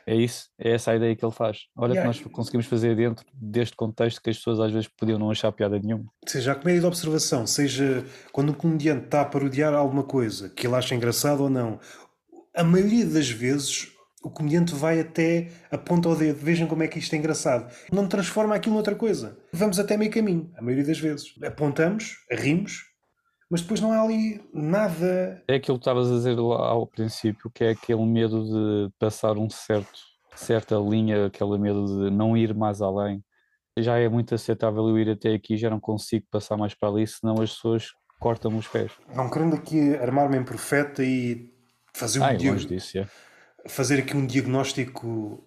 É 0.06 0.16
isso, 0.16 0.50
é 0.60 0.74
essa 0.74 0.92
a 0.92 0.96
ideia 0.96 1.16
que 1.16 1.24
ele 1.24 1.32
faz. 1.32 1.60
Olha 1.78 1.94
Yeah. 1.94 2.14
que 2.14 2.24
nós 2.24 2.32
conseguimos 2.34 2.66
fazer 2.66 2.96
dentro 2.96 3.26
deste 3.34 3.76
contexto 3.76 4.22
que 4.22 4.30
as 4.30 4.38
pessoas 4.38 4.60
às 4.60 4.72
vezes 4.72 4.90
podiam 5.00 5.18
não 5.18 5.32
achar 5.32 5.52
piada 5.52 5.80
nenhuma. 5.80 6.06
Seja 6.28 6.52
a 6.52 6.56
comédia 6.56 6.82
de 6.82 6.88
observação, 6.88 7.48
seja 7.48 8.06
quando 8.32 8.52
um 8.52 8.54
comediante 8.54 9.06
está 9.06 9.22
a 9.22 9.26
parodiar 9.26 9.74
alguma 9.74 10.04
coisa 10.04 10.50
que 10.50 10.68
ele 10.68 10.76
acha 10.76 10.94
engraçado 10.94 11.42
ou 11.44 11.50
não, 11.50 11.80
a 12.56 12.64
maioria 12.64 13.06
das 13.06 13.30
vezes 13.30 13.93
o 14.24 14.30
comediante 14.30 14.74
vai 14.74 15.00
até 15.02 15.50
aponta 15.70 16.08
o 16.10 16.16
dedo, 16.16 16.38
vejam 16.40 16.66
como 16.68 16.82
é 16.82 16.88
que 16.88 16.98
isto 16.98 17.14
é 17.14 17.18
engraçado. 17.18 17.72
Não 17.92 18.08
transforma 18.08 18.56
aquilo 18.56 18.74
noutra 18.76 18.96
coisa. 18.96 19.38
Vamos 19.52 19.78
até 19.80 19.98
meio 19.98 20.10
caminho, 20.10 20.50
a 20.58 20.62
maioria 20.62 20.86
das 20.86 20.98
vezes. 21.00 21.34
Apontamos, 21.44 22.16
rimos, 22.32 22.86
mas 23.50 23.62
depois 23.62 23.82
não 23.82 23.92
há 23.92 24.02
ali 24.02 24.42
nada. 24.54 25.44
É 25.48 25.56
aquilo 25.56 25.78
que 25.78 25.82
estavas 25.82 26.10
a 26.10 26.16
dizer 26.16 26.40
lá 26.40 26.68
ao 26.70 26.88
princípio, 26.88 27.52
que 27.54 27.64
é 27.66 27.72
aquele 27.72 28.06
medo 28.06 28.46
de 28.46 28.94
passar 28.98 29.38
um 29.38 29.50
certo, 29.50 30.00
certa 30.36 30.76
linha, 30.78 31.26
aquele 31.26 31.58
medo 31.58 31.86
de 31.86 32.10
não 32.10 32.36
ir 32.38 32.54
mais 32.56 32.82
além. 32.82 33.24
Já 33.78 33.98
é 33.98 34.08
muito 34.08 34.34
aceitável 34.34 34.88
eu 34.88 34.98
ir 35.00 35.10
até 35.10 35.34
aqui, 35.34 35.58
já 35.58 35.70
não 35.70 35.80
consigo 35.80 36.26
passar 36.32 36.56
mais 36.56 36.74
para 36.74 36.90
ali, 36.90 37.06
senão 37.06 37.42
as 37.42 37.54
pessoas 37.56 37.88
cortam-me 38.20 38.58
os 38.58 38.68
pés. 38.68 38.92
Não 39.14 39.30
querendo 39.30 39.56
aqui 39.56 39.96
armar-me 39.96 40.38
em 40.38 40.44
profeta 40.44 41.04
e 41.04 41.52
fazer 41.94 42.20
um 42.20 42.24
Ai, 42.24 42.38
dia- 42.38 42.52
longe 42.52 42.68
disso, 42.68 43.00
é. 43.00 43.08
Fazer 43.68 44.00
aqui 44.00 44.16
um 44.16 44.26
diagnóstico 44.26 45.44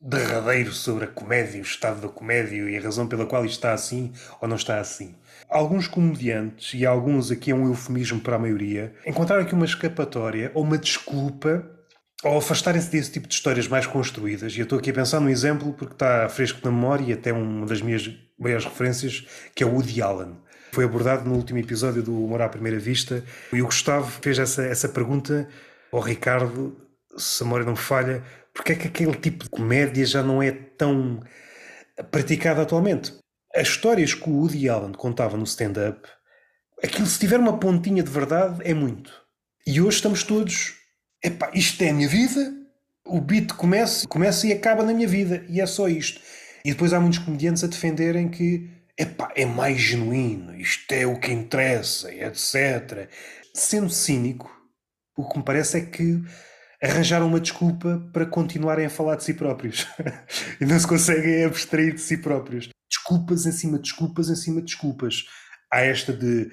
derradeiro 0.00 0.72
sobre 0.72 1.04
a 1.04 1.08
comédia, 1.08 1.60
o 1.60 1.64
estado 1.64 2.02
da 2.02 2.08
comédia 2.08 2.68
e 2.68 2.76
a 2.76 2.80
razão 2.80 3.06
pela 3.06 3.24
qual 3.24 3.44
isto 3.44 3.54
está 3.54 3.72
assim 3.72 4.12
ou 4.40 4.46
não 4.46 4.56
está 4.56 4.78
assim. 4.78 5.14
Alguns 5.48 5.86
comediantes, 5.86 6.78
e 6.78 6.84
alguns 6.84 7.30
aqui 7.30 7.50
é 7.50 7.54
um 7.54 7.66
eufemismo 7.66 8.20
para 8.20 8.36
a 8.36 8.38
maioria, 8.38 8.94
encontraram 9.06 9.42
aqui 9.42 9.54
uma 9.54 9.64
escapatória 9.64 10.50
ou 10.54 10.62
uma 10.62 10.76
desculpa 10.76 11.70
ao 12.22 12.38
afastarem-se 12.38 12.90
desse 12.90 13.12
tipo 13.12 13.28
de 13.28 13.34
histórias 13.34 13.68
mais 13.68 13.86
construídas. 13.86 14.54
E 14.54 14.60
eu 14.60 14.64
estou 14.64 14.78
aqui 14.78 14.90
a 14.90 14.94
pensar 14.94 15.20
num 15.20 15.28
exemplo 15.28 15.72
porque 15.72 15.94
está 15.94 16.28
fresco 16.28 16.60
na 16.64 16.70
memória 16.70 17.04
e 17.04 17.12
até 17.12 17.32
uma 17.32 17.66
das 17.66 17.80
minhas 17.82 18.10
maiores 18.38 18.64
referências, 18.64 19.26
que 19.54 19.62
é 19.62 19.66
o 19.66 19.70
Woody 19.70 20.02
Allen. 20.02 20.36
Foi 20.72 20.84
abordado 20.84 21.28
no 21.28 21.34
último 21.36 21.58
episódio 21.58 22.02
do 22.02 22.24
Humor 22.24 22.42
à 22.42 22.48
Primeira 22.48 22.78
Vista 22.78 23.22
e 23.52 23.62
o 23.62 23.66
Gustavo 23.66 24.10
fez 24.22 24.38
essa, 24.38 24.64
essa 24.64 24.88
pergunta 24.88 25.48
ao 25.92 26.00
Ricardo, 26.00 26.76
se 27.16 27.42
a 27.42 27.46
memória 27.46 27.66
não 27.66 27.72
me 27.72 27.78
falha, 27.78 28.22
porque 28.52 28.72
é 28.72 28.74
que 28.76 28.88
aquele 28.88 29.14
tipo 29.14 29.44
de 29.44 29.50
comédia 29.50 30.04
já 30.06 30.22
não 30.22 30.42
é 30.42 30.52
tão 30.52 31.20
praticado 32.10 32.60
atualmente? 32.60 33.14
As 33.54 33.68
histórias 33.68 34.14
que 34.14 34.28
o 34.28 34.32
Woody 34.32 34.68
Allen 34.68 34.92
contava 34.92 35.36
no 35.36 35.44
stand-up, 35.44 36.08
aquilo 36.82 37.06
se 37.06 37.18
tiver 37.18 37.38
uma 37.38 37.58
pontinha 37.58 38.02
de 38.02 38.10
verdade 38.10 38.60
é 38.64 38.74
muito. 38.74 39.12
E 39.66 39.80
hoje 39.80 39.96
estamos 39.96 40.22
todos, 40.22 40.74
epá, 41.22 41.50
isto 41.54 41.82
é 41.82 41.90
a 41.90 41.94
minha 41.94 42.08
vida, 42.08 42.52
o 43.06 43.20
beat 43.20 43.52
começa, 43.52 44.06
começa 44.08 44.46
e 44.46 44.52
acaba 44.52 44.82
na 44.82 44.92
minha 44.92 45.08
vida, 45.08 45.44
e 45.48 45.60
é 45.60 45.66
só 45.66 45.88
isto. 45.88 46.20
E 46.64 46.70
depois 46.70 46.92
há 46.92 47.00
muitos 47.00 47.18
comediantes 47.18 47.62
a 47.64 47.66
defenderem 47.66 48.28
que 48.28 48.70
epá, 48.98 49.32
é 49.34 49.44
mais 49.44 49.78
genuíno, 49.78 50.54
isto 50.56 50.92
é 50.92 51.06
o 51.06 51.18
que 51.18 51.32
interessa, 51.32 52.12
etc. 52.12 53.08
Sendo 53.52 53.90
cínico, 53.90 54.50
o 55.16 55.28
que 55.28 55.38
me 55.38 55.44
parece 55.44 55.78
é 55.78 55.80
que 55.80 56.22
arranjaram 56.84 57.26
uma 57.26 57.40
desculpa 57.40 58.06
para 58.12 58.26
continuarem 58.26 58.84
a 58.84 58.90
falar 58.90 59.16
de 59.16 59.24
si 59.24 59.32
próprios. 59.32 59.86
e 60.60 60.66
não 60.66 60.78
se 60.78 60.86
conseguem 60.86 61.44
abstrair 61.44 61.94
de 61.94 62.00
si 62.00 62.18
próprios. 62.18 62.68
Desculpas 62.90 63.46
em 63.46 63.52
cima 63.52 63.78
de 63.78 63.84
desculpas 63.84 64.28
em 64.28 64.36
cima 64.36 64.60
de 64.60 64.66
desculpas. 64.66 65.24
Há 65.72 65.80
esta 65.80 66.12
de 66.12 66.50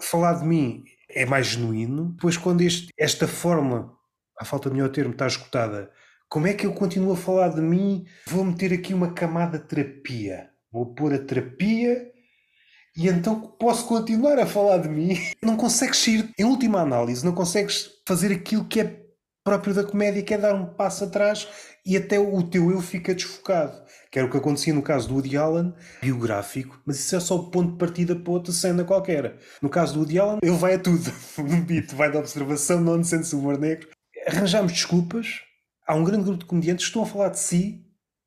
falar 0.00 0.34
de 0.34 0.46
mim 0.46 0.84
é 1.10 1.26
mais 1.26 1.48
genuíno, 1.48 2.12
depois 2.12 2.36
quando 2.36 2.62
este, 2.62 2.88
esta 2.98 3.28
forma, 3.28 3.92
à 4.38 4.44
falta 4.44 4.68
de 4.68 4.76
melhor 4.76 4.90
termo, 4.90 5.12
está 5.12 5.26
escutada, 5.26 5.90
como 6.28 6.46
é 6.46 6.54
que 6.54 6.66
eu 6.66 6.72
continuo 6.72 7.12
a 7.12 7.16
falar 7.16 7.48
de 7.48 7.60
mim? 7.60 8.06
Vou 8.26 8.44
meter 8.44 8.72
aqui 8.72 8.94
uma 8.94 9.12
camada 9.12 9.58
de 9.58 9.66
terapia. 9.66 10.50
Vou 10.72 10.94
pôr 10.94 11.14
a 11.14 11.18
terapia 11.18 12.10
e 12.96 13.08
então 13.08 13.40
posso 13.40 13.86
continuar 13.86 14.38
a 14.38 14.46
falar 14.46 14.78
de 14.78 14.88
mim. 14.88 15.16
Não 15.42 15.56
consegues 15.56 16.04
ir, 16.06 16.30
em 16.38 16.44
última 16.44 16.80
análise, 16.80 17.24
não 17.24 17.34
consegues 17.34 17.90
fazer 18.06 18.32
aquilo 18.32 18.64
que 18.64 18.80
é 18.80 19.03
próprio 19.44 19.74
da 19.74 19.84
comédia, 19.84 20.22
que 20.22 20.32
é 20.32 20.38
dar 20.38 20.54
um 20.54 20.64
passo 20.64 21.04
atrás 21.04 21.46
e 21.84 21.98
até 21.98 22.18
o 22.18 22.42
teu 22.42 22.70
eu 22.70 22.80
fica 22.80 23.14
desfocado. 23.14 23.84
Que 24.10 24.18
era 24.18 24.26
o 24.26 24.30
que 24.30 24.38
acontecia 24.38 24.72
no 24.72 24.82
caso 24.82 25.08
do 25.08 25.14
Woody 25.14 25.36
Allen, 25.36 25.74
biográfico, 26.00 26.80
mas 26.86 26.98
isso 26.98 27.14
é 27.14 27.20
só 27.20 27.36
o 27.36 27.50
ponto 27.50 27.72
de 27.72 27.78
partida 27.78 28.16
para 28.16 28.32
outra 28.32 28.52
cena 28.52 28.84
qualquer. 28.84 29.36
No 29.60 29.68
caso 29.68 29.92
do 29.92 30.00
Woody 30.00 30.18
Allen, 30.18 30.38
ele 30.42 30.56
vai 30.56 30.74
a 30.74 30.78
tudo. 30.78 31.12
No 31.36 31.60
beat, 31.62 31.92
vai 31.92 32.10
da 32.10 32.20
observação, 32.20 32.80
nonsense, 32.80 33.36
humor 33.36 33.58
negro. 33.58 33.88
Arranjamos 34.26 34.72
desculpas. 34.72 35.42
Há 35.86 35.94
um 35.94 36.04
grande 36.04 36.24
grupo 36.24 36.38
de 36.38 36.46
comediantes 36.46 36.86
que 36.86 36.90
estão 36.90 37.02
a 37.02 37.06
falar 37.06 37.28
de 37.28 37.38
si, 37.38 37.84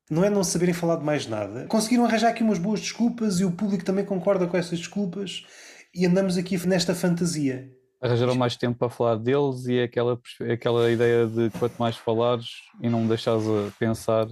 não 0.08 0.22
é 0.24 0.30
não 0.30 0.44
saberem 0.44 0.74
falar 0.74 0.96
de 0.96 1.04
mais 1.04 1.26
nada. 1.26 1.66
Conseguiram 1.66 2.04
arranjar 2.04 2.28
aqui 2.28 2.42
umas 2.44 2.58
boas 2.58 2.80
desculpas 2.80 3.40
e 3.40 3.44
o 3.44 3.50
público 3.50 3.84
também 3.84 4.04
concorda 4.04 4.46
com 4.46 4.56
essas 4.56 4.78
desculpas 4.78 5.44
e 5.92 6.06
andamos 6.06 6.36
aqui 6.36 6.56
nesta 6.66 6.94
fantasia 6.94 7.77
arranjaram 8.00 8.34
mais 8.34 8.56
tempo 8.56 8.78
para 8.78 8.90
falar 8.90 9.16
deles 9.16 9.66
e 9.66 9.80
aquela, 9.80 10.20
aquela 10.52 10.90
ideia 10.90 11.26
de 11.26 11.50
quanto 11.58 11.76
mais 11.78 11.96
falares 11.96 12.46
e 12.80 12.88
não 12.88 13.02
me 13.02 13.08
deixares 13.08 13.44
a 13.46 13.70
pensar, 13.78 14.26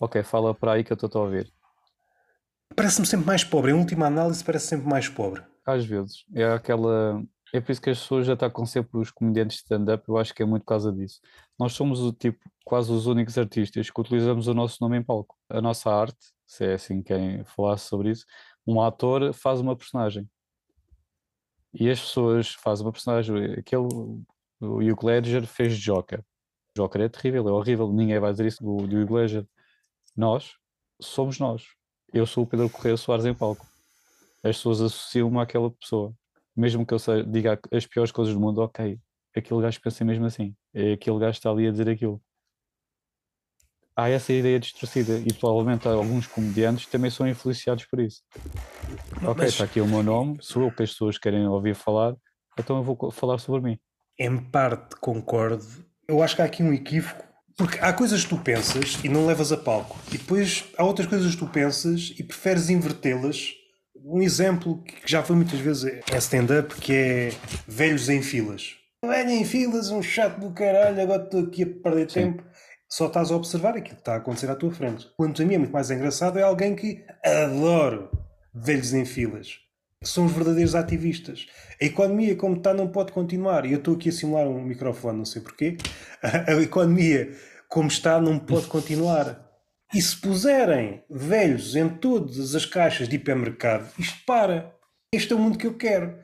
ok, 0.00 0.22
fala 0.22 0.54
para 0.54 0.72
aí 0.72 0.84
que 0.84 0.92
eu 0.92 0.94
estou 0.94 1.22
a 1.22 1.24
ouvir. 1.24 1.52
Parece-me 2.76 3.06
sempre 3.06 3.26
mais 3.26 3.44
pobre, 3.44 3.72
em 3.72 3.74
última 3.74 4.06
análise 4.06 4.42
parece 4.42 4.68
sempre 4.68 4.88
mais 4.88 5.08
pobre. 5.08 5.42
Às 5.66 5.84
vezes, 5.84 6.24
é 6.34 6.44
aquela. 6.44 7.22
É 7.52 7.60
por 7.60 7.70
isso 7.70 7.80
que 7.80 7.90
as 7.90 8.00
pessoas 8.00 8.26
já 8.26 8.32
atacam 8.32 8.66
sempre 8.66 8.98
os 8.98 9.12
comediantes 9.12 9.58
de 9.58 9.62
stand-up, 9.62 10.04
eu 10.08 10.18
acho 10.18 10.34
que 10.34 10.42
é 10.42 10.46
muito 10.46 10.62
por 10.62 10.70
causa 10.70 10.92
disso. 10.92 11.20
Nós 11.58 11.72
somos 11.72 12.00
o 12.00 12.12
tipo, 12.12 12.38
quase 12.64 12.90
os 12.90 13.06
únicos 13.06 13.38
artistas 13.38 13.88
que 13.88 14.00
utilizamos 14.00 14.48
o 14.48 14.54
nosso 14.54 14.78
nome 14.80 14.98
em 14.98 15.02
palco. 15.02 15.36
A 15.48 15.62
nossa 15.62 15.88
arte, 15.88 16.18
se 16.44 16.64
é 16.64 16.74
assim 16.74 17.00
quem 17.00 17.44
falasse 17.44 17.86
sobre 17.86 18.10
isso, 18.10 18.26
um 18.66 18.80
ator 18.82 19.32
faz 19.32 19.60
uma 19.60 19.76
personagem 19.76 20.28
e 21.74 21.90
as 21.90 22.00
pessoas 22.00 22.54
fazem 22.54 22.86
uma 22.86 22.92
personagem, 22.92 23.54
aquele, 23.54 23.82
o 24.60 24.78
Hugh 24.78 25.04
Ledger 25.04 25.46
fez 25.46 25.76
Joker. 25.76 26.24
Joker 26.76 27.02
é 27.02 27.08
terrível, 27.08 27.48
é 27.48 27.52
horrível, 27.52 27.92
ninguém 27.92 28.18
vai 28.18 28.30
dizer 28.32 28.46
isso 28.46 28.62
do, 28.62 28.86
do 28.86 28.96
Hugh 29.02 29.14
Ledger. 29.14 29.46
Nós 30.16 30.54
somos 31.00 31.38
nós. 31.38 31.64
Eu 32.12 32.26
sou 32.26 32.44
o 32.44 32.46
Pedro 32.46 32.70
Correia 32.70 32.96
Soares 32.96 33.24
em 33.24 33.34
palco. 33.34 33.66
As 34.42 34.56
pessoas 34.56 34.80
associam-me 34.80 35.38
àquela 35.40 35.70
pessoa. 35.70 36.14
Mesmo 36.56 36.86
que 36.86 36.94
eu 36.94 36.98
diga 37.26 37.58
as 37.72 37.86
piores 37.86 38.12
coisas 38.12 38.32
do 38.32 38.38
mundo, 38.38 38.58
ok, 38.58 38.98
aquele 39.34 39.60
gajo 39.60 39.80
pensa 39.80 40.04
mesmo 40.04 40.26
assim. 40.26 40.54
É 40.72 40.92
aquele 40.92 41.18
gajo 41.18 41.32
está 41.32 41.50
ali 41.50 41.66
a 41.66 41.72
dizer 41.72 41.88
aquilo 41.88 42.22
há 43.96 44.08
essa 44.08 44.32
ideia 44.32 44.58
distorcida 44.58 45.22
e 45.24 45.32
provavelmente 45.32 45.86
alguns 45.86 46.26
comediantes 46.26 46.86
também 46.86 47.10
são 47.10 47.28
influenciados 47.28 47.84
por 47.84 48.00
isso. 48.00 48.22
Ok, 49.22 49.34
Mas... 49.44 49.52
está 49.52 49.64
aqui 49.64 49.80
o 49.80 49.86
meu 49.86 50.02
nome, 50.02 50.38
sou 50.40 50.62
eu 50.62 50.72
que 50.72 50.82
as 50.82 50.90
pessoas 50.90 51.18
querem 51.18 51.46
ouvir 51.46 51.74
falar, 51.74 52.14
então 52.58 52.76
eu 52.76 52.82
vou 52.82 53.10
falar 53.10 53.38
sobre 53.38 53.60
mim. 53.62 53.78
Em 54.18 54.36
parte 54.36 54.96
concordo. 54.96 55.66
Eu 56.08 56.22
acho 56.22 56.36
que 56.36 56.42
há 56.42 56.44
aqui 56.44 56.62
um 56.62 56.72
equívoco, 56.72 57.24
porque 57.56 57.78
há 57.78 57.92
coisas 57.92 58.22
que 58.24 58.28
tu 58.28 58.38
pensas 58.38 58.98
e 59.02 59.08
não 59.08 59.26
levas 59.26 59.52
a 59.52 59.56
palco, 59.56 59.96
e 60.08 60.18
depois 60.18 60.64
há 60.76 60.84
outras 60.84 61.08
coisas 61.08 61.32
que 61.32 61.38
tu 61.38 61.46
pensas 61.46 62.12
e 62.18 62.22
preferes 62.22 62.68
invertê-las. 62.68 63.54
Um 63.96 64.20
exemplo 64.20 64.82
que 64.82 65.10
já 65.10 65.22
foi 65.22 65.34
muitas 65.34 65.58
vezes 65.60 65.84
é 65.84 66.18
stand-up, 66.18 66.74
que 66.74 66.92
é 66.92 67.32
velhos 67.66 68.08
em 68.08 68.20
filas. 68.20 68.76
Velho 69.02 69.30
em 69.30 69.44
filas, 69.44 69.90
um 69.90 70.02
chato 70.02 70.40
do 70.40 70.50
caralho, 70.50 71.00
agora 71.00 71.24
estou 71.24 71.40
aqui 71.40 71.62
a 71.62 71.66
perder 71.66 72.10
Sim. 72.10 72.20
tempo 72.20 72.44
só 72.94 73.08
estás 73.08 73.32
a 73.32 73.34
observar 73.34 73.70
aquilo 73.70 73.96
que 73.96 74.02
está 74.02 74.14
a 74.14 74.18
acontecer 74.18 74.48
à 74.48 74.54
tua 74.54 74.70
frente. 74.70 75.10
Quanto 75.16 75.42
a 75.42 75.44
mim 75.44 75.54
é 75.54 75.58
muito 75.58 75.72
mais 75.72 75.90
engraçado 75.90 76.38
é 76.38 76.42
alguém 76.42 76.76
que 76.76 77.04
adoro 77.24 78.08
velhos 78.54 78.94
em 78.94 79.04
filas. 79.04 79.58
São 80.04 80.26
os 80.26 80.32
verdadeiros 80.32 80.76
ativistas. 80.76 81.48
A 81.82 81.84
economia 81.86 82.36
como 82.36 82.56
está 82.56 82.72
não 82.72 82.86
pode 82.86 83.10
continuar. 83.10 83.66
E 83.66 83.72
eu 83.72 83.78
estou 83.78 83.96
aqui 83.96 84.10
a 84.10 84.12
simular 84.12 84.46
um 84.46 84.62
microfone, 84.62 85.18
não 85.18 85.24
sei 85.24 85.42
porquê. 85.42 85.76
A 86.22 86.52
economia 86.52 87.32
como 87.68 87.88
está 87.88 88.20
não 88.20 88.38
pode 88.38 88.68
continuar. 88.68 89.44
E 89.92 90.00
se 90.00 90.16
puserem 90.16 91.02
velhos 91.10 91.74
em 91.74 91.88
todas 91.88 92.54
as 92.54 92.64
caixas 92.64 93.08
de 93.08 93.16
hipermercado, 93.16 93.88
isto 93.98 94.24
para. 94.24 94.72
Este 95.12 95.32
é 95.32 95.36
o 95.36 95.38
mundo 95.40 95.58
que 95.58 95.66
eu 95.66 95.74
quero. 95.76 96.16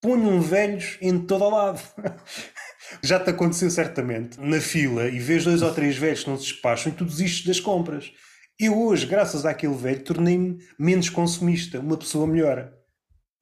Ponham 0.00 0.40
velhos 0.40 0.98
em 1.00 1.20
todo 1.20 1.44
o 1.44 1.50
lado. 1.50 1.80
Já 3.02 3.18
te 3.18 3.30
aconteceu 3.30 3.70
certamente 3.70 4.40
na 4.40 4.60
fila 4.60 5.08
e 5.08 5.18
vês 5.18 5.44
dois 5.44 5.62
ou 5.62 5.72
três 5.72 5.96
velhos 5.96 6.24
que 6.24 6.30
não 6.30 6.36
se 6.36 6.44
despacham 6.44 6.92
e 6.92 6.94
tu 6.94 7.04
desistes 7.04 7.46
das 7.46 7.60
compras. 7.60 8.12
Eu 8.58 8.78
hoje, 8.78 9.06
graças 9.06 9.44
àquele 9.44 9.74
velho, 9.74 10.02
tornei-me 10.02 10.58
menos 10.78 11.10
consumista, 11.10 11.78
uma 11.80 11.96
pessoa 11.96 12.26
melhor. 12.26 12.72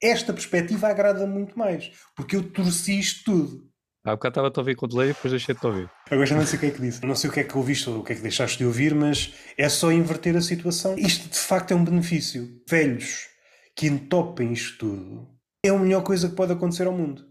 Esta 0.02 0.32
perspectiva 0.32 0.88
agrada 0.88 1.26
muito 1.26 1.58
mais, 1.58 1.90
porque 2.16 2.36
eu 2.36 2.42
torci 2.42 2.98
isto 2.98 3.24
tudo. 3.24 3.74
Há 4.04 4.10
bocado 4.10 4.32
estava-te 4.32 4.58
a 4.58 4.60
ouvir 4.60 4.76
quando 4.76 4.98
leio 4.98 5.10
e 5.10 5.14
depois 5.14 5.32
deixei-te 5.32 5.66
ouvir. 5.66 5.88
Agora 6.10 6.26
já 6.26 6.36
não 6.36 6.44
sei 6.44 6.58
o 6.58 6.60
que 6.60 6.66
é 6.66 6.70
que 6.70 6.80
disse. 6.80 7.06
Não 7.06 7.14
sei 7.14 7.30
o 7.30 7.32
que 7.32 7.40
é 7.40 7.44
que 7.44 7.56
ouviste 7.56 7.88
ou 7.88 8.00
o 8.00 8.04
que 8.04 8.12
é 8.12 8.16
que 8.16 8.20
deixaste 8.20 8.58
de 8.58 8.66
ouvir, 8.66 8.94
mas 8.94 9.32
é 9.56 9.66
só 9.68 9.90
inverter 9.90 10.36
a 10.36 10.42
situação. 10.42 10.94
Isto 10.98 11.30
de 11.30 11.38
facto 11.38 11.70
é 11.70 11.74
um 11.74 11.84
benefício. 11.84 12.60
Velhos 12.68 13.28
que 13.74 13.86
entopem 13.86 14.52
isto 14.52 14.78
tudo 14.78 15.28
é 15.64 15.70
a 15.70 15.78
melhor 15.78 16.02
coisa 16.02 16.28
que 16.28 16.36
pode 16.36 16.52
acontecer 16.52 16.86
ao 16.86 16.92
mundo. 16.92 17.24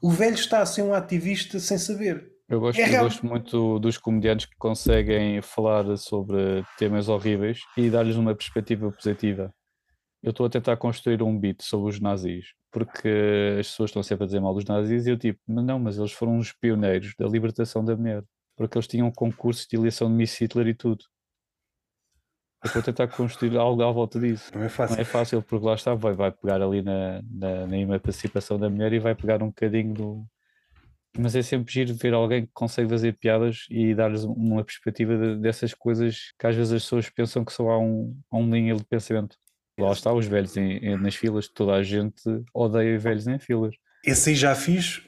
O 0.00 0.10
velho 0.10 0.34
está 0.34 0.60
a 0.60 0.66
ser 0.66 0.82
um 0.82 0.94
ativista 0.94 1.58
sem 1.58 1.76
saber. 1.76 2.32
Eu 2.48 2.60
gosto, 2.60 2.78
é 2.78 2.96
eu 2.96 3.02
gosto 3.02 3.26
muito 3.26 3.78
dos 3.78 3.98
comediantes 3.98 4.46
que 4.46 4.56
conseguem 4.56 5.42
falar 5.42 5.96
sobre 5.98 6.64
temas 6.78 7.08
horríveis 7.08 7.60
e 7.76 7.90
dar-lhes 7.90 8.16
uma 8.16 8.34
perspectiva 8.34 8.90
positiva. 8.90 9.52
Eu 10.22 10.30
estou 10.30 10.46
a 10.46 10.50
tentar 10.50 10.76
construir 10.78 11.22
um 11.22 11.38
beat 11.38 11.62
sobre 11.62 11.90
os 11.90 12.00
nazis, 12.00 12.54
porque 12.72 13.08
as 13.60 13.68
pessoas 13.68 13.90
estão 13.90 14.02
sempre 14.02 14.24
a 14.24 14.26
dizer 14.26 14.40
mal 14.40 14.54
dos 14.54 14.64
nazis 14.64 15.06
e 15.06 15.10
eu 15.10 15.18
tipo, 15.18 15.38
não, 15.46 15.78
mas 15.78 15.98
eles 15.98 16.12
foram 16.12 16.38
os 16.38 16.52
pioneiros 16.52 17.12
da 17.18 17.28
libertação 17.28 17.84
da 17.84 17.94
mulher, 17.94 18.24
porque 18.56 18.78
eles 18.78 18.88
tinham 18.88 19.10
concursos 19.10 19.66
de 19.66 19.76
eleição 19.76 20.08
de 20.08 20.14
Miss 20.14 20.40
Hitler 20.40 20.68
e 20.68 20.74
tudo. 20.74 21.04
Eu 22.64 22.80
a 22.80 22.82
tentar 22.82 23.06
construir 23.08 23.56
algo 23.56 23.82
à 23.82 23.90
volta 23.90 24.18
disso. 24.18 24.50
Não 24.54 24.64
é 24.64 24.68
fácil. 24.68 24.96
Não 24.96 25.02
é 25.02 25.04
fácil, 25.04 25.42
porque 25.42 25.64
lá 25.64 25.74
está, 25.74 25.94
vai, 25.94 26.12
vai 26.12 26.32
pegar 26.32 26.60
ali 26.60 26.82
na, 26.82 27.22
na, 27.30 27.66
na 27.66 27.78
emancipação 27.78 28.58
da 28.58 28.68
mulher 28.68 28.92
e 28.92 28.98
vai 28.98 29.14
pegar 29.14 29.42
um 29.42 29.46
bocadinho 29.46 29.94
do. 29.94 30.26
Mas 31.16 31.34
é 31.36 31.42
sempre 31.42 31.72
giro 31.72 31.94
ver 31.94 32.14
alguém 32.14 32.46
que 32.46 32.52
consegue 32.52 32.88
fazer 32.88 33.16
piadas 33.16 33.66
e 33.70 33.94
dar-lhes 33.94 34.24
uma 34.24 34.64
perspectiva 34.64 35.16
de, 35.16 35.36
dessas 35.36 35.72
coisas 35.72 36.32
que 36.38 36.46
às 36.46 36.54
vezes 36.54 36.72
as 36.72 36.82
pessoas 36.82 37.08
pensam 37.08 37.44
que 37.44 37.52
só 37.52 37.70
há 37.70 37.78
um, 37.78 38.16
há 38.30 38.36
um 38.36 38.52
linha 38.52 38.74
de 38.74 38.84
pensamento. 38.84 39.36
Lá 39.78 39.92
está, 39.92 40.12
os 40.12 40.26
velhos 40.26 40.56
em, 40.56 40.78
em, 40.78 40.96
nas 40.96 41.14
filas, 41.14 41.48
toda 41.48 41.74
a 41.74 41.82
gente 41.82 42.22
odeia 42.52 42.98
velhos 42.98 43.26
em 43.28 43.38
filas. 43.38 43.74
Esse 44.04 44.30
aí 44.30 44.36
já 44.36 44.54
fiz, 44.54 45.02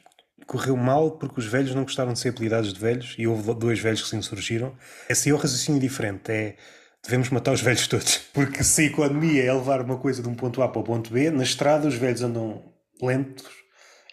correu 0.47 0.77
mal 0.77 1.18
porque 1.18 1.40
os 1.40 1.47
velhos 1.47 1.74
não 1.74 1.82
gostaram 1.82 2.12
de 2.12 2.18
ser 2.20 2.28
apelidados 2.28 2.72
de 2.72 2.78
velhos 2.78 3.16
e 3.18 3.27
houve 3.27 3.52
dois 3.55 3.81
velhos 3.81 4.02
que 4.02 4.09
se 4.09 4.16
insurgiram. 4.16 4.74
Esse 5.09 5.28
aí 5.28 5.32
é 5.32 5.35
o 5.35 5.39
raciocínio 5.39 5.81
diferente. 5.81 6.31
É 6.31 6.56
devemos 7.02 7.31
matar 7.31 7.52
os 7.52 7.60
velhos 7.60 7.86
todos. 7.86 8.18
Porque 8.32 8.62
se 8.62 8.82
a 8.82 8.85
economia 8.85 9.44
é 9.44 9.52
levar 9.52 9.81
uma 9.82 9.98
coisa 9.98 10.22
de 10.22 10.28
um 10.28 10.35
ponto 10.35 10.62
A 10.62 10.68
para 10.68 10.81
o 10.81 10.85
ponto 10.85 11.12
B, 11.12 11.31
na 11.31 11.43
estrada 11.43 11.89
os 11.89 11.94
velhos 11.94 12.22
andam 12.22 12.72
lentos. 13.02 13.47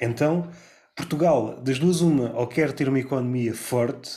Então, 0.01 0.49
Portugal, 0.95 1.61
das 1.61 1.79
duas, 1.79 2.01
uma, 2.01 2.33
ou 2.33 2.47
quer 2.47 2.71
ter 2.71 2.87
uma 2.87 2.99
economia 2.99 3.53
forte, 3.53 4.11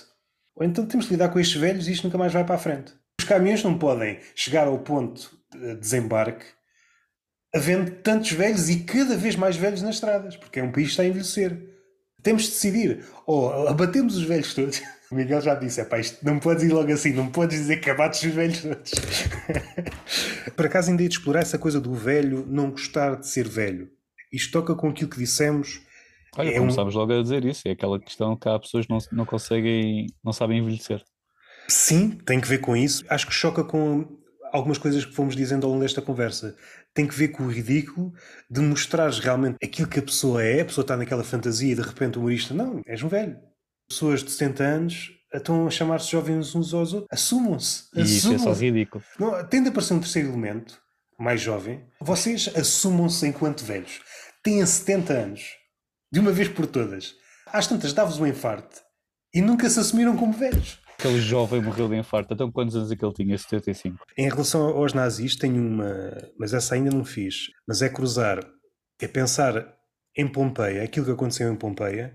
ou 0.54 0.64
então 0.64 0.86
temos 0.86 1.06
que 1.06 1.12
lidar 1.12 1.30
com 1.30 1.40
estes 1.40 1.60
velhos 1.60 1.88
e 1.88 1.92
isto 1.92 2.04
nunca 2.04 2.18
mais 2.18 2.32
vai 2.32 2.44
para 2.44 2.54
a 2.54 2.58
frente. 2.58 2.92
Os 3.18 3.24
caminhões 3.24 3.62
não 3.62 3.78
podem 3.78 4.18
chegar 4.34 4.66
ao 4.66 4.78
ponto 4.78 5.30
de 5.52 5.74
desembarque 5.76 6.44
havendo 7.54 7.90
tantos 8.02 8.32
velhos 8.32 8.68
e 8.68 8.80
cada 8.80 9.16
vez 9.16 9.36
mais 9.36 9.56
velhos 9.56 9.82
nas 9.82 9.96
estradas, 9.96 10.36
porque 10.36 10.60
é 10.60 10.62
um 10.62 10.72
país 10.72 10.86
que 10.86 10.92
está 10.92 11.02
a 11.02 11.06
envelhecer. 11.06 11.58
Temos 12.22 12.44
de 12.44 12.50
decidir, 12.50 13.04
ou 13.26 13.68
abatemos 13.68 14.16
os 14.16 14.22
velhos 14.22 14.54
todos 14.54 14.80
o 15.10 15.14
Miguel 15.14 15.40
já 15.40 15.54
disse: 15.54 15.80
é 15.80 15.84
pá, 15.84 15.98
isto 15.98 16.24
não 16.24 16.38
podes 16.38 16.62
ir 16.62 16.72
logo 16.72 16.90
assim, 16.92 17.12
não 17.12 17.28
podes 17.28 17.58
dizer 17.58 17.78
que 17.78 17.90
abates 17.90 18.22
os 18.22 18.32
velhos 18.32 18.62
todos. 18.62 18.92
Por 20.54 20.66
acaso 20.66 20.90
ainda 20.90 21.02
ia 21.02 21.08
de 21.08 21.14
explorar 21.16 21.40
essa 21.40 21.58
coisa 21.58 21.80
do 21.80 21.92
velho 21.92 22.46
não 22.46 22.70
gostar 22.70 23.16
de 23.16 23.26
ser 23.26 23.48
velho. 23.48 23.90
Isto 24.32 24.52
toca 24.52 24.74
com 24.74 24.88
aquilo 24.88 25.10
que 25.10 25.18
dissemos. 25.18 25.82
Olha, 26.36 26.50
é 26.50 26.58
começámos 26.58 26.94
um... 26.94 26.98
logo 26.98 27.12
a 27.12 27.22
dizer 27.22 27.44
isso. 27.44 27.66
É 27.66 27.72
aquela 27.72 27.98
questão 27.98 28.36
que 28.36 28.48
há 28.48 28.58
pessoas 28.58 28.86
que 28.86 28.92
não, 28.92 28.98
não 29.10 29.26
conseguem, 29.26 30.06
não 30.22 30.32
sabem 30.32 30.58
envelhecer. 30.58 31.02
Sim, 31.66 32.10
tem 32.10 32.40
que 32.40 32.46
ver 32.46 32.58
com 32.58 32.76
isso. 32.76 33.04
Acho 33.08 33.26
que 33.26 33.34
choca 33.34 33.64
com 33.64 34.16
algumas 34.52 34.78
coisas 34.78 35.04
que 35.04 35.12
fomos 35.12 35.34
dizendo 35.34 35.66
ao 35.66 35.72
longo 35.72 35.82
desta 35.82 36.00
conversa. 36.00 36.54
Tem 36.94 37.06
que 37.06 37.14
ver 37.14 37.28
com 37.28 37.44
o 37.44 37.48
ridículo 37.48 38.12
de 38.48 38.60
mostrares 38.60 39.18
realmente 39.18 39.56
aquilo 39.62 39.88
que 39.88 39.98
a 39.98 40.02
pessoa 40.02 40.40
é. 40.44 40.60
A 40.60 40.64
pessoa 40.64 40.84
está 40.84 40.96
naquela 40.96 41.24
fantasia 41.24 41.72
e 41.72 41.74
de 41.74 41.82
repente 41.82 42.16
o 42.16 42.20
humorista, 42.20 42.54
não, 42.54 42.80
és 42.86 43.02
um 43.02 43.08
velho 43.08 43.49
pessoas 43.90 44.22
de 44.22 44.30
70 44.30 44.62
anos 44.64 45.10
estão 45.34 45.66
a 45.66 45.70
chamar-se 45.70 46.10
jovens 46.10 46.54
uns 46.54 46.72
aos 46.72 46.92
outros. 46.92 47.08
Assumam-se. 47.10 47.84
E 47.94 48.02
isso 48.02 48.28
é 48.32 48.38
só 48.38 48.50
Assumam. 48.50 48.54
ridículo. 48.54 49.04
Não, 49.18 49.46
tende 49.46 49.68
a 49.68 49.70
aparecer 49.70 49.94
um 49.94 50.00
terceiro 50.00 50.28
elemento, 50.28 50.80
mais 51.18 51.40
jovem. 51.40 51.84
Vocês 52.00 52.48
assumam-se 52.56 53.26
enquanto 53.26 53.64
velhos. 53.64 54.00
Têm 54.42 54.64
70 54.64 55.12
anos. 55.12 55.42
De 56.12 56.18
uma 56.18 56.32
vez 56.32 56.48
por 56.48 56.66
todas. 56.66 57.14
Às 57.46 57.66
tantas 57.66 57.92
dava-vos 57.92 58.18
um 58.18 58.26
infarto 58.26 58.80
e 59.34 59.40
nunca 59.40 59.68
se 59.68 59.78
assumiram 59.78 60.16
como 60.16 60.32
velhos. 60.32 60.78
Aquele 60.98 61.20
jovem 61.20 61.62
morreu 61.62 61.88
de 61.88 61.96
infarto. 61.96 62.34
Então 62.34 62.50
quantos 62.50 62.76
anos 62.76 62.90
é 62.90 62.96
que 62.96 63.04
ele 63.04 63.14
tinha? 63.14 63.38
75. 63.38 64.04
Em 64.16 64.28
relação 64.28 64.62
aos 64.68 64.92
nazis, 64.92 65.36
tenho 65.36 65.60
uma. 65.62 66.16
Mas 66.38 66.52
essa 66.52 66.74
ainda 66.74 66.90
não 66.90 67.04
fiz. 67.04 67.46
Mas 67.66 67.80
é 67.82 67.88
cruzar. 67.88 68.40
É 69.00 69.08
pensar 69.08 69.74
em 70.16 70.28
Pompeia, 70.28 70.82
aquilo 70.82 71.06
que 71.06 71.12
aconteceu 71.12 71.50
em 71.50 71.56
Pompeia, 71.56 72.14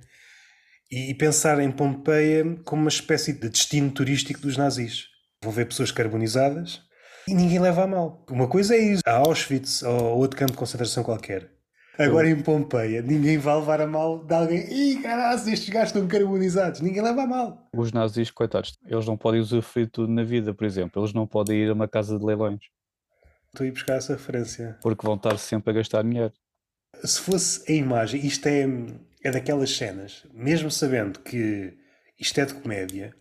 e 0.91 1.13
pensar 1.13 1.59
em 1.59 1.71
Pompeia 1.71 2.43
como 2.63 2.81
uma 2.83 2.89
espécie 2.89 3.33
de 3.33 3.49
destino 3.49 3.91
turístico 3.91 4.39
dos 4.41 4.57
nazis. 4.57 5.05
Vão 5.43 5.51
ver 5.51 5.65
pessoas 5.67 5.91
carbonizadas 5.91 6.81
e 7.27 7.33
ninguém 7.33 7.59
leva 7.59 7.83
a 7.83 7.87
mal. 7.87 8.25
Uma 8.29 8.47
coisa 8.47 8.75
é 8.75 8.79
isso, 8.79 9.01
a 9.05 9.13
Auschwitz 9.17 9.83
ou 9.83 10.17
outro 10.17 10.37
campo 10.37 10.51
de 10.53 10.57
concentração 10.57 11.03
qualquer. 11.03 11.51
Agora 11.97 12.29
em 12.29 12.41
Pompeia, 12.41 13.01
ninguém 13.01 13.37
vai 13.37 13.55
levar 13.55 13.79
a 13.79 13.87
mal 13.87 14.25
de 14.25 14.33
alguém. 14.33 14.67
Ih, 14.69 15.01
caralho, 15.01 15.37
estes 15.49 15.69
gajos 15.69 15.89
estão 15.93 16.05
carbonizados. 16.07 16.81
Ninguém 16.81 17.01
leva 17.01 17.23
a 17.23 17.27
mal. 17.27 17.69
Os 17.73 17.93
nazis, 17.93 18.29
coitados, 18.29 18.77
eles 18.85 19.05
não 19.05 19.15
podem 19.15 19.39
usufruir 19.39 19.89
tudo 19.89 20.11
na 20.11 20.21
vida, 20.23 20.53
por 20.53 20.65
exemplo. 20.65 21.01
Eles 21.01 21.13
não 21.13 21.25
podem 21.25 21.57
ir 21.57 21.69
a 21.69 21.73
uma 21.73 21.87
casa 21.87 22.19
de 22.19 22.25
leilões, 22.25 22.59
Estou 23.47 23.63
a 23.63 23.67
ir 23.67 23.71
buscar 23.71 23.93
essa 23.95 24.11
referência. 24.13 24.77
porque 24.81 25.05
vão 25.07 25.15
estar 25.15 25.37
sempre 25.37 25.71
a 25.71 25.73
gastar 25.73 26.03
dinheiro. 26.03 26.33
Se 27.01 27.21
fosse 27.21 27.71
a 27.71 27.73
imagem, 27.73 28.25
isto 28.25 28.45
é, 28.45 28.67
é 29.27 29.31
daquelas 29.31 29.71
cenas, 29.75 30.23
mesmo 30.33 30.69
sabendo 30.69 31.19
que 31.19 31.75
isto 32.19 32.39
é 32.39 32.45
de 32.45 32.53
comédia, 32.53 33.15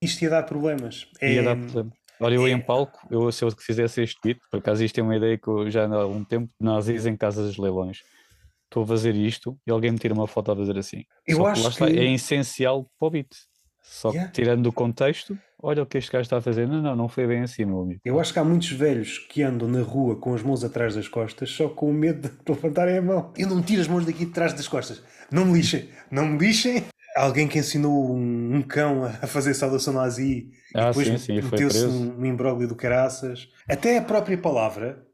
isto 0.00 0.22
ia 0.22 0.30
dar 0.30 0.42
problemas. 0.44 1.08
É, 1.20 1.34
Ia 1.34 1.42
dar 1.42 1.56
problema. 1.56 1.92
Olha, 2.20 2.34
eu 2.36 2.46
é- 2.46 2.50
em 2.50 2.60
palco, 2.60 3.00
eu, 3.10 3.30
se 3.32 3.44
eu 3.44 3.50
fizesse 3.50 4.00
este 4.02 4.20
tweet, 4.20 4.40
por 4.50 4.58
acaso 4.58 4.84
isto 4.84 4.98
é 4.98 5.02
uma 5.02 5.16
ideia 5.16 5.36
que 5.36 5.48
eu 5.48 5.68
já 5.70 5.84
há 5.86 5.94
algum 5.94 6.24
tempo, 6.24 6.52
nazis 6.60 7.06
em 7.06 7.16
casas 7.16 7.54
de 7.54 7.60
leilões. 7.60 7.98
Estou 8.64 8.84
a 8.84 8.86
fazer 8.86 9.14
isto 9.16 9.58
e 9.66 9.70
alguém 9.70 9.90
me 9.90 9.98
tira 9.98 10.14
uma 10.14 10.26
foto 10.28 10.52
a 10.52 10.56
fazer 10.56 10.78
assim. 10.78 11.04
Eu 11.26 11.38
Só 11.38 11.44
que 11.44 11.50
acho 11.50 11.62
lá 11.64 11.68
está, 11.70 11.86
que- 11.90 11.98
é 11.98 12.04
essencial 12.14 12.88
para 12.98 13.08
o 13.08 13.10
beat. 13.10 13.28
Só 13.82 14.10
que 14.10 14.16
Yeah. 14.16 14.32
tirando 14.32 14.62
do 14.62 14.72
contexto, 14.72 15.36
olha 15.62 15.82
o 15.82 15.86
que 15.86 15.98
este 15.98 16.10
gajo 16.10 16.22
está 16.22 16.36
a 16.38 16.40
fazer. 16.40 16.66
Não, 16.68 16.80
não, 16.80 16.94
não 16.96 17.08
foi 17.08 17.26
bem 17.26 17.40
assim, 17.42 17.64
meu 17.64 17.80
amigo. 17.82 18.00
Eu 18.04 18.18
acho 18.20 18.32
que 18.32 18.38
há 18.38 18.44
muitos 18.44 18.70
velhos 18.70 19.18
que 19.18 19.42
andam 19.42 19.68
na 19.68 19.82
rua 19.82 20.16
com 20.16 20.34
as 20.34 20.42
mãos 20.42 20.62
atrás 20.64 20.94
das 20.94 21.08
costas 21.08 21.50
só 21.50 21.68
com 21.68 21.90
o 21.90 21.92
medo 21.92 22.28
de 22.28 22.34
levantarem 22.50 22.98
a 22.98 23.02
mão. 23.02 23.32
Eu 23.36 23.48
não 23.48 23.56
me 23.56 23.62
tiro 23.62 23.82
as 23.82 23.88
mãos 23.88 24.06
daqui 24.06 24.24
de 24.24 24.32
trás 24.32 24.52
das 24.54 24.68
costas. 24.68 25.02
Não 25.30 25.44
me 25.44 25.54
lixem. 25.54 25.88
Não 26.10 26.26
me 26.26 26.38
lixem. 26.38 26.84
Alguém 27.14 27.46
que 27.46 27.58
ensinou 27.58 28.14
um, 28.14 28.56
um 28.56 28.62
cão 28.62 29.04
a 29.04 29.26
fazer 29.26 29.52
saudação 29.52 29.92
nazi 29.92 30.48
e 30.74 30.78
Ah, 30.78 30.88
depois 30.88 31.06
sim, 31.08 31.18
sim, 31.18 31.42
foi 31.42 31.50
meteu-se 31.58 31.86
num 31.86 32.24
imbróglio 32.24 32.66
do 32.66 32.74
caraças. 32.74 33.48
Até 33.68 33.98
a 33.98 34.02
própria 34.02 34.38
palavra, 34.38 35.04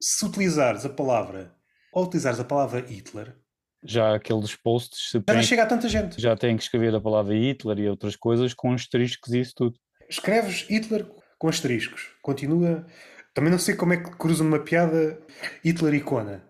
se 0.00 0.24
utilizares 0.24 0.84
a 0.84 0.88
palavra 0.88 1.52
ou 1.92 2.04
utilizares 2.04 2.38
a 2.38 2.44
palavra 2.44 2.80
Hitler, 2.88 3.34
Já 3.84 4.14
aqueles 4.14 4.56
posts 4.56 5.10
se 5.10 5.18
já 5.18 5.18
não 5.18 5.34
têm, 5.34 5.42
chega 5.42 5.62
a 5.62 5.66
tanta 5.66 5.88
gente. 5.88 6.20
já 6.20 6.34
têm 6.36 6.56
que 6.56 6.62
escrever 6.62 6.94
a 6.94 7.00
palavra 7.00 7.34
Hitler 7.34 7.78
e 7.80 7.88
outras 7.88 8.16
coisas 8.16 8.54
com 8.54 8.72
asteriscos 8.72 9.32
e 9.34 9.40
isso 9.40 9.52
tudo. 9.54 9.78
Escreves 10.08 10.62
Hitler 10.70 11.06
com 11.38 11.48
asteriscos. 11.48 12.08
Continua. 12.22 12.86
Também 13.34 13.50
não 13.50 13.58
sei 13.58 13.74
como 13.74 13.92
é 13.92 13.96
que 13.98 14.10
cruza 14.16 14.42
numa 14.44 14.58
piada 14.60 15.18
Hitler 15.64 15.94
e 15.94 16.00
Kona. 16.00 16.42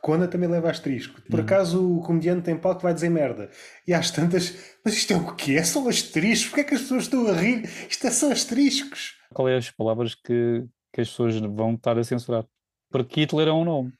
Kona 0.00 0.26
também 0.26 0.48
leva 0.48 0.68
asterisco. 0.70 1.20
Por 1.30 1.38
Uhum. 1.38 1.44
acaso 1.44 1.96
o 1.98 2.00
comediante 2.02 2.42
tem 2.42 2.56
palco 2.56 2.82
vai 2.82 2.92
dizer 2.92 3.08
merda. 3.10 3.48
E 3.86 3.94
às 3.94 4.10
tantas, 4.10 4.52
mas 4.84 4.94
isto 4.94 5.12
é 5.12 5.16
o 5.16 5.34
quê? 5.36 5.52
É 5.52 5.62
só 5.62 5.86
asteriscos? 5.88 6.48
Porquê 6.48 6.60
é 6.62 6.64
que 6.64 6.74
as 6.74 6.80
pessoas 6.82 7.04
estão 7.04 7.28
a 7.28 7.32
rir? 7.32 7.62
Isto 7.88 8.06
é 8.08 8.10
só 8.10 8.32
asteriscos. 8.32 9.14
Qual 9.32 9.48
é 9.48 9.56
as 9.56 9.70
palavras 9.70 10.14
que, 10.16 10.64
que 10.92 11.00
as 11.00 11.08
pessoas 11.08 11.36
vão 11.38 11.74
estar 11.74 11.96
a 11.96 12.02
censurar? 12.02 12.44
Porque 12.90 13.20
Hitler 13.20 13.46
é 13.48 13.52
um 13.52 13.64
nome. 13.64 13.92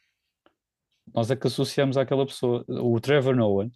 Nós 1.15 1.31
é 1.31 1.37
que 1.37 1.47
associamos 1.47 1.97
àquela 1.97 2.25
pessoa. 2.27 2.65
O 2.69 3.01
Trevor 3.01 3.35
Noah, 3.37 3.71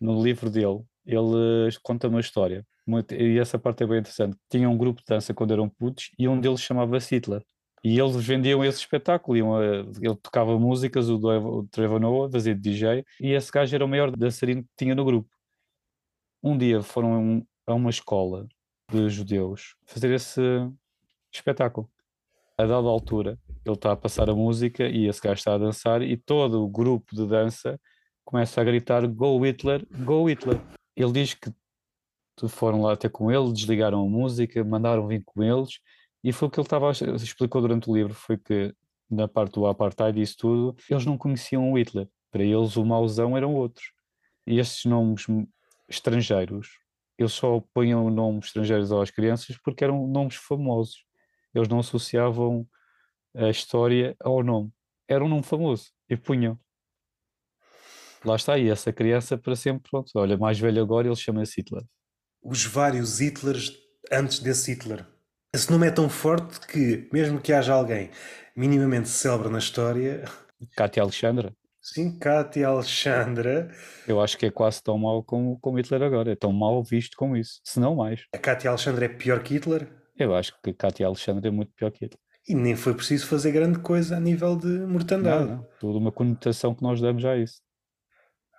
no 0.00 0.22
livro 0.22 0.50
dele, 0.50 0.82
ele 1.06 1.68
eh, 1.68 1.78
conta 1.82 2.08
uma 2.08 2.20
história. 2.20 2.66
muito- 2.86 3.14
e 3.14 3.38
essa 3.38 3.56
parte 3.58 3.84
é 3.84 3.86
bem 3.86 3.98
interessante. 4.00 4.36
Tinha 4.50 4.68
um 4.68 4.76
grupo 4.76 5.00
de 5.00 5.06
dança 5.06 5.32
quando 5.32 5.52
eram 5.52 5.68
putos 5.68 6.10
e 6.18 6.26
um 6.26 6.40
deles 6.40 6.60
chamava-se 6.60 7.14
Hitler. 7.14 7.44
E 7.84 7.98
eles 8.00 8.16
vendiam 8.16 8.64
esse 8.64 8.78
espetáculo. 8.80 9.36
Iam 9.36 9.54
a- 9.56 9.64
ele 10.02 10.16
tocava 10.20 10.58
músicas, 10.58 11.08
o, 11.08 11.16
o 11.18 11.68
Trevor 11.68 12.00
Noah 12.00 12.30
fazia 12.32 12.54
de 12.54 12.60
DJ, 12.60 13.04
e 13.20 13.32
esse 13.32 13.50
gajo 13.52 13.74
era 13.74 13.84
o 13.84 13.88
maior 13.88 14.10
dançarino 14.10 14.62
que 14.64 14.68
tinha 14.76 14.94
no 14.94 15.04
grupo. 15.04 15.28
Um 16.42 16.56
dia 16.58 16.82
foram 16.82 17.46
a 17.66 17.74
uma 17.74 17.90
escola 17.90 18.48
de 18.90 19.08
judeus 19.08 19.76
fazer 19.86 20.10
esse 20.12 20.40
espetáculo. 21.32 21.88
A 22.58 22.62
dada 22.66 22.88
altura, 22.88 23.38
ele 23.64 23.74
está 23.74 23.92
a 23.92 23.96
passar 23.96 24.30
a 24.30 24.34
música 24.34 24.88
e 24.88 25.06
esse 25.06 25.20
gajo 25.20 25.38
está 25.38 25.54
a 25.54 25.58
dançar 25.58 26.02
e 26.02 26.16
todo 26.16 26.62
o 26.62 26.68
grupo 26.68 27.14
de 27.14 27.26
dança 27.26 27.78
começa 28.24 28.60
a 28.60 28.64
gritar 28.64 29.06
Go 29.06 29.44
Hitler, 29.44 29.86
Go 30.04 30.28
Hitler. 30.28 30.60
Ele 30.96 31.12
diz 31.12 31.34
que 31.34 31.52
foram 32.48 32.82
lá 32.82 32.96
ter 32.96 33.10
com 33.10 33.30
ele, 33.30 33.52
desligaram 33.52 34.02
a 34.02 34.08
música, 34.08 34.64
mandaram 34.64 35.06
vir 35.06 35.22
com 35.24 35.42
eles 35.42 35.80
e 36.22 36.32
foi 36.32 36.48
o 36.48 36.50
que 36.50 36.60
ele 36.60 36.66
estava 36.66 36.90
explicou 36.90 37.60
durante 37.60 37.90
o 37.90 37.94
livro, 37.94 38.14
foi 38.14 38.36
que 38.36 38.74
na 39.10 39.26
parte 39.26 39.54
do 39.54 39.66
apartheid 39.66 40.18
e 40.18 40.22
isso 40.22 40.36
tudo, 40.38 40.76
eles 40.88 41.04
não 41.04 41.18
conheciam 41.18 41.72
o 41.72 41.78
Hitler. 41.78 42.08
Para 42.30 42.44
eles 42.44 42.76
o 42.76 42.84
mauzão 42.84 43.36
eram 43.36 43.54
outros. 43.54 43.92
E 44.46 44.58
estes 44.58 44.84
nomes 44.84 45.26
estrangeiros, 45.88 46.68
eles 47.18 47.32
só 47.32 47.60
punham 47.74 48.08
nomes 48.08 48.46
estrangeiros 48.46 48.92
às 48.92 49.10
crianças 49.10 49.58
porque 49.58 49.82
eram 49.82 50.06
nomes 50.06 50.36
famosos. 50.36 51.04
Eles 51.52 51.68
não 51.68 51.80
associavam 51.80 52.66
a 53.34 53.48
história 53.48 54.16
ao 54.20 54.42
nome. 54.42 54.70
Era 55.08 55.24
um 55.24 55.28
nome 55.28 55.42
famoso 55.42 55.90
e 56.08 56.16
punham. 56.16 56.58
Lá 58.24 58.36
está, 58.36 58.58
e 58.58 58.68
essa 58.68 58.92
criança 58.92 59.38
para 59.38 59.56
sempre, 59.56 59.90
pronto, 59.90 60.10
olha, 60.14 60.36
mais 60.36 60.58
velho 60.58 60.82
agora, 60.82 61.06
ele 61.06 61.16
chama-se 61.16 61.60
Hitler. 61.60 61.82
Os 62.42 62.64
vários 62.64 63.20
Hitlers 63.20 63.72
antes 64.12 64.40
desse 64.40 64.72
Hitler. 64.72 65.06
Esse 65.54 65.70
nome 65.70 65.86
é 65.86 65.90
tão 65.90 66.08
forte 66.08 66.60
que, 66.66 67.08
mesmo 67.12 67.40
que 67.40 67.52
haja 67.52 67.72
alguém 67.72 68.10
minimamente 68.54 69.08
célebre 69.08 69.48
na 69.48 69.58
história, 69.58 70.24
Cátia 70.76 71.02
Alexandra, 71.02 71.54
sim, 71.80 72.18
Cátia 72.18 72.68
Alexandra, 72.68 73.74
eu 74.06 74.20
acho 74.20 74.36
que 74.36 74.46
é 74.46 74.50
quase 74.50 74.82
tão 74.82 74.98
mau 74.98 75.24
como, 75.24 75.58
como 75.58 75.78
Hitler 75.78 76.02
agora, 76.02 76.32
é 76.32 76.36
tão 76.36 76.52
mal 76.52 76.82
visto 76.84 77.16
como 77.16 77.36
isso, 77.36 77.60
se 77.64 77.80
não 77.80 77.96
mais. 77.96 78.26
a 78.34 78.38
Cátia 78.38 78.70
Alexandra 78.70 79.06
é 79.06 79.08
pior 79.08 79.42
que 79.42 79.54
Hitler 79.54 79.88
Eu 80.16 80.34
acho 80.34 80.52
que 80.62 80.72
Cátia 80.74 81.06
Alexandra 81.06 81.48
é 81.48 81.50
muito 81.50 81.72
pior 81.74 81.90
que 81.90 82.04
Hitler. 82.04 82.20
E 82.50 82.54
nem 82.54 82.74
foi 82.76 82.94
preciso 82.94 83.26
fazer 83.26 83.52
grande 83.52 83.78
coisa 83.78 84.16
a 84.16 84.20
nível 84.20 84.56
de 84.56 84.66
mortandade. 84.66 85.44
Não, 85.46 85.56
não, 85.56 85.66
toda 85.80 85.98
uma 85.98 86.12
conotação 86.12 86.74
que 86.74 86.82
nós 86.82 87.00
damos 87.00 87.24
a 87.24 87.36
isso. 87.36 87.60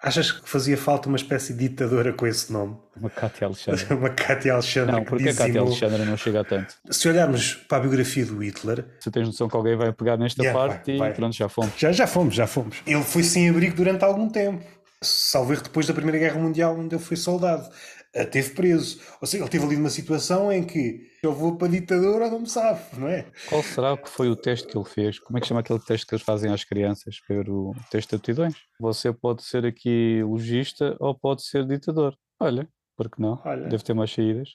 Achas 0.03 0.31
que 0.31 0.49
fazia 0.49 0.75
falta 0.75 1.07
uma 1.07 1.15
espécie 1.15 1.53
de 1.53 1.69
ditadora 1.69 2.11
com 2.11 2.25
esse 2.25 2.51
nome? 2.51 2.75
Uma 2.97 3.09
Cátia 3.09 3.45
Alexandra. 3.45 3.85
Uma 3.95 4.09
Cátia 4.09 4.53
Alexandra 4.53 4.93
Não, 4.93 5.03
que 5.03 5.09
porque 5.09 5.25
a 5.29 5.31
Cátia 5.31 5.45
dizimou... 5.45 5.67
Alexandra 5.67 6.05
não 6.05 6.17
chega 6.17 6.41
a 6.41 6.43
tanto. 6.43 6.73
Se 6.89 7.07
olharmos 7.07 7.53
para 7.53 7.77
a 7.77 7.81
biografia 7.81 8.25
do 8.25 8.43
Hitler, 8.43 8.83
Se 8.99 9.11
tens 9.11 9.27
noção 9.27 9.47
que 9.47 9.55
alguém 9.55 9.75
vai 9.77 9.93
pegar 9.93 10.17
nesta 10.17 10.41
Yeah, 10.41 10.59
parte 10.59 10.85
vai, 10.87 10.95
e 10.95 10.97
vai. 10.97 11.13
pronto, 11.13 11.35
já 11.35 11.47
fomos. 11.47 11.73
já, 11.77 11.91
já 11.91 12.07
fomos, 12.07 12.33
já 12.33 12.47
fomos. 12.47 12.77
Ele 12.87 13.03
foi 13.03 13.21
sem 13.21 13.47
abrigo 13.47 13.75
durante 13.75 14.03
algum 14.03 14.27
tempo. 14.27 14.65
Salvo 15.03 15.53
erro 15.53 15.63
depois 15.63 15.87
da 15.87 15.93
Primeira 15.93 16.19
Guerra 16.19 16.39
Mundial, 16.39 16.77
onde 16.77 16.95
ele 16.95 17.03
foi 17.03 17.17
soldado. 17.17 17.67
Ah, 18.15 18.25
Teve 18.25 18.51
preso. 18.51 18.99
Ou 19.19 19.27
seja, 19.27 19.43
ele 19.43 19.49
teve 19.49 19.65
ali 19.65 19.75
numa 19.77 19.89
situação 19.89 20.51
em 20.51 20.63
que 20.63 21.09
eu 21.23 21.33
vou 21.33 21.55
para 21.57 21.67
a 21.67 21.71
ditadura 21.71 22.29
não 22.29 22.41
me 22.41 22.49
sabe, 22.49 22.81
não 22.97 23.07
é? 23.07 23.25
Qual 23.47 23.63
será 23.63 23.97
que 23.97 24.09
foi 24.09 24.29
o 24.29 24.35
teste 24.35 24.67
que 24.67 24.77
ele 24.77 24.85
fez? 24.85 25.17
Como 25.17 25.37
é 25.37 25.41
que 25.41 25.47
chama 25.47 25.61
aquele 25.61 25.79
teste 25.79 26.05
que 26.05 26.13
eles 26.13 26.23
fazem 26.23 26.51
às 26.51 26.63
crianças 26.63 27.19
para 27.25 27.37
ver 27.37 27.49
o 27.49 27.73
teste 27.89 28.09
de 28.09 28.15
aptidões? 28.17 28.53
Você 28.79 29.11
pode 29.13 29.43
ser 29.43 29.65
aqui 29.65 30.21
logista 30.23 30.95
ou 30.99 31.17
pode 31.17 31.43
ser 31.43 31.65
ditador. 31.65 32.15
Olha, 32.39 32.67
por 32.95 33.09
que 33.09 33.21
não? 33.21 33.41
Olha. 33.45 33.67
Deve 33.69 33.83
ter 33.83 33.93
mais 33.93 34.11
saídas. 34.11 34.49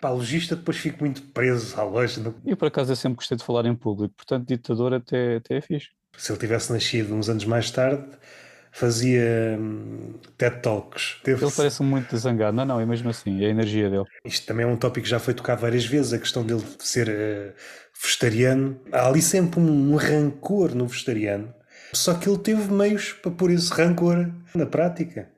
Para 0.00 0.10
logista 0.10 0.56
depois 0.56 0.76
fico 0.76 1.00
muito 1.00 1.22
preso 1.32 1.78
à 1.80 1.84
loja. 1.84 2.34
E 2.44 2.54
por 2.54 2.68
acaso 2.68 2.92
eu 2.92 2.96
sempre 2.96 3.16
gostei 3.16 3.38
de 3.38 3.44
falar 3.44 3.64
em 3.64 3.74
público, 3.74 4.14
portanto 4.14 4.46
ditador 4.46 4.92
até, 4.92 5.36
até 5.36 5.56
é 5.56 5.60
fixe. 5.60 5.88
Se 6.18 6.32
ele 6.32 6.38
tivesse 6.38 6.72
nascido 6.72 7.14
uns 7.14 7.28
anos 7.28 7.44
mais 7.44 7.70
tarde, 7.70 8.06
fazia 8.78 9.56
hum, 9.58 10.14
TED 10.36 10.60
Talks. 10.60 11.16
Teve- 11.24 11.44
Ele 11.44 11.52
parece 11.56 11.82
muito 11.82 12.16
zangado. 12.16 12.56
Não, 12.56 12.64
não, 12.64 12.80
é 12.80 12.86
mesmo 12.86 13.08
assim, 13.08 13.42
é 13.42 13.46
a 13.46 13.50
energia 13.50 13.88
dele. 13.90 14.04
Isto 14.24 14.46
também 14.46 14.64
é 14.64 14.68
um 14.68 14.76
tópico 14.76 15.04
que 15.04 15.10
já 15.10 15.18
foi 15.18 15.34
tocado 15.34 15.62
várias 15.62 15.84
vezes, 15.86 16.12
a 16.12 16.18
questão 16.18 16.44
dele 16.44 16.62
ser 16.78 17.08
eh, 17.08 17.52
vegetariano. 18.02 18.80
Há 18.92 19.06
ali 19.08 19.22
sempre 19.22 19.60
um, 19.60 19.92
um 19.92 19.96
rancor 19.96 20.74
no 20.74 20.86
vegetariano. 20.86 21.54
Só 21.92 22.14
que 22.14 22.28
ele 22.28 22.38
teve 22.38 22.70
meios 22.72 23.12
para 23.12 23.30
pôr 23.30 23.50
esse 23.50 23.72
rancor 23.72 24.30
na 24.54 24.66
prática. 24.66 25.30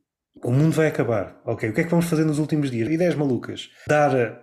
O 0.43 0.51
mundo 0.51 0.73
vai 0.73 0.86
acabar. 0.89 1.40
Ok, 1.44 1.69
o 1.69 1.73
que 1.73 1.81
é 1.81 1.85
que 1.85 1.90
vamos 1.90 2.06
fazer 2.06 2.24
nos 2.24 2.39
últimos 2.39 2.70
dias? 2.70 2.89
Ideias 2.89 3.15
malucas. 3.15 3.69
Dar 3.86 4.15
eh, 4.16 4.36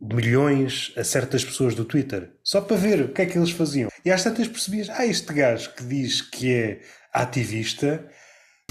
milhões 0.00 0.92
a 0.96 1.04
certas 1.04 1.44
pessoas 1.44 1.74
do 1.74 1.84
Twitter. 1.84 2.30
Só 2.42 2.60
para 2.60 2.76
ver 2.76 3.00
o 3.02 3.08
que 3.12 3.22
é 3.22 3.26
que 3.26 3.36
eles 3.36 3.50
faziam. 3.50 3.90
E 4.04 4.10
às 4.10 4.22
tantas 4.24 4.48
percebias, 4.48 4.88
ah, 4.90 5.04
este 5.04 5.32
gajo 5.34 5.74
que 5.74 5.84
diz 5.84 6.22
que 6.22 6.54
é 6.54 6.80
ativista 7.12 8.06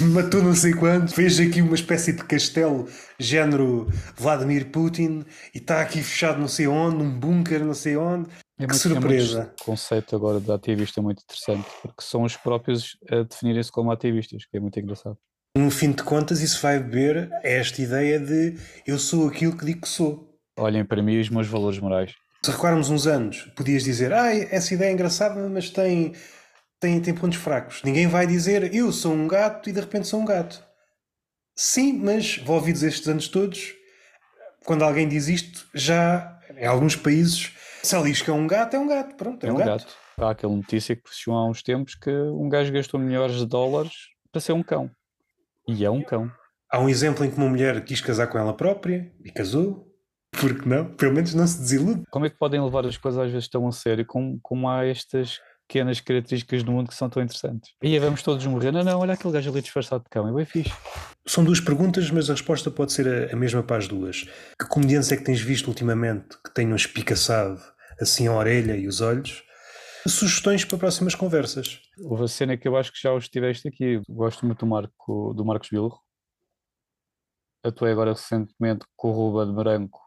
matou 0.06 0.42
não 0.44 0.54
sei 0.56 0.74
quanto, 0.74 1.14
fez 1.14 1.40
aqui 1.40 1.62
uma 1.62 1.76
espécie 1.76 2.14
de 2.14 2.24
castelo, 2.24 2.88
género 3.20 3.88
Vladimir 4.18 4.68
Putin, 4.72 5.24
e 5.54 5.58
está 5.58 5.82
aqui 5.82 6.02
fechado 6.02 6.40
não 6.40 6.48
sei 6.48 6.68
onde, 6.68 7.04
um 7.04 7.10
bunker 7.20 7.64
não 7.64 7.74
sei 7.74 7.98
onde. 7.98 8.30
É 8.60 8.66
que 8.66 8.74
muito- 8.74 8.76
é 8.76 8.78
surpresa! 8.78 9.54
conceito 9.64 10.16
agora 10.16 10.40
de 10.40 10.52
ativista 10.52 11.02
muito 11.02 11.22
interessante, 11.24 11.68
porque 11.82 12.02
são 12.02 12.24
os 12.24 12.36
próprios 12.36 12.98
a 13.10 13.24
definirem-se 13.24 13.72
como 13.72 13.92
ativistas, 13.92 14.46
que 14.46 14.58
é 14.58 14.60
muito 14.60 14.80
engraçado. 14.80 15.18
No 15.58 15.72
fim 15.72 15.92
de 15.92 16.04
contas, 16.04 16.42
isso 16.42 16.62
vai 16.62 16.80
beber 16.80 17.30
a 17.44 17.48
esta 17.48 17.82
ideia 17.82 18.20
de 18.20 18.56
eu 18.86 19.00
sou 19.00 19.28
aquilo 19.28 19.58
que 19.58 19.66
digo 19.66 19.82
que 19.82 19.88
sou. 19.90 20.30
Olhem 20.58 20.86
para 20.86 21.02
mim 21.02 21.20
os 21.20 21.30
meus 21.30 21.48
valores 21.48 21.80
morais. 21.80 22.14
Se 22.44 22.52
recuarmos 22.52 22.90
uns 22.90 23.08
anos, 23.08 23.50
podias 23.56 23.84
dizer, 23.84 24.14
ah, 24.14 24.34
essa 24.34 24.74
ideia 24.74 24.90
é 24.90 24.94
engraçada, 24.94 25.50
mas 25.50 25.70
tem, 25.70 26.14
tem, 26.80 27.00
tem 27.02 27.14
pontos 27.14 27.38
fracos. 27.38 27.82
Ninguém 27.84 28.08
vai 28.08 28.26
dizer, 28.26 28.74
eu 28.74 28.92
sou 28.92 29.14
um 29.14 29.28
gato 29.28 29.70
e 29.70 29.74
de 29.74 29.80
repente 29.80 30.08
sou 30.08 30.20
um 30.20 30.26
gato. 30.26 30.64
Sim, 31.56 31.94
mas 31.94 32.38
envolvidos 32.38 32.84
estes 32.84 33.08
anos 33.08 33.28
todos, 33.28 33.74
quando 34.66 34.84
alguém 34.84 35.08
diz 35.08 35.28
isto, 35.28 35.68
já 35.74 36.40
em 36.56 36.66
alguns 36.66 36.96
países, 36.96 37.52
se 37.84 37.96
ela 37.96 38.06
diz 38.06 38.22
que 38.22 38.30
é 38.30 38.34
um 38.34 38.48
gato, 38.48 38.76
é 38.76 38.80
um 38.80 38.88
gato. 38.88 39.16
Pronto, 39.16 39.46
é, 39.46 39.50
É 39.50 39.52
um 39.52 39.58
gato. 39.58 39.88
Há 40.18 40.32
aquela 40.32 40.56
notícia 40.56 40.96
que 40.96 41.10
chegou 41.14 41.38
há 41.38 41.48
uns 41.48 41.62
tempos 41.62 41.96
que 41.96 42.12
um 42.12 42.50
gajo 42.50 42.72
gastou 42.72 43.00
milhares 43.00 43.38
de 43.38 43.46
dólares 43.46 43.94
para 44.32 44.42
ser 44.42 44.54
um 44.54 44.64
cão. 44.64 44.90
E 45.68 45.86
é 45.86 45.90
um 45.90 46.02
cão. 46.02 46.32
Há 46.72 46.80
um 46.80 46.90
exemplo 46.90 47.26
em 47.26 47.32
que 47.32 47.38
uma 47.38 47.48
mulher 47.50 47.84
quis 47.84 48.02
casar 48.02 48.28
com 48.28 48.38
ela 48.38 48.56
própria 48.56 49.12
e 49.24 49.32
casou. 49.32 49.88
Porque 50.32 50.68
não? 50.68 50.86
Pelo 50.94 51.14
menos 51.14 51.34
não 51.34 51.48
se 51.48 51.60
desilude. 51.60 52.04
Como 52.12 52.26
é 52.26 52.30
que 52.30 52.38
podem 52.38 52.62
levar 52.62 52.86
as 52.86 52.98
coisas 52.98 53.20
às 53.26 53.32
vezes 53.32 53.48
tão 53.48 53.68
a 53.68 53.72
sério 53.72 54.06
como, 54.06 54.40
como 54.42 54.70
há 54.70 54.86
estas 54.86 55.40
pequenas 55.70 56.02
características 56.02 56.64
do 56.64 56.72
mundo 56.72 56.90
que 56.90 56.96
são 56.96 57.08
tão 57.08 57.22
interessantes? 57.22 57.76
E 57.84 57.94
aí 57.94 58.00
vamos 58.00 58.24
todos 58.24 58.44
morrer. 58.48 58.72
Não, 58.72 58.84
não, 58.84 59.00
olha 59.00 59.14
aquele 59.14 59.32
gajo 59.32 59.52
ali 59.52 59.62
disfarçado 59.62 60.04
de 60.04 60.10
cão, 60.10 60.28
é 60.28 60.34
bem 60.34 60.44
fixe. 60.44 60.74
São 61.28 61.44
duas 61.44 61.60
perguntas, 61.60 62.10
mas 62.10 62.28
a 62.28 62.34
resposta 62.34 62.72
pode 62.72 62.92
ser 62.92 63.08
a, 63.08 63.34
a 63.34 63.36
mesma 63.36 63.62
para 63.62 63.78
as 63.78 63.88
duas. 63.88 64.24
Que 64.60 64.68
comediantes 64.68 65.12
é 65.12 65.18
que 65.18 65.24
tens 65.24 65.40
visto 65.40 65.68
ultimamente 65.68 66.36
que 66.44 66.52
tenham 66.52 66.76
espicaçado 66.76 67.62
assim 68.02 68.28
a 68.28 68.34
orelha 68.34 68.76
e 68.76 68.88
os 68.88 69.00
olhos? 69.00 69.44
Sugestões 70.08 70.66
para 70.66 70.80
próximas 70.80 71.14
conversas. 71.14 71.80
Houve 72.00 72.24
a 72.24 72.28
cena 72.28 72.58
que 72.58 72.68
eu 72.68 72.76
acho 72.76 72.92
que 72.92 73.00
já 73.00 73.14
os 73.14 73.30
tiveste 73.30 73.68
aqui. 73.68 74.02
Gosto 74.10 74.46
muito 74.48 74.60
do, 74.62 74.66
Marco, 74.66 75.34
do 75.36 75.46
Marcos 75.46 75.70
Bilro. 75.70 76.00
Atuei 77.64 77.92
agora 77.92 78.14
recentemente 78.14 78.86
com 78.96 79.10
o 79.10 79.12
Ruben 79.12 79.54
Branco. 79.54 80.00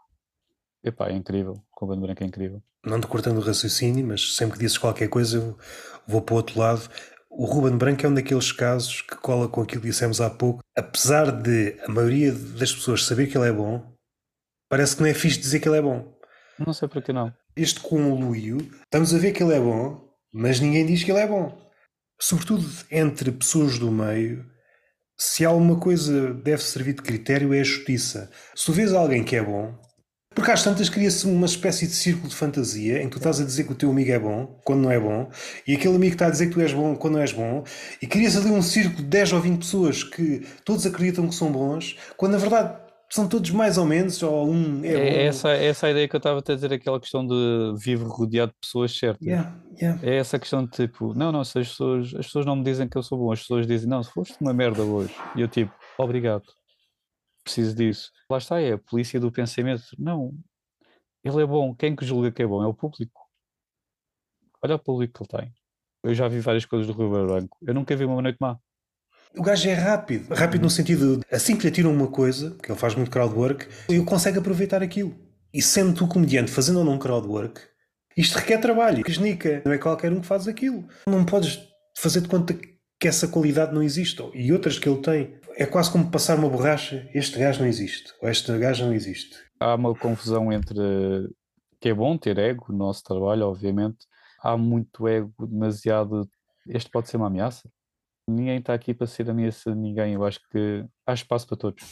Epá, 0.82 1.10
é 1.10 1.12
incrível. 1.12 1.62
O 1.82 1.84
Ruben 1.84 2.00
Branco 2.00 2.22
é 2.22 2.26
incrível. 2.28 2.62
Não 2.86 3.00
te 3.00 3.08
cortando 3.08 3.38
o 3.38 3.40
raciocínio, 3.40 4.06
mas 4.06 4.36
sempre 4.36 4.54
que 4.54 4.60
dizes 4.60 4.78
qualquer 4.78 5.08
coisa 5.08 5.38
eu 5.38 5.58
vou 6.06 6.22
para 6.22 6.34
o 6.34 6.36
outro 6.36 6.56
lado. 6.56 6.88
O 7.28 7.44
Ruben 7.44 7.76
Branco 7.76 8.06
é 8.06 8.08
um 8.08 8.14
daqueles 8.14 8.52
casos 8.52 9.02
que 9.02 9.16
cola 9.16 9.48
com 9.48 9.62
aquilo 9.62 9.80
que 9.80 9.88
dissemos 9.88 10.20
há 10.20 10.30
pouco. 10.30 10.62
Apesar 10.78 11.32
de 11.32 11.76
a 11.84 11.90
maioria 11.90 12.30
das 12.30 12.72
pessoas 12.72 13.04
saber 13.04 13.26
que 13.26 13.36
ele 13.36 13.48
é 13.48 13.52
bom, 13.52 13.96
parece 14.68 14.94
que 14.94 15.02
não 15.02 15.08
é 15.08 15.14
fixe 15.14 15.40
dizer 15.40 15.58
que 15.58 15.68
ele 15.68 15.78
é 15.78 15.82
bom. 15.82 16.16
Não 16.64 16.72
sei 16.72 16.86
para 16.86 17.02
que 17.02 17.12
não. 17.12 17.34
Este 17.56 17.80
conluio, 17.80 18.58
estamos 18.84 19.12
a 19.12 19.18
ver 19.18 19.32
que 19.32 19.42
ele 19.42 19.54
é 19.54 19.60
bom, 19.60 20.08
mas 20.32 20.60
ninguém 20.60 20.86
diz 20.86 21.02
que 21.02 21.10
ele 21.10 21.18
é 21.18 21.26
bom. 21.26 21.68
Sobretudo 22.20 22.64
entre 22.92 23.32
pessoas 23.32 23.76
do 23.76 23.90
meio, 23.90 24.46
se 25.18 25.44
há 25.44 25.50
uma 25.50 25.80
coisa 25.80 26.28
que 26.32 26.42
deve 26.44 26.62
servir 26.62 26.94
de 26.94 27.02
critério 27.02 27.52
é 27.52 27.58
a 27.58 27.64
justiça. 27.64 28.30
Se 28.54 28.66
tu 28.66 28.72
vês 28.72 28.92
alguém 28.92 29.24
que 29.24 29.34
é 29.34 29.42
bom, 29.42 29.76
porque 30.34 30.50
às 30.50 30.62
tantas 30.62 30.88
cria-se 30.88 31.26
uma 31.26 31.46
espécie 31.46 31.86
de 31.86 31.92
círculo 31.92 32.28
de 32.28 32.34
fantasia 32.34 33.02
em 33.02 33.06
que 33.06 33.12
tu 33.12 33.18
estás 33.18 33.40
a 33.40 33.44
dizer 33.44 33.64
que 33.64 33.72
o 33.72 33.74
teu 33.74 33.90
amigo 33.90 34.10
é 34.10 34.18
bom 34.18 34.58
quando 34.64 34.80
não 34.82 34.90
é 34.90 34.98
bom, 34.98 35.28
e 35.66 35.74
aquele 35.74 35.96
amigo 35.96 36.14
está 36.14 36.26
a 36.26 36.30
dizer 36.30 36.46
que 36.46 36.52
tu 36.54 36.60
és 36.60 36.72
bom 36.72 36.94
quando 36.94 37.14
não 37.14 37.20
és 37.20 37.32
bom, 37.32 37.64
e 38.00 38.06
cria-se 38.06 38.38
ali 38.38 38.50
um 38.50 38.62
círculo 38.62 38.96
de 38.96 39.04
10 39.04 39.32
ou 39.34 39.40
20 39.40 39.58
pessoas 39.58 40.04
que 40.04 40.42
todos 40.64 40.86
acreditam 40.86 41.28
que 41.28 41.34
são 41.34 41.50
bons, 41.50 41.96
quando 42.16 42.32
na 42.32 42.38
verdade 42.38 42.82
são 43.10 43.28
todos 43.28 43.50
mais 43.50 43.76
ou 43.76 43.84
menos, 43.84 44.22
ou 44.22 44.48
um 44.48 44.82
é, 44.82 44.88
É, 44.88 44.94
bom. 44.94 45.20
essa, 45.28 45.50
essa 45.50 45.86
a 45.86 45.90
ideia 45.90 46.08
que 46.08 46.16
eu 46.16 46.18
estava 46.18 46.38
a 46.38 46.54
dizer, 46.54 46.72
aquela 46.72 46.98
questão 46.98 47.26
de 47.26 47.74
viver 47.76 48.06
rodeado 48.06 48.52
de 48.52 48.58
pessoas 48.58 48.96
certas. 48.96 49.26
Yeah, 49.26 49.54
yeah. 49.78 50.00
É 50.02 50.16
essa 50.16 50.38
questão 50.38 50.64
de 50.64 50.70
tipo, 50.70 51.12
não, 51.12 51.30
não, 51.30 51.44
se 51.44 51.58
as 51.58 51.68
pessoas, 51.68 52.06
as 52.14 52.24
pessoas 52.24 52.46
não 52.46 52.56
me 52.56 52.64
dizem 52.64 52.88
que 52.88 52.96
eu 52.96 53.02
sou 53.02 53.18
bom, 53.18 53.30
as 53.30 53.40
pessoas 53.40 53.66
dizem, 53.66 53.86
não, 53.86 54.02
se 54.02 54.10
foste 54.10 54.34
uma 54.40 54.54
merda 54.54 54.82
hoje. 54.82 55.14
E 55.36 55.42
eu 55.42 55.48
tipo, 55.48 55.70
obrigado, 55.98 56.44
preciso 57.42 57.74
disso. 57.74 58.10
Lá 58.30 58.38
está, 58.38 58.60
é 58.60 58.72
a 58.72 58.78
polícia 58.78 59.18
do 59.20 59.32
pensamento. 59.32 59.84
Não, 59.98 60.32
ele 61.24 61.42
é 61.42 61.46
bom, 61.46 61.74
quem 61.74 61.94
que 61.94 62.04
julga 62.04 62.32
que 62.32 62.42
é 62.42 62.46
bom? 62.46 62.62
É 62.62 62.66
o 62.66 62.74
público. 62.74 63.20
Olha 64.62 64.76
o 64.76 64.78
público 64.78 65.14
que 65.14 65.34
ele 65.34 65.42
tem. 65.44 65.54
Eu 66.04 66.14
já 66.14 66.26
vi 66.28 66.40
várias 66.40 66.64
coisas 66.64 66.86
do 66.86 66.92
Rio 66.92 67.26
Branco. 67.26 67.56
Eu 67.62 67.74
nunca 67.74 67.94
vi 67.94 68.04
uma 68.04 68.20
noite 68.20 68.38
má. 68.40 68.58
O 69.36 69.42
gajo 69.42 69.68
é 69.68 69.74
rápido. 69.74 70.34
Rápido 70.34 70.62
no 70.62 70.70
sentido 70.70 71.18
de 71.18 71.26
assim 71.30 71.56
que 71.56 71.62
lhe 71.62 71.68
atiram 71.68 71.92
uma 71.92 72.08
coisa, 72.08 72.56
que 72.62 72.70
ele 72.70 72.78
faz 72.78 72.94
muito 72.94 73.10
crowdwork, 73.10 73.66
ele 73.88 74.04
consegue 74.04 74.38
aproveitar 74.38 74.82
aquilo. 74.82 75.16
E 75.54 75.62
sendo 75.62 75.94
tu 75.94 76.06
comediante 76.06 76.50
fazendo 76.50 76.80
ou 76.80 76.84
não 76.84 76.98
crowdwork, 76.98 77.60
isto 78.16 78.36
requer 78.38 78.58
trabalho. 78.58 79.04
Que 79.04 79.12
genica. 79.12 79.62
Não 79.64 79.72
é 79.72 79.78
qualquer 79.78 80.12
um 80.12 80.20
que 80.20 80.26
faz 80.26 80.46
aquilo. 80.48 80.86
Não 81.06 81.24
podes 81.24 81.60
fazer 81.96 82.20
de 82.20 82.28
conta 82.28 82.54
que 82.54 83.08
essa 83.08 83.26
qualidade 83.26 83.74
não 83.74 83.82
existe. 83.82 84.22
E 84.34 84.52
outras 84.52 84.78
que 84.78 84.88
ele 84.88 85.00
tem. 85.00 85.34
É 85.56 85.66
quase 85.66 85.90
como 85.90 86.10
passar 86.10 86.38
uma 86.38 86.48
borracha. 86.48 87.08
Este 87.14 87.38
gajo 87.38 87.60
não 87.60 87.66
existe. 87.66 88.12
Ou 88.20 88.28
esta 88.28 88.56
gaja 88.58 88.84
não 88.86 88.94
existe. 88.94 89.36
Há 89.60 89.74
uma 89.74 89.94
confusão 89.94 90.52
entre 90.52 90.78
que 91.80 91.88
é 91.88 91.94
bom 91.94 92.16
ter 92.16 92.38
ego 92.38 92.66
no 92.68 92.78
nosso 92.78 93.02
trabalho, 93.02 93.46
obviamente. 93.46 94.06
Há 94.42 94.56
muito 94.56 95.06
ego, 95.06 95.32
demasiado. 95.46 96.28
Este 96.68 96.90
pode 96.90 97.08
ser 97.08 97.16
uma 97.16 97.26
ameaça. 97.26 97.68
Ninguém 98.28 98.58
está 98.58 98.72
aqui 98.72 98.94
para 98.94 99.06
ser 99.06 99.28
ameaça 99.28 99.72
de 99.72 99.78
ninguém. 99.78 100.14
Eu 100.14 100.24
acho 100.24 100.40
que 100.50 100.84
há 101.06 101.12
espaço 101.12 101.46
para 101.46 101.56
todos. 101.56 101.82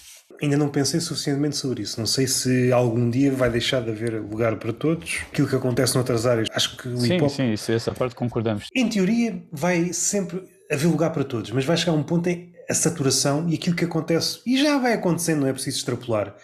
Ainda 0.40 0.56
não 0.56 0.68
pensei 0.68 1.00
suficientemente 1.00 1.56
sobre 1.56 1.82
isso. 1.82 1.98
Não 1.98 2.06
sei 2.06 2.26
se 2.26 2.72
algum 2.72 3.10
dia 3.10 3.32
vai 3.32 3.50
deixar 3.50 3.82
de 3.82 3.90
haver 3.90 4.20
lugar 4.22 4.56
para 4.56 4.72
todos. 4.72 5.22
Aquilo 5.28 5.48
que 5.48 5.56
acontece 5.56 5.94
noutras 5.96 6.26
áreas. 6.26 6.48
Acho 6.52 6.76
que 6.76 6.88
o 6.88 6.96
Sim, 6.96 7.28
sim, 7.28 7.52
isso, 7.52 7.72
essa 7.72 7.92
parte 7.92 8.14
concordamos. 8.14 8.68
Em 8.74 8.88
teoria, 8.88 9.44
vai 9.50 9.92
sempre 9.92 10.48
haver 10.70 10.86
lugar 10.86 11.12
para 11.12 11.24
todos, 11.24 11.50
mas 11.50 11.64
vai 11.64 11.76
chegar 11.76 11.92
um 11.92 12.02
ponto 12.02 12.28
em 12.28 12.52
a 12.70 12.74
saturação 12.74 13.48
e 13.48 13.55
aquilo 13.55 13.74
que 13.74 13.84
acontece, 13.84 14.40
e 14.47 14.56
já 14.56 14.78
vai 14.78 14.92
acontecendo, 14.92 15.40
não 15.40 15.48
é 15.48 15.52
preciso 15.52 15.78
extrapolar. 15.78 16.36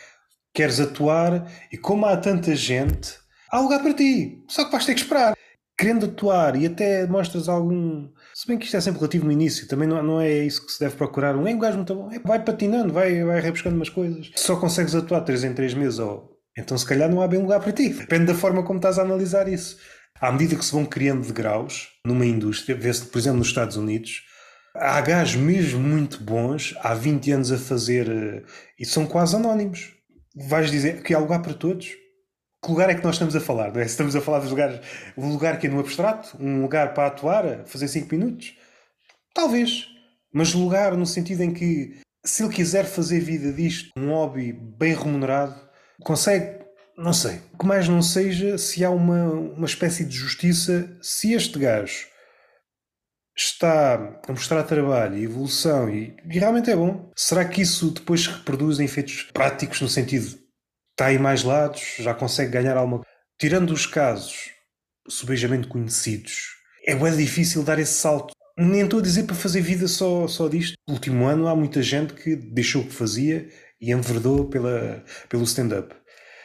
Queres 0.52 0.80
atuar 0.80 1.46
e, 1.70 1.78
como 1.78 2.04
há 2.04 2.16
tanta 2.16 2.54
gente, 2.56 3.14
há 3.50 3.60
lugar 3.60 3.80
para 3.80 3.94
ti, 3.94 4.42
só 4.48 4.64
que 4.64 4.72
vais 4.72 4.84
ter 4.84 4.94
que 4.94 5.00
esperar. 5.00 5.36
Querendo 5.78 6.06
atuar 6.06 6.56
e 6.56 6.66
até 6.66 7.06
mostras 7.06 7.48
algum. 7.48 8.08
Se 8.34 8.48
bem 8.48 8.58
que 8.58 8.64
isto 8.64 8.76
é 8.76 8.80
sempre 8.80 8.98
relativo 8.98 9.26
no 9.26 9.32
início, 9.32 9.68
também 9.68 9.86
não, 9.86 10.02
não 10.02 10.20
é 10.20 10.32
isso 10.44 10.64
que 10.64 10.72
se 10.72 10.80
deve 10.80 10.96
procurar. 10.96 11.36
Um 11.36 11.46
é 11.46 11.54
um 11.54 11.74
muito 11.74 11.94
bom, 11.94 12.10
é, 12.10 12.18
vai 12.18 12.42
patinando, 12.42 12.92
vai, 12.92 13.22
vai 13.22 13.40
rebuscando 13.40 13.76
umas 13.76 13.90
coisas. 13.90 14.32
Só 14.36 14.56
consegues 14.56 14.94
atuar 14.94 15.20
3 15.20 15.44
em 15.44 15.52
3 15.52 15.74
meses, 15.74 15.98
ou 15.98 16.34
então 16.58 16.76
se 16.76 16.86
calhar 16.86 17.10
não 17.10 17.20
há 17.20 17.28
bem 17.28 17.40
lugar 17.40 17.60
para 17.60 17.72
ti. 17.72 17.90
Depende 17.90 18.24
da 18.24 18.34
forma 18.34 18.64
como 18.64 18.78
estás 18.78 18.98
a 18.98 19.02
analisar 19.02 19.46
isso. 19.48 19.76
À 20.18 20.32
medida 20.32 20.56
que 20.56 20.64
se 20.64 20.72
vão 20.72 20.86
criando 20.86 21.26
degraus 21.26 21.90
numa 22.04 22.24
indústria, 22.24 22.74
vê-se, 22.74 23.04
por 23.04 23.18
exemplo, 23.18 23.38
nos 23.38 23.48
Estados 23.48 23.76
Unidos, 23.76 24.22
há 24.78 25.00
gajos 25.00 25.36
mesmo 25.36 25.80
muito 25.80 26.22
bons 26.22 26.74
há 26.80 26.94
20 26.94 27.32
anos 27.32 27.52
a 27.52 27.58
fazer 27.58 28.08
eh, 28.08 28.42
e 28.78 28.84
são 28.84 29.06
quase 29.06 29.36
anónimos. 29.36 29.94
Vais 30.34 30.70
dizer 30.70 31.02
que 31.02 31.14
há 31.14 31.18
lugar 31.18 31.42
para 31.42 31.54
todos? 31.54 31.88
Que 32.62 32.70
lugar 32.70 32.90
é 32.90 32.94
que 32.94 33.04
nós 33.04 33.14
estamos 33.14 33.34
a 33.36 33.40
falar? 33.40 33.72
Não 33.72 33.80
é? 33.80 33.84
Estamos 33.86 34.16
a 34.16 34.20
falar 34.20 34.40
dos 34.40 34.50
lugares, 34.50 34.80
um 35.16 35.32
lugar 35.32 35.58
que 35.58 35.66
é 35.66 35.70
no 35.70 35.80
abstrato, 35.80 36.36
um 36.40 36.62
lugar 36.62 36.94
para 36.94 37.08
atuar, 37.08 37.64
fazer 37.66 37.88
5 37.88 38.14
minutos? 38.14 38.56
Talvez. 39.34 39.88
Mas 40.32 40.52
lugar 40.52 40.96
no 40.96 41.06
sentido 41.06 41.42
em 41.42 41.52
que, 41.52 42.00
se 42.24 42.42
ele 42.42 42.52
quiser 42.52 42.84
fazer 42.84 43.20
vida 43.20 43.52
disto, 43.52 43.90
um 43.96 44.10
hobby 44.10 44.52
bem 44.52 44.94
remunerado, 44.94 45.54
consegue 46.02 46.66
não 46.96 47.12
sei. 47.12 47.40
O 47.52 47.58
que 47.58 47.66
mais 47.66 47.88
não 47.88 48.00
seja 48.00 48.56
se 48.56 48.84
há 48.84 48.90
uma, 48.90 49.24
uma 49.30 49.66
espécie 49.66 50.04
de 50.04 50.16
justiça, 50.16 50.96
se 51.02 51.34
este 51.34 51.58
gajo 51.58 52.06
está 53.36 54.20
a 54.26 54.32
mostrar 54.32 54.62
trabalho 54.62 55.18
e 55.18 55.24
evolução 55.24 55.90
e, 55.90 56.16
e 56.24 56.38
realmente 56.38 56.70
é 56.70 56.76
bom, 56.76 57.10
será 57.14 57.44
que 57.44 57.60
isso 57.60 57.90
depois 57.90 58.22
se 58.22 58.30
reproduz 58.30 58.80
em 58.80 58.84
efeitos 58.84 59.28
práticos 59.32 59.80
no 59.80 59.88
sentido 59.88 60.38
está 60.92 61.06
aí 61.06 61.18
mais 61.18 61.44
lados, 61.44 61.96
já 61.98 62.14
consegue 62.14 62.52
ganhar 62.52 62.76
alguma 62.76 63.02
Tirando 63.38 63.70
os 63.70 63.84
casos 63.84 64.50
subejamente 65.06 65.68
conhecidos, 65.68 66.54
é 66.86 66.94
bem 66.94 67.14
difícil 67.14 67.62
dar 67.62 67.78
esse 67.78 67.92
salto. 67.92 68.32
Nem 68.58 68.80
estou 68.80 69.00
a 69.00 69.02
dizer 69.02 69.24
para 69.24 69.36
fazer 69.36 69.60
vida 69.60 69.86
só, 69.86 70.26
só 70.26 70.48
disto. 70.48 70.72
No 70.88 70.94
último 70.94 71.26
ano 71.26 71.46
há 71.46 71.54
muita 71.54 71.82
gente 71.82 72.14
que 72.14 72.34
deixou 72.34 72.80
o 72.80 72.86
que 72.86 72.94
fazia 72.94 73.46
e 73.78 73.92
enverdou 73.92 74.48
pela, 74.48 75.04
pelo 75.28 75.44
stand-up 75.44 75.94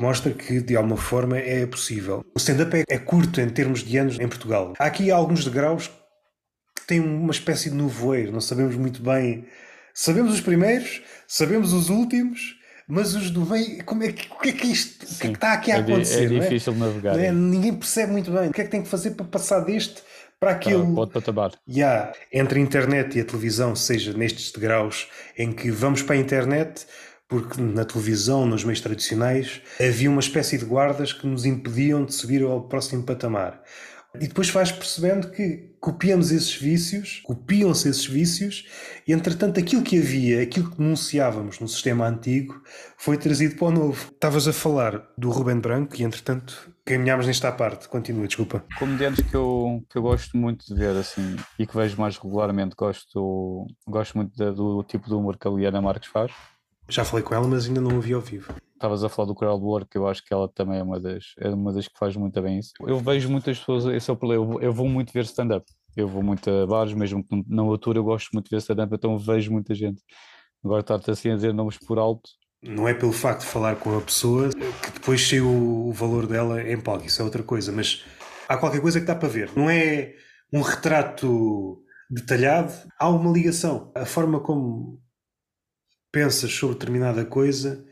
mostra 0.01 0.33
que 0.33 0.59
de 0.59 0.75
alguma 0.75 0.97
forma 0.97 1.37
é 1.37 1.65
possível. 1.65 2.25
O 2.35 2.39
stand-up 2.39 2.75
é, 2.75 2.83
é, 2.89 2.97
curto 2.97 3.39
em 3.39 3.47
termos 3.47 3.83
de 3.83 3.97
anos 3.97 4.19
em 4.19 4.27
Portugal. 4.27 4.73
Há 4.79 4.85
aqui 4.85 5.11
alguns 5.11 5.45
degraus 5.45 5.91
que 6.81 6.87
têm 6.87 6.99
uma 6.99 7.31
espécie 7.31 7.69
de 7.69 7.75
nevoeiro, 7.75 8.31
não 8.31 8.41
sabemos 8.41 8.75
muito 8.75 9.01
bem. 9.01 9.45
Sabemos 9.93 10.33
os 10.33 10.41
primeiros, 10.41 11.01
sabemos 11.27 11.73
os 11.73 11.89
últimos, 11.89 12.57
mas 12.87 13.13
os 13.13 13.29
do 13.29 13.45
meio, 13.45 13.83
como 13.85 14.03
é 14.03 14.11
que, 14.11 14.27
o 14.31 14.39
que 14.39 14.49
é 14.49 14.51
que 14.53 14.67
isto 14.67 15.05
que 15.05 15.27
é 15.27 15.29
que 15.29 15.35
está 15.35 15.53
aqui 15.53 15.71
a 15.71 15.77
é 15.77 15.81
di- 15.81 15.91
acontecer? 15.91 16.25
É 16.33 16.39
difícil 16.39 16.73
de 16.73 16.79
navegar. 16.79 17.19
É? 17.19 17.31
Ninguém 17.31 17.73
percebe 17.73 18.11
muito 18.11 18.31
bem 18.31 18.49
o 18.49 18.51
que 18.51 18.61
é 18.61 18.63
que 18.63 18.71
tem 18.71 18.81
que 18.81 18.89
fazer 18.89 19.11
para 19.11 19.25
passar 19.25 19.59
deste 19.61 20.01
para 20.39 20.51
aquele. 20.51 20.81
Ah, 20.81 20.95
pode 20.95 21.11
patamar. 21.11 21.51
Yeah, 21.69 22.13
entre 22.33 22.59
a 22.59 22.61
internet 22.61 23.17
e 23.17 23.21
a 23.21 23.25
televisão, 23.25 23.75
seja 23.75 24.11
nestes 24.13 24.51
degraus 24.51 25.07
em 25.37 25.51
que 25.51 25.69
vamos 25.69 26.01
para 26.01 26.15
a 26.15 26.17
internet, 26.17 26.85
porque 27.27 27.61
na 27.61 27.85
televisão, 27.85 28.45
nos 28.45 28.63
meios 28.63 28.81
tradicionais, 28.81 29.61
havia 29.79 30.09
uma 30.09 30.19
espécie 30.19 30.57
de 30.57 30.65
guardas 30.65 31.13
que 31.13 31.27
nos 31.27 31.45
impediam 31.45 32.03
de 32.03 32.13
subir 32.13 32.41
ao 32.43 32.61
próximo 32.61 33.03
patamar. 33.03 33.61
E 34.19 34.27
depois 34.27 34.49
vais 34.49 34.71
percebendo 34.71 35.31
que 35.31 35.71
copiamos 35.79 36.31
esses 36.31 36.53
vícios, 36.53 37.21
copiam-se 37.23 37.89
esses 37.89 38.05
vícios, 38.05 38.67
e 39.07 39.13
entretanto 39.13 39.59
aquilo 39.59 39.81
que 39.81 39.97
havia, 39.97 40.43
aquilo 40.43 40.69
que 40.69 40.77
denunciávamos 40.77 41.59
no 41.59 41.67
sistema 41.67 42.07
antigo, 42.07 42.61
foi 42.97 43.17
trazido 43.17 43.55
para 43.55 43.67
o 43.67 43.71
novo. 43.71 44.11
Estavas 44.11 44.47
a 44.47 44.53
falar 44.53 45.01
do 45.17 45.31
Ruben 45.31 45.59
Branco 45.59 45.95
e 45.97 46.03
entretanto 46.03 46.71
caminhámos 46.85 47.25
nesta 47.25 47.51
parte. 47.51 47.87
Continua, 47.87 48.27
desculpa. 48.27 48.63
Comediantes 48.77 49.25
que 49.25 49.35
eu, 49.35 49.81
que 49.89 49.97
eu 49.97 50.01
gosto 50.01 50.35
muito 50.37 50.65
de 50.65 50.75
ver 50.75 50.95
assim 50.97 51.37
e 51.57 51.65
que 51.65 51.75
vejo 51.75 51.99
mais 51.99 52.17
regularmente, 52.17 52.75
gosto, 52.75 53.65
gosto 53.87 54.17
muito 54.17 54.35
de, 54.35 54.51
do 54.51 54.83
tipo 54.83 55.07
de 55.07 55.13
humor 55.13 55.37
que 55.37 55.47
a 55.47 55.51
Liana 55.51 55.81
Marques 55.81 56.09
faz. 56.09 56.31
Já 56.89 57.05
falei 57.05 57.23
com 57.23 57.33
ela, 57.33 57.47
mas 57.47 57.65
ainda 57.65 57.79
não 57.79 57.97
a 57.97 57.99
vi 58.01 58.13
ao 58.13 58.21
vivo. 58.21 58.53
Estavas 58.81 59.03
a 59.03 59.09
falar 59.09 59.27
do 59.27 59.35
crowd 59.35 59.63
work, 59.63 59.95
eu 59.95 60.07
acho 60.07 60.25
que 60.25 60.33
ela 60.33 60.49
também 60.49 60.79
é 60.79 60.81
uma 60.81 60.99
das, 60.99 61.35
é 61.37 61.49
uma 61.49 61.71
das 61.71 61.87
que 61.87 61.99
faz 61.99 62.15
muito 62.15 62.41
bem 62.41 62.57
isso. 62.57 62.71
Eu 62.81 62.97
vejo 62.97 63.29
muitas 63.29 63.59
pessoas, 63.59 63.85
esse 63.85 64.09
é 64.09 64.13
o 64.13 64.17
problema, 64.17 64.55
eu, 64.55 64.59
eu 64.59 64.73
vou 64.73 64.89
muito 64.89 65.13
ver 65.13 65.23
stand-up. 65.23 65.63
Eu 65.95 66.07
vou 66.07 66.23
muito 66.23 66.49
a 66.49 66.65
bares, 66.65 66.91
mesmo 66.91 67.23
que 67.23 67.43
na 67.47 67.61
altura 67.61 67.99
eu 67.99 68.03
gosto 68.03 68.29
muito 68.33 68.45
de 68.45 68.55
ver 68.55 68.57
stand-up, 68.57 68.91
então 68.91 69.19
vejo 69.19 69.51
muita 69.51 69.75
gente. 69.75 70.01
Agora 70.65 70.81
estar-te 70.81 71.11
assim 71.11 71.29
a 71.29 71.35
dizer 71.35 71.53
nomes 71.53 71.77
por 71.77 71.99
alto. 71.99 72.27
Não 72.63 72.87
é 72.87 72.95
pelo 72.95 73.11
facto 73.11 73.41
de 73.41 73.45
falar 73.45 73.75
com 73.75 73.95
a 73.95 74.01
pessoa 74.01 74.49
que 74.49 74.91
depois 74.91 75.27
sei 75.27 75.41
o, 75.41 75.91
valor 75.91 76.25
dela 76.25 76.63
em 76.63 76.81
palco, 76.81 77.05
isso 77.05 77.21
é 77.21 77.25
outra 77.25 77.43
coisa, 77.43 77.71
mas 77.71 78.03
há 78.49 78.57
qualquer 78.57 78.81
coisa 78.81 78.99
que 78.99 79.05
dá 79.05 79.15
para 79.15 79.29
ver. 79.29 79.51
Não 79.55 79.69
é 79.69 80.15
um 80.51 80.61
retrato 80.61 81.83
detalhado, 82.09 82.73
há 82.97 83.07
uma 83.07 83.31
ligação. 83.31 83.91
A 83.93 84.07
forma 84.07 84.39
como 84.39 84.99
pensas 86.11 86.51
sobre 86.51 86.79
determinada 86.79 87.23
coisa, 87.23 87.85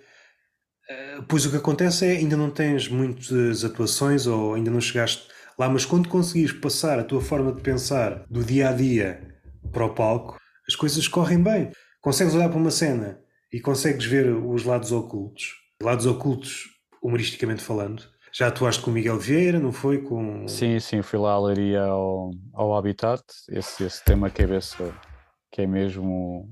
pois 1.27 1.45
o 1.45 1.51
que 1.51 1.57
acontece 1.57 2.05
é 2.05 2.11
ainda 2.17 2.35
não 2.35 2.49
tens 2.49 2.87
muitas 2.87 3.63
atuações 3.63 4.27
ou 4.27 4.55
ainda 4.55 4.71
não 4.71 4.81
chegaste 4.81 5.27
lá, 5.57 5.69
mas 5.69 5.85
quando 5.85 6.09
conseguires 6.09 6.53
passar 6.53 6.99
a 6.99 7.03
tua 7.03 7.21
forma 7.21 7.51
de 7.51 7.61
pensar 7.61 8.23
do 8.29 8.43
dia 8.43 8.69
a 8.69 8.73
dia 8.73 9.21
para 9.71 9.85
o 9.85 9.93
palco, 9.93 10.37
as 10.67 10.75
coisas 10.75 11.07
correm 11.07 11.41
bem. 11.41 11.71
Consegues 12.01 12.33
olhar 12.33 12.49
para 12.49 12.57
uma 12.57 12.71
cena 12.71 13.19
e 13.51 13.59
consegues 13.59 14.05
ver 14.05 14.27
os 14.33 14.63
lados 14.63 14.91
ocultos, 14.91 15.55
lados 15.81 16.05
ocultos 16.05 16.65
humoristicamente 17.03 17.61
falando. 17.61 18.03
Já 18.31 18.47
atuaste 18.47 18.81
com 18.81 18.91
o 18.91 18.93
Miguel 18.93 19.17
Vieira, 19.17 19.59
não 19.59 19.71
foi? 19.71 20.01
Com... 20.03 20.47
Sim, 20.47 20.79
sim, 20.79 21.01
fui 21.01 21.17
lá 21.17 21.33
à 21.33 21.39
Leiria 21.39 21.81
ao, 21.81 22.31
ao 22.53 22.75
Habitat, 22.75 23.23
esse, 23.49 23.83
esse 23.83 24.03
tema 24.05 24.29
cabeça 24.29 24.93
que 25.51 25.63
é 25.63 25.67
mesmo 25.67 26.49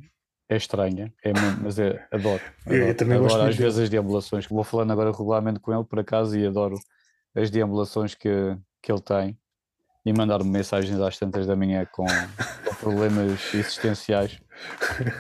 é 0.49 0.55
estranha, 0.55 1.13
é 1.23 1.33
mesmo, 1.33 1.63
mas 1.63 1.77
é, 1.77 2.07
adoro. 2.11 2.41
adoro. 2.65 2.83
Eu 2.83 2.95
também 2.95 3.17
adoro 3.17 3.33
gosto 3.33 3.49
às 3.49 3.55
vezes 3.55 3.79
as 3.79 3.89
deambulações. 3.89 4.47
Vou 4.47 4.63
falando 4.63 4.91
agora 4.91 5.11
regularmente 5.11 5.59
com 5.59 5.73
ele 5.73 5.83
por 5.83 5.99
acaso 5.99 6.37
e 6.37 6.45
adoro 6.45 6.75
as 7.35 7.49
deambulações 7.49 8.15
que, 8.15 8.57
que 8.81 8.91
ele 8.91 9.01
tem 9.01 9.37
e 10.05 10.13
mandar-me 10.13 10.49
mensagens 10.49 10.97
às 11.01 11.17
tantas 11.19 11.45
da 11.45 11.55
manhã 11.55 11.85
com, 11.91 12.05
com 12.05 12.75
problemas 12.75 13.53
existenciais. 13.53 14.39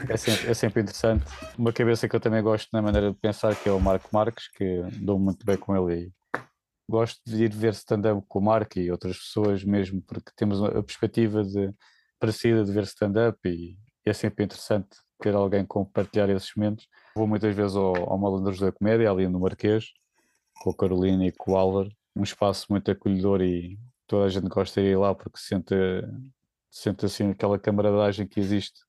É 0.07 0.15
sempre, 0.15 0.49
é 0.49 0.53
sempre 0.53 0.81
interessante. 0.81 1.25
Uma 1.57 1.73
cabeça 1.73 2.07
que 2.07 2.15
eu 2.15 2.19
também 2.21 2.41
gosto 2.41 2.69
na 2.71 2.81
maneira 2.81 3.11
de 3.11 3.17
pensar, 3.17 3.53
que 3.53 3.67
é 3.67 3.71
o 3.71 3.81
Marco 3.81 4.07
Marques, 4.13 4.47
que 4.47 4.83
dou 4.93 5.19
muito 5.19 5.45
bem 5.45 5.57
com 5.57 5.75
ele 5.75 6.05
e 6.05 6.41
gosto 6.89 7.19
de 7.25 7.43
ir 7.43 7.53
ver 7.53 7.73
stand-up 7.73 8.25
com 8.29 8.39
o 8.39 8.41
Marco 8.41 8.79
e 8.79 8.89
outras 8.89 9.17
pessoas 9.17 9.61
mesmo, 9.61 10.01
porque 10.01 10.31
temos 10.37 10.63
a 10.63 10.81
perspectiva 10.81 11.43
de, 11.43 11.73
parecida 12.17 12.63
de 12.63 12.71
ver 12.71 12.83
stand-up 12.83 13.37
e, 13.45 13.77
e 14.05 14.09
é 14.09 14.13
sempre 14.13 14.45
interessante 14.45 14.97
ter 15.19 15.33
alguém 15.35 15.65
com 15.65 15.83
partilhar 15.85 16.29
esses 16.29 16.51
momentos. 16.55 16.87
Vou 17.15 17.27
muitas 17.27 17.55
vezes 17.55 17.75
ao, 17.75 17.95
ao 18.11 18.17
Malandros 18.17 18.59
da 18.59 18.71
Comédia, 18.71 19.09
ali 19.11 19.27
no 19.27 19.39
Marquês, 19.39 19.85
com 20.61 20.69
a 20.69 20.75
Carolina 20.75 21.25
e 21.25 21.31
com 21.31 21.51
o 21.53 21.57
Álvaro, 21.57 21.89
um 22.15 22.23
espaço 22.23 22.65
muito 22.69 22.89
acolhedor 22.91 23.41
e 23.41 23.77
toda 24.07 24.25
a 24.25 24.29
gente 24.29 24.47
gosta 24.47 24.81
de 24.81 24.87
ir 24.87 24.97
lá 24.97 25.13
porque 25.13 25.37
sente, 25.39 25.73
sente 26.71 27.05
assim 27.05 27.31
aquela 27.31 27.57
camaradagem 27.59 28.27
que 28.27 28.39
existe. 28.39 28.79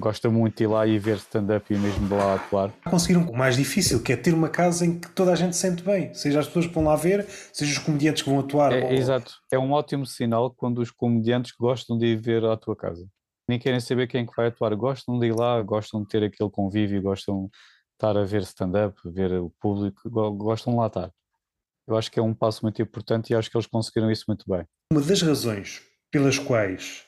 Gosta 0.00 0.30
muito 0.30 0.56
de 0.56 0.64
ir 0.64 0.68
lá 0.68 0.86
e 0.86 0.98
ver 0.98 1.16
stand-up 1.18 1.72
e 1.72 1.76
mesmo 1.76 2.08
de 2.08 2.14
lá 2.14 2.34
atuar. 2.36 2.72
Conseguiram 2.90 3.28
o 3.28 3.36
mais 3.36 3.56
difícil, 3.56 4.02
que 4.02 4.10
é 4.12 4.16
ter 4.16 4.32
uma 4.32 4.48
casa 4.48 4.86
em 4.86 4.98
que 4.98 5.10
toda 5.10 5.32
a 5.32 5.34
gente 5.34 5.54
se 5.54 5.60
sente 5.60 5.82
bem, 5.82 6.14
seja 6.14 6.40
as 6.40 6.46
pessoas 6.46 6.66
que 6.66 6.72
vão 6.74 6.84
lá 6.84 6.96
ver, 6.96 7.26
seja 7.52 7.72
os 7.72 7.78
comediantes 7.78 8.22
que 8.22 8.30
vão 8.30 8.38
atuar. 8.40 8.72
É, 8.72 8.84
ou- 8.84 8.92
Exato, 8.92 9.34
é 9.52 9.58
um 9.58 9.70
ótimo 9.72 10.06
sinal 10.06 10.50
quando 10.50 10.78
os 10.78 10.90
comediantes 10.90 11.52
gostam 11.52 11.98
de 11.98 12.06
ir 12.06 12.16
ver 12.16 12.42
à 12.44 12.56
tua 12.56 12.74
casa. 12.74 13.06
Nem 13.52 13.58
querem 13.58 13.80
saber 13.80 14.06
quem 14.06 14.22
é 14.22 14.26
que 14.26 14.32
vai 14.34 14.46
atuar, 14.46 14.74
gostam 14.74 15.18
de 15.18 15.26
ir 15.26 15.34
lá, 15.36 15.60
gostam 15.60 16.00
de 16.02 16.08
ter 16.08 16.22
aquele 16.24 16.48
convívio, 16.48 17.02
gostam 17.02 17.44
de 17.44 17.50
estar 17.92 18.16
a 18.16 18.24
ver 18.24 18.40
stand-up, 18.44 18.98
ver 19.04 19.30
o 19.34 19.50
público, 19.60 20.08
go- 20.08 20.32
gostam 20.32 20.72
de 20.72 20.78
lá 20.78 20.86
estar. 20.86 21.12
Eu 21.86 21.94
acho 21.94 22.10
que 22.10 22.18
é 22.18 22.22
um 22.22 22.32
passo 22.32 22.62
muito 22.64 22.80
importante 22.80 23.28
e 23.28 23.34
acho 23.36 23.50
que 23.50 23.56
eles 23.58 23.66
conseguiram 23.66 24.10
isso 24.10 24.24
muito 24.26 24.46
bem. 24.48 24.64
Uma 24.90 25.02
das 25.02 25.20
razões 25.20 25.82
pelas 26.10 26.38
quais 26.38 27.02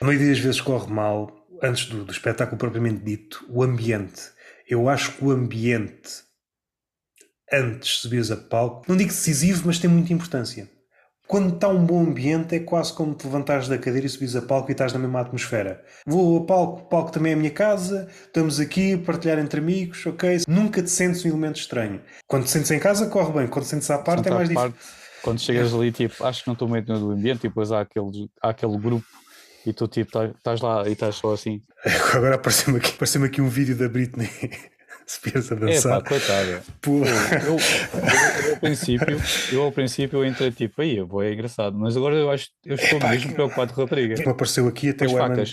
a 0.00 0.04
maioria 0.04 0.26
das 0.30 0.40
vezes 0.40 0.60
corre 0.60 0.92
mal, 0.92 1.30
antes 1.62 1.86
do, 1.88 2.04
do 2.04 2.10
espetáculo 2.10 2.58
propriamente 2.58 3.04
dito, 3.04 3.46
o 3.48 3.62
ambiente. 3.62 4.22
Eu 4.68 4.88
acho 4.88 5.12
que 5.16 5.24
o 5.24 5.30
ambiente, 5.30 6.24
antes 7.52 7.90
de 7.90 7.98
subires 8.00 8.32
a 8.32 8.36
palco, 8.36 8.84
não 8.88 8.96
digo 8.96 9.10
decisivo, 9.10 9.62
mas 9.66 9.78
tem 9.78 9.88
muita 9.88 10.12
importância. 10.12 10.68
Quando 11.26 11.54
está 11.54 11.68
um 11.68 11.84
bom 11.84 12.00
ambiente, 12.00 12.54
é 12.54 12.60
quase 12.60 12.92
como 12.92 13.12
te 13.14 13.26
levantares 13.26 13.66
da 13.68 13.76
cadeira 13.76 14.06
e 14.06 14.08
subires 14.08 14.36
a 14.36 14.42
palco 14.42 14.70
e 14.70 14.72
estás 14.72 14.92
na 14.92 14.98
mesma 14.98 15.20
atmosfera. 15.20 15.82
Vou 16.06 16.38
a 16.38 16.46
palco, 16.46 16.82
o 16.82 16.84
palco 16.84 17.10
também 17.10 17.32
é 17.32 17.34
a 17.34 17.38
minha 17.38 17.50
casa, 17.50 18.08
estamos 18.26 18.60
aqui 18.60 18.94
a 18.94 18.98
partilhar 18.98 19.38
entre 19.38 19.60
amigos, 19.60 20.06
ok? 20.06 20.42
Nunca 20.46 20.80
te 20.82 20.90
sentes 20.90 21.24
um 21.24 21.28
elemento 21.28 21.58
estranho. 21.58 22.00
Quando 22.28 22.44
te 22.44 22.50
sentes 22.50 22.70
em 22.70 22.78
casa, 22.78 23.08
corre 23.08 23.32
bem. 23.32 23.46
Quando 23.48 23.64
te 23.64 23.70
sentes 23.70 23.90
à 23.90 23.98
parte, 23.98 24.28
é 24.28 24.30
mais 24.30 24.48
difícil. 24.48 24.70
parte, 24.70 24.86
quando 25.22 25.40
chegas 25.40 25.74
ali, 25.74 25.90
tipo, 25.90 26.24
acho 26.24 26.42
que 26.44 26.46
não 26.48 26.52
estou 26.52 26.68
meio 26.68 26.84
no 26.86 27.10
ambiente, 27.10 27.40
e 27.44 27.48
depois 27.48 27.72
há 27.72 27.80
aquele, 27.80 28.30
há 28.40 28.50
aquele 28.50 28.78
grupo 28.78 29.04
e 29.66 29.72
tu, 29.72 29.88
tipo, 29.88 30.12
tá- 30.12 30.26
estás 30.26 30.60
lá 30.60 30.88
e 30.88 30.92
estás 30.92 31.16
só 31.16 31.32
assim. 31.32 31.60
Agora 32.14 32.36
apareceu-me 32.36 32.78
aqui, 32.78 32.92
apareceu 32.92 33.24
aqui 33.24 33.40
um 33.40 33.48
vídeo 33.48 33.76
da 33.76 33.88
Britney 33.88 34.30
Spears 35.10 35.52
a 35.52 35.54
É 35.54 35.58
pá, 35.58 35.66
dançar. 35.66 36.02
coitada. 36.04 36.62
Pô, 36.82 36.98
Eu, 36.98 37.04
eu, 37.04 37.56
eu, 38.48 38.50
ao 38.54 38.56
princípio, 38.60 39.16
eu 39.52 39.62
ao 39.62 39.72
princípio 39.72 40.24
entrei 40.24 40.50
tipo, 40.50 40.82
aí, 40.82 40.96
eu 40.96 41.06
vou, 41.06 41.22
é 41.22 41.32
engraçado, 41.32 41.78
mas 41.78 41.96
agora 41.96 42.16
eu 42.16 42.30
acho 42.30 42.48
eu 42.64 42.74
estou 42.74 42.98
Epá, 42.98 43.10
mesmo 43.10 43.28
que- 43.28 43.34
preocupado 43.34 43.72
com 43.72 43.80
a 43.80 43.84
rapariga. 43.84 44.14
me 44.16 44.28
apareceu 44.30 44.66
aqui 44.66 44.90
até 44.90 45.04
As 45.04 45.12
o 45.12 45.18
Herman. 45.18 45.44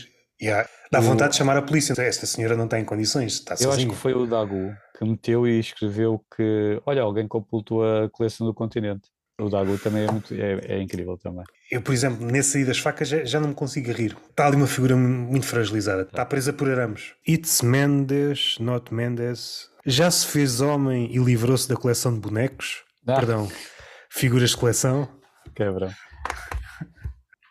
Yeah. 0.42 0.68
Dá 0.92 1.00
O- 1.00 1.04
vontade 1.04 1.32
de 1.32 1.38
chamar 1.38 1.56
a 1.58 1.62
polícia. 1.62 1.94
Esta 2.02 2.26
senhora 2.26 2.58
não 2.58 2.66
está 2.66 2.80
em 2.80 2.84
condições, 2.86 3.34
está 3.34 3.54
Eu 3.54 3.58
acho 3.58 3.64
sozinha. 3.72 3.90
que 3.90 3.96
foi 3.96 4.14
o 4.14 4.26
Dagu 4.26 4.74
que 4.98 5.06
meteu 5.06 5.48
e 5.48 5.60
escreveu 5.60 6.20
que, 6.36 6.82
olha, 6.86 7.02
alguém 7.04 7.28
completou 7.28 7.84
a 7.84 8.10
coleção 8.10 8.46
do 8.48 8.54
continente. 8.54 9.10
O 9.40 9.50
Dagu 9.50 9.78
também 9.80 10.06
é, 10.06 10.12
muito, 10.12 10.34
é, 10.34 10.76
é 10.76 10.82
incrível 10.82 11.18
também. 11.18 11.44
Eu, 11.72 11.82
por 11.82 11.94
exemplo, 11.94 12.26
nesse 12.26 12.60
aí 12.60 12.66
das 12.66 12.78
facas 12.78 13.08
já, 13.08 13.26
já 13.26 13.40
não 13.40 13.50
me 13.50 13.56
consigo 13.56 13.92
rir. 13.92 14.16
Está 14.30 14.46
ali 14.46 14.56
uma 14.56 14.68
figura 14.68 14.96
muito 14.96 15.46
fragilizada. 15.48 16.04
Está 16.04 16.24
presa 16.24 16.54
por 16.54 16.70
arames. 16.70 17.14
It's 17.28 17.62
Mendes, 17.62 18.58
not 18.60 18.94
Mendes. 18.94 19.70
Já 19.86 20.12
se 20.12 20.28
fez 20.28 20.62
homem 20.62 21.12
e 21.12 21.18
livrou-se 21.18 21.68
da 21.68 21.76
coleção 21.76 22.14
de 22.14 22.20
bonecos? 22.20 22.84
Ah. 23.08 23.16
Perdão. 23.16 23.50
Figuras 24.12 24.52
de 24.52 24.58
coleção? 24.58 25.10
Quebra. 25.56 25.96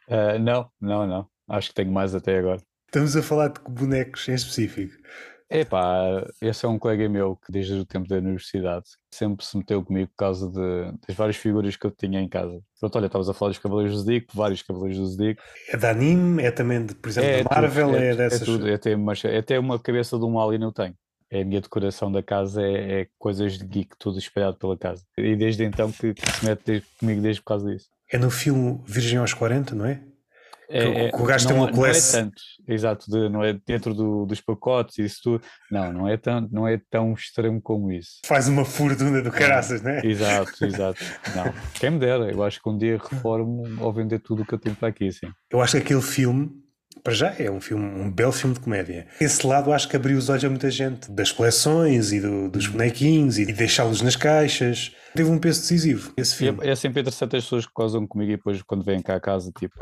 Ah, 0.09 0.39
não, 0.39 0.71
não, 0.81 1.07
não. 1.07 1.27
Acho 1.49 1.71
que 1.71 1.75
tenho 1.75 1.91
mais 1.91 2.15
até 2.15 2.39
agora. 2.39 2.61
Estamos 2.87 3.17
a 3.17 3.23
falar 3.23 3.49
de 3.49 3.61
bonecos 3.69 4.29
em 4.29 4.35
específico. 4.35 4.93
Epá, 5.55 6.27
esse 6.41 6.65
é 6.65 6.69
um 6.69 6.79
colega 6.79 7.09
meu 7.09 7.37
que 7.37 7.53
desde 7.53 7.75
o 7.75 7.85
tempo 7.85 8.09
da 8.09 8.17
universidade 8.17 8.87
sempre 9.11 9.45
se 9.45 9.57
meteu 9.57 9.85
comigo 9.85 10.09
por 10.11 10.17
causa 10.17 10.49
de, 10.49 10.99
das 11.07 11.15
várias 11.17 11.37
figuras 11.37 11.77
que 11.77 11.87
eu 11.87 11.91
tinha 11.91 12.21
em 12.21 12.29
casa. 12.29 12.59
Pronto, 12.81 12.97
olha, 12.97 13.07
estavas 13.07 13.29
a 13.29 13.35
falar 13.35 13.51
dos 13.51 13.59
Cavaleiros 13.59 13.95
do 13.95 14.01
Zodíaco, 14.01 14.27
vários 14.35 14.63
Cavaleiros 14.63 14.99
do 14.99 15.07
Zodíaco. 15.07 15.43
É 15.69 15.77
de 15.77 15.87
anime, 15.87 16.43
é 16.43 16.51
também, 16.51 16.85
de, 16.87 16.95
por 16.95 17.09
exemplo, 17.09 17.29
É 17.29 17.45
da 17.45 17.51
Marvel, 17.61 17.87
tudo, 17.89 17.99
é, 17.99 18.09
é, 18.09 18.15
dessas. 18.17 18.43
É 18.43 18.45
tudo, 18.45 18.69
é 18.69 18.75
até, 18.75 18.97
uma, 18.97 19.13
é 19.25 19.39
até 19.39 19.59
uma 19.59 19.79
cabeça 19.79 20.19
de 20.19 20.25
um 20.25 20.41
alien 20.41 20.63
eu 20.63 20.73
tenho. 20.73 20.95
É 21.31 21.43
a 21.43 21.45
minha 21.45 21.61
decoração 21.61 22.11
da 22.11 22.23
casa, 22.23 22.63
é, 22.63 23.01
é 23.03 23.07
coisas 23.19 23.59
de 23.59 23.65
geek, 23.67 23.91
tudo 23.99 24.19
espalhado 24.19 24.57
pela 24.57 24.77
casa. 24.77 25.03
E 25.17 25.37
desde 25.37 25.65
então 25.65 25.91
que, 25.93 26.15
que 26.15 26.31
se 26.31 26.45
mete 26.45 26.63
desde- 26.65 26.87
comigo 26.99 27.21
desde 27.23 27.41
por 27.43 27.47
causa 27.49 27.71
disso. 27.71 27.89
É 28.11 28.19
no 28.19 28.31
filme 28.31 28.81
Virgem 28.87 29.19
aos 29.19 29.33
40, 29.33 29.75
não 29.75 29.87
é? 29.87 30.01
É, 30.69 30.81
Que 30.83 30.89
o- 30.89 31.17
que 31.19 31.23
o 31.23 31.27
gajo 31.27 31.47
tem 31.47 31.57
não, 31.57 31.63
uma 31.65 31.71
não 31.71 31.85
é 31.85 31.89
coleção- 31.89 32.23
tanto, 32.25 32.43
exato, 32.67 33.11
de- 33.11 33.29
não 33.29 33.45
é 33.45 33.53
dentro 33.67 33.93
do- 33.93 34.25
dos 34.25 34.41
pacotes 34.41 34.97
e 34.99 35.05
isso 35.05 35.21
tudo. 35.23 35.45
Não, 35.71 35.93
não 35.93 36.09
é, 36.09 36.17
tão, 36.17 36.49
não 36.51 36.67
é 36.69 36.81
tão 36.91 37.13
extremo 37.13 37.61
como 37.61 37.93
isso. 37.93 38.21
Faz 38.25 38.49
uma 38.49 38.65
fortuna 38.65 39.21
do 39.21 39.31
caraças, 39.31 39.83
não 39.83 39.91
é? 39.91 40.01
Exato, 40.07 40.65
exato. 40.65 41.05
Não, 41.35 41.53
quem 41.75 41.91
me 41.91 41.99
dera, 41.99 42.31
eu 42.31 42.43
acho 42.43 42.63
que 42.63 42.69
um 42.71 42.79
dia 42.79 42.97
reformo 42.97 43.65
ao 43.83 43.93
vender 43.93 44.21
tudo 44.21 44.43
o 44.43 44.47
que 44.47 44.55
eu 44.55 44.59
tenho 44.59 44.77
para 44.77 44.89
aqui, 44.89 45.11
sim. 45.13 45.29
Eu 45.51 45.61
acho 45.61 45.73
que 45.77 45.83
aquele 45.83 46.03
filme 46.03 46.51
para 47.03 47.13
já 47.13 47.35
é 47.39 47.51
um 47.51 47.61
filme, 47.61 47.85
um 47.85 48.11
belo 48.11 48.33
filme 48.33 48.55
de 48.55 48.61
comédia. 48.61 49.07
Esse 49.21 49.47
lado 49.47 49.73
acho 49.73 49.89
que 49.89 49.97
abriu 49.97 50.17
os 50.17 50.29
olhos 50.29 50.45
a 50.45 50.49
muita 50.49 50.71
gente, 50.71 51.11
das 51.11 51.33
coleções 51.33 52.13
e 52.13 52.21
do, 52.21 52.49
dos 52.49 52.67
bonequinhos 52.69 53.39
e 53.39 53.47
deixá-los 53.53 54.01
nas 54.03 54.15
caixas. 54.15 54.95
Teve 55.15 55.31
um 55.31 55.39
peso 55.39 55.61
decisivo 55.61 56.13
esse 56.17 56.37
filme. 56.37 56.61
É, 56.63 56.71
é, 56.71 56.75
sempre 56.77 57.01
interessante 57.01 57.37
as 57.37 57.45
pessoas 57.45 57.67
que 57.67 57.73
gozam 57.75 58.07
comigo 58.07 58.33
e 58.33 58.37
depois 58.37 58.63
quando 58.63 58.85
vêm 58.85 59.03
cá 59.03 59.17
a 59.17 59.21
casa 59.21 59.51
tipo, 59.59 59.75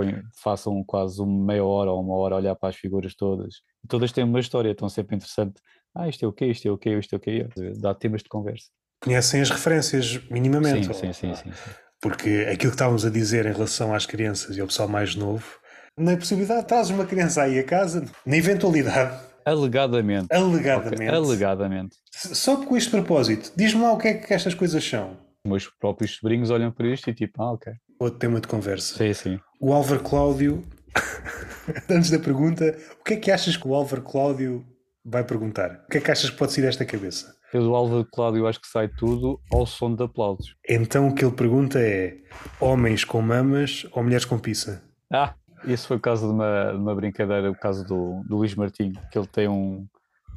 façam 0.43 0.83
quase 0.85 1.21
uma 1.21 1.47
meia 1.47 1.65
hora 1.65 1.91
ou 1.91 2.03
uma 2.03 2.15
hora 2.17 2.35
a 2.35 2.39
olhar 2.39 2.55
para 2.55 2.71
as 2.71 2.77
figuras 2.77 3.15
todas. 3.15 3.57
E 3.85 3.89
todas 3.89 4.13
têm 4.13 4.25
uma 4.25 4.41
história, 4.41 4.71
então 4.71 4.89
sempre 4.89 5.17
interessante. 5.17 5.61
Ah, 5.95 6.09
isto 6.09 6.25
é 6.25 6.29
o 6.29 6.33
quê, 6.33 6.47
isto 6.47 6.67
é 6.67 6.71
o 6.71 6.79
quê, 6.79 6.99
isto 6.99 7.15
é 7.15 7.17
o 7.17 7.21
quê. 7.21 7.47
Dá 7.79 7.95
temas 7.95 8.23
de 8.23 8.29
conversa. 8.29 8.67
Conhecem 9.03 9.41
as 9.41 9.51
referências 9.51 10.21
minimamente. 10.31 10.87
Sim, 10.87 10.93
sim, 10.93 11.13
sim, 11.13 11.35
sim, 11.35 11.53
sim. 11.53 11.71
Porque 12.01 12.47
aquilo 12.51 12.71
que 12.71 12.77
estávamos 12.77 13.05
a 13.05 13.11
dizer 13.11 13.45
em 13.45 13.53
relação 13.53 13.95
às 13.95 14.07
crianças 14.07 14.57
e 14.57 14.61
ao 14.61 14.67
pessoal 14.67 14.89
mais 14.89 15.15
novo, 15.15 15.60
na 16.01 16.17
possibilidade, 16.17 16.67
trazes 16.67 16.91
uma 16.91 17.05
criança 17.05 17.43
aí 17.43 17.59
a 17.59 17.65
casa, 17.65 18.05
na 18.25 18.37
eventualidade. 18.37 19.19
Alegadamente. 19.45 20.27
Alegadamente. 20.33 20.95
Okay. 20.95 21.09
Alegadamente. 21.09 21.97
Só 22.13 22.57
com 22.65 22.77
este 22.77 22.91
propósito, 22.91 23.53
diz-me 23.57 23.83
lá 23.83 23.93
o 23.93 23.99
que 23.99 24.09
é 24.09 24.15
que 24.15 24.33
estas 24.33 24.55
coisas 24.55 24.83
são. 24.83 25.17
Meus 25.47 25.69
próprios 25.69 26.17
sobrinhos 26.17 26.51
olham 26.51 26.71
para 26.71 26.89
isto 26.89 27.09
e 27.09 27.15
tipo, 27.15 27.43
ah, 27.43 27.53
ok. 27.53 27.73
Outro 27.99 28.19
tema 28.19 28.41
de 28.41 28.49
conversa. 28.49 28.97
Sim, 28.97 29.13
sim. 29.13 29.41
O 29.61 29.73
Álvaro 29.73 30.03
Cláudio, 30.03 30.65
antes 31.89 32.11
da 32.11 32.19
pergunta, 32.19 32.77
o 33.01 33.05
que 33.05 33.15
é 33.15 33.17
que 33.17 33.31
achas 33.31 33.57
que 33.57 33.67
o 33.67 33.75
Álvaro 33.75 34.03
Cláudio 34.03 34.65
vai 35.05 35.25
perguntar? 35.25 35.85
O 35.87 35.91
que 35.91 35.99
é 35.99 36.01
que 36.01 36.11
achas 36.11 36.31
que 36.31 36.37
pode 36.37 36.53
ser 36.53 36.63
desta 36.63 36.85
cabeça? 36.85 37.35
Eu 37.53 37.63
do 37.63 37.75
Álvaro 37.75 38.07
Cláudio 38.13 38.47
acho 38.47 38.61
que 38.61 38.69
sai 38.69 38.89
tudo 38.89 39.41
ao 39.53 39.67
som 39.67 39.95
de 39.95 40.05
aplausos. 40.05 40.55
Então 40.69 41.09
o 41.09 41.15
que 41.15 41.25
ele 41.25 41.35
pergunta 41.35 41.81
é: 41.81 42.17
homens 42.61 43.05
com 43.05 43.21
mamas 43.21 43.87
ou 43.93 44.03
mulheres 44.05 44.25
com 44.25 44.39
pizza? 44.39 44.83
Ah, 45.13 45.35
isso 45.65 45.87
foi 45.87 45.97
o 45.97 46.01
caso 46.01 46.27
de 46.27 46.32
uma, 46.32 46.73
de 46.73 46.78
uma 46.78 46.95
brincadeira, 46.95 47.51
o 47.51 47.55
caso 47.55 47.85
do, 47.85 48.23
do 48.24 48.37
Luís 48.37 48.55
Martinho, 48.55 48.95
que 49.11 49.19
ele 49.19 49.27
tem 49.27 49.49
um, 49.49 49.87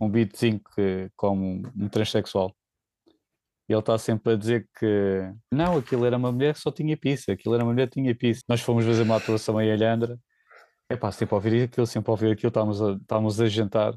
um 0.01 0.09
beatzinho 0.09 0.61
que, 0.75 1.09
como 1.15 1.63
um 1.75 1.89
transexual. 1.89 2.55
E 3.67 3.73
ele 3.73 3.79
está 3.79 3.97
sempre 3.97 4.33
a 4.33 4.35
dizer 4.35 4.67
que 4.77 5.33
não, 5.51 5.77
aquilo 5.77 6.05
era 6.05 6.17
uma 6.17 6.31
mulher 6.31 6.53
que 6.53 6.59
só 6.59 6.71
tinha 6.71 6.97
pizza, 6.97 7.31
aquilo 7.31 7.55
era 7.55 7.63
uma 7.63 7.71
mulher 7.71 7.87
que 7.87 7.99
tinha 8.01 8.13
pizza. 8.15 8.41
Nós 8.47 8.61
fomos 8.61 8.85
fazer 8.85 9.03
uma 9.03 9.15
atuação 9.15 9.59
em 9.61 9.71
Alhandra, 9.71 10.19
é 10.89 10.97
pá, 10.97 11.11
sempre 11.11 11.33
a 11.33 11.37
ouvir 11.37 11.63
aquilo, 11.63 11.87
sempre 11.87 12.09
a 12.09 12.13
ouvir 12.13 12.31
aquilo, 12.31 12.49
estávamos 12.49 12.81
a, 12.81 12.91
estávamos 12.93 13.41
a 13.41 13.47
jantar 13.47 13.93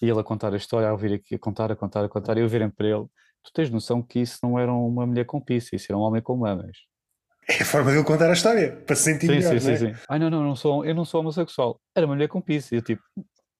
e 0.00 0.08
ele 0.08 0.20
a 0.20 0.24
contar 0.24 0.54
a 0.54 0.56
história, 0.56 0.88
a 0.88 0.92
ouvir 0.92 1.12
aqui, 1.12 1.34
a 1.34 1.38
contar, 1.38 1.72
a 1.72 1.76
contar, 1.76 2.04
a 2.04 2.08
contar, 2.08 2.38
e 2.38 2.40
eu 2.40 2.48
virem 2.48 2.70
para 2.70 2.86
ele, 2.86 3.06
tu 3.42 3.52
tens 3.52 3.68
noção 3.70 4.00
que 4.00 4.20
isso 4.20 4.38
não 4.42 4.58
era 4.58 4.72
uma 4.72 5.06
mulher 5.06 5.24
com 5.24 5.40
pizza, 5.40 5.74
isso 5.74 5.86
era 5.90 5.98
um 5.98 6.02
homem 6.02 6.22
com 6.22 6.36
mamas. 6.36 6.78
É 7.50 7.62
a 7.62 7.64
forma 7.64 7.90
de 7.90 7.96
ele 7.96 8.04
contar 8.04 8.28
a 8.28 8.34
história, 8.34 8.72
para 8.86 8.94
se 8.94 9.04
sentir 9.04 9.26
sim, 9.26 9.32
melhor, 9.32 9.58
sim, 9.58 9.66
não 9.66 9.72
é? 9.72 9.76
sim, 9.78 9.86
sim. 9.86 10.00
Ai, 10.06 10.18
não, 10.18 10.28
não, 10.28 10.42
não 10.42 10.54
sou, 10.54 10.84
eu 10.84 10.94
não 10.94 11.06
sou 11.06 11.20
homossexual. 11.20 11.80
Era 11.96 12.04
uma 12.04 12.14
mulher 12.14 12.28
com 12.28 12.42
pizza. 12.42 12.74
E 12.74 12.78
eu 12.78 12.82
tipo, 12.82 13.02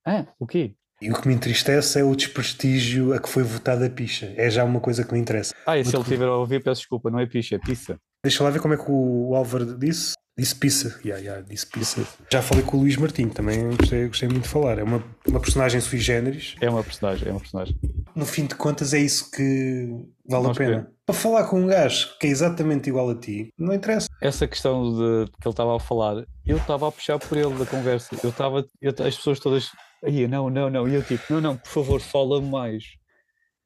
ah, 0.07 0.27
o 0.39 0.47
quê? 0.47 0.75
E 1.01 1.11
o 1.11 1.15
que 1.15 1.27
me 1.27 1.35
entristece 1.35 2.01
é 2.01 2.05
o 2.05 2.15
desprestígio 2.15 3.15
a 3.15 3.21
que 3.21 3.29
foi 3.29 3.43
votada 3.43 3.87
a 3.87 3.91
picha. 3.91 4.35
É 4.37 4.51
já 4.51 4.65
uma 4.65 4.81
coisa 4.81 5.05
que 5.05 5.13
me 5.13 5.19
interessa. 5.19 5.55
Ah, 5.65 5.79
e 5.79 5.85
se 5.85 5.95
ele 5.95 6.03
estiver 6.03 6.27
a 6.27 6.37
ouvir, 6.37 6.63
peço 6.63 6.81
desculpa, 6.81 7.09
não 7.09 7.19
é 7.19 7.27
picha, 7.27 7.55
é 7.55 7.59
pizza. 7.59 7.99
Deixa 8.23 8.43
lá 8.43 8.51
ver 8.51 8.61
como 8.61 8.75
é 8.75 8.77
que 8.77 8.91
o 8.91 9.35
Álvaro 9.35 9.79
disse. 9.79 10.15
Disse 10.39 10.55
pizza. 10.55 11.01
Yeah, 11.05 11.21
yeah, 11.21 11.43
disse 11.43 11.67
pizza. 11.67 12.07
Já 12.33 12.41
falei 12.41 12.63
com 12.63 12.77
o 12.77 12.81
Luís 12.81 12.97
Martins, 12.97 13.35
também 13.35 13.77
gostei, 13.77 14.07
gostei 14.07 14.29
muito 14.29 14.45
de 14.45 14.49
falar. 14.49 14.79
É 14.79 14.85
uma, 14.85 15.03
uma 15.27 15.41
personagem 15.41 15.81
sui 15.81 15.99
generis. 15.99 16.55
É 16.61 16.71
uma 16.71 16.85
personagem, 16.85 17.27
é 17.27 17.33
uma 17.33 17.41
personagem. 17.41 17.77
No 18.15 18.25
fim 18.25 18.47
de 18.47 18.55
contas, 18.55 18.95
é 18.95 19.01
isso 19.01 19.33
que 19.33 19.89
vale 20.29 20.45
não 20.45 20.53
a 20.53 20.55
pena. 20.55 20.71
Espero. 20.77 20.99
Para 21.05 21.15
falar 21.15 21.45
com 21.49 21.61
um 21.61 21.67
gajo 21.67 22.17
que 22.21 22.29
é 22.29 22.31
exatamente 22.31 22.89
igual 22.89 23.11
a 23.11 23.17
ti, 23.17 23.53
não 23.59 23.75
interessa. 23.75 24.09
Essa 24.23 24.47
questão 24.47 24.93
de 24.93 25.33
que 25.33 25.49
ele 25.49 25.53
estava 25.53 25.77
a 25.77 25.81
falar, 25.81 26.25
eu 26.47 26.59
estava 26.59 26.87
a 26.87 26.93
puxar 26.93 27.19
por 27.19 27.37
ele 27.37 27.55
da 27.55 27.67
conversa. 27.67 28.15
Eu 28.23 28.31
estava, 28.31 28.65
eu, 28.81 28.91
as 28.91 29.17
pessoas 29.17 29.41
todas, 29.41 29.73
aí, 30.05 30.29
não, 30.29 30.49
não, 30.49 30.71
não. 30.71 30.87
E 30.87 30.95
eu 30.95 31.03
tipo, 31.03 31.25
não, 31.33 31.41
não, 31.41 31.57
por 31.57 31.69
favor, 31.69 32.01
fala 32.01 32.41
mais. 32.41 32.85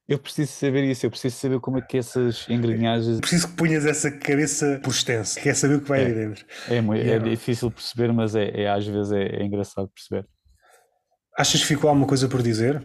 Eu 0.09 0.19
preciso 0.19 0.53
saber 0.53 0.85
isso, 0.85 1.07
eu 1.07 1.11
preciso 1.11 1.37
saber 1.37 1.61
como 1.61 1.79
é 1.79 1.81
que 1.81 1.97
essas 1.97 2.47
engrenhagens. 2.49 3.21
Preciso 3.21 3.49
que 3.49 3.55
ponhas 3.55 3.87
essa 3.87 4.11
cabeça 4.11 4.81
por 4.83 4.91
extenso, 4.91 5.41
quer 5.41 5.55
saber 5.55 5.77
o 5.77 5.81
que 5.81 5.89
vai 5.89 6.03
é, 6.03 6.07
aí 6.07 6.13
dentro. 6.13 6.45
É, 6.69 6.77
é, 6.77 7.11
é 7.13 7.19
difícil 7.19 7.71
perceber, 7.71 8.13
mas 8.13 8.35
é, 8.35 8.63
é 8.63 8.69
às 8.69 8.87
vezes 8.87 9.13
é, 9.13 9.23
é, 9.23 9.45
engraçado 9.45 9.89
perceber. 9.89 10.27
Achas 11.39 11.61
que 11.61 11.67
ficou 11.67 11.89
alguma 11.89 12.07
coisa 12.07 12.29
por 12.29 12.43
dizer? 12.43 12.85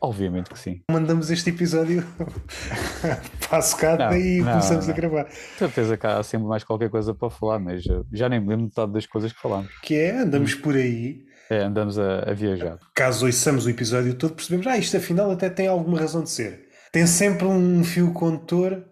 Obviamente 0.00 0.50
que 0.50 0.58
sim. 0.58 0.82
Mandamos 0.90 1.30
este 1.30 1.48
episódio 1.48 2.04
para 3.48 3.58
a 3.58 3.62
secada 3.62 4.18
e 4.18 4.40
não, 4.42 4.50
começamos 4.52 4.86
não. 4.86 4.92
a 4.92 4.96
gravar. 4.96 5.30
Certeza 5.56 5.96
que 5.96 6.06
há 6.06 6.22
sempre 6.22 6.46
mais 6.46 6.62
qualquer 6.62 6.90
coisa 6.90 7.14
para 7.14 7.30
falar, 7.30 7.58
mas 7.58 7.82
já 8.12 8.28
nem 8.28 8.38
me 8.38 8.48
lembro 8.50 8.66
metade 8.66 8.92
das 8.92 9.06
coisas 9.06 9.32
que 9.32 9.40
falamos. 9.40 9.72
Que 9.80 9.94
é, 9.94 10.18
andamos 10.18 10.54
hum. 10.54 10.60
por 10.60 10.76
aí 10.76 11.24
é, 11.50 11.62
andamos 11.62 11.98
a, 11.98 12.30
a, 12.30 12.32
viajar. 12.32 12.78
Caso 12.94 13.26
ouçamos 13.26 13.66
o 13.66 13.70
episódio 13.70 14.14
todo, 14.14 14.34
percebemos, 14.34 14.66
ah, 14.66 14.78
isto 14.78 14.96
afinal 14.96 15.30
até 15.30 15.48
tem 15.50 15.66
alguma 15.66 15.98
razão 15.98 16.22
de 16.22 16.30
ser. 16.30 16.68
Tem 16.92 17.06
sempre 17.06 17.46
um 17.46 17.82
fio 17.84 18.12
condutor, 18.12 18.84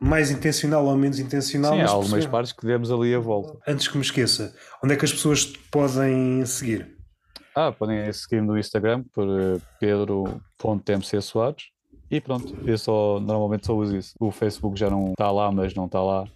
mais 0.00 0.30
intencional 0.30 0.84
ou 0.84 0.96
menos 0.96 1.18
intencional. 1.18 1.74
Sim, 1.74 1.80
há 1.80 1.84
algumas 1.84 2.10
percebemos. 2.10 2.30
partes 2.30 2.52
que 2.52 2.66
demos 2.66 2.90
ali 2.90 3.14
a 3.14 3.20
volta. 3.20 3.58
Antes 3.66 3.88
que 3.88 3.96
me 3.96 4.02
esqueça, 4.02 4.54
onde 4.82 4.94
é 4.94 4.96
que 4.96 5.04
as 5.04 5.12
pessoas 5.12 5.44
podem 5.70 6.44
seguir? 6.44 6.96
Ah, 7.54 7.70
podem 7.70 8.12
seguir 8.12 8.42
no 8.42 8.58
Instagram 8.58 9.04
por 9.12 9.28
eh, 9.28 9.60
pedro.mcsoares 9.78 11.64
e 12.10 12.20
pronto, 12.20 12.54
eu 12.66 12.76
só, 12.76 13.18
normalmente 13.20 13.66
só 13.66 13.74
uso 13.74 13.96
isso. 13.96 14.14
O 14.20 14.30
Facebook 14.30 14.78
já 14.78 14.90
não 14.90 15.12
está 15.12 15.30
lá, 15.30 15.50
mas 15.50 15.74
não 15.74 15.86
está 15.86 16.02
lá. 16.02 16.26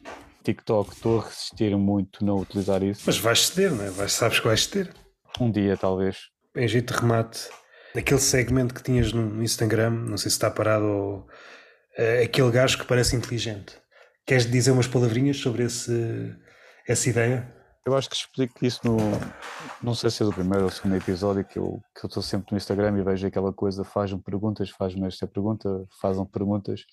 TikTok, 0.42 0.94
estou 0.94 1.20
a 1.20 1.24
resistir 1.24 1.76
muito 1.76 2.22
a 2.22 2.26
não 2.26 2.38
utilizar 2.38 2.82
isso. 2.82 3.02
Mas 3.04 3.18
vais 3.18 3.46
ceder, 3.46 3.72
não 3.72 3.84
é? 3.84 3.90
Vais, 3.90 4.12
sabes 4.12 4.38
que 4.38 4.46
vais 4.46 4.64
ceder. 4.64 4.94
Um 5.40 5.50
dia, 5.50 5.76
talvez. 5.76 6.30
Em 6.54 6.66
jeito 6.66 6.94
de 6.94 7.00
remate, 7.00 7.48
aquele 7.94 8.20
segmento 8.20 8.74
que 8.74 8.82
tinhas 8.82 9.12
no 9.12 9.42
Instagram, 9.42 9.90
não 9.90 10.16
sei 10.16 10.30
se 10.30 10.36
está 10.36 10.50
parado 10.50 10.84
ou. 10.84 11.28
Uh, 11.98 12.24
aquele 12.24 12.50
gajo 12.50 12.78
que 12.78 12.86
parece 12.86 13.16
inteligente. 13.16 13.78
Queres 14.26 14.50
dizer 14.50 14.70
umas 14.70 14.86
palavrinhas 14.86 15.38
sobre 15.38 15.62
esse, 15.62 16.34
essa 16.86 17.08
ideia? 17.08 17.54
Eu 17.86 17.96
acho 17.96 18.10
que 18.10 18.16
explico 18.16 18.66
isso 18.66 18.80
no. 18.84 18.96
Não 19.82 19.94
sei 19.94 20.10
se 20.10 20.22
é 20.22 20.26
do 20.26 20.32
primeiro 20.32 20.64
ou 20.64 20.70
segundo 20.70 20.96
episódio 20.96 21.44
que 21.44 21.58
eu 21.58 21.80
que 21.94 22.04
eu 22.04 22.08
estou 22.08 22.22
sempre 22.22 22.50
no 22.50 22.58
Instagram 22.58 22.98
e 22.98 23.02
vejo 23.02 23.26
aquela 23.26 23.52
coisa, 23.52 23.84
faz-me 23.84 24.20
perguntas, 24.20 24.70
faz-me 24.70 25.06
esta 25.06 25.26
pergunta, 25.26 25.86
fazem 26.00 26.26
perguntas. 26.26 26.84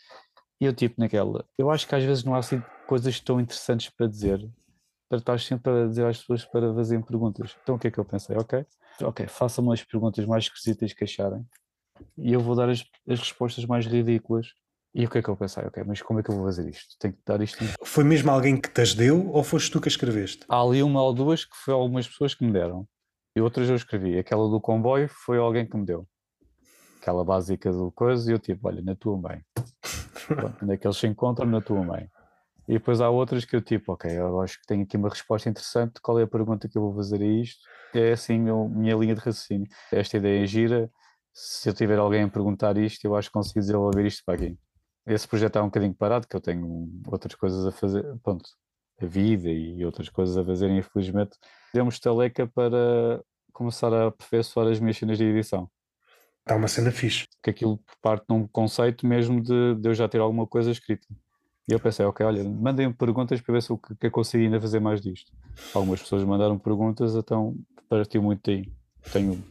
E 0.62 0.66
eu, 0.66 0.74
tipo, 0.74 1.02
naquela. 1.02 1.44
Eu 1.58 1.72
acho 1.72 1.88
que 1.88 1.96
às 1.96 2.04
vezes 2.04 2.24
não 2.24 2.36
há 2.36 2.38
assim 2.38 2.62
coisas 2.88 3.20
tão 3.20 3.42
interessantes 3.42 3.90
para 3.90 4.08
dizer 4.08 4.40
para 5.14 5.20
estar 5.20 5.40
sempre 5.40 5.72
a 5.72 5.88
dizer 5.88 6.06
às 6.06 6.18
pessoas 6.18 6.44
para 6.46 6.74
fazerem 6.74 7.04
perguntas. 7.04 7.56
Então 7.62 7.76
o 7.76 7.80
que 7.80 7.88
é 7.88 7.92
que 7.92 8.00
eu 8.00 8.06
pensei? 8.06 8.36
Ok, 8.36 8.66
ok, 9.02 9.28
façam-me 9.28 9.72
as 9.72 9.84
perguntas 9.84 10.26
mais 10.26 10.46
esquisitas 10.46 10.92
que 10.94 11.04
acharem 11.04 11.46
e 12.18 12.34
eu 12.34 12.40
vou 12.40 12.56
dar 12.56 12.70
as, 12.70 12.84
as 13.08 13.20
respostas 13.20 13.66
mais 13.66 13.86
ridículas. 13.86 14.48
E 14.96 15.06
o 15.06 15.10
que 15.10 15.18
é 15.18 15.22
que 15.24 15.30
eu 15.30 15.36
pensei? 15.36 15.64
Ok, 15.66 15.84
mas 15.86 16.02
como 16.02 16.20
é 16.20 16.24
que 16.24 16.30
eu 16.30 16.36
vou 16.36 16.46
fazer 16.46 16.70
isto? 16.70 16.96
Tenho 17.00 17.14
que 17.14 17.22
dar 17.26 17.42
isto. 17.42 17.64
Foi 17.84 18.04
mesmo 18.04 18.30
alguém 18.30 18.60
que 18.60 18.70
te 18.70 18.82
as 18.82 18.94
deu 18.94 19.30
ou 19.30 19.44
foste 19.44 19.72
tu 19.72 19.82
que 19.82 19.88
escreveste? 19.88 20.46
Há 20.48 20.62
ali 20.62 20.84
uma 20.84 21.02
ou 21.02 21.14
duas 21.14 21.46
que 21.46 21.56
foi 21.58 21.74
algumas 21.74 22.08
pessoas 22.08 22.34
que 22.34 22.44
me 22.44 22.52
deram 22.52 22.88
e 23.36 23.42
outras 23.42 23.70
eu 23.70 23.76
escrevi. 23.76 24.18
Aquela 24.18 24.48
do 24.50 24.60
comboio 24.60 25.08
foi 25.10 25.38
alguém 25.38 25.66
que 25.66 25.78
me 25.78 25.86
deu. 25.86 26.08
Aquela 27.00 27.24
básica 27.24 27.72
do 27.72 27.92
coisa 27.92 28.32
e 28.32 28.34
eu 28.34 28.40
tipo, 28.40 28.68
olha, 28.68 28.82
na 28.82 28.96
tua 28.96 29.18
mãe. 29.18 29.42
onde 30.62 30.74
é 30.74 30.78
que 30.78 30.88
eles 30.88 30.98
se 30.98 31.08
encontram? 31.08 31.48
Na 31.48 31.62
tua 31.62 31.84
mãe. 31.84 32.10
E 32.68 32.74
depois 32.74 33.02
há 33.02 33.10
outras 33.10 33.44
que 33.46 33.56
eu 33.56 33.62
tipo, 33.62 33.94
ok, 33.94 34.10
eu 34.12 34.42
acho 34.42 34.60
que 34.60 34.66
tenho 34.66 34.84
aqui 34.84 34.96
uma 34.96 35.10
resposta 35.10 35.50
interessante, 35.50 36.00
qual 36.02 36.20
é 36.20 36.24
a 36.24 36.28
pergunta 36.28 36.68
que 36.70 36.78
eu 36.78 36.82
vou 36.82 36.96
fazer 36.96 37.22
a 37.22 37.26
isto? 37.26 37.60
É 37.94 38.14
assim 38.14 38.50
a 38.50 38.70
minha 38.70 38.96
linha 38.96 39.14
de 39.14 39.20
raciocínio. 39.20 39.68
Esta 39.92 40.18
ideia 40.18 40.44
é 40.44 40.48
gira, 40.48 40.90
se 41.34 41.68
eu 41.68 41.74
tiver 41.74 42.00
alguém 42.00 42.24
a 42.24 42.30
perguntar 42.30 42.78
isto, 42.78 43.04
eu 43.06 43.16
acho 43.16 43.30
que 43.30 43.34
consigo 43.34 43.60
desenvolver 43.60 44.06
isto 44.06 44.24
para 44.26 44.36
aqui. 44.36 44.58
Esse 45.06 45.28
projeto 45.28 45.50
está 45.50 45.62
um 45.62 45.66
bocadinho 45.66 45.94
parado, 45.94 46.28
que 46.28 46.36
eu 46.36 46.40
tenho 46.40 46.90
outras 47.08 47.36
coisas 47.36 47.66
a 47.66 47.72
fazer, 47.72 48.06
pronto, 48.24 48.50
a 49.02 49.06
vida 49.06 49.50
e 49.50 49.84
outras 49.84 50.08
coisas 50.08 50.38
a 50.38 50.46
fazer, 50.46 50.70
infelizmente. 50.70 51.38
Demos 51.74 52.00
taleca 52.00 52.48
para 52.48 53.22
começar 53.52 53.94
a 53.94 54.08
aperfeiçoar 54.08 54.68
as 54.68 54.80
minhas 54.80 54.98
cenas 54.98 55.18
de 55.18 55.26
edição. 55.26 55.70
Está 56.40 56.56
uma 56.56 56.68
cena 56.68 56.92
fixe. 56.92 57.26
Que 57.42 57.50
aquilo 57.50 57.80
parte 58.02 58.26
num 58.30 58.48
conceito 58.48 59.06
mesmo 59.06 59.42
de, 59.42 59.76
de 59.76 59.90
eu 59.90 59.94
já 59.94 60.08
ter 60.08 60.20
alguma 60.20 60.48
coisa 60.48 60.72
escrita. 60.72 61.08
E 61.70 61.74
eu 61.74 61.80
pensei, 61.80 62.06
ok, 62.06 62.26
olha, 62.26 62.44
mandem 62.44 62.92
perguntas 62.92 63.40
para 63.40 63.54
ver 63.54 63.62
se 63.62 63.72
o 63.72 63.78
que, 63.78 63.96
que 63.96 64.08
eu 64.08 64.12
consigo 64.12 64.44
ainda 64.44 64.60
fazer 64.60 64.80
mais 64.80 65.00
disto. 65.00 65.32
Algumas 65.74 66.02
pessoas 66.02 66.24
mandaram 66.24 66.60
perguntas, 66.60 67.16
então 67.16 67.56
partiu 67.90 68.22
muito 68.22 68.42
daí. 68.46 68.70
Tenho, 69.14 69.42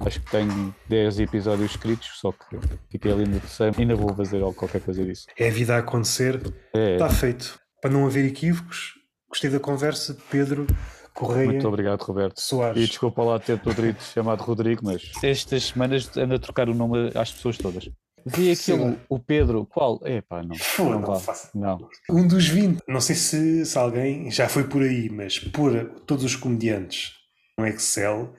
acho 0.00 0.20
que 0.20 0.30
tenho 0.30 0.74
10 0.88 1.20
episódios 1.20 1.70
escritos, 1.70 2.10
só 2.18 2.32
que 2.32 2.58
fiquei 2.90 3.12
ali 3.12 3.24
no 3.24 3.38
terceiro, 3.38 3.74
ainda 3.78 3.94
vou 3.94 4.12
fazer 4.14 4.40
qualquer 4.54 4.80
coisa 4.80 5.04
disso. 5.04 5.26
É 5.38 5.48
a 5.48 5.52
vida 5.52 5.76
a 5.76 5.78
acontecer, 5.78 6.40
é. 6.74 6.94
está 6.94 7.08
feito. 7.08 7.58
Para 7.80 7.90
não 7.90 8.04
haver 8.04 8.24
equívocos, 8.24 8.94
gostei 9.28 9.50
da 9.50 9.60
conversa, 9.60 10.16
Pedro. 10.30 10.66
Correia. 11.14 11.46
Muito 11.46 11.68
obrigado, 11.68 12.02
Roberto. 12.02 12.40
Soares. 12.40 12.82
E 12.82 12.86
desculpa 12.88 13.22
lá 13.22 13.38
ter 13.38 13.56
Rodrigo 13.58 14.02
chamado 14.02 14.42
Rodrigo, 14.42 14.80
mas 14.84 15.12
estas 15.22 15.62
semanas 15.66 16.10
ando 16.16 16.34
a 16.34 16.38
trocar 16.40 16.68
o 16.68 16.74
nome 16.74 17.12
às 17.14 17.32
pessoas 17.32 17.56
todas. 17.56 17.88
Vi 18.26 18.50
aquilo, 18.50 18.98
o 19.08 19.18
Pedro, 19.18 19.66
qual? 19.66 20.00
Epá, 20.04 20.42
não. 20.42 20.56
Não, 20.78 21.00
não, 21.00 21.22
não. 21.54 21.88
Um 22.10 22.26
dos 22.26 22.48
20, 22.48 22.80
não 22.88 23.00
sei 23.00 23.14
se, 23.16 23.66
se 23.66 23.76
alguém 23.78 24.30
já 24.30 24.48
foi 24.48 24.64
por 24.64 24.82
aí, 24.82 25.10
mas 25.10 25.38
por 25.38 25.72
todos 26.06 26.24
os 26.24 26.36
comediantes 26.36 27.12
um 27.58 27.66
Excel 27.66 28.34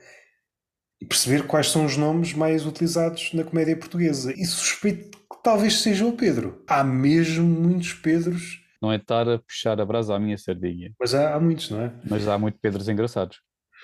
e 1.00 1.06
perceber 1.06 1.46
quais 1.46 1.68
são 1.68 1.84
os 1.84 1.96
nomes 1.96 2.32
mais 2.32 2.66
utilizados 2.66 3.32
na 3.32 3.44
comédia 3.44 3.76
portuguesa. 3.76 4.32
E 4.36 4.44
suspeito 4.44 5.18
que 5.18 5.42
talvez 5.42 5.80
seja 5.80 6.06
o 6.06 6.12
Pedro. 6.12 6.62
Há 6.66 6.82
mesmo 6.82 7.46
muitos 7.46 7.92
Pedros. 7.92 8.60
Não 8.80 8.92
é 8.92 8.96
estar 8.96 9.28
a 9.28 9.38
puxar 9.38 9.80
a 9.80 9.84
brasa 9.86 10.14
à 10.14 10.18
minha 10.18 10.36
sardinha, 10.36 10.92
Mas 11.00 11.14
há, 11.14 11.34
há 11.34 11.40
muitos, 11.40 11.70
não 11.70 11.80
é? 11.80 11.92
mas 12.08 12.26
há 12.28 12.38
muito 12.38 12.58
Pedros 12.58 12.88
engraçados. 12.88 13.40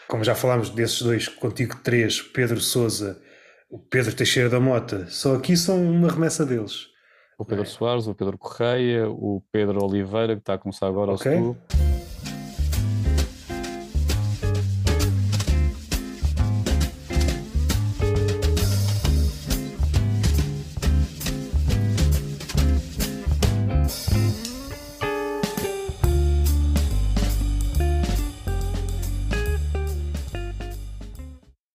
Como 0.08 0.24
já 0.24 0.34
falámos 0.34 0.68
desses 0.70 1.00
dois, 1.00 1.28
contigo 1.28 1.76
três, 1.82 2.20
Pedro 2.20 2.60
Souza, 2.60 3.22
o 3.72 3.78
Pedro 3.78 4.14
Teixeira 4.14 4.50
da 4.50 4.60
Mota, 4.60 5.06
só 5.08 5.34
aqui 5.34 5.56
são 5.56 5.82
uma 5.82 6.10
remessa 6.10 6.44
deles. 6.44 6.88
O 7.38 7.44
Pedro 7.44 7.64
É. 7.64 7.66
Soares, 7.66 8.06
o 8.06 8.14
Pedro 8.14 8.36
Correia, 8.36 9.08
o 9.08 9.42
Pedro 9.50 9.82
Oliveira, 9.82 10.34
que 10.36 10.42
está 10.42 10.54
a 10.54 10.58
começar 10.58 10.86
agora 10.86 11.12
Ok. 11.12 11.32
o 11.32 11.38
school. 11.38 11.56